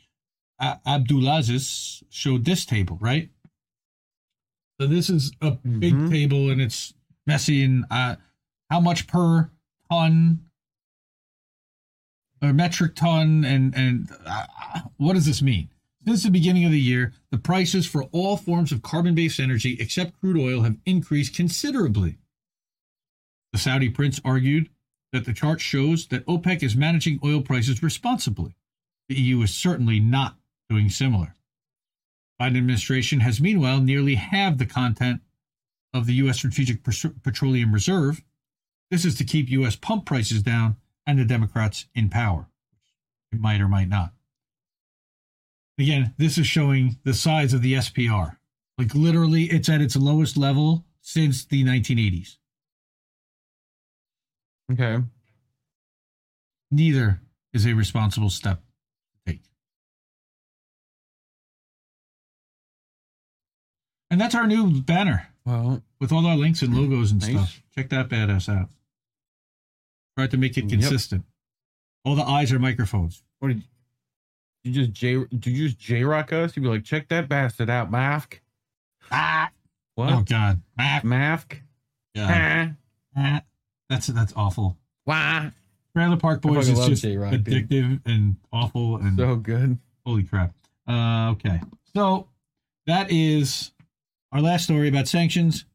Abdulaziz 0.61 2.03
showed 2.09 2.45
this 2.45 2.65
table, 2.65 2.97
right? 2.99 3.29
So 4.79 4.87
this 4.87 5.09
is 5.09 5.31
a 5.41 5.51
mm-hmm. 5.51 5.79
big 5.79 6.09
table 6.09 6.49
and 6.49 6.61
it's 6.61 6.93
messy 7.25 7.63
and 7.63 7.85
uh, 7.89 8.15
how 8.69 8.79
much 8.79 9.07
per 9.07 9.49
ton 9.91 10.39
or 12.41 12.53
metric 12.53 12.95
ton 12.95 13.43
and 13.43 13.75
and 13.75 14.09
uh, 14.25 14.45
what 14.97 15.13
does 15.13 15.25
this 15.25 15.41
mean? 15.41 15.69
Since 16.07 16.23
the 16.23 16.31
beginning 16.31 16.63
of 16.63 16.71
the 16.71 16.79
year, 16.79 17.11
the 17.31 17.37
prices 17.37 17.85
for 17.85 18.03
all 18.13 18.37
forms 18.37 18.71
of 18.71 18.81
carbon-based 18.81 19.41
energy 19.41 19.75
except 19.77 20.17
crude 20.17 20.37
oil 20.37 20.61
have 20.61 20.77
increased 20.85 21.35
considerably. 21.35 22.17
The 23.51 23.59
Saudi 23.59 23.89
prince 23.89 24.21
argued 24.23 24.69
that 25.11 25.25
the 25.25 25.33
chart 25.33 25.59
shows 25.59 26.07
that 26.07 26.25
OPEC 26.25 26.63
is 26.63 26.77
managing 26.77 27.19
oil 27.25 27.41
prices 27.41 27.83
responsibly. 27.83 28.55
The 29.09 29.15
EU 29.15 29.41
is 29.41 29.53
certainly 29.53 29.99
not 29.99 30.37
doing 30.69 30.89
similar. 30.89 31.35
Biden 32.39 32.57
administration 32.57 33.19
has 33.19 33.41
meanwhile 33.41 33.81
nearly 33.81 34.15
halved 34.15 34.59
the 34.59 34.65
content 34.65 35.19
of 35.93 36.05
the 36.05 36.13
U.S. 36.13 36.37
Strategic 36.37 36.83
Petroleum 37.21 37.73
Reserve. 37.73 38.23
This 38.89 39.03
is 39.03 39.15
to 39.15 39.25
keep 39.25 39.49
U.S. 39.49 39.75
pump 39.75 40.05
prices 40.05 40.41
down 40.41 40.77
and 41.05 41.19
the 41.19 41.25
Democrats 41.25 41.87
in 41.93 42.09
power. 42.09 42.47
It 43.33 43.41
might 43.41 43.59
or 43.59 43.67
might 43.67 43.89
not. 43.89 44.13
Again, 45.79 46.13
this 46.17 46.37
is 46.37 46.47
showing 46.47 46.97
the 47.03 47.13
size 47.13 47.53
of 47.53 47.61
the 47.61 47.73
SPR. 47.73 48.37
Like 48.77 48.95
literally, 48.95 49.43
it's 49.43 49.69
at 49.69 49.81
its 49.81 49.95
lowest 49.95 50.37
level 50.37 50.85
since 51.01 51.45
the 51.45 51.63
1980s. 51.63 52.37
Okay. 54.71 55.03
Neither 56.71 57.21
is 57.53 57.65
a 57.65 57.73
responsible 57.73 58.29
step 58.29 58.61
to 59.25 59.33
take. 59.33 59.41
And 64.09 64.19
that's 64.19 64.35
our 64.35 64.47
new 64.47 64.81
banner. 64.81 65.29
Well, 65.45 65.81
with 65.99 66.11
all 66.11 66.25
our 66.25 66.35
links 66.35 66.61
and 66.61 66.75
logos 66.75 67.11
and 67.11 67.21
nice. 67.21 67.31
stuff. 67.31 67.61
Check 67.73 67.89
that 67.89 68.09
badass 68.09 68.49
out. 68.49 68.69
Try 70.17 70.27
to 70.27 70.37
make 70.37 70.57
it 70.57 70.67
consistent. 70.67 71.21
Yep. 71.21 71.31
All 72.03 72.15
the 72.15 72.23
eyes 72.23 72.51
are 72.51 72.59
microphones. 72.59 73.23
What 73.39 73.49
did 73.49 73.63
you, 74.67 74.73
just 74.73 74.93
J? 74.93 75.23
do 75.25 75.51
you 75.51 75.67
just 75.67 75.79
J 75.79 76.03
Roc 76.03 76.31
us? 76.33 76.55
You'd 76.55 76.63
be 76.63 76.69
like, 76.69 76.83
check 76.83 77.07
that 77.09 77.29
bastard 77.29 77.69
out, 77.69 77.91
Mafk. 77.91 78.39
Ah. 79.11 79.49
What? 79.95 80.13
Oh 80.13 80.21
God, 80.21 80.61
Mafk. 80.79 81.03
Mafk. 81.03 81.59
Yeah. 82.13 82.73
Ah. 83.15 83.17
ah. 83.17 83.41
That's 83.89 84.07
that's 84.07 84.33
awful. 84.35 84.77
Why? 85.05 85.51
Trailer 85.95 86.17
Park 86.17 86.41
Boys 86.41 86.69
is 86.69 86.85
just 86.85 87.01
J-Roc, 87.01 87.33
addictive 87.33 87.69
dude. 87.69 88.01
and 88.05 88.35
awful 88.53 88.97
and 88.97 89.17
so 89.17 89.35
good. 89.35 89.79
Holy 90.05 90.23
crap. 90.23 90.53
Uh, 90.87 91.31
okay, 91.31 91.59
so 91.95 92.27
that 92.85 93.11
is 93.11 93.71
our 94.31 94.41
last 94.41 94.65
story 94.65 94.89
about 94.89 95.07
sanctions. 95.07 95.65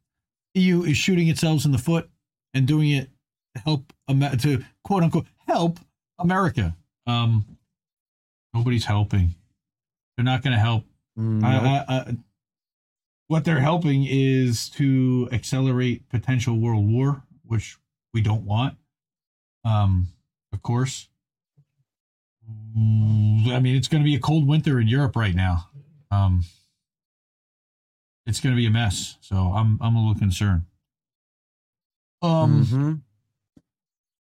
EU 0.54 0.82
is 0.82 0.96
shooting 0.96 1.28
itself 1.28 1.64
in 1.64 1.72
the 1.72 1.78
foot 1.78 2.08
and 2.54 2.66
doing 2.66 2.90
it 2.90 3.08
to 3.56 3.62
help 3.62 3.92
to 4.38 4.64
quote 4.84 5.02
unquote 5.02 5.26
help 5.48 5.80
America. 6.18 6.76
Um, 7.06 7.44
nobody's 8.54 8.84
helping. 8.84 9.34
They're 10.16 10.24
not 10.24 10.42
going 10.42 10.52
to 10.52 10.60
help. 10.60 10.84
Mm, 11.18 11.44
I, 11.44 11.56
I, 11.56 11.94
I, 11.94 12.16
what 13.28 13.44
they're 13.44 13.60
helping 13.60 14.06
is 14.08 14.68
to 14.70 15.28
accelerate 15.32 16.08
potential 16.08 16.58
world 16.58 16.86
war, 16.86 17.22
which 17.44 17.78
we 18.12 18.20
don't 18.20 18.44
want. 18.44 18.76
Um, 19.64 20.08
of 20.52 20.62
course. 20.62 21.08
I 22.74 23.60
mean, 23.60 23.76
it's 23.76 23.88
going 23.88 24.02
to 24.02 24.04
be 24.04 24.14
a 24.14 24.20
cold 24.20 24.46
winter 24.46 24.80
in 24.80 24.88
Europe 24.88 25.16
right 25.16 25.34
now. 25.34 25.68
Um, 26.10 26.44
it's 28.26 28.40
going 28.40 28.54
to 28.54 28.56
be 28.56 28.66
a 28.66 28.70
mess. 28.70 29.16
So 29.20 29.36
I'm 29.36 29.78
I'm 29.80 29.96
a 29.96 29.98
little 29.98 30.18
concerned. 30.18 30.62
Um, 32.20 32.64
mm-hmm. 32.64 32.92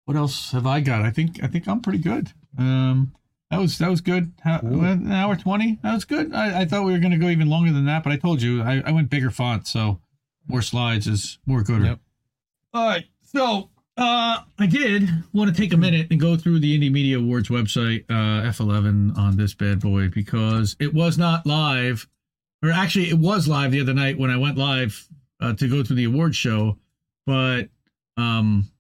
what 0.07 0.17
else 0.17 0.53
have 0.53 0.67
I 0.67 0.81
got? 0.81 1.03
I 1.03 1.11
think 1.11 1.43
I 1.43 1.47
think 1.47 1.69
I'm 1.69 1.81
pretty 1.81 1.99
good. 1.99 2.33
Um, 2.57 3.13
that 3.53 3.61
was 3.61 3.77
that 3.79 3.91
was 3.91 4.01
good. 4.01 4.33
How, 4.43 4.61
an 4.61 5.13
hour 5.13 5.37
twenty. 5.37 5.79
That 5.83 5.93
was 5.93 6.07
good. 6.07 6.33
I, 6.33 6.63
I 6.63 6.65
thought 6.65 6.85
we 6.85 6.93
were 6.93 6.99
going 6.99 7.13
to 7.13 7.19
go 7.19 7.29
even 7.29 7.51
longer 7.51 7.71
than 7.71 7.85
that, 7.85 8.03
but 8.03 8.11
I 8.11 8.17
told 8.17 8.41
you 8.41 8.63
I, 8.63 8.83
I 8.87 8.93
went 8.93 9.11
bigger 9.11 9.31
font, 9.31 9.67
so 9.67 10.01
more 10.49 10.63
slides 10.63 11.07
is 11.07 11.39
more 11.45 11.63
good. 11.63 11.83
Yep. 11.83 11.99
All 12.73 12.87
right, 12.87 13.05
so 13.21 13.69
uh, 13.99 14.39
I 14.59 14.67
did 14.67 15.11
want 15.35 15.55
to 15.55 15.61
take 15.61 15.75
a 15.75 15.77
minute 15.77 16.07
and 16.11 16.19
go 16.19 16.35
through 16.35 16.61
the 16.61 16.79
Indie 16.79 16.91
Media 16.91 17.19
Awards 17.19 17.51
website, 17.51 18.07
uh, 18.09 18.49
F11 18.49 19.19
on 19.19 19.37
this 19.37 19.53
bad 19.53 19.81
boy 19.81 20.09
because 20.09 20.75
it 20.81 20.95
was 20.95 21.19
not 21.19 21.45
live, 21.45 22.09
or 22.63 22.71
actually 22.71 23.11
it 23.11 23.19
was 23.19 23.47
live 23.47 23.71
the 23.71 23.83
other 23.83 23.93
night 23.93 24.19
when 24.19 24.31
I 24.31 24.39
went 24.39 24.57
live 24.57 25.07
uh, 25.43 25.53
to 25.53 25.69
go 25.69 25.83
to 25.83 25.93
the 25.93 26.05
award 26.05 26.35
show, 26.35 26.79
but 27.27 27.69
um, 28.17 28.71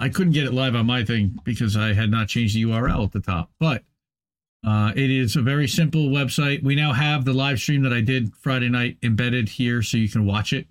I 0.00 0.08
couldn't 0.08 0.32
get 0.32 0.44
it 0.44 0.52
live 0.52 0.74
on 0.74 0.86
my 0.86 1.04
thing 1.04 1.38
because 1.44 1.76
I 1.76 1.92
had 1.92 2.10
not 2.10 2.26
changed 2.26 2.56
the 2.56 2.64
URL 2.64 3.04
at 3.04 3.12
the 3.12 3.20
top. 3.20 3.52
But 3.60 3.84
uh, 4.66 4.92
it 4.96 5.10
is 5.10 5.36
a 5.36 5.42
very 5.42 5.68
simple 5.68 6.08
website. 6.08 6.62
We 6.62 6.74
now 6.74 6.92
have 6.92 7.24
the 7.24 7.32
live 7.32 7.58
stream 7.60 7.82
that 7.82 7.92
I 7.92 8.00
did 8.00 8.34
Friday 8.36 8.68
night 8.68 8.98
embedded 9.02 9.48
here, 9.48 9.82
so 9.82 9.96
you 9.96 10.08
can 10.08 10.26
watch 10.26 10.52
it. 10.52 10.66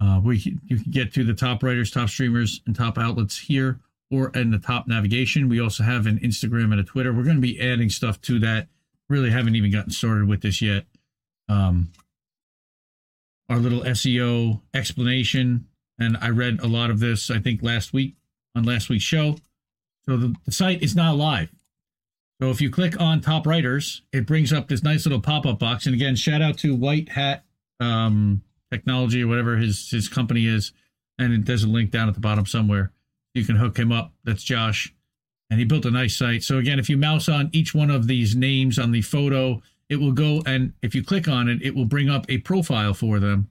Uh, 0.00 0.20
we 0.22 0.58
you 0.64 0.78
can 0.78 0.90
get 0.90 1.12
to 1.14 1.24
the 1.24 1.34
top 1.34 1.62
writers, 1.62 1.90
top 1.90 2.08
streamers, 2.08 2.62
and 2.66 2.74
top 2.74 2.98
outlets 2.98 3.38
here, 3.38 3.80
or 4.10 4.30
in 4.30 4.50
the 4.50 4.58
top 4.58 4.86
navigation. 4.86 5.48
We 5.48 5.60
also 5.60 5.82
have 5.82 6.06
an 6.06 6.18
Instagram 6.20 6.72
and 6.72 6.80
a 6.80 6.84
Twitter. 6.84 7.12
We're 7.12 7.24
going 7.24 7.36
to 7.36 7.42
be 7.42 7.60
adding 7.60 7.90
stuff 7.90 8.20
to 8.22 8.38
that. 8.40 8.68
Really 9.08 9.30
haven't 9.30 9.56
even 9.56 9.70
gotten 9.70 9.90
started 9.90 10.28
with 10.28 10.42
this 10.42 10.60
yet. 10.60 10.84
Um, 11.48 11.92
our 13.48 13.58
little 13.58 13.82
SEO 13.82 14.60
explanation, 14.74 15.68
and 15.98 16.16
I 16.20 16.30
read 16.30 16.60
a 16.60 16.66
lot 16.66 16.90
of 16.90 16.98
this. 16.98 17.30
I 17.30 17.38
think 17.38 17.62
last 17.62 17.92
week 17.92 18.16
on 18.54 18.64
last 18.64 18.88
week's 18.88 19.04
show. 19.04 19.36
So 20.06 20.16
the, 20.16 20.34
the 20.44 20.52
site 20.52 20.82
is 20.82 20.96
not 20.96 21.16
live. 21.16 21.50
So 22.40 22.50
if 22.50 22.60
you 22.60 22.70
click 22.70 23.00
on 23.00 23.20
top 23.20 23.46
writers, 23.46 24.02
it 24.12 24.26
brings 24.26 24.52
up 24.52 24.68
this 24.68 24.82
nice 24.82 25.06
little 25.06 25.20
pop 25.20 25.46
up 25.46 25.58
box. 25.58 25.86
And 25.86 25.94
again, 25.94 26.16
shout 26.16 26.42
out 26.42 26.58
to 26.58 26.74
White 26.74 27.08
Hat 27.10 27.44
um, 27.80 28.42
technology 28.70 29.22
or 29.22 29.28
whatever 29.28 29.56
his 29.56 29.90
his 29.90 30.08
company 30.08 30.46
is, 30.46 30.72
and 31.18 31.46
there's 31.46 31.64
a 31.64 31.68
link 31.68 31.90
down 31.90 32.08
at 32.08 32.14
the 32.14 32.20
bottom 32.20 32.44
somewhere. 32.44 32.92
You 33.34 33.44
can 33.44 33.56
hook 33.56 33.78
him 33.78 33.90
up. 33.92 34.12
That's 34.24 34.42
Josh, 34.42 34.94
and 35.50 35.58
he 35.58 35.64
built 35.64 35.86
a 35.86 35.90
nice 35.90 36.16
site. 36.16 36.42
So 36.42 36.58
again, 36.58 36.78
if 36.78 36.90
you 36.90 36.96
mouse 36.96 37.28
on 37.28 37.50
each 37.52 37.74
one 37.74 37.90
of 37.90 38.06
these 38.06 38.36
names 38.36 38.78
on 38.78 38.92
the 38.92 39.02
photo, 39.02 39.62
it 39.88 39.96
will 39.96 40.12
go 40.12 40.42
and 40.44 40.74
if 40.82 40.94
you 40.94 41.02
click 41.02 41.28
on 41.28 41.48
it, 41.48 41.62
it 41.62 41.74
will 41.74 41.84
bring 41.86 42.10
up 42.10 42.26
a 42.28 42.38
profile 42.38 42.92
for 42.92 43.18
them. 43.18 43.50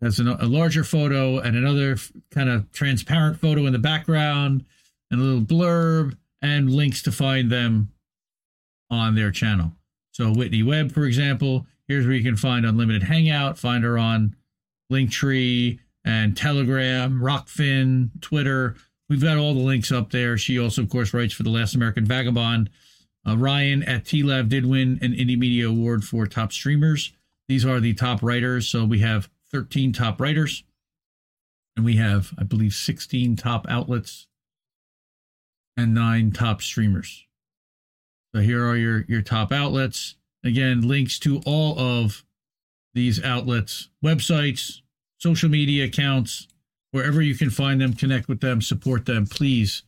There's 0.00 0.18
a 0.18 0.24
larger 0.24 0.84
photo 0.84 1.40
and 1.40 1.54
another 1.54 1.98
kind 2.30 2.48
of 2.48 2.72
transparent 2.72 3.38
photo 3.38 3.66
in 3.66 3.74
the 3.74 3.78
background, 3.78 4.64
and 5.10 5.20
a 5.20 5.24
little 5.24 5.42
blurb 5.42 6.16
and 6.42 6.70
links 6.70 7.02
to 7.02 7.12
find 7.12 7.50
them 7.50 7.92
on 8.90 9.14
their 9.14 9.30
channel. 9.30 9.72
So 10.12 10.32
Whitney 10.32 10.62
Webb, 10.62 10.92
for 10.92 11.04
example, 11.04 11.66
Here's 11.90 12.06
where 12.06 12.14
you 12.14 12.22
can 12.22 12.36
find 12.36 12.64
Unlimited 12.64 13.02
Hangout, 13.02 13.58
find 13.58 13.82
her 13.82 13.98
on 13.98 14.36
Linktree 14.92 15.80
and 16.04 16.36
Telegram, 16.36 17.20
Rokfin, 17.20 18.10
Twitter. 18.20 18.76
We've 19.08 19.20
got 19.20 19.38
all 19.38 19.54
the 19.54 19.60
links 19.60 19.90
up 19.90 20.12
there. 20.12 20.38
She 20.38 20.56
also, 20.56 20.82
of 20.82 20.88
course, 20.88 21.12
writes 21.12 21.34
for 21.34 21.42
The 21.42 21.50
Last 21.50 21.74
American 21.74 22.04
Vagabond. 22.04 22.70
Uh, 23.26 23.36
Ryan 23.36 23.82
at 23.82 24.04
TLAV 24.04 24.48
did 24.48 24.66
win 24.66 25.00
an 25.02 25.14
Indie 25.14 25.36
Media 25.36 25.68
Award 25.68 26.04
for 26.04 26.28
top 26.28 26.52
streamers. 26.52 27.12
These 27.48 27.64
are 27.64 27.80
the 27.80 27.92
top 27.92 28.22
writers. 28.22 28.68
So 28.68 28.84
we 28.84 29.00
have 29.00 29.28
13 29.50 29.92
top 29.92 30.20
writers, 30.20 30.62
and 31.74 31.84
we 31.84 31.96
have, 31.96 32.32
I 32.38 32.44
believe, 32.44 32.72
16 32.72 33.34
top 33.34 33.66
outlets 33.68 34.28
and 35.76 35.94
nine 35.94 36.32
top 36.32 36.62
streamers. 36.62 37.26
So 38.34 38.40
here 38.40 38.64
are 38.64 38.76
your, 38.76 39.04
your 39.08 39.22
top 39.22 39.52
outlets. 39.52 40.16
Again, 40.44 40.86
links 40.86 41.18
to 41.20 41.40
all 41.44 41.78
of 41.78 42.24
these 42.94 43.22
outlets, 43.22 43.88
websites, 44.04 44.80
social 45.18 45.48
media 45.48 45.84
accounts, 45.84 46.48
wherever 46.92 47.20
you 47.20 47.34
can 47.34 47.50
find 47.50 47.80
them, 47.80 47.92
connect 47.92 48.28
with 48.28 48.40
them, 48.40 48.62
support 48.62 49.06
them. 49.06 49.26
Please 49.26 49.82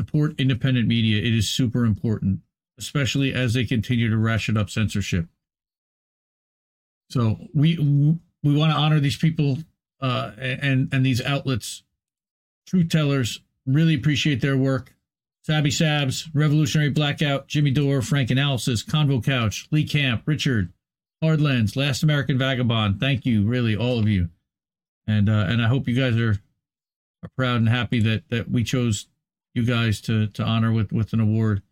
support 0.00 0.38
independent 0.38 0.86
media. 0.86 1.18
It 1.22 1.34
is 1.34 1.48
super 1.48 1.84
important, 1.84 2.40
especially 2.78 3.32
as 3.34 3.54
they 3.54 3.64
continue 3.64 4.08
to 4.10 4.16
ration 4.16 4.56
up 4.56 4.70
censorship. 4.70 5.26
So 7.10 7.38
we 7.54 7.76
we 8.42 8.54
want 8.56 8.72
to 8.72 8.78
honor 8.78 9.00
these 9.00 9.16
people 9.16 9.58
uh, 10.00 10.32
and 10.38 10.88
and 10.92 11.04
these 11.04 11.22
outlets, 11.22 11.82
truth 12.66 12.90
tellers. 12.90 13.40
Really 13.66 13.94
appreciate 13.94 14.40
their 14.40 14.56
work. 14.56 14.94
Sabby 15.48 15.70
Sabs, 15.70 16.28
Revolutionary 16.34 16.90
Blackout, 16.90 17.48
Jimmy 17.48 17.70
Dore, 17.70 18.02
Frank 18.02 18.30
Analysis, 18.30 18.84
Convo 18.84 19.24
Couch, 19.24 19.66
Lee 19.70 19.82
Camp, 19.82 20.24
Richard, 20.26 20.74
Hardlands, 21.22 21.74
Last 21.74 22.02
American 22.02 22.36
Vagabond. 22.36 23.00
Thank 23.00 23.24
you, 23.24 23.46
really, 23.46 23.74
all 23.74 23.98
of 23.98 24.06
you. 24.06 24.28
And 25.06 25.30
uh, 25.30 25.46
and 25.48 25.62
I 25.62 25.68
hope 25.68 25.88
you 25.88 25.94
guys 25.94 26.18
are 26.18 26.38
are 27.22 27.30
proud 27.34 27.56
and 27.56 27.68
happy 27.70 27.98
that 28.00 28.28
that 28.28 28.50
we 28.50 28.62
chose 28.62 29.06
you 29.54 29.64
guys 29.64 30.02
to 30.02 30.26
to 30.26 30.42
honor 30.42 30.70
with 30.70 30.92
with 30.92 31.14
an 31.14 31.20
award. 31.20 31.62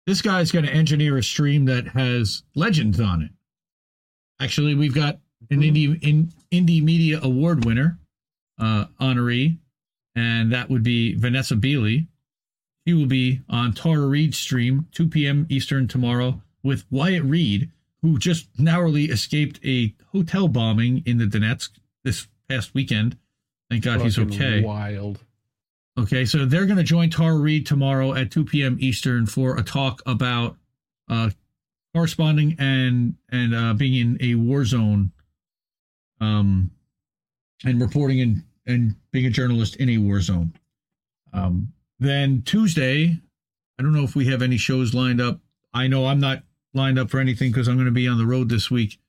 This 0.08 0.22
guy's 0.22 0.52
going 0.52 0.66
to 0.66 0.72
engineer 0.72 1.18
a 1.18 1.24
stream 1.24 1.66
that 1.66 1.88
has 1.88 2.44
legends 2.54 3.00
on 3.00 3.24
it 3.24 3.32
Actually, 4.40 4.76
we've 4.76 4.94
got 4.94 5.20
an 5.50 5.62
indie 5.62 6.02
in, 6.04 6.32
indie 6.52 6.84
media 6.84 7.20
award 7.22 7.66
winner, 7.66 8.00
uh, 8.60 8.86
honoree, 9.00 9.58
and 10.16 10.52
that 10.52 10.70
would 10.70 10.84
be 10.84 11.16
Vanessa 11.16 11.56
Beeley. 11.56 12.08
She 12.88 12.94
will 12.94 13.08
be 13.08 13.42
on 13.50 13.74
Tara 13.74 14.06
Reade's 14.06 14.38
stream, 14.38 14.88
2 14.92 15.08
p.m. 15.08 15.48
Eastern 15.50 15.88
tomorrow, 15.88 16.42
with 16.64 16.86
Wyatt 16.92 17.24
Reed, 17.24 17.72
who 18.02 18.20
just 18.20 18.48
narrowly 18.60 19.06
escaped 19.06 19.60
a 19.66 19.94
hotel 20.12 20.48
bombing 20.48 21.02
in 21.06 21.18
the 21.18 21.26
Donetsk 21.26 21.70
this 22.04 22.28
past 22.48 22.74
weekend. 22.74 23.18
Thank 23.70 23.84
God 23.84 24.02
he's 24.02 24.20
okay. 24.20 24.62
Wild. 24.62 25.20
Okay, 25.98 26.26
so 26.26 26.46
they're 26.46 26.66
going 26.66 26.78
to 26.78 26.84
join 26.84 27.10
Tara 27.10 27.38
Reade 27.38 27.66
tomorrow 27.66 28.14
at 28.14 28.30
2 28.30 28.46
p.m. 28.46 28.78
Eastern 28.80 29.26
for 29.26 29.58
a 29.58 29.64
talk 29.64 30.02
about 30.06 30.58
uh, 31.10 31.30
corresponding 31.96 32.58
and 32.60 33.16
and 33.32 33.56
uh, 33.56 33.74
being 33.74 33.96
in 33.96 34.18
a 34.22 34.36
war 34.36 34.66
zone, 34.66 35.12
um, 36.20 36.70
and 37.64 37.82
reporting 37.82 38.20
and 38.20 38.44
and 38.68 38.96
being 39.12 39.26
a 39.26 39.30
journalist 39.30 39.78
in 39.78 39.90
a 39.90 39.98
war 39.98 40.20
zone. 40.20 40.54
Um, 41.32 41.72
then 42.00 42.42
Tuesday, 42.46 43.18
I 43.80 43.84
don't 43.84 43.94
know 43.94 44.04
if 44.04 44.16
we 44.16 44.26
have 44.28 44.42
any 44.42 44.58
shows 44.58 44.94
lined 44.94 45.22
up. 45.22 45.40
I 45.74 45.88
know 45.88 46.08
I'm 46.08 46.20
not 46.20 46.44
lined 46.74 47.00
up 47.00 47.10
for 47.10 47.20
anything 47.20 47.52
because 47.52 47.68
I'm 47.68 47.76
going 47.76 47.86
to 47.86 47.92
be 47.92 48.08
on 48.08 48.18
the 48.18 48.26
road 48.26 48.50
this 48.50 48.70
week. 48.70 49.00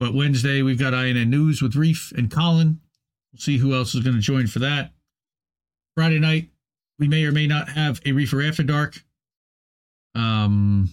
But 0.00 0.14
Wednesday, 0.14 0.62
we've 0.62 0.78
got 0.78 0.94
INN 0.94 1.28
News 1.28 1.60
with 1.60 1.76
Reef 1.76 2.12
and 2.16 2.30
Colin. 2.30 2.80
We'll 3.32 3.40
see 3.40 3.58
who 3.58 3.74
else 3.74 3.94
is 3.94 4.02
going 4.02 4.16
to 4.16 4.22
join 4.22 4.46
for 4.46 4.58
that. 4.60 4.92
Friday 5.94 6.18
night, 6.18 6.48
we 6.98 7.08
may 7.08 7.24
or 7.24 7.32
may 7.32 7.46
not 7.46 7.68
have 7.68 8.00
a 8.06 8.12
Reefer 8.12 8.42
After 8.42 8.62
Dark. 8.62 9.02
Um, 10.14 10.90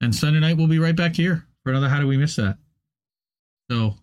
and 0.00 0.14
Sunday 0.14 0.40
night, 0.40 0.56
we'll 0.56 0.66
be 0.66 0.78
right 0.78 0.96
back 0.96 1.16
here 1.16 1.46
for 1.62 1.70
another 1.70 1.88
How 1.88 2.00
Do 2.00 2.06
We 2.06 2.16
Miss 2.16 2.36
That? 2.36 2.58
So 3.70 3.94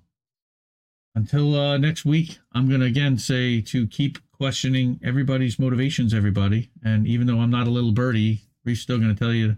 until 1.16 1.56
uh, 1.56 1.78
next 1.78 2.06
week, 2.06 2.38
I'm 2.54 2.70
going 2.70 2.82
to 2.82 2.86
again 2.86 3.18
say 3.18 3.60
to 3.62 3.88
keep 3.88 4.20
questioning 4.32 5.00
everybody's 5.04 5.58
motivations, 5.58 6.14
everybody. 6.14 6.70
And 6.84 7.08
even 7.08 7.26
though 7.28 7.40
I'm 7.40 7.50
not 7.50 7.68
a 7.68 7.72
little 7.72 7.92
birdie, 7.92 8.42
we're 8.64 8.76
still 8.76 9.00
going 9.00 9.14
to 9.14 9.20
tell 9.20 9.34
you. 9.34 9.58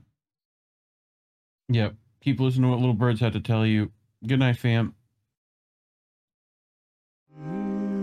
Yep. 1.67 1.95
Keep 2.21 2.39
listening 2.39 2.63
to 2.63 2.69
what 2.69 2.79
little 2.79 2.95
birds 2.95 3.19
have 3.19 3.33
to 3.33 3.39
tell 3.39 3.65
you. 3.65 3.91
Good 4.25 4.39
night, 4.39 4.57
fam. 4.57 4.95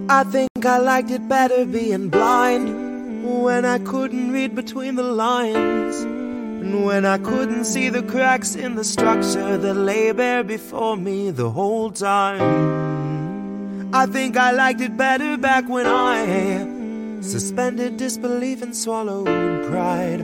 I 0.08 0.24
think 0.24 0.64
I 0.64 0.78
liked 0.78 1.10
it 1.10 1.26
better 1.28 1.64
being 1.64 2.10
blind 2.10 3.24
when 3.24 3.64
I 3.64 3.78
couldn't 3.78 4.32
read 4.32 4.54
between 4.54 4.94
the 4.94 5.02
lines. 5.02 6.25
And 6.60 6.84
when 6.84 7.04
I 7.04 7.18
couldn't 7.18 7.64
see 7.64 7.88
the 7.88 8.02
cracks 8.02 8.54
in 8.54 8.74
the 8.74 8.84
structure 8.84 9.56
that 9.56 9.74
lay 9.74 10.12
bare 10.12 10.44
before 10.44 10.96
me 10.96 11.30
the 11.30 11.50
whole 11.50 11.90
time. 11.90 13.94
I 13.94 14.06
think 14.06 14.36
I 14.36 14.50
liked 14.50 14.80
it 14.80 14.96
better 14.96 15.36
back 15.36 15.68
when 15.68 15.86
I 15.86 17.22
suspended 17.22 17.96
disbelief 17.96 18.62
and 18.62 18.76
swallowed 18.76 19.26
pride. 19.68 20.20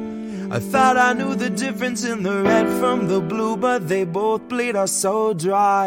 I 0.53 0.59
thought 0.59 0.99
I 0.99 1.15
knew 1.15 1.35
the 1.35 1.49
difference 1.49 2.05
in 2.05 2.23
the 2.23 2.43
red 2.43 2.69
from 2.79 3.09
the 3.09 3.21
blue, 3.21 3.57
but 3.57 3.89
they 3.89 4.05
both 4.05 4.49
bleed 4.49 4.77
us 4.77 4.93
so 4.93 5.33
dry. 5.33 5.87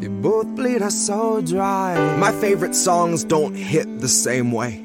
They 0.00 0.08
both 0.08 0.46
bleed 0.54 0.82
us 0.82 0.94
so 0.94 1.40
dry. 1.40 2.16
My 2.18 2.32
favorite 2.32 2.74
songs 2.74 3.24
don't 3.24 3.54
hit 3.54 4.00
the 4.00 4.08
same 4.08 4.52
way. 4.52 4.84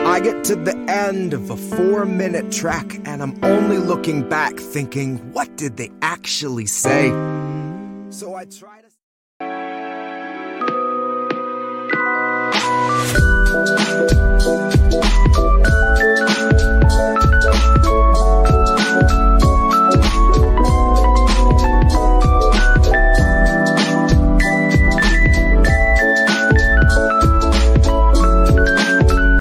I 0.00 0.20
get 0.20 0.44
to 0.44 0.56
the 0.56 0.74
end 0.88 1.34
of 1.34 1.50
a 1.50 1.56
four 1.56 2.04
minute 2.04 2.50
track 2.50 3.00
and 3.06 3.22
I'm 3.22 3.38
only 3.44 3.78
looking 3.78 4.28
back 4.28 4.56
thinking, 4.56 5.18
what 5.32 5.56
did 5.56 5.76
they 5.76 5.90
actually 6.02 6.66
say? 6.66 7.10
So 8.10 8.34
I 8.34 8.44
try 8.46 8.80
to. 8.80 8.88